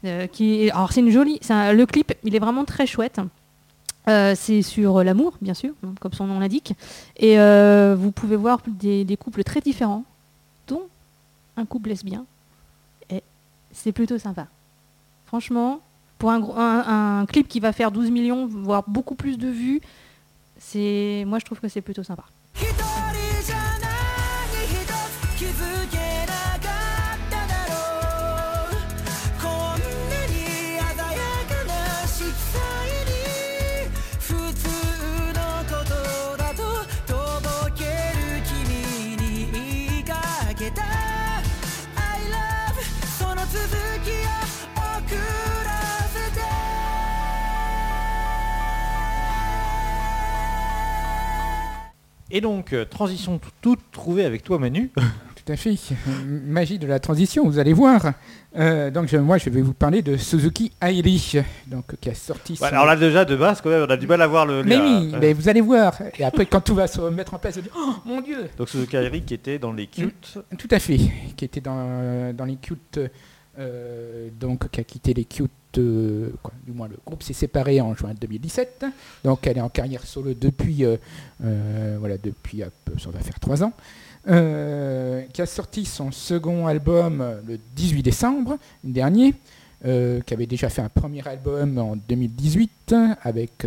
Euh, 0.06 0.28
qui 0.28 0.64
est- 0.66 0.72
Alors, 0.72 0.91
c'est 0.93 1.02
une 1.02 1.10
jolie. 1.10 1.39
un- 1.50 1.74
Le 1.74 1.86
clip, 1.86 2.14
il 2.24 2.36
est 2.36 2.39
vraiment 2.39 2.64
très 2.64 2.86
chouette. 2.88 3.20
Euh, 4.10 4.34
c'est 4.36 4.64
sur 4.64 5.03
l'amour, 5.03 5.34
bien 5.39 5.53
sûr, 5.53 5.74
comme 5.99 6.14
son 6.14 6.26
nom 6.26 6.39
l'indique. 6.39 6.74
Et 7.18 7.39
euh, 7.39 7.95
vous 7.97 8.12
pouvez 8.12 8.36
voir 8.36 8.60
des, 8.66 9.18
couples 9.20 9.43
très 9.43 9.62
différents, 9.62 10.03
dont 10.68 10.84
un 11.57 11.66
couple 11.66 11.89
lesbien. 11.89 12.26
Et 13.12 13.22
c'est 13.72 13.91
plutôt 13.91 14.18
sympa. 14.18 14.47
Franchement, 15.28 15.80
pour 16.18 16.32
un, 16.32 17.26
clip 17.28 17.47
qui 17.47 17.60
va 17.60 17.72
faire 17.72 17.91
12 17.91 18.10
millions, 18.10 18.47
voire 18.47 18.84
beaucoup 18.88 19.16
plus 19.16 19.38
de 19.38 19.47
vues, 19.47 19.82
moi 21.26 21.38
je 21.39 21.45
trouve 21.45 21.60
que 21.60 21.68
c'est 21.68 21.82
plutôt 21.82 22.03
sympa. 22.03 22.24
Et 52.32 52.42
donc, 52.42 52.74
euh, 52.74 52.86
transition 52.86 53.38
tout- 53.40 53.50
toute 53.62 53.80
trouvée 53.92 54.26
avec 54.26 54.44
toi 54.44 54.60
Manu. 54.60 54.92
Tout 55.46 55.54
à 55.54 55.56
fait. 55.56 55.76
Magie 56.28 56.78
de 56.78 56.86
la 56.86 57.00
transition, 57.00 57.44
vous 57.50 57.58
allez 57.58 57.74
voir. 57.74 58.12
Euh, 58.56 58.92
donc 58.92 59.08
je- 59.08 59.18
moi, 59.18 59.40
je 59.40 59.50
vais 59.50 59.62
vous 59.64 59.74
parler 59.74 60.04
de 60.04 60.16
Suzuki 60.16 60.72
Airi, 60.80 61.38
donc 61.66 61.86
qui 62.00 62.10
a 62.10 62.14
sorti. 62.14 62.56
son- 62.56 62.64
Ouais, 62.66 62.70
alors 62.70 62.86
là 62.86 62.96
déjà 62.96 63.26
de 63.26 63.36
base 63.36 63.60
quand 63.62 63.70
même 63.70 63.82
on 63.88 63.90
a 63.92 63.98
du 63.98 64.06
mal 64.06 64.22
à 64.22 64.28
voir 64.28 64.46
le 64.46 64.62
mais 64.64 64.78
oui, 64.78 65.12
Euh, 65.14 65.18
mais 65.20 65.34
vous 65.34 65.50
allez 65.50 65.62
voir. 65.62 65.98
Et 66.20 66.24
après, 66.24 66.46
quand 66.46 66.62
tout 66.62 66.76
va 66.76 66.86
se 66.86 67.02
mettre 67.02 67.34
en 67.34 67.40
place, 67.40 67.56
allez 67.58 67.64
dire, 67.64 67.74
oh 67.76 67.94
mon 68.06 68.22
Dieu 68.22 68.48
Donc 68.58 68.70
Suzuki 68.70 68.96
Airi 68.96 69.24
qui 69.24 69.34
était 69.34 69.58
dans 69.58 69.72
les 69.74 69.88
cultes. 69.88 70.38
Tout 70.58 70.68
à 70.70 70.78
fait, 70.78 71.00
qui 71.36 71.46
était 71.46 71.62
dans, 71.62 72.32
dans 72.36 72.46
les 72.46 72.58
cultes, 72.58 73.00
euh, 73.58 74.30
donc 74.40 74.70
qui 74.70 74.80
a 74.82 74.84
quitté 74.84 75.14
les 75.16 75.26
cultes, 75.26 75.50
du 75.74 76.72
moins 76.74 76.88
le 76.88 76.98
groupe 77.06 77.24
s'est 77.24 77.34
séparé 77.34 77.82
en 77.82 77.94
juin 77.94 78.14
2017, 78.20 78.86
donc 79.24 79.46
elle 79.46 79.58
est 79.58 79.62
en 79.62 79.70
carrière 79.70 80.06
solo 80.06 80.34
depuis, 80.34 80.84
euh, 80.84 80.98
euh, 81.44 81.98
voilà, 82.00 82.18
depuis, 82.18 82.62
ça 82.98 83.10
va 83.10 83.20
faire 83.20 83.40
trois 83.40 83.64
ans, 83.64 83.74
euh, 84.28 85.24
qui 85.32 85.42
a 85.42 85.46
sorti 85.46 85.86
son 85.86 86.12
second 86.12 86.68
album 86.68 87.24
le 87.48 87.60
18 87.76 88.04
décembre 88.04 88.58
dernier, 88.84 89.34
qui 89.82 90.34
avait 90.34 90.46
déjà 90.46 90.70
fait 90.70 90.82
un 90.82 90.90
premier 90.90 91.26
album 91.26 91.78
en 91.78 91.96
2018 91.96 92.96
avec 93.22 93.66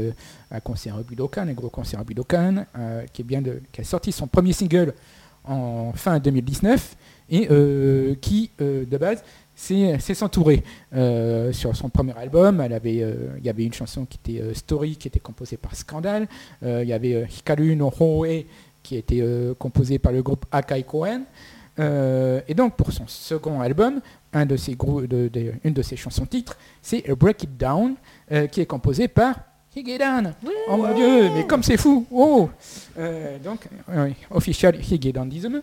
un 0.51 0.61
concert 0.61 0.97
Budokan, 0.99 1.49
un 1.49 1.53
gros 1.55 1.71
concert 1.71 2.01
au 2.01 2.05
Budokan, 2.05 2.67
qui, 3.13 3.23
est 3.23 3.25
bien 3.25 3.43
qui 3.73 3.81
a 3.81 3.85
sorti 3.85 4.13
son 4.13 4.27
premier 4.27 4.53
single 4.53 4.93
en 5.45 5.93
fin 5.95 6.19
2019 6.19 6.97
et 7.31 7.49
qui, 8.21 8.51
de 8.59 8.97
base, 8.99 9.25
s'est 9.63 9.99
s'est 10.01 10.15
s'entourer. 10.15 10.63
Euh, 10.95 11.53
sur 11.53 11.75
son 11.77 11.89
premier 11.89 12.17
album, 12.17 12.61
elle 12.61 12.73
avait, 12.73 13.03
euh, 13.03 13.37
il 13.39 13.45
y 13.45 13.49
avait 13.51 13.65
une 13.65 13.73
chanson 13.73 14.05
qui 14.05 14.19
était 14.23 14.43
euh, 14.43 14.55
Story, 14.55 14.97
qui 14.97 15.09
était 15.09 15.21
composée 15.21 15.57
par 15.57 15.75
Scandal. 15.77 16.27
Euh, 16.63 16.81
il 16.83 16.89
y 16.89 16.93
avait 16.93 17.15
euh, 17.15 17.27
Hikaru 17.27 17.77
no 17.77 17.93
Hoe, 17.99 18.45
qui 18.83 18.97
était 18.97 19.21
euh, 19.21 19.55
composée 19.55 19.99
par 19.99 20.13
le 20.13 20.23
groupe 20.23 20.45
Akai 20.51 20.83
Koen. 20.83 21.23
Euh, 21.79 22.41
et 22.49 22.55
donc, 22.55 22.77
pour 22.77 22.93
son 22.93 23.07
second 23.07 23.61
album, 23.61 24.01
un 24.33 24.45
de 24.47 24.57
ses 24.57 24.75
grou- 24.75 25.07
de- 25.07 25.29
de- 25.29 25.55
une 25.65 25.73
de 25.73 25.83
ses 25.83 25.97
chansons 25.97 26.27
titres, 26.27 26.57
c'est 26.83 27.09
Break 27.15 27.45
It 27.45 27.57
Down, 27.57 27.95
euh, 28.31 28.47
qui 28.47 28.61
est 28.61 28.67
composée 28.67 29.09
par 29.09 29.37
Higedan. 29.75 30.33
Oh 30.69 30.77
mon 30.77 30.95
dieu, 30.95 31.31
mais 31.35 31.47
comme 31.47 31.63
c'est 31.63 31.79
fou 31.79 32.05
Oh 32.11 32.51
Euh, 32.99 33.39
Donc, 33.39 33.69
euh, 33.89 34.11
official 34.31 34.75
Higedandism. 34.77 35.63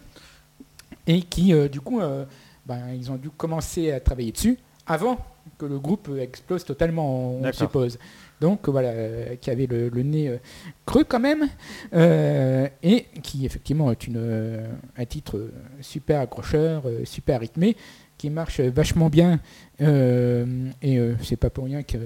Et 1.05 1.21
qui, 1.21 1.53
euh, 1.53 1.67
du 1.67 1.79
coup, 1.81 1.99
euh, 2.01 2.25
ben, 2.69 2.93
ils 2.95 3.11
ont 3.11 3.15
dû 3.15 3.31
commencer 3.31 3.91
à 3.91 3.99
travailler 3.99 4.31
dessus 4.31 4.59
avant 4.85 5.17
que 5.57 5.65
le 5.65 5.79
groupe 5.79 6.09
explose 6.19 6.63
totalement, 6.63 7.31
on 7.31 7.51
suppose. 7.51 7.97
Donc 8.39 8.69
voilà, 8.69 8.89
euh, 8.89 9.35
qui 9.37 9.49
avait 9.49 9.65
le, 9.65 9.89
le 9.89 10.03
nez 10.03 10.29
euh, 10.29 10.37
creux 10.85 11.03
quand 11.03 11.19
même, 11.19 11.49
euh, 11.93 12.67
et 12.83 13.07
qui 13.23 13.45
effectivement 13.45 13.91
est 13.91 14.05
une, 14.07 14.17
euh, 14.17 14.67
un 14.95 15.05
titre 15.05 15.49
super 15.81 16.21
accrocheur, 16.21 16.83
super 17.05 17.39
rythmé, 17.39 17.75
qui 18.19 18.29
marche 18.29 18.59
vachement 18.59 19.09
bien. 19.09 19.39
et 19.79 20.99
c'est 21.23 21.37
pas 21.37 21.49
pour 21.49 21.65
rien 21.65 21.81
que 21.83 21.97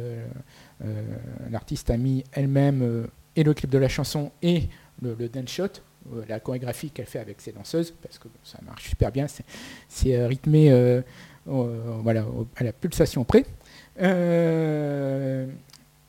l'artiste 1.52 1.90
a 1.90 1.98
mis 1.98 2.24
elle-même 2.32 3.08
et 3.36 3.44
le 3.44 3.54
clip 3.54 3.70
de 3.70 3.80
la 3.80 3.90
chanson 3.90 4.32
et 4.42 4.70
le, 5.02 5.16
le 5.20 5.28
dance 5.28 5.50
shot, 5.50 5.82
la 6.28 6.40
chorégraphie 6.40 6.92
qu'elle 6.92 7.06
fait 7.06 7.20
avec 7.20 7.42
ses 7.42 7.52
danseuses, 7.52 7.92
parce 8.02 8.18
que 8.20 8.28
ça 8.44 8.60
marche 8.66 8.90
super 8.90 9.12
bien. 9.12 9.28
C'est, 9.88 10.16
euh, 10.16 10.28
rythmé 10.28 10.72
euh, 10.72 11.02
voilà, 11.46 12.26
à 12.56 12.64
la 12.64 12.74
pulsation 12.74 13.24
près. 13.24 13.46
Euh, 14.02 15.48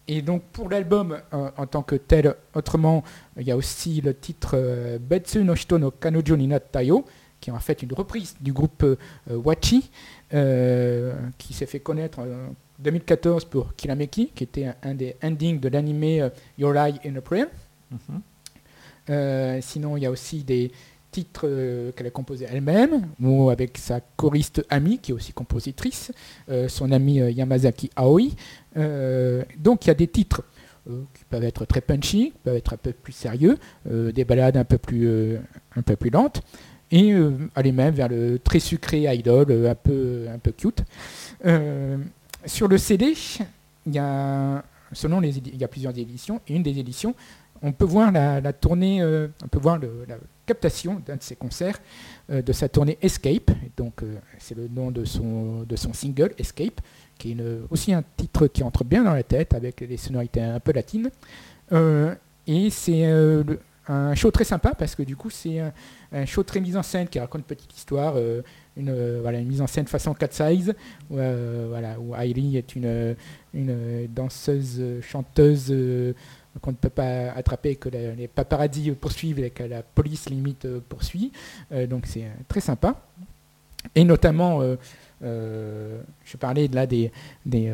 et 0.07 0.23
donc 0.23 0.43
pour 0.53 0.69
l'album 0.69 1.19
euh, 1.33 1.51
en 1.57 1.67
tant 1.67 1.83
que 1.83 1.97
tel, 1.97 2.35
autrement, 2.55 3.03
il 3.39 3.47
y 3.47 3.51
a 3.51 3.57
aussi 3.57 4.01
le 4.01 4.15
titre 4.15 4.53
euh, 4.55 4.99
Betsu 4.99 5.45
no 5.45 5.55
Hito 5.55 5.79
no 5.79 5.91
Kanojo 5.91 6.37
ni 6.37 6.47
Natta 6.47 6.83
yo, 6.83 7.05
qui 7.41 7.51
est 7.51 7.53
en 7.53 7.59
fait 7.59 7.83
une 7.83 7.93
reprise 7.93 8.37
du 8.41 8.53
groupe 8.53 8.83
euh, 8.83 8.97
euh, 9.31 9.37
Wachi, 9.37 9.91
euh, 10.35 11.15
qui 11.39 11.55
s'est 11.55 11.67
fait 11.67 11.81
connaître 11.81 12.19
en 12.19 12.55
2014 12.81 13.47
pour 13.47 13.75
Kirameki, 13.75 14.31
qui 14.35 14.45
était 14.45 14.73
un, 14.83 14.95
des 14.95 15.17
endings 15.23 15.59
de 15.59 15.69
l'anime 15.69 16.23
euh, 16.23 16.29
Your 16.59 16.77
Eye 16.77 17.01
in 17.07 17.17
April. 17.17 17.49
Mhm. 17.91 17.99
Euh, 18.11 18.19
sinon, 19.61 19.97
il 19.97 20.03
y 20.03 20.07
a 20.07 20.11
aussi 20.11 20.45
des 20.45 20.71
titres 21.15 21.43
euh, 21.45 21.93
qu'elle 21.93 22.09
a 22.09 22.11
composés 22.11 22.47
elle-même, 22.51 23.07
ou 23.23 23.49
avec 23.49 23.79
sa 23.79 24.01
choriste 24.01 24.67
amie, 24.69 24.99
qui 24.99 25.13
est 25.13 25.15
aussi 25.15 25.33
compositrice, 25.33 26.11
euh, 26.51 26.69
son 26.69 26.91
amie 26.91 27.21
euh, 27.21 27.31
Yamazaki 27.31 27.89
Aoi. 27.95 28.31
Euh, 28.77 29.45
donc, 29.57 29.85
il 29.85 29.89
y 29.89 29.91
a 29.93 29.95
des 29.95 30.09
titres 30.09 30.43
euh, 30.91 31.03
qui 31.15 31.25
peuvent 31.31 31.45
être 31.45 31.67
très 31.67 31.81
punchy, 31.81 32.33
qui 32.33 32.39
peuvent 32.43 32.57
être 32.57 32.73
un 32.73 32.77
peu 32.77 32.93
plus 32.93 33.13
sérieux, 33.13 33.59
euh, 33.89 34.11
des 34.11 34.25
balades 34.25 34.57
un 34.57 34.65
peu 34.65 34.77
plus, 34.77 35.07
euh, 35.07 35.39
un 35.77 35.83
peu 35.83 35.95
plus 35.95 36.11
lentes, 36.11 36.43
et 36.91 37.13
euh, 37.13 37.31
aller 37.55 37.71
même 37.71 37.95
vers 37.95 38.09
le 38.09 38.41
très 38.41 38.59
sucré 38.59 39.03
idol, 39.15 39.47
euh, 39.51 39.71
un 39.71 39.77
peu, 39.77 40.27
un 40.35 40.39
peu 40.39 40.51
cute. 40.51 40.83
Euh, 41.47 41.97
sur 42.45 42.67
le 42.67 42.77
CD, 42.77 43.15
il 43.87 43.95
y 43.95 44.01
a, 44.01 44.65
selon 44.93 45.21
les 45.21 45.39
il 45.39 45.57
y 45.57 45.65
a 45.65 45.69
plusieurs 45.69 45.97
éditions, 45.97 46.41
et 46.49 46.57
une 46.57 46.65
des 46.65 46.77
éditions, 46.77 47.15
on 47.65 47.73
peut 47.73 47.87
voir 47.87 48.13
la, 48.13 48.53
tournée, 48.53 49.01
euh, 49.01 49.29
on 49.43 49.49
peut 49.49 49.59
voir 49.59 49.79
la 49.79 50.17
captation 50.45 51.01
d'un 51.05 51.17
de 51.17 51.23
ses 51.23 51.35
concerts 51.35 51.81
euh, 52.31 52.43
de 52.43 52.53
sa 52.53 52.69
tournée 52.69 52.99
Escape. 53.01 53.51
Donc 53.77 54.03
euh, 54.03 54.17
c'est 54.39 54.55
le 54.55 54.69
nom 54.69 54.91
de 54.91 55.05
son, 55.07 55.65
single 55.95 56.35
Escape, 56.39 56.81
qui 57.19 57.33
est 57.33 57.37
aussi 57.71 57.95
un 57.95 58.05
titre 58.17 58.49
qui 58.49 58.63
entre 58.63 58.85
bien 58.85 59.03
dans 59.03 59.15
la 59.15 59.23
tête 59.23 59.55
avec 59.55 59.83
des 59.83 59.97
sonorités 59.97 60.43
un 60.43 60.61
peu 60.61 60.73
latines. 60.73 61.11
Et 62.47 62.69
c'est 62.69 63.07
un 63.89 64.15
show 64.15 64.31
très 64.31 64.45
sympa 64.45 64.75
parce 64.75 64.95
que 64.95 65.03
du 65.03 65.17
coup 65.17 65.31
c'est 65.31 65.61
un, 66.13 66.27
show 66.27 66.43
très 66.43 66.61
mis 66.61 66.77
en 66.77 66.83
scène 66.83 67.09
qui 67.09 67.19
raconte 67.19 67.41
une 67.41 67.57
petite 67.57 67.75
histoire, 67.77 68.17
une, 68.77 69.45
mise 69.47 69.63
en 69.63 69.67
scène 69.67 69.87
façon 69.87 70.13
cat 70.13 70.29
size, 70.31 70.75
où, 71.09 71.19
euh, 71.19 72.15
est 72.21 72.77
une, 72.77 73.17
danseuse, 74.09 74.83
chanteuse 75.01 75.73
qu'on 76.61 76.71
ne 76.71 76.77
peut 76.77 76.91
pas 76.91 77.31
attraper, 77.33 77.77
que 77.77 77.89
la- 77.89 78.15
les 78.15 78.29
paparazzi 78.29 78.91
poursuivent 78.93 79.41
et 79.41 79.51
que 79.51 79.63
la 79.65 79.83
police 79.83 80.29
limite 80.31 80.65
euh, 80.67 80.81
poursuit. 80.89 81.33
Euh, 81.73 81.87
donc 81.87 82.07
c'est 82.07 82.25
euh, 82.25 82.29
très 82.49 82.61
sympa. 82.61 82.95
Et 83.95 84.03
notamment, 84.05 84.63
je 85.21 86.37
parlais 86.39 86.69
là 86.69 86.87
des, 86.87 87.13
des, 87.45 87.73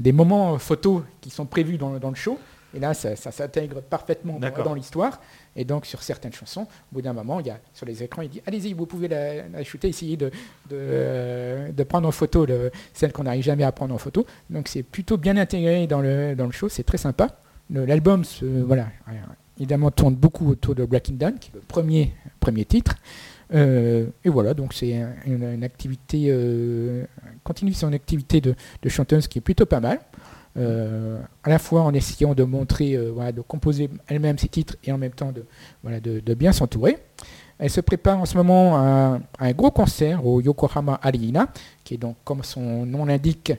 des 0.00 0.12
moments 0.12 0.58
photos 0.58 1.02
qui 1.20 1.30
sont 1.30 1.46
prévus 1.46 1.78
dans, 1.78 1.98
dans 1.98 2.10
le 2.10 2.14
show. 2.14 2.38
Et 2.74 2.78
là, 2.78 2.92
ça, 2.92 3.16
ça 3.16 3.30
s'intègre 3.30 3.80
parfaitement 3.80 4.38
dans, 4.38 4.74
l'histoire. 4.74 5.18
Et 5.54 5.64
donc, 5.64 5.86
sur 5.86 6.02
certaines 6.02 6.34
chansons, 6.34 6.62
au 6.92 6.94
bout 6.96 7.00
d'un 7.00 7.14
moment, 7.14 7.40
il 7.40 7.46
y 7.46 7.50
a 7.50 7.58
sur 7.72 7.86
les 7.86 8.02
écrans, 8.02 8.20
il 8.20 8.28
dit 8.28 8.42
Allez-y, 8.46 8.74
vous 8.74 8.84
pouvez 8.84 9.08
la, 9.08 9.48
la 9.48 9.64
shooter, 9.64 9.88
essayez 9.88 10.18
de, 10.18 10.26
de, 10.26 10.32
euh, 10.74 11.72
de 11.72 11.82
prendre 11.84 12.06
en 12.06 12.12
photo 12.12 12.44
le- 12.44 12.70
celle 12.92 13.12
qu'on 13.12 13.22
n'arrive 13.22 13.42
jamais 13.44 13.64
à 13.64 13.72
prendre 13.72 13.94
en 13.94 13.98
photo. 13.98 14.26
Donc, 14.50 14.68
c'est 14.68 14.82
plutôt 14.82 15.16
bien 15.16 15.38
intégré 15.38 15.86
dans 15.86 16.02
le, 16.02 16.34
dans 16.34 16.44
le 16.46 16.52
show, 16.52 16.68
c'est 16.68 16.82
très 16.84 16.98
sympa. 16.98 17.38
L'album, 17.70 18.22
voilà, 18.64 18.88
euh, 19.08 19.12
évidemment, 19.58 19.90
tourne 19.90 20.14
beaucoup 20.14 20.50
autour 20.50 20.74
de 20.74 20.84
Breaking 20.84 21.14
Down, 21.14 21.38
qui 21.38 21.50
est 21.50 21.54
le 21.54 21.60
premier, 21.60 22.12
premier 22.38 22.64
titre. 22.64 22.94
Euh, 23.54 24.06
et 24.24 24.28
voilà, 24.28 24.54
donc 24.54 24.72
c'est 24.72 24.96
un- 24.96 25.14
une, 25.26 25.64
activité, 25.64 26.26
euh, 26.28 27.04
continue 27.42 27.72
son 27.72 27.92
activité 27.92 28.40
de, 28.40 28.54
chanteuse 28.88 29.26
qui 29.26 29.38
est 29.38 29.42
plutôt 29.42 29.66
pas 29.66 29.80
mal. 29.80 30.00
À 30.58 31.50
la 31.50 31.58
fois 31.58 31.82
en 31.82 31.92
essayant 31.92 32.32
de 32.32 32.42
montrer, 32.42 32.96
voilà, 33.10 33.30
de 33.30 33.42
composer 33.42 33.90
elle-même 34.06 34.38
ses 34.38 34.48
titres 34.48 34.74
et 34.84 34.90
en 34.90 34.96
même 34.96 35.12
temps 35.12 35.30
de, 35.30 35.44
voilà, 35.82 36.00
de, 36.00 36.34
bien 36.34 36.50
s'entourer. 36.52 36.96
Elle 37.58 37.68
se 37.68 37.82
prépare 37.82 38.18
en 38.18 38.24
ce 38.24 38.38
moment 38.38 38.74
à, 38.76 39.20
un 39.38 39.52
gros 39.52 39.70
concert 39.70 40.24
au 40.24 40.40
Yokohama 40.40 40.98
Arena, 41.02 41.48
qui 41.84 41.94
est 41.94 41.98
donc, 41.98 42.16
comme 42.24 42.42
son 42.42 42.86
nom 42.86 43.04
l'indique, 43.04 43.52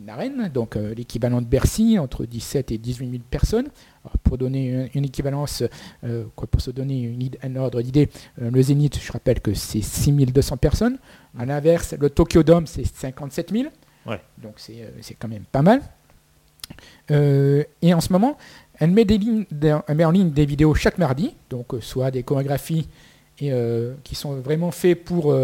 une 0.00 0.08
arène, 0.08 0.48
donc 0.52 0.76
euh, 0.76 0.94
l'équivalent 0.94 1.40
de 1.40 1.46
Bercy, 1.46 1.98
entre 1.98 2.24
17 2.26 2.70
et 2.72 2.78
18 2.78 3.10
000 3.10 3.22
personnes. 3.30 3.66
Alors, 4.04 4.18
pour 4.18 4.38
donner 4.38 4.68
une, 4.68 4.88
une 4.94 5.04
équivalence, 5.04 5.62
euh, 6.04 6.24
quoi, 6.34 6.46
pour 6.46 6.60
se 6.60 6.70
donner 6.70 7.02
une 7.02 7.28
un 7.42 7.56
ordre 7.56 7.82
d'idée, 7.82 8.08
euh, 8.40 8.50
le 8.50 8.62
Zénith, 8.62 8.98
je 9.00 9.12
rappelle 9.12 9.40
que 9.40 9.54
c'est 9.54 9.80
6 9.82 10.12
200 10.12 10.56
personnes. 10.58 10.98
À 11.38 11.44
l'inverse, 11.46 11.94
le 11.98 12.10
Tokyo 12.10 12.42
Dome, 12.42 12.66
c'est 12.66 12.84
57 12.86 13.50
000. 13.52 13.64
Ouais. 14.06 14.20
Donc 14.38 14.54
c'est 14.58 15.14
quand 15.18 15.28
même 15.28 15.44
pas 15.50 15.62
mal. 15.62 15.80
Et 17.10 17.94
en 17.94 18.00
ce 18.00 18.12
moment, 18.12 18.36
elle 18.78 18.90
met, 18.90 19.04
des 19.04 19.18
lignes, 19.18 19.44
des- 19.50 19.76
elle 19.86 19.96
met 19.96 20.04
en 20.04 20.10
ligne 20.10 20.30
des 20.30 20.46
vidéos 20.46 20.74
chaque 20.74 20.98
mardi, 20.98 21.34
donc 21.50 21.66
soit 21.80 22.10
des 22.10 22.22
chorégraphies 22.22 22.88
et, 23.40 23.52
qui 24.04 24.14
sont 24.14 24.34
vraiment 24.36 24.70
faits 24.70 25.04
pour 25.04 25.34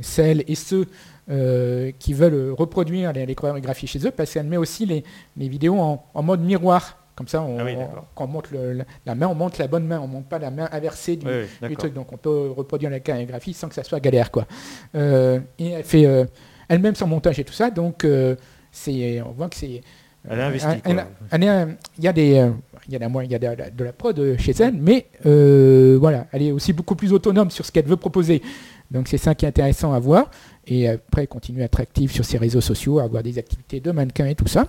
celles 0.00 0.44
et 0.48 0.54
ceux 0.54 0.86
euh, 1.30 1.90
qui 1.98 2.14
veulent 2.14 2.52
reproduire 2.52 3.12
les, 3.12 3.26
les 3.26 3.34
chorégraphies 3.34 3.86
chez 3.86 4.06
eux, 4.06 4.10
parce 4.10 4.32
qu'elle 4.32 4.46
met 4.46 4.56
aussi 4.56 4.86
les, 4.86 5.04
les 5.36 5.48
vidéos 5.48 5.78
en, 5.78 6.04
en 6.14 6.22
mode 6.22 6.40
miroir. 6.40 6.98
Comme 7.16 7.28
ça, 7.28 7.40
on, 7.42 7.58
Ah 7.58 7.64
oui, 7.64 7.72
on- 7.76 7.80
d'accord. 7.80 8.06
quand 8.14 8.24
on 8.24 8.28
monte 8.28 8.50
le- 8.50 8.72
la, 8.74 8.84
la 9.06 9.14
main, 9.14 9.26
on 9.28 9.34
monte 9.34 9.56
la 9.58 9.66
bonne 9.68 9.86
main, 9.86 9.98
on 10.00 10.06
monte 10.06 10.26
pas 10.28 10.38
la 10.38 10.50
main 10.50 10.68
inversée 10.70 11.16
du, 11.16 11.26
Oui, 11.26 11.32
oui, 11.34 11.44
du 11.44 11.48
d'accord. 11.62 11.76
truc. 11.78 11.94
Donc 11.94 12.12
on 12.12 12.18
peut 12.18 12.50
reproduire 12.54 12.90
la 12.90 13.00
chorégraphie 13.00 13.54
sans 13.54 13.68
que 13.68 13.74
ça 13.74 13.82
soit 13.84 14.00
galère. 14.00 14.30
Quoi. 14.30 14.46
Euh, 14.94 15.40
et 15.58 15.70
elle 15.70 15.82
fait 15.84 16.04
euh, 16.04 16.26
elle-même 16.68 16.94
son 16.94 17.06
montage 17.06 17.38
et 17.38 17.44
tout 17.44 17.54
ça. 17.54 17.70
Donc 17.70 18.04
euh, 18.04 18.36
c'est, 18.70 19.22
on 19.22 19.30
voit 19.32 19.48
que 19.48 19.56
c'est. 19.56 19.80
Elle 20.28 20.40
est, 20.40 21.48
euh, 21.48 21.66
Il 21.98 22.04
y 22.04 22.08
a 22.08 22.12
des. 22.12 22.34
euh, 22.38 22.50
Il 22.88 22.92
y 22.92 22.96
a, 22.96 22.98
la- 22.98 23.22
il 23.24 23.30
y 23.30 23.34
a 23.34 23.38
de, 23.38 23.46
la- 23.46 23.70
de 23.70 23.84
la 23.84 23.92
prod 23.92 24.36
chez 24.38 24.52
elle, 24.60 24.74
mais 24.74 25.06
euh, 25.24 25.96
voilà, 25.98 26.26
elle 26.32 26.42
est 26.42 26.52
aussi 26.52 26.72
beaucoup 26.74 26.96
plus 26.96 27.12
autonome 27.12 27.50
sur 27.50 27.64
ce 27.64 27.72
qu'elle 27.72 27.86
veut 27.86 27.96
proposer. 27.96 28.42
Donc 28.90 29.08
c'est 29.08 29.18
ça 29.18 29.34
qui 29.34 29.44
est 29.44 29.48
intéressant 29.48 29.92
à 29.92 29.98
voir. 29.98 30.30
Et 30.66 30.88
après, 30.88 31.26
continuer 31.26 31.62
à 31.62 31.66
être 31.66 31.80
active 31.80 32.10
sur 32.10 32.24
ses 32.24 32.38
réseaux 32.38 32.60
sociaux, 32.60 32.98
à 32.98 33.04
avoir 33.04 33.22
des 33.22 33.38
activités 33.38 33.80
de 33.80 33.90
mannequin 33.92 34.26
et 34.26 34.34
tout 34.34 34.48
ça. 34.48 34.66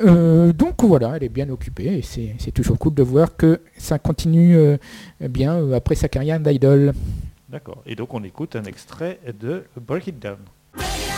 Euh, 0.00 0.52
donc 0.52 0.82
voilà, 0.82 1.16
elle 1.16 1.24
est 1.24 1.28
bien 1.28 1.48
occupée 1.50 1.98
et 1.98 2.02
c'est 2.02 2.52
toujours 2.52 2.78
cool 2.78 2.94
de 2.94 3.02
voir 3.02 3.36
que 3.36 3.60
ça 3.76 3.98
continue 3.98 4.56
euh, 4.56 4.76
bien 5.20 5.56
euh, 5.56 5.74
après 5.74 5.94
sa 5.94 6.08
carrière 6.08 6.40
d'idol. 6.40 6.92
D'accord. 7.48 7.82
Et 7.86 7.94
donc 7.94 8.14
on 8.14 8.24
écoute 8.24 8.56
un 8.56 8.64
extrait 8.64 9.20
de 9.40 9.64
Break 9.76 10.08
It 10.08 10.18
Down.「 10.18 11.15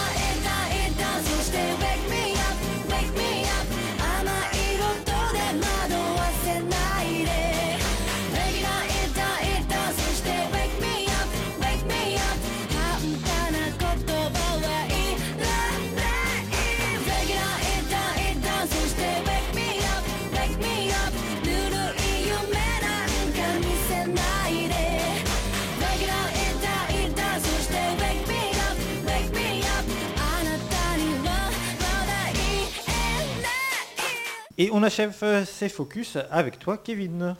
Et 34.60 34.70
on 34.72 34.82
achève 34.82 35.16
euh, 35.22 35.44
ces 35.44 35.68
focus 35.68 36.18
avec 36.32 36.58
toi, 36.58 36.76
Kevin. 36.78 37.36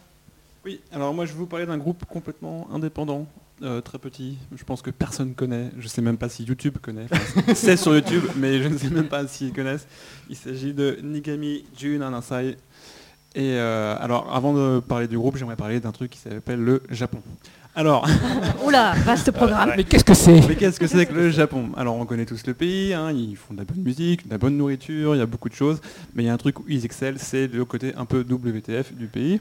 Oui, 0.64 0.80
alors 0.92 1.12
moi 1.12 1.26
je 1.26 1.32
vais 1.32 1.38
vous 1.38 1.46
parler 1.46 1.66
d'un 1.66 1.76
groupe 1.76 2.04
complètement 2.04 2.68
indépendant, 2.72 3.26
euh, 3.62 3.80
très 3.80 3.98
petit, 3.98 4.38
je 4.54 4.62
pense 4.62 4.82
que 4.82 4.90
personne 4.90 5.34
connaît, 5.34 5.70
je 5.78 5.88
sais 5.88 6.00
même 6.00 6.16
pas 6.16 6.28
si 6.28 6.44
YouTube 6.44 6.78
connaît, 6.80 7.06
c'est 7.56 7.76
sur 7.76 7.92
YouTube, 7.92 8.22
mais 8.36 8.62
je 8.62 8.68
ne 8.68 8.78
sais 8.78 8.90
même 8.90 9.08
pas 9.08 9.26
s'ils 9.26 9.52
connaissent. 9.52 9.88
Il 10.30 10.36
s'agit 10.36 10.72
de 10.72 10.98
Nigami 11.02 11.64
Jun 11.76 12.02
Anasai. 12.02 12.56
Et 13.34 13.54
euh, 13.56 13.96
alors 13.98 14.32
avant 14.32 14.54
de 14.54 14.78
parler 14.78 15.08
du 15.08 15.18
groupe, 15.18 15.36
j'aimerais 15.36 15.56
parler 15.56 15.80
d'un 15.80 15.92
truc 15.92 16.12
qui 16.12 16.18
s'appelle 16.18 16.60
le 16.60 16.82
Japon. 16.88 17.20
Alors, 17.78 18.04
Oula, 18.66 18.92
vaste 19.04 19.30
programme. 19.30 19.70
Mais 19.76 19.84
qu'est-ce 19.84 20.02
que 20.02 20.12
c'est? 20.12 20.40
Mais 20.48 20.56
qu'est-ce 20.56 20.80
que 20.80 20.88
c'est 20.88 21.06
que 21.06 21.12
le 21.12 21.30
Japon? 21.30 21.66
Alors 21.76 21.94
on 21.94 22.04
connaît 22.06 22.26
tous 22.26 22.44
le 22.44 22.52
pays, 22.52 22.92
hein, 22.92 23.12
ils 23.12 23.36
font 23.36 23.54
de 23.54 23.60
la 23.60 23.64
bonne 23.64 23.84
musique, 23.84 24.26
de 24.26 24.32
la 24.32 24.38
bonne 24.38 24.56
nourriture, 24.56 25.14
il 25.14 25.18
y 25.18 25.20
a 25.20 25.26
beaucoup 25.26 25.48
de 25.48 25.54
choses, 25.54 25.80
mais 26.12 26.24
il 26.24 26.26
y 26.26 26.28
a 26.28 26.32
un 26.32 26.38
truc 26.38 26.58
où 26.58 26.64
ils 26.66 26.84
excellent, 26.84 27.18
c'est 27.20 27.46
le 27.46 27.64
côté 27.64 27.94
un 27.96 28.04
peu 28.04 28.26
WTF 28.28 28.94
du 28.94 29.06
pays. 29.06 29.38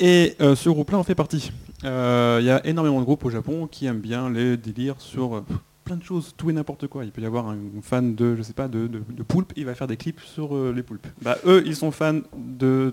Et 0.00 0.34
euh, 0.40 0.56
ce 0.56 0.68
groupe-là 0.70 0.98
en 0.98 1.04
fait 1.04 1.14
partie. 1.14 1.52
Euh, 1.84 2.38
Il 2.40 2.46
y 2.46 2.50
a 2.50 2.66
énormément 2.66 2.98
de 2.98 3.04
groupes 3.04 3.24
au 3.24 3.30
Japon 3.30 3.68
qui 3.70 3.86
aiment 3.86 4.00
bien 4.00 4.28
les 4.28 4.56
délires 4.56 4.96
sur 4.98 5.36
euh, 5.36 5.44
plein 5.84 5.94
de 5.94 6.02
choses, 6.02 6.34
tout 6.36 6.50
et 6.50 6.52
n'importe 6.52 6.88
quoi. 6.88 7.04
Il 7.04 7.12
peut 7.12 7.22
y 7.22 7.26
avoir 7.26 7.46
un 7.48 7.58
fan 7.80 8.16
de, 8.16 8.34
je 8.34 8.42
sais 8.42 8.54
pas, 8.54 8.66
de, 8.66 8.88
de, 8.88 9.00
de 9.08 9.22
poulpes, 9.22 9.52
il 9.54 9.66
va 9.66 9.76
faire 9.76 9.86
des 9.86 9.96
clips 9.96 10.20
sur 10.20 10.56
euh, 10.56 10.72
les 10.74 10.82
poulpes. 10.82 11.06
Bah 11.22 11.38
eux, 11.46 11.62
ils 11.64 11.76
sont 11.76 11.92
fans 11.92 12.22
de 12.36 12.92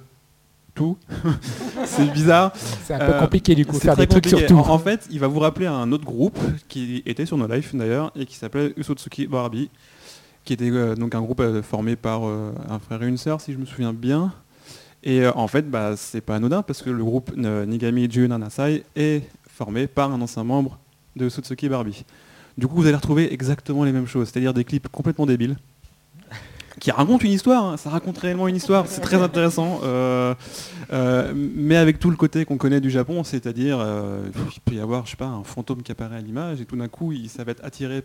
tout. 0.73 0.97
c'est 1.85 2.11
bizarre. 2.11 2.51
C'est 2.83 2.93
un 2.93 3.05
peu 3.05 3.19
compliqué 3.19 3.55
du 3.55 3.65
coup, 3.65 3.75
C'est 3.75 3.83
faire 3.83 3.93
très 3.93 4.03
des 4.05 4.09
trucs 4.09 4.27
sur 4.27 4.37
compliqué. 4.39 4.53
tout. 4.53 4.59
En, 4.59 4.73
en 4.73 4.79
fait, 4.79 5.07
il 5.11 5.19
va 5.19 5.27
vous 5.27 5.39
rappeler 5.39 5.67
un 5.67 5.91
autre 5.91 6.05
groupe 6.05 6.37
qui 6.67 7.03
était 7.05 7.25
sur 7.25 7.37
nos 7.37 7.47
lives 7.47 7.69
d'ailleurs 7.73 8.11
et 8.15 8.25
qui 8.25 8.35
s'appelait 8.35 8.73
Usotsuki 8.77 9.27
Barbie, 9.27 9.69
qui 10.45 10.53
était 10.53 10.69
euh, 10.69 10.95
donc 10.95 11.15
un 11.15 11.21
groupe 11.21 11.39
euh, 11.39 11.61
formé 11.61 11.95
par 11.95 12.27
euh, 12.27 12.51
un 12.69 12.79
frère 12.79 13.03
et 13.03 13.07
une 13.07 13.17
sœur, 13.17 13.41
si 13.41 13.53
je 13.53 13.57
me 13.57 13.65
souviens 13.65 13.93
bien. 13.93 14.33
Et 15.05 15.27
en 15.27 15.49
fait, 15.49 15.69
bah, 15.69 15.95
c'est 15.97 16.21
pas 16.21 16.37
anodin 16.37 16.61
parce 16.61 16.81
que 16.81 16.89
le 16.89 17.03
groupe 17.03 17.35
Nigami 17.35 18.09
Jun 18.09 18.31
Anasai 18.31 18.85
est 18.95 19.23
formé 19.49 19.85
par 19.87 20.13
un 20.13 20.21
ancien 20.21 20.45
membre 20.45 20.79
de 21.17 21.25
Usotsuki 21.25 21.67
Barbie. 21.67 22.05
Du 22.57 22.67
coup, 22.67 22.75
vous 22.75 22.85
allez 22.85 22.95
retrouver 22.95 23.33
exactement 23.33 23.83
les 23.83 23.91
mêmes 23.91 24.07
choses, 24.07 24.29
c'est-à-dire 24.29 24.53
des 24.53 24.63
clips 24.63 24.87
complètement 24.87 25.25
débiles 25.25 25.57
qui 26.79 26.91
racontent 26.91 27.23
une 27.23 27.31
histoire, 27.31 27.65
hein. 27.65 27.77
ça 27.77 27.89
raconte 27.89 28.17
réellement 28.17 28.47
une 28.47 28.55
histoire, 28.55 28.87
c'est 28.87 29.01
très 29.01 29.21
intéressant, 29.21 29.81
euh, 29.83 30.33
euh, 30.91 31.31
mais 31.35 31.75
avec 31.75 31.99
tout 31.99 32.09
le 32.09 32.15
côté 32.15 32.45
qu'on 32.45 32.57
connaît 32.57 32.81
du 32.81 32.89
Japon, 32.89 33.23
c'est-à-dire 33.23 33.77
euh, 33.79 34.27
il 34.53 34.61
peut 34.61 34.75
y 34.75 34.79
avoir, 34.79 35.05
je 35.05 35.11
sais 35.11 35.17
pas, 35.17 35.25
un 35.27 35.43
fantôme 35.43 35.83
qui 35.83 35.91
apparaît 35.91 36.17
à 36.17 36.21
l'image 36.21 36.61
et 36.61 36.65
tout 36.65 36.75
d'un 36.75 36.87
coup, 36.87 37.11
il, 37.11 37.29
ça 37.29 37.43
va 37.43 37.51
être 37.51 37.63
attiré 37.63 38.03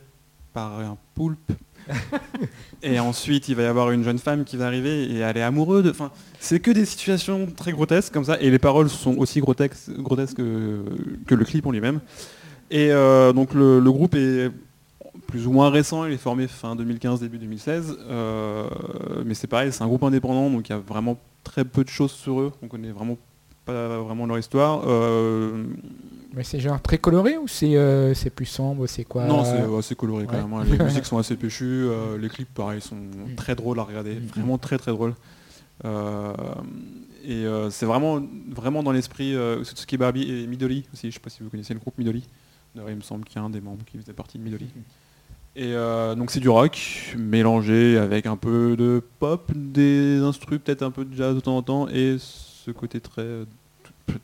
par 0.52 0.80
un 0.80 0.96
poulpe. 1.14 1.52
et 2.82 3.00
ensuite, 3.00 3.48
il 3.48 3.54
va 3.54 3.62
y 3.62 3.66
avoir 3.66 3.90
une 3.90 4.04
jeune 4.04 4.18
femme 4.18 4.44
qui 4.44 4.58
va 4.58 4.66
arriver 4.66 5.04
et 5.04 5.18
elle 5.18 5.38
est 5.38 5.42
amoureuse 5.42 5.84
de. 5.84 5.90
Enfin, 5.90 6.10
c'est 6.38 6.60
que 6.60 6.70
des 6.70 6.84
situations 6.84 7.46
très 7.46 7.72
grotesques 7.72 8.12
comme 8.12 8.24
ça, 8.24 8.38
et 8.40 8.50
les 8.50 8.58
paroles 8.58 8.90
sont 8.90 9.16
aussi 9.16 9.40
grotesques, 9.40 9.90
grotesques 9.96 10.36
que, 10.36 10.84
que 11.26 11.34
le 11.34 11.44
clip 11.44 11.66
en 11.66 11.70
lui-même. 11.70 12.00
Et 12.70 12.90
donc 13.34 13.54
le, 13.54 13.80
le 13.80 13.90
groupe 13.90 14.14
est 14.14 14.50
plus 15.28 15.46
ou 15.46 15.52
moins 15.52 15.70
récent, 15.70 16.04
il 16.06 16.12
est 16.14 16.16
formé 16.18 16.48
fin 16.48 16.74
2015, 16.74 17.20
début 17.20 17.38
2016. 17.38 17.96
euh, 18.08 18.66
mais 19.24 19.34
c'est 19.34 19.46
pareil, 19.46 19.70
c'est 19.72 19.82
un 19.84 19.86
groupe 19.86 20.02
indépendant, 20.02 20.50
donc 20.50 20.68
il 20.68 20.72
y 20.72 20.74
a 20.74 20.78
vraiment 20.78 21.16
très 21.44 21.64
peu 21.64 21.84
de 21.84 21.88
choses 21.88 22.10
sur 22.12 22.40
eux. 22.40 22.52
On 22.62 22.66
connaît 22.66 22.90
vraiment 22.90 23.16
pas 23.64 23.98
vraiment 24.00 24.26
leur 24.26 24.38
histoire. 24.38 24.82
Euh, 24.86 25.64
Mais 26.34 26.42
c'est 26.44 26.58
genre 26.60 26.80
très 26.80 26.96
coloré 26.98 27.36
ou 27.36 27.46
c'est 27.46 27.76
euh, 27.76 28.14
c'est 28.14 28.30
plus 28.30 28.46
sombre 28.46 28.86
C'est 28.86 29.04
quoi 29.04 29.26
non, 29.26 29.44
c'est 29.44 29.62
assez 29.78 29.94
coloré 29.94 30.24
quand 30.26 30.38
même. 30.38 30.52
hein. 30.54 30.64
Les 30.64 30.78
musiques 30.84 31.04
sont 31.04 31.18
assez 31.18 31.36
péchues, 31.36 31.64
euh, 31.88 32.16
les 32.18 32.28
clips 32.30 32.52
pareil 32.54 32.80
sont 32.80 32.96
très 33.36 33.54
drôles 33.54 33.78
à 33.78 33.82
regarder, 33.82 34.14
Mm. 34.14 34.26
vraiment 34.34 34.56
très 34.58 34.78
très 34.78 34.90
drôles. 34.92 35.14
Et 37.24 37.44
c'est 37.70 37.84
vraiment 37.86 38.22
vraiment 38.50 38.82
dans 38.82 38.92
l'esprit 38.92 39.34
Sutsuki 39.62 39.96
Barbie 39.98 40.22
et 40.22 40.46
Midori 40.46 40.84
aussi. 40.94 41.08
Je 41.10 41.14
sais 41.14 41.20
pas 41.20 41.30
si 41.30 41.42
vous 41.42 41.50
connaissez 41.50 41.74
le 41.74 41.80
groupe 41.80 41.98
Midori. 41.98 42.24
D'ailleurs, 42.74 42.90
il 42.90 42.96
me 42.96 43.02
semble 43.02 43.24
qu'il 43.24 43.36
y 43.36 43.38
a 43.38 43.42
un 43.44 43.50
des 43.50 43.60
membres 43.60 43.84
qui 43.84 43.98
faisait 43.98 44.12
partie 44.12 44.38
de 44.38 44.42
Midori. 44.44 44.68
Et 45.58 45.74
euh, 45.74 46.14
donc 46.14 46.30
c'est 46.30 46.38
du 46.38 46.48
rock 46.48 46.78
mélangé 47.18 47.98
avec 47.98 48.26
un 48.26 48.36
peu 48.36 48.76
de 48.76 49.02
pop, 49.18 49.50
des 49.56 50.18
instruments, 50.18 50.60
peut-être 50.64 50.84
un 50.84 50.92
peu 50.92 51.04
de 51.04 51.16
jazz 51.16 51.34
de 51.34 51.40
temps 51.40 51.56
en 51.56 51.62
temps, 51.62 51.88
et 51.88 52.16
ce 52.20 52.70
côté 52.70 53.00
très 53.00 53.26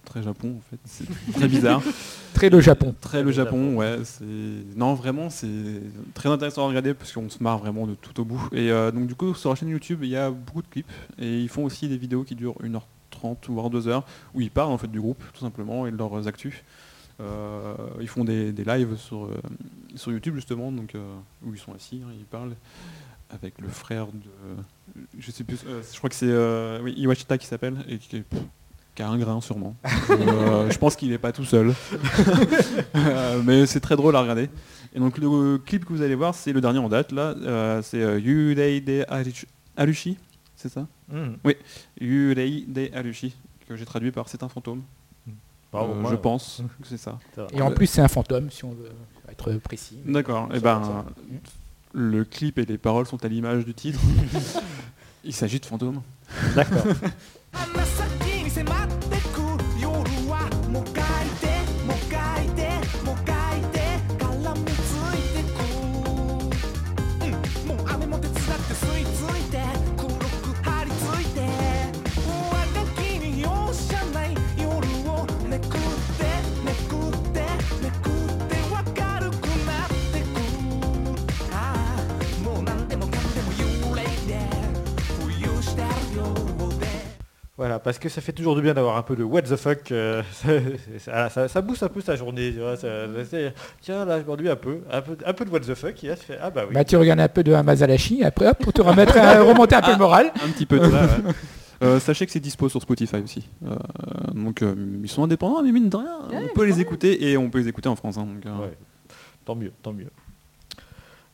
très 0.05 0.23
Japon 0.23 0.55
en 0.59 0.70
fait. 0.70 0.78
C'est 0.85 1.32
très 1.32 1.48
bizarre. 1.48 1.82
Très 2.35 2.51
le 2.51 2.61
Japon. 2.61 2.94
Très 3.01 3.23
le 3.23 3.31
Japon, 3.32 3.77
ouais. 3.77 3.98
C'est 4.05 4.24
non 4.77 4.94
vraiment 4.94 5.28
c'est 5.28 5.82
très 6.15 6.28
intéressant 6.28 6.65
à 6.65 6.69
regarder 6.69 6.94
parce 6.94 7.12
qu'on 7.12 7.28
se 7.28 7.43
marre 7.43 7.59
vraiment 7.59 7.86
de 7.89 7.94
tout 7.94 8.20
au 8.20 8.24
bout. 8.24 8.48
Et 8.52 8.70
euh, 8.70 8.93
donc 8.93 9.09
du 9.09 9.16
coup 9.16 9.35
sur 9.35 9.51
la 9.51 9.56
chaîne 9.56 9.70
YouTube 9.70 10.01
il 10.02 10.11
y 10.11 10.16
a 10.16 10.31
beaucoup 10.31 10.62
de 10.62 10.69
clips 10.69 10.86
et 11.19 11.40
ils 11.40 11.48
font 11.48 11.65
aussi 11.65 11.89
des 11.89 11.97
vidéos 11.97 12.23
qui 12.23 12.36
durent 12.36 12.56
1h30 12.62 13.36
voire 13.48 13.70
2h 13.70 14.02
où 14.35 14.40
ils 14.40 14.51
parlent 14.51 14.73
en 14.73 14.78
fait 14.78 14.90
du 14.90 15.01
groupe 15.01 15.23
tout 15.32 15.40
simplement 15.40 15.86
et 15.86 15.90
de 15.90 15.97
leurs 15.97 16.28
actus. 16.28 16.62
Euh, 17.20 17.74
ils 18.00 18.08
font 18.08 18.24
des, 18.24 18.52
des 18.52 18.64
lives 18.64 18.96
sur, 18.96 19.26
euh, 19.26 19.34
sur 19.94 20.10
YouTube 20.10 20.34
justement 20.34 20.72
donc 20.72 20.94
euh, 20.96 21.14
où 21.44 21.52
ils 21.54 21.60
sont 21.60 21.72
assis, 21.72 22.02
hein, 22.04 22.10
ils 22.18 22.24
parlent 22.24 22.54
avec 23.30 23.60
le 23.60 23.68
frère 23.68 24.06
de 24.08 25.00
je 25.18 25.30
sais 25.30 25.44
plus 25.44 25.60
euh, 25.66 25.80
je 25.92 25.96
crois 25.98 26.10
que 26.10 26.16
c'est 26.16 26.26
euh, 26.28 26.80
oui, 26.82 26.92
Iwashita 26.96 27.38
qui 27.38 27.46
s'appelle 27.46 27.76
et 27.88 27.98
qui, 27.98 28.22
qui 28.96 29.02
a 29.02 29.08
un 29.08 29.18
grain 29.18 29.40
sûrement. 29.40 29.76
Euh, 30.10 30.70
je 30.70 30.78
pense 30.78 30.94
qu'il 30.96 31.10
n'est 31.10 31.18
pas 31.18 31.32
tout 31.32 31.44
seul. 31.44 31.72
Euh, 32.96 33.42
mais 33.44 33.66
c'est 33.66 33.80
très 33.80 33.96
drôle 33.96 34.14
à 34.16 34.20
regarder. 34.20 34.48
Et 34.94 34.98
donc 35.00 35.18
le 35.18 35.58
clip 35.58 35.84
que 35.84 35.92
vous 35.92 36.02
allez 36.02 36.14
voir, 36.14 36.34
c'est 36.34 36.52
le 36.52 36.60
dernier 36.60 36.78
en 36.78 36.88
date 36.88 37.12
là. 37.12 37.34
Euh, 37.42 37.82
c'est 37.82 38.00
euh, 38.02 38.18
Yurei 38.20 38.80
de 38.80 39.04
Arushi- 39.76 40.16
c'est 40.56 40.68
ça? 40.68 40.86
Mhm. 41.12 41.36
Yurei 42.00 42.64
de 42.68 42.90
Arushi, 42.94 43.34
que 43.68 43.76
j'ai 43.76 43.84
traduit 43.84 44.10
par 44.12 44.28
C'est 44.28 44.42
un 44.42 44.48
fantôme. 44.48 44.82
Bravo, 45.74 45.92
Euh, 45.92 45.96
moi, 45.96 46.10
je 46.10 46.16
pense 46.16 46.62
que 46.80 46.88
c'est 46.88 46.96
ça. 46.96 47.18
Et 47.52 47.60
en 47.60 47.70
plus, 47.72 47.86
c'est 47.88 48.01
un 48.01 48.09
fantôme, 48.09 48.51
si 48.51 48.64
on 48.64 48.70
veut 48.72 48.90
être 49.28 49.52
précis. 49.59 49.98
D'accord. 50.06 50.48
Et 50.52 50.55
Ça, 50.55 50.60
ben 50.60 50.82
ça. 50.84 51.05
le 51.92 52.24
clip 52.24 52.59
et 52.59 52.64
les 52.64 52.78
paroles 52.78 53.06
sont 53.06 53.22
à 53.24 53.28
l'image 53.28 53.64
du 53.64 53.74
titre. 53.74 53.98
Il 55.24 55.32
s'agit 55.32 55.59
de 55.59 55.66
fantômes. 55.66 56.01
D'accord. 56.55 56.84
Voilà, 87.64 87.78
parce 87.78 87.98
que 87.98 88.10
ça 88.10 88.20
fait 88.20 88.32
toujours 88.32 88.54
du 88.56 88.60
bien 88.60 88.74
d'avoir 88.74 88.98
un 88.98 89.02
peu 89.02 89.16
de 89.16 89.24
what 89.24 89.40
the 89.40 89.56
fuck. 89.56 89.90
euh, 89.90 90.22
ça, 90.98 91.30
ça, 91.30 91.48
ça 91.48 91.62
booste 91.62 91.82
un 91.82 91.88
peu 91.88 92.02
sa 92.02 92.14
journée. 92.14 92.52
Tu 92.52 92.58
vois, 92.60 92.76
ça- 92.76 92.88
tiens, 93.80 94.04
là, 94.04 94.18
aujourd'hui, 94.18 94.50
un 94.50 94.56
peu, 94.56 94.80
un 94.92 95.00
peu, 95.00 95.16
un 95.24 95.32
peu 95.32 95.44
de 95.46 95.50
what 95.50 95.60
the 95.60 95.74
fuck. 95.74 96.04
Et 96.04 96.08
là, 96.08 96.16
tu 96.16 96.24
fais, 96.26 96.36
ah 96.42 96.50
bah 96.50 96.64
oui. 96.68 96.74
Bah, 96.74 96.84
tu 96.84 96.96
regardes 96.96 97.20
un 97.20 97.28
peu 97.28 97.42
de 97.42 97.54
Amazalashi, 97.54 98.22
après 98.22 98.48
hop, 98.48 98.58
pour 98.58 98.72
te 98.74 98.82
remettre, 98.82 99.16
à- 99.16 99.40
remonter 99.42 99.76
un 99.76 99.80
peu 99.80 99.92
le 99.92 99.96
moral. 99.98 100.30
Un 100.44 100.50
petit 100.50 100.66
peu 100.66 100.78
de 100.78 100.84
ça. 100.90 101.04
ouais. 101.04 101.32
Euh, 101.82 101.98
sachez 102.00 102.24
que 102.24 102.32
c'est 102.32 102.40
dispo 102.40 102.68
sur 102.68 102.80
Spotify 102.80 103.16
aussi. 103.16 103.48
Euh, 103.66 103.74
donc 104.32 104.62
euh, 104.62 104.74
ils 105.02 105.08
sont 105.10 105.24
indépendants, 105.24 105.60
mais 105.62 105.72
mine 105.72 105.88
de 105.90 105.96
rien, 105.96 106.18
on 106.32 106.54
peut 106.54 106.64
les 106.64 106.80
écouter 106.80 107.28
et 107.30 107.36
on 107.36 107.50
peut 107.50 107.58
les 107.58 107.68
écouter 107.68 107.88
en 107.88 107.96
France. 107.96 108.16
hein, 108.16 108.26
donc, 108.26 108.46
euh, 108.46 108.62
Ouais. 108.66 108.78
Tant 109.44 109.54
mieux, 109.56 109.72
tant 109.82 109.92
mieux. 109.92 110.08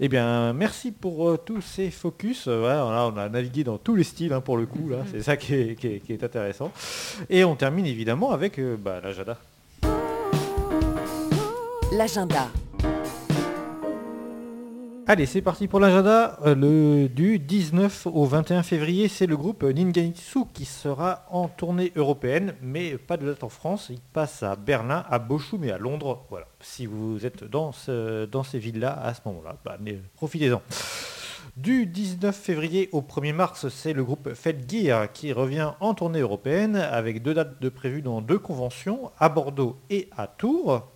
Eh 0.02 0.08
bien, 0.08 0.54
merci 0.54 0.92
pour 0.92 1.28
euh, 1.28 1.36
tous 1.36 1.60
ces 1.60 1.90
focus. 1.90 2.44
Euh, 2.48 2.82
on 2.82 3.18
a 3.18 3.28
navigué 3.28 3.64
dans 3.64 3.76
tous 3.76 3.94
les 3.94 4.04
styles 4.04 4.32
hein, 4.32 4.40
pour 4.40 4.56
le 4.56 4.64
coup. 4.64 4.88
Là, 4.88 4.98
c'est 5.10 5.22
ça 5.22 5.36
qui 5.36 5.54
est, 5.54 5.74
qui 5.78 5.86
est- 5.88 6.00
qui 6.00 6.12
est 6.14 6.24
intéressant. 6.24 6.72
Et 7.28 7.44
on 7.44 7.54
termine 7.54 7.84
évidemment 7.84 8.30
avec 8.30 8.58
euh, 8.58 8.76
bah, 8.82 9.00
la 9.02 9.12
Jada. 9.12 9.36
L'agenda. 11.92 12.48
Allez, 15.12 15.26
c'est 15.26 15.42
parti 15.42 15.66
pour 15.66 15.80
l'agenda. 15.80 16.38
Euh, 16.46 16.54
le 16.54 17.08
du 17.08 17.40
19 17.40 18.06
au 18.06 18.26
21 18.26 18.62
février, 18.62 19.08
c'est 19.08 19.26
le 19.26 19.36
groupe 19.36 19.64
Ninganitsu 19.64 20.44
qui 20.54 20.64
sera 20.64 21.24
en 21.32 21.48
tournée 21.48 21.90
européenne, 21.96 22.54
mais 22.62 22.96
pas 22.96 23.16
de 23.16 23.26
date 23.26 23.42
en 23.42 23.48
France. 23.48 23.88
Il 23.90 23.98
passe 24.12 24.44
à 24.44 24.54
Berlin, 24.54 25.04
à 25.10 25.18
Bochum 25.18 25.64
et 25.64 25.72
à 25.72 25.78
Londres. 25.78 26.24
Voilà. 26.30 26.46
Si 26.60 26.86
vous 26.86 27.26
êtes 27.26 27.42
dans, 27.42 27.72
ce- 27.72 28.26
dans 28.26 28.44
ces 28.44 28.60
villes-là 28.60 28.92
à 29.02 29.12
ce 29.12 29.22
moment-là, 29.24 29.56
bah, 29.64 29.78
profitez-en. 30.14 30.62
Du 31.56 31.86
19 31.86 32.36
février 32.36 32.88
au 32.92 33.00
1er 33.02 33.32
mars, 33.32 33.68
c'est 33.68 33.92
le 33.92 34.04
groupe 34.04 34.32
Feldgear 34.34 35.10
qui 35.10 35.32
revient 35.32 35.72
en 35.80 35.94
tournée 35.94 36.20
européenne 36.20 36.76
avec 36.76 37.20
deux 37.24 37.34
dates 37.34 37.60
de 37.60 37.68
prévues 37.68 38.02
dans 38.02 38.20
deux 38.20 38.38
conventions, 38.38 39.10
à 39.18 39.28
Bordeaux 39.28 39.76
et 39.90 40.08
à 40.16 40.28
Tours. 40.28 40.86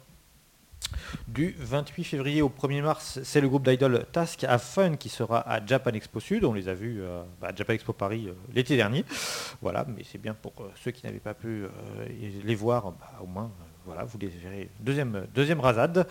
Du 1.28 1.54
28 1.58 2.04
février 2.04 2.42
au 2.42 2.48
1er 2.48 2.82
mars, 2.82 3.20
c'est 3.22 3.40
le 3.40 3.48
groupe 3.48 3.68
d'idol 3.68 4.04
Task 4.12 4.44
à 4.44 4.58
Fun 4.58 4.96
qui 4.96 5.08
sera 5.08 5.40
à 5.40 5.64
Japan 5.64 5.90
Expo 5.92 6.20
Sud. 6.20 6.44
On 6.44 6.52
les 6.52 6.68
a 6.68 6.74
vus 6.74 7.02
euh, 7.02 7.22
bah, 7.40 7.48
à 7.50 7.54
Japan 7.54 7.72
Expo 7.72 7.92
Paris 7.92 8.28
euh, 8.28 8.34
l'été 8.52 8.76
dernier. 8.76 9.04
Voilà, 9.60 9.84
mais 9.88 10.02
c'est 10.04 10.18
bien 10.18 10.34
pour 10.34 10.52
euh, 10.60 10.70
ceux 10.82 10.90
qui 10.90 11.06
n'avaient 11.06 11.18
pas 11.18 11.34
pu 11.34 11.64
les 12.44 12.54
voir, 12.54 12.92
bah, 12.92 13.12
au 13.22 13.26
moins, 13.26 13.50
voilà, 13.84 14.04
vous 14.04 14.18
les 14.18 14.28
verrez. 14.28 14.70
Deuxième, 14.80 15.26
deuxième 15.34 15.60
rasade. 15.60 16.06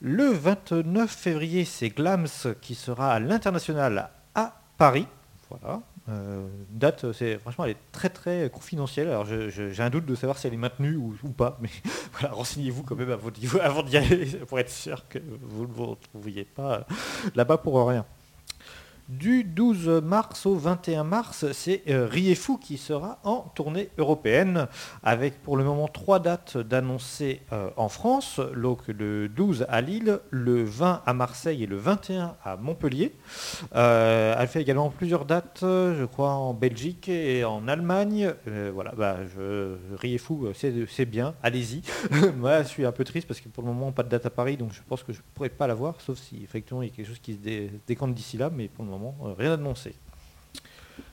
Le 0.00 0.24
29 0.24 1.10
février, 1.10 1.64
c'est 1.64 1.88
Glams 1.90 2.26
qui 2.60 2.74
sera 2.74 3.12
à 3.12 3.18
l'international 3.18 4.10
à 4.34 4.60
Paris. 4.76 5.06
Voilà. 5.48 5.80
Euh, 6.10 6.46
une 6.72 6.78
date, 6.78 7.12
c'est 7.12 7.38
franchement, 7.38 7.64
elle 7.64 7.72
est 7.72 7.92
très 7.92 8.08
très 8.08 8.50
confidentielle. 8.50 9.08
Alors 9.08 9.24
j'ai 9.26 9.82
un 9.82 9.90
doute 9.90 10.06
de 10.06 10.14
savoir 10.14 10.38
si 10.38 10.46
elle 10.46 10.54
est 10.54 10.58
maintenue 10.58 10.96
ou, 10.96 11.16
ou 11.22 11.30
pas, 11.30 11.58
mais 11.60 11.68
voilà, 12.12 12.34
renseignez-vous 12.34 12.82
quand 12.82 12.96
même 12.96 13.10
avant 13.10 13.30
d'y, 13.30 13.48
avant 13.60 13.82
d'y 13.82 13.96
aller 13.96 14.26
pour 14.48 14.58
être 14.58 14.70
sûr 14.70 15.06
que 15.08 15.18
vous 15.42 15.66
ne 15.66 15.72
vous 15.72 15.86
retrouviez 15.86 16.44
pas 16.44 16.74
euh, 16.74 16.94
là-bas 17.34 17.58
pour 17.58 17.86
rien. 17.86 18.04
Du 19.10 19.42
12 19.42 19.88
mars 20.04 20.46
au 20.46 20.54
21 20.54 21.02
mars, 21.02 21.50
c'est 21.50 21.82
euh, 21.88 22.06
Riefu 22.06 22.58
qui 22.60 22.78
sera 22.78 23.18
en 23.24 23.40
tournée 23.56 23.88
européenne, 23.98 24.68
avec 25.02 25.42
pour 25.42 25.56
le 25.56 25.64
moment 25.64 25.88
trois 25.88 26.20
dates 26.20 26.56
d'annoncer 26.56 27.40
euh, 27.52 27.70
en 27.76 27.88
France, 27.88 28.38
donc 28.56 28.86
le 28.86 29.28
12 29.28 29.66
à 29.68 29.80
Lille, 29.80 30.20
le 30.30 30.62
20 30.62 31.02
à 31.04 31.12
Marseille 31.12 31.64
et 31.64 31.66
le 31.66 31.76
21 31.76 32.36
à 32.44 32.56
Montpellier. 32.56 33.12
Euh, 33.74 34.36
elle 34.38 34.46
fait 34.46 34.60
également 34.62 34.90
plusieurs 34.90 35.24
dates, 35.24 35.58
je 35.62 36.04
crois, 36.04 36.34
en 36.34 36.54
Belgique 36.54 37.08
et 37.08 37.44
en 37.44 37.66
Allemagne. 37.66 38.32
Euh, 38.46 38.70
voilà, 38.72 38.92
bah, 38.96 39.16
je, 39.34 39.74
c'est, 40.88 41.04
bien, 41.06 41.34
allez-y. 41.42 41.82
Moi, 42.36 42.62
je 42.62 42.68
suis 42.68 42.86
un 42.86 42.92
peu 42.92 43.02
triste 43.02 43.26
parce 43.26 43.40
que 43.40 43.48
pour 43.48 43.64
le 43.64 43.70
moment, 43.70 43.90
pas 43.90 44.04
de 44.04 44.08
date 44.08 44.26
à 44.26 44.30
Paris, 44.30 44.56
donc 44.56 44.72
je 44.72 44.82
pense 44.88 45.02
que 45.02 45.12
je 45.12 45.18
ne 45.18 45.24
pourrais 45.34 45.48
pas 45.48 45.66
la 45.66 45.74
voir, 45.74 46.00
sauf 46.00 46.16
si 46.16 46.44
effectivement 46.44 46.82
il 46.82 46.90
y 46.90 46.92
a 46.92 46.94
quelque 46.94 47.08
chose 47.08 47.18
qui 47.18 47.32
se 47.32 47.38
dé- 47.38 47.72
décante 47.88 48.14
d'ici 48.14 48.36
là, 48.36 48.50
mais 48.54 48.68
pour 48.68 48.84
le 48.84 48.90
moment, 48.90 48.99
euh, 49.00 49.34
rien 49.36 49.52
annoncé. 49.54 49.94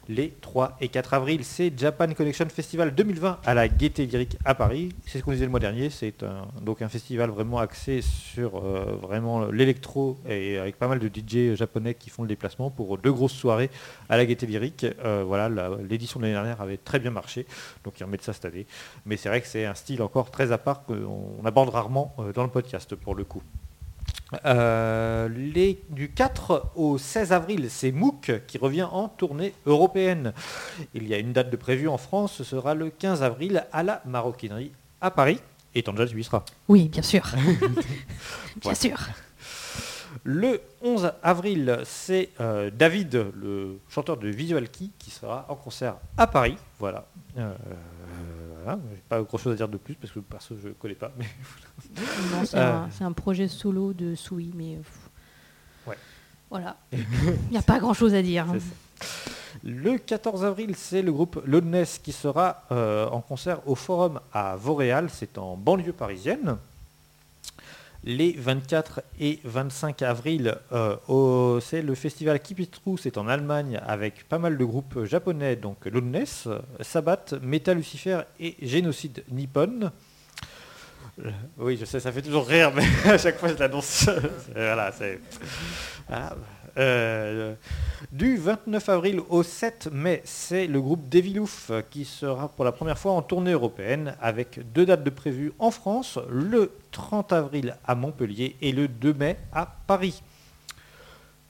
Les 0.09 0.29
3 0.39 0.77
et 0.79 0.87
4 0.87 1.15
avril, 1.15 1.43
c'est 1.43 1.77
Japan 1.77 2.07
Connection 2.13 2.47
Festival 2.47 2.95
2020 2.95 3.39
à 3.45 3.53
la 3.53 3.67
Gaieté 3.67 4.05
Lyrique 4.05 4.37
à 4.45 4.55
Paris. 4.55 4.93
C'est 5.05 5.19
ce 5.19 5.23
qu'on 5.23 5.33
disait 5.33 5.43
le 5.43 5.51
mois 5.51 5.59
dernier, 5.59 5.89
c'est 5.89 6.23
donc 6.61 6.81
un 6.81 6.87
festival 6.87 7.29
vraiment 7.29 7.59
axé 7.59 8.01
sur 8.01 8.55
euh, 8.55 8.97
vraiment 9.01 9.47
l'électro 9.47 10.17
et 10.25 10.57
avec 10.57 10.77
pas 10.77 10.87
mal 10.87 10.99
de 10.99 11.07
DJ 11.09 11.55
japonais 11.55 11.93
qui 11.93 12.09
font 12.09 12.21
le 12.21 12.29
déplacement 12.29 12.69
pour 12.69 12.97
deux 12.97 13.11
grosses 13.11 13.33
soirées 13.33 13.69
à 14.07 14.15
la 14.15 14.25
Gaieté 14.25 14.45
Lyrique. 14.45 14.85
Euh, 15.03 15.25
voilà, 15.27 15.49
l'édition 15.89 16.21
de 16.21 16.25
l'année 16.25 16.35
dernière 16.35 16.61
avait 16.61 16.77
très 16.77 16.99
bien 16.99 17.11
marché, 17.11 17.45
donc 17.83 17.99
ils 17.99 18.03
remettent 18.05 18.23
ça 18.23 18.31
cette 18.31 18.45
année. 18.45 18.65
Mais 19.05 19.17
c'est 19.17 19.27
vrai 19.27 19.41
que 19.41 19.47
c'est 19.47 19.65
un 19.65 19.75
style 19.75 20.01
encore 20.01 20.31
très 20.31 20.53
à 20.53 20.57
part 20.57 20.85
qu'on 20.85 21.35
on 21.41 21.45
aborde 21.45 21.67
rarement 21.67 22.15
dans 22.33 22.43
le 22.43 22.49
podcast 22.49 22.95
pour 22.95 23.13
le 23.13 23.25
coup. 23.25 23.43
Euh, 24.45 25.29
les- 25.29 25.81
du 25.89 26.09
4 26.11 26.71
au 26.75 26.97
16 26.97 27.31
avril, 27.31 27.67
c'est 27.69 27.91
MOOC 27.91 28.41
qui 28.45 28.57
revient 28.57 28.83
en 28.83 29.07
tournée 29.07 29.53
européenne. 29.65 30.33
Il 30.93 31.07
y 31.07 31.13
a 31.13 31.17
une 31.17 31.31
date 31.33 31.49
de 31.49 31.55
prévue 31.55 31.87
en 31.87 31.97
France, 31.97 32.33
ce 32.33 32.43
sera 32.43 32.73
le 32.75 32.89
15 32.89 33.23
avril 33.23 33.65
à 33.71 33.83
la 33.83 34.01
Maroquinerie 34.05 34.71
à 34.99 35.11
Paris. 35.11 35.39
Et 35.75 35.83
Tanja, 35.83 36.05
tu 36.07 36.19
y 36.19 36.23
seras. 36.23 36.43
Oui, 36.67 36.89
bien 36.89 37.01
sûr. 37.03 37.23
bien 38.61 38.71
Ouais. 38.71 38.75
sûr. 38.75 38.97
Le 40.23 40.59
11 40.81 41.11
avril, 41.23 41.79
c'est 41.85 42.29
euh, 42.41 42.69
David, 42.73 43.27
le 43.39 43.79
chanteur 43.87 44.17
de 44.17 44.27
Visual 44.27 44.67
Key, 44.67 44.85
qui 44.97 45.11
sera 45.11 45.45
en 45.47 45.55
concert 45.55 45.95
à 46.17 46.25
Paris. 46.27 46.57
Voilà. 46.79 47.05
Euh, 47.37 47.53
voilà. 48.75 48.79
J'ai 48.95 49.01
pas 49.07 49.21
grand 49.21 49.37
chose 49.37 49.53
à 49.53 49.55
dire 49.55 49.69
de 49.69 49.77
plus 49.77 49.95
parce 49.95 50.11
que 50.13 50.19
perso 50.19 50.55
je 50.61 50.69
connais 50.69 50.95
pas. 50.95 51.11
Mais 51.17 51.25
Non, 52.31 52.45
c'est 52.45 52.57
Euh. 52.57 52.73
un, 52.83 52.89
c'est 52.91 53.03
un 53.03 53.11
projet 53.13 53.47
solo 53.47 53.93
de 53.93 54.15
Soui, 54.15 54.51
mais 54.55 54.75
euh, 54.75 55.89
Ouais. 55.89 55.97
voilà. 56.49 56.77
Il 56.91 57.51
n'y 57.51 57.57
a 57.57 57.61
pas 57.61 57.79
grand 57.79 57.93
chose 57.93 58.13
à 58.13 58.21
dire. 58.21 58.47
hein. 58.49 58.57
Le 59.63 59.97
14 59.97 60.43
avril, 60.45 60.75
c'est 60.75 61.01
le 61.01 61.11
groupe 61.11 61.41
Loudness 61.45 61.97
qui 61.99 62.11
sera 62.11 62.63
euh, 62.71 63.07
en 63.09 63.21
concert 63.21 63.67
au 63.67 63.75
Forum 63.75 64.19
à 64.33 64.55
Vauréal, 64.55 65.09
c'est 65.11 65.37
en 65.37 65.55
banlieue 65.57 65.93
parisienne. 65.93 66.57
Les 68.09 68.31
24 68.31 69.01
et 69.19 69.41
25 69.43 70.01
avril, 70.01 70.55
euh, 70.71 71.59
c'est 71.59 71.81
le 71.81 71.93
festival 71.93 72.39
Keep 72.39 72.59
It 72.59 72.71
True, 72.71 72.97
c'est 72.97 73.17
en 73.17 73.27
Allemagne 73.27 73.81
avec 73.85 74.29
pas 74.29 74.39
mal 74.39 74.57
de 74.57 74.63
groupes 74.63 75.03
japonais, 75.03 75.57
donc 75.57 75.85
Loudness, 75.85 76.47
Sabbath, 76.79 77.33
Metal 77.41 77.75
Lucifer 77.75 78.21
et 78.39 78.55
Génocide 78.61 79.25
Nippon. 79.29 79.91
Oui, 81.57 81.75
je 81.75 81.83
sais, 81.83 81.99
ça 81.99 82.13
fait 82.13 82.21
toujours 82.21 82.47
rire, 82.47 82.71
mais 82.73 82.85
à 83.11 83.17
chaque 83.17 83.39
fois 83.39 83.49
je 83.49 83.55
l'annonce. 83.59 84.09
voilà, 84.55 84.89
c'est. 84.93 85.19
Voilà. 86.07 86.37
Euh, 86.77 87.55
du 88.11 88.37
29 88.37 88.89
avril 88.89 89.21
au 89.29 89.41
7 89.41 89.89
mai, 89.91 90.21
c'est 90.25 90.67
le 90.67 90.79
groupe 90.79 91.09
Devilouf 91.09 91.71
qui 91.89 92.05
sera 92.05 92.49
pour 92.49 92.65
la 92.65 92.71
première 92.71 92.99
fois 92.99 93.13
en 93.13 93.23
tournée 93.23 93.51
européenne 93.51 94.15
avec 94.21 94.59
deux 94.73 94.85
dates 94.85 95.03
de 95.03 95.09
prévues 95.09 95.53
en 95.57 95.71
France, 95.71 96.19
le 96.29 96.71
30 96.91 97.33
avril 97.33 97.77
à 97.85 97.95
Montpellier 97.95 98.55
et 98.61 98.71
le 98.71 98.87
2 98.87 99.13
mai 99.13 99.37
à 99.51 99.65
Paris. 99.87 100.21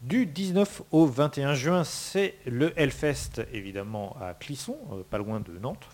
Du 0.01 0.25
19 0.25 0.83
au 0.91 1.05
21 1.07 1.55
juin, 1.55 1.83
c'est 1.83 2.35
le 2.45 2.71
Hellfest, 2.79 3.41
évidemment, 3.51 4.15
à 4.21 4.33
Clisson, 4.33 4.77
euh, 4.91 5.03
pas 5.09 5.17
loin 5.17 5.39
de 5.39 5.57
Nantes, 5.59 5.87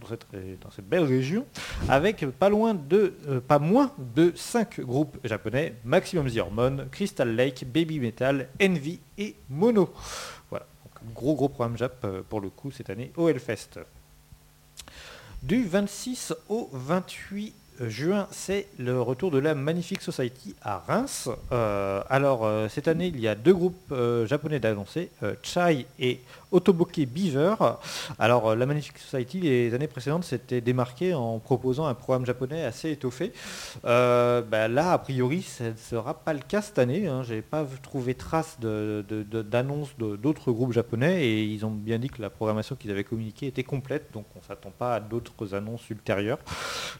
dans 0.00 0.70
cette, 0.70 0.88
belle 0.88 1.04
région, 1.04 1.46
avec 1.88 2.24
pas 2.38 2.48
loin 2.48 2.74
de, 2.74 3.14
euh, 3.28 3.40
pas 3.40 3.58
moins 3.58 3.92
de 3.98 4.32
5 4.34 4.80
groupes 4.80 5.16
japonais, 5.24 5.74
Maximum 5.84 6.30
The 6.30 6.38
Hormone, 6.38 6.88
Crystal 6.90 7.34
Lake, 7.34 7.64
Baby 7.72 8.00
Metal, 8.00 8.48
Envy 8.62 9.00
et 9.18 9.36
Mono. 9.48 9.92
Voilà, 10.50 10.66
donc 10.84 11.14
gros 11.14 11.34
gros 11.34 11.48
programme 11.48 11.76
Jap 11.76 12.04
euh, 12.04 12.22
pour 12.28 12.40
le 12.40 12.50
coup 12.50 12.70
cette 12.70 12.90
année 12.90 13.12
au 13.16 13.28
Hellfest. 13.28 13.80
Du 15.42 15.64
26 15.64 16.34
au 16.48 16.68
28 16.72 17.54
juin, 17.80 18.26
c'est 18.30 18.68
le 18.78 19.00
retour 19.00 19.30
de 19.30 19.38
la 19.38 19.54
Magnifique 19.54 20.02
Society 20.02 20.54
à 20.62 20.78
Reims. 20.78 21.28
Euh, 21.52 22.02
alors, 22.08 22.44
euh, 22.44 22.68
cette 22.68 22.88
année, 22.88 23.08
il 23.08 23.20
y 23.20 23.28
a 23.28 23.34
deux 23.34 23.54
groupes 23.54 23.92
euh, 23.92 24.26
japonais 24.26 24.60
d'annoncer, 24.60 25.10
euh, 25.22 25.34
Chai 25.42 25.86
et 25.98 26.20
Otoboke 26.52 27.00
Beaver. 27.00 27.56
Alors, 28.18 28.50
euh, 28.50 28.56
la 28.56 28.66
Magnifique 28.66 28.98
Society, 28.98 29.40
les 29.40 29.74
années 29.74 29.88
précédentes, 29.88 30.24
s'était 30.24 30.60
démarqué 30.60 31.12
en 31.12 31.38
proposant 31.38 31.86
un 31.86 31.94
programme 31.94 32.24
japonais 32.24 32.64
assez 32.64 32.90
étoffé. 32.92 33.32
Euh, 33.84 34.42
bah, 34.42 34.68
là, 34.68 34.92
a 34.92 34.98
priori, 34.98 35.42
ce 35.42 35.64
ne 35.64 35.76
sera 35.76 36.14
pas 36.14 36.32
le 36.32 36.40
cas 36.40 36.62
cette 36.62 36.78
année. 36.78 37.08
Hein. 37.08 37.22
Je 37.24 37.34
n'ai 37.34 37.42
pas 37.42 37.66
trouvé 37.82 38.14
trace 38.14 38.58
de, 38.60 39.04
d'autres 40.16 40.52
groupes 40.52 40.72
japonais 40.72 41.26
et 41.26 41.44
ils 41.44 41.66
ont 41.66 41.70
bien 41.70 41.98
dit 41.98 42.08
que 42.08 42.22
la 42.22 42.30
programmation 42.30 42.76
qu'ils 42.76 42.90
avaient 42.90 43.04
communiquée 43.04 43.46
était 43.46 43.64
complète, 43.64 44.12
donc 44.12 44.26
on 44.34 44.38
ne 44.38 44.44
s'attend 44.44 44.70
pas 44.70 44.96
à 44.96 45.00
d'autres 45.00 45.54
annonces 45.54 45.88
ultérieures. 45.90 46.38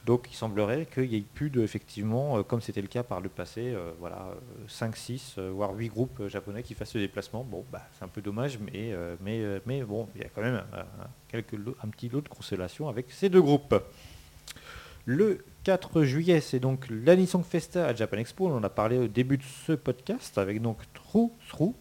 Donc 0.05 0.27
il 0.31 0.35
semblerait 0.35 0.87
qu'il 0.87 1.09
n'y 1.09 1.17
ait 1.17 1.25
plus 1.35 1.51
de, 1.51 1.63
effectivement, 1.63 2.39
euh, 2.39 2.43
comme 2.43 2.61
c'était 2.61 2.83
le 2.83 2.89
cas 2.89 3.03
par 3.03 3.21
le 3.21 3.29
passé, 3.29 3.75
voilà, 4.01 4.29
5, 4.69 4.97
6, 4.97 5.39
voire 5.39 5.75
8 5.75 5.89
groupes 5.89 6.27
japonais 6.27 6.63
qui 6.63 6.75
fassent 6.75 6.91
ce 6.91 6.99
déplacement. 6.99 7.45
Bon, 7.45 7.65
bah, 7.71 7.83
c'est 7.97 8.05
un 8.05 8.09
peu 8.09 8.21
dommage, 8.21 8.59
mais, 8.59 8.93
euh, 9.41 9.61
mais 9.67 9.83
bon, 9.83 10.09
il 10.15 10.23
y 10.23 10.25
a 10.25 10.29
quand 10.29 10.43
même 10.43 10.63
un 11.35 11.89
petit 11.89 12.09
lot 12.09 12.21
de 12.21 12.29
consolation 12.29 12.89
avec 12.89 13.11
ces 13.11 13.29
deux 13.29 13.43
groupes. 13.43 13.75
Le 15.05 15.45
4 15.65 16.03
juillet, 16.03 16.41
c'est 16.41 16.59
donc 16.59 16.87
l'Anisong 16.91 17.45
Festa 17.45 17.87
à 17.87 17.95
Japan 17.95 18.19
Expo. 18.19 18.49
On 18.49 18.57
en 18.57 18.65
a 18.65 18.69
parlé 18.69 18.99
au 18.99 19.07
début 19.07 19.37
de 19.37 19.45
ce 19.67 19.73
podcast 19.73 20.37
avec 20.37 20.61
donc 20.61 20.79
True 20.95 21.31
Through, 21.49 21.75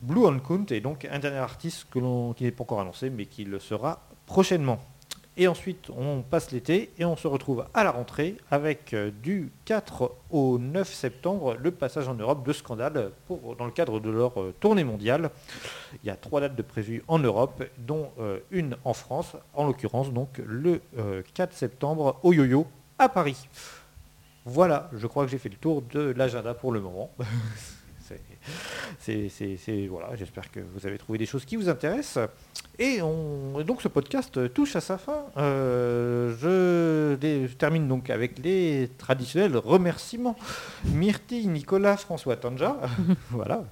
Blue 0.00 0.24
on 0.24 0.38
Count 0.38 0.66
et 0.70 0.80
donc 0.80 1.04
un 1.10 1.18
dernier 1.18 1.38
artiste 1.38 1.86
que 1.90 2.32
qui 2.34 2.44
n'est 2.44 2.52
pas 2.52 2.62
encore 2.62 2.80
annoncé 2.80 3.10
mais 3.10 3.26
qui 3.26 3.44
le 3.44 3.58
sera 3.58 4.06
prochainement. 4.26 4.78
Et 5.40 5.46
ensuite, 5.46 5.88
on 5.96 6.22
passe 6.22 6.50
l'été 6.50 6.90
et 6.98 7.04
on 7.04 7.16
se 7.16 7.28
retrouve 7.28 7.64
à 7.72 7.84
la 7.84 7.92
rentrée 7.92 8.36
avec 8.50 8.92
euh, 8.92 9.12
du 9.22 9.52
4 9.66 10.12
au 10.30 10.58
9 10.58 10.92
septembre 10.92 11.56
le 11.60 11.70
passage 11.70 12.08
en 12.08 12.14
Europe 12.14 12.44
de 12.44 12.52
Scandale 12.52 13.12
pour, 13.28 13.54
dans 13.54 13.64
le 13.64 13.70
cadre 13.70 14.00
de 14.00 14.10
leur 14.10 14.40
euh, 14.40 14.52
tournée 14.58 14.82
mondiale. 14.82 15.30
Il 16.02 16.08
y 16.08 16.10
a 16.10 16.16
trois 16.16 16.40
dates 16.40 16.56
de 16.56 16.62
prévues 16.62 17.04
en 17.06 17.20
Europe, 17.20 17.62
dont 17.78 18.10
euh, 18.18 18.40
une 18.50 18.76
en 18.84 18.94
France, 18.94 19.36
en 19.54 19.68
l'occurrence 19.68 20.12
donc 20.12 20.42
le 20.44 20.80
euh, 20.98 21.22
4 21.34 21.52
septembre 21.52 22.18
au 22.24 22.32
Yo-Yo 22.32 22.66
à 22.98 23.08
Paris. 23.08 23.48
Voilà, 24.44 24.90
je 24.92 25.06
crois 25.06 25.24
que 25.24 25.30
j'ai 25.30 25.38
fait 25.38 25.50
le 25.50 25.56
tour 25.56 25.82
de 25.82 26.00
l'agenda 26.16 26.52
pour 26.52 26.72
le 26.72 26.80
moment. 26.80 27.12
C'est- 28.98 29.86
voilà, 29.88 30.14
j'espère 30.16 30.50
que 30.50 30.60
vous 30.60 30.86
avez 30.86 30.98
trouvé 30.98 31.18
des 31.18 31.26
choses 31.26 31.44
qui 31.44 31.56
vous 31.56 31.68
intéressent. 31.68 32.28
Et 32.80 33.02
on, 33.02 33.60
donc 33.64 33.82
ce 33.82 33.88
podcast 33.88 34.52
touche 34.54 34.76
à 34.76 34.80
sa 34.80 34.98
fin. 34.98 35.24
Euh, 35.36 36.34
je, 36.40 37.46
termine 37.54 37.88
donc 37.88 38.08
avec 38.08 38.38
les 38.38 38.88
traditionnels 38.98 39.56
remerciements. 39.56 40.36
Myrtille, 40.84 41.48
Nicolas, 41.48 41.96
François 41.96 42.36
Tanja. 42.36 42.76
voilà. 43.30 43.64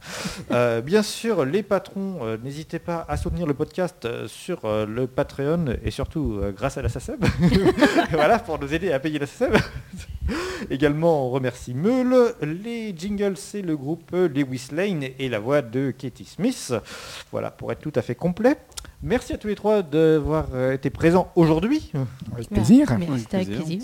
Euh, 0.51 0.81
bien 0.81 1.03
sûr, 1.03 1.45
les 1.45 1.63
patrons, 1.63 2.19
euh, 2.23 2.37
n'hésitez 2.43 2.81
pas 2.81 3.05
à 3.09 3.17
soutenir 3.17 3.47
le 3.47 3.55
podcast 3.55 4.09
sur 4.27 4.63
le 4.65 5.07
Patreon 5.07 5.77
et 5.85 5.91
surtout 5.93 6.41
grâce 6.57 6.77
à 6.77 6.83
la 6.83 6.89
SACEM. 6.89 7.21
voilà, 8.11 8.41
pour 8.41 8.59
nous 8.59 8.75
aider 8.75 8.91
à 8.91 8.99
payer 8.99 9.21
la 9.21 9.27
SACEM. 9.27 9.53
Également, 10.71 11.27
on 11.27 11.31
remercie 11.31 11.75
Meule. 11.75 12.35
Les 12.43 12.95
jingles, 12.97 13.37
c'est 13.37 13.63
le 13.63 13.77
groupe 13.77 14.11
Lewis 14.13 14.69
Lane 14.73 15.05
et 15.19 15.29
la 15.29 15.39
voix 15.39 15.63
de 15.63 15.91
Katie 15.91 16.25
Smith. 16.25 16.73
Voilà, 17.33 17.51
pour 17.51 17.73
être 17.73 17.81
tout 17.81 17.93
à 17.95 18.03
fait 18.03 18.15
complet. 18.15 18.57
Merci 19.03 19.35
à 19.35 19.39
tous 19.39 19.47
les 19.49 19.55
trois 19.55 19.83
d'avoir 19.83 20.47
euh, 20.55 20.73
été 20.73 20.89
présents 20.89 21.31
aujourd'hui. 21.37 21.93
Avec 22.33 22.49
plaisir. 22.49 22.87
Mais 22.99 23.07
Avec 23.07 23.29
plaisir. 23.29 23.83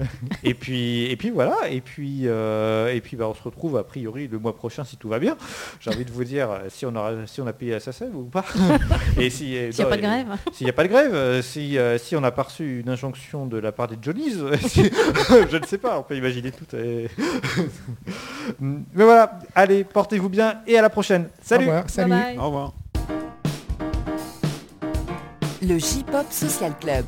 Et 0.42 0.54
puis, 0.54 1.04
et 1.04 1.16
puis 1.16 1.30
voilà. 1.30 1.54
Et 1.70 1.80
puis, 1.80 2.22
euh, 2.24 2.92
et 2.92 3.00
puis 3.00 3.16
bah, 3.16 3.28
on 3.28 3.34
se 3.34 3.42
retrouve 3.42 3.76
a 3.76 3.84
priori 3.84 4.26
le 4.28 4.38
mois 4.40 4.54
prochain 4.56 4.82
si 4.84 4.96
tout 4.96 5.08
va 5.08 5.18
bien. 5.20 5.36
J'ai 5.80 5.90
envie 5.90 6.04
de 6.04 6.10
vous 6.10 6.24
dire 6.24 6.50
euh, 6.50 6.58
si 6.68 6.84
on, 6.84 6.94
aura, 6.96 7.12
si 7.26 7.40
on 7.40 7.46
a 7.46 7.52
payé 7.52 7.78
SACEM 7.78 8.14
ou 8.16 8.24
pas. 8.24 8.44
Et 9.18 9.30
si, 9.30 9.56
S'il 9.70 9.70
n'y 9.70 9.82
a 9.82 9.86
pas 9.86 9.96
de 9.96 10.02
grève. 10.02 10.26
S'il 10.52 10.64
n'y 10.66 10.70
a 10.70 10.74
pas 10.74 10.82
de 10.82 10.88
grève, 10.88 11.42
si, 11.42 11.78
si 11.98 12.16
on 12.16 12.20
n'a 12.20 12.32
pas 12.32 12.42
reçu 12.42 12.80
une 12.80 12.88
injonction 12.88 13.46
de 13.46 13.56
la 13.58 13.70
part 13.72 13.86
des 13.86 13.96
Johnnies, 14.02 14.34
si- 14.66 14.90
je 15.54 15.62
ne 15.62 15.66
sais 15.66 15.78
pas, 15.78 15.98
on 15.98 16.02
peut 16.02 16.16
imaginer 16.16 16.50
tout. 16.52 16.76
et- 16.76 17.08
Mais 18.60 19.04
voilà, 19.04 19.38
allez, 19.54 19.84
portez-vous 19.84 20.28
bien 20.28 20.60
et 20.66 20.76
à 20.78 20.82
la 20.82 20.90
prochaine. 20.90 21.28
Salut 21.42 21.64
Au 21.64 21.68
revoir. 21.68 21.90
Salut. 21.90 22.10
Bye 22.10 22.20
bye. 22.36 22.38
Au 22.38 22.44
revoir. 22.46 22.72
Le 25.62 25.78
J-Pop 25.78 26.26
Social 26.30 26.72
Club. 26.78 27.06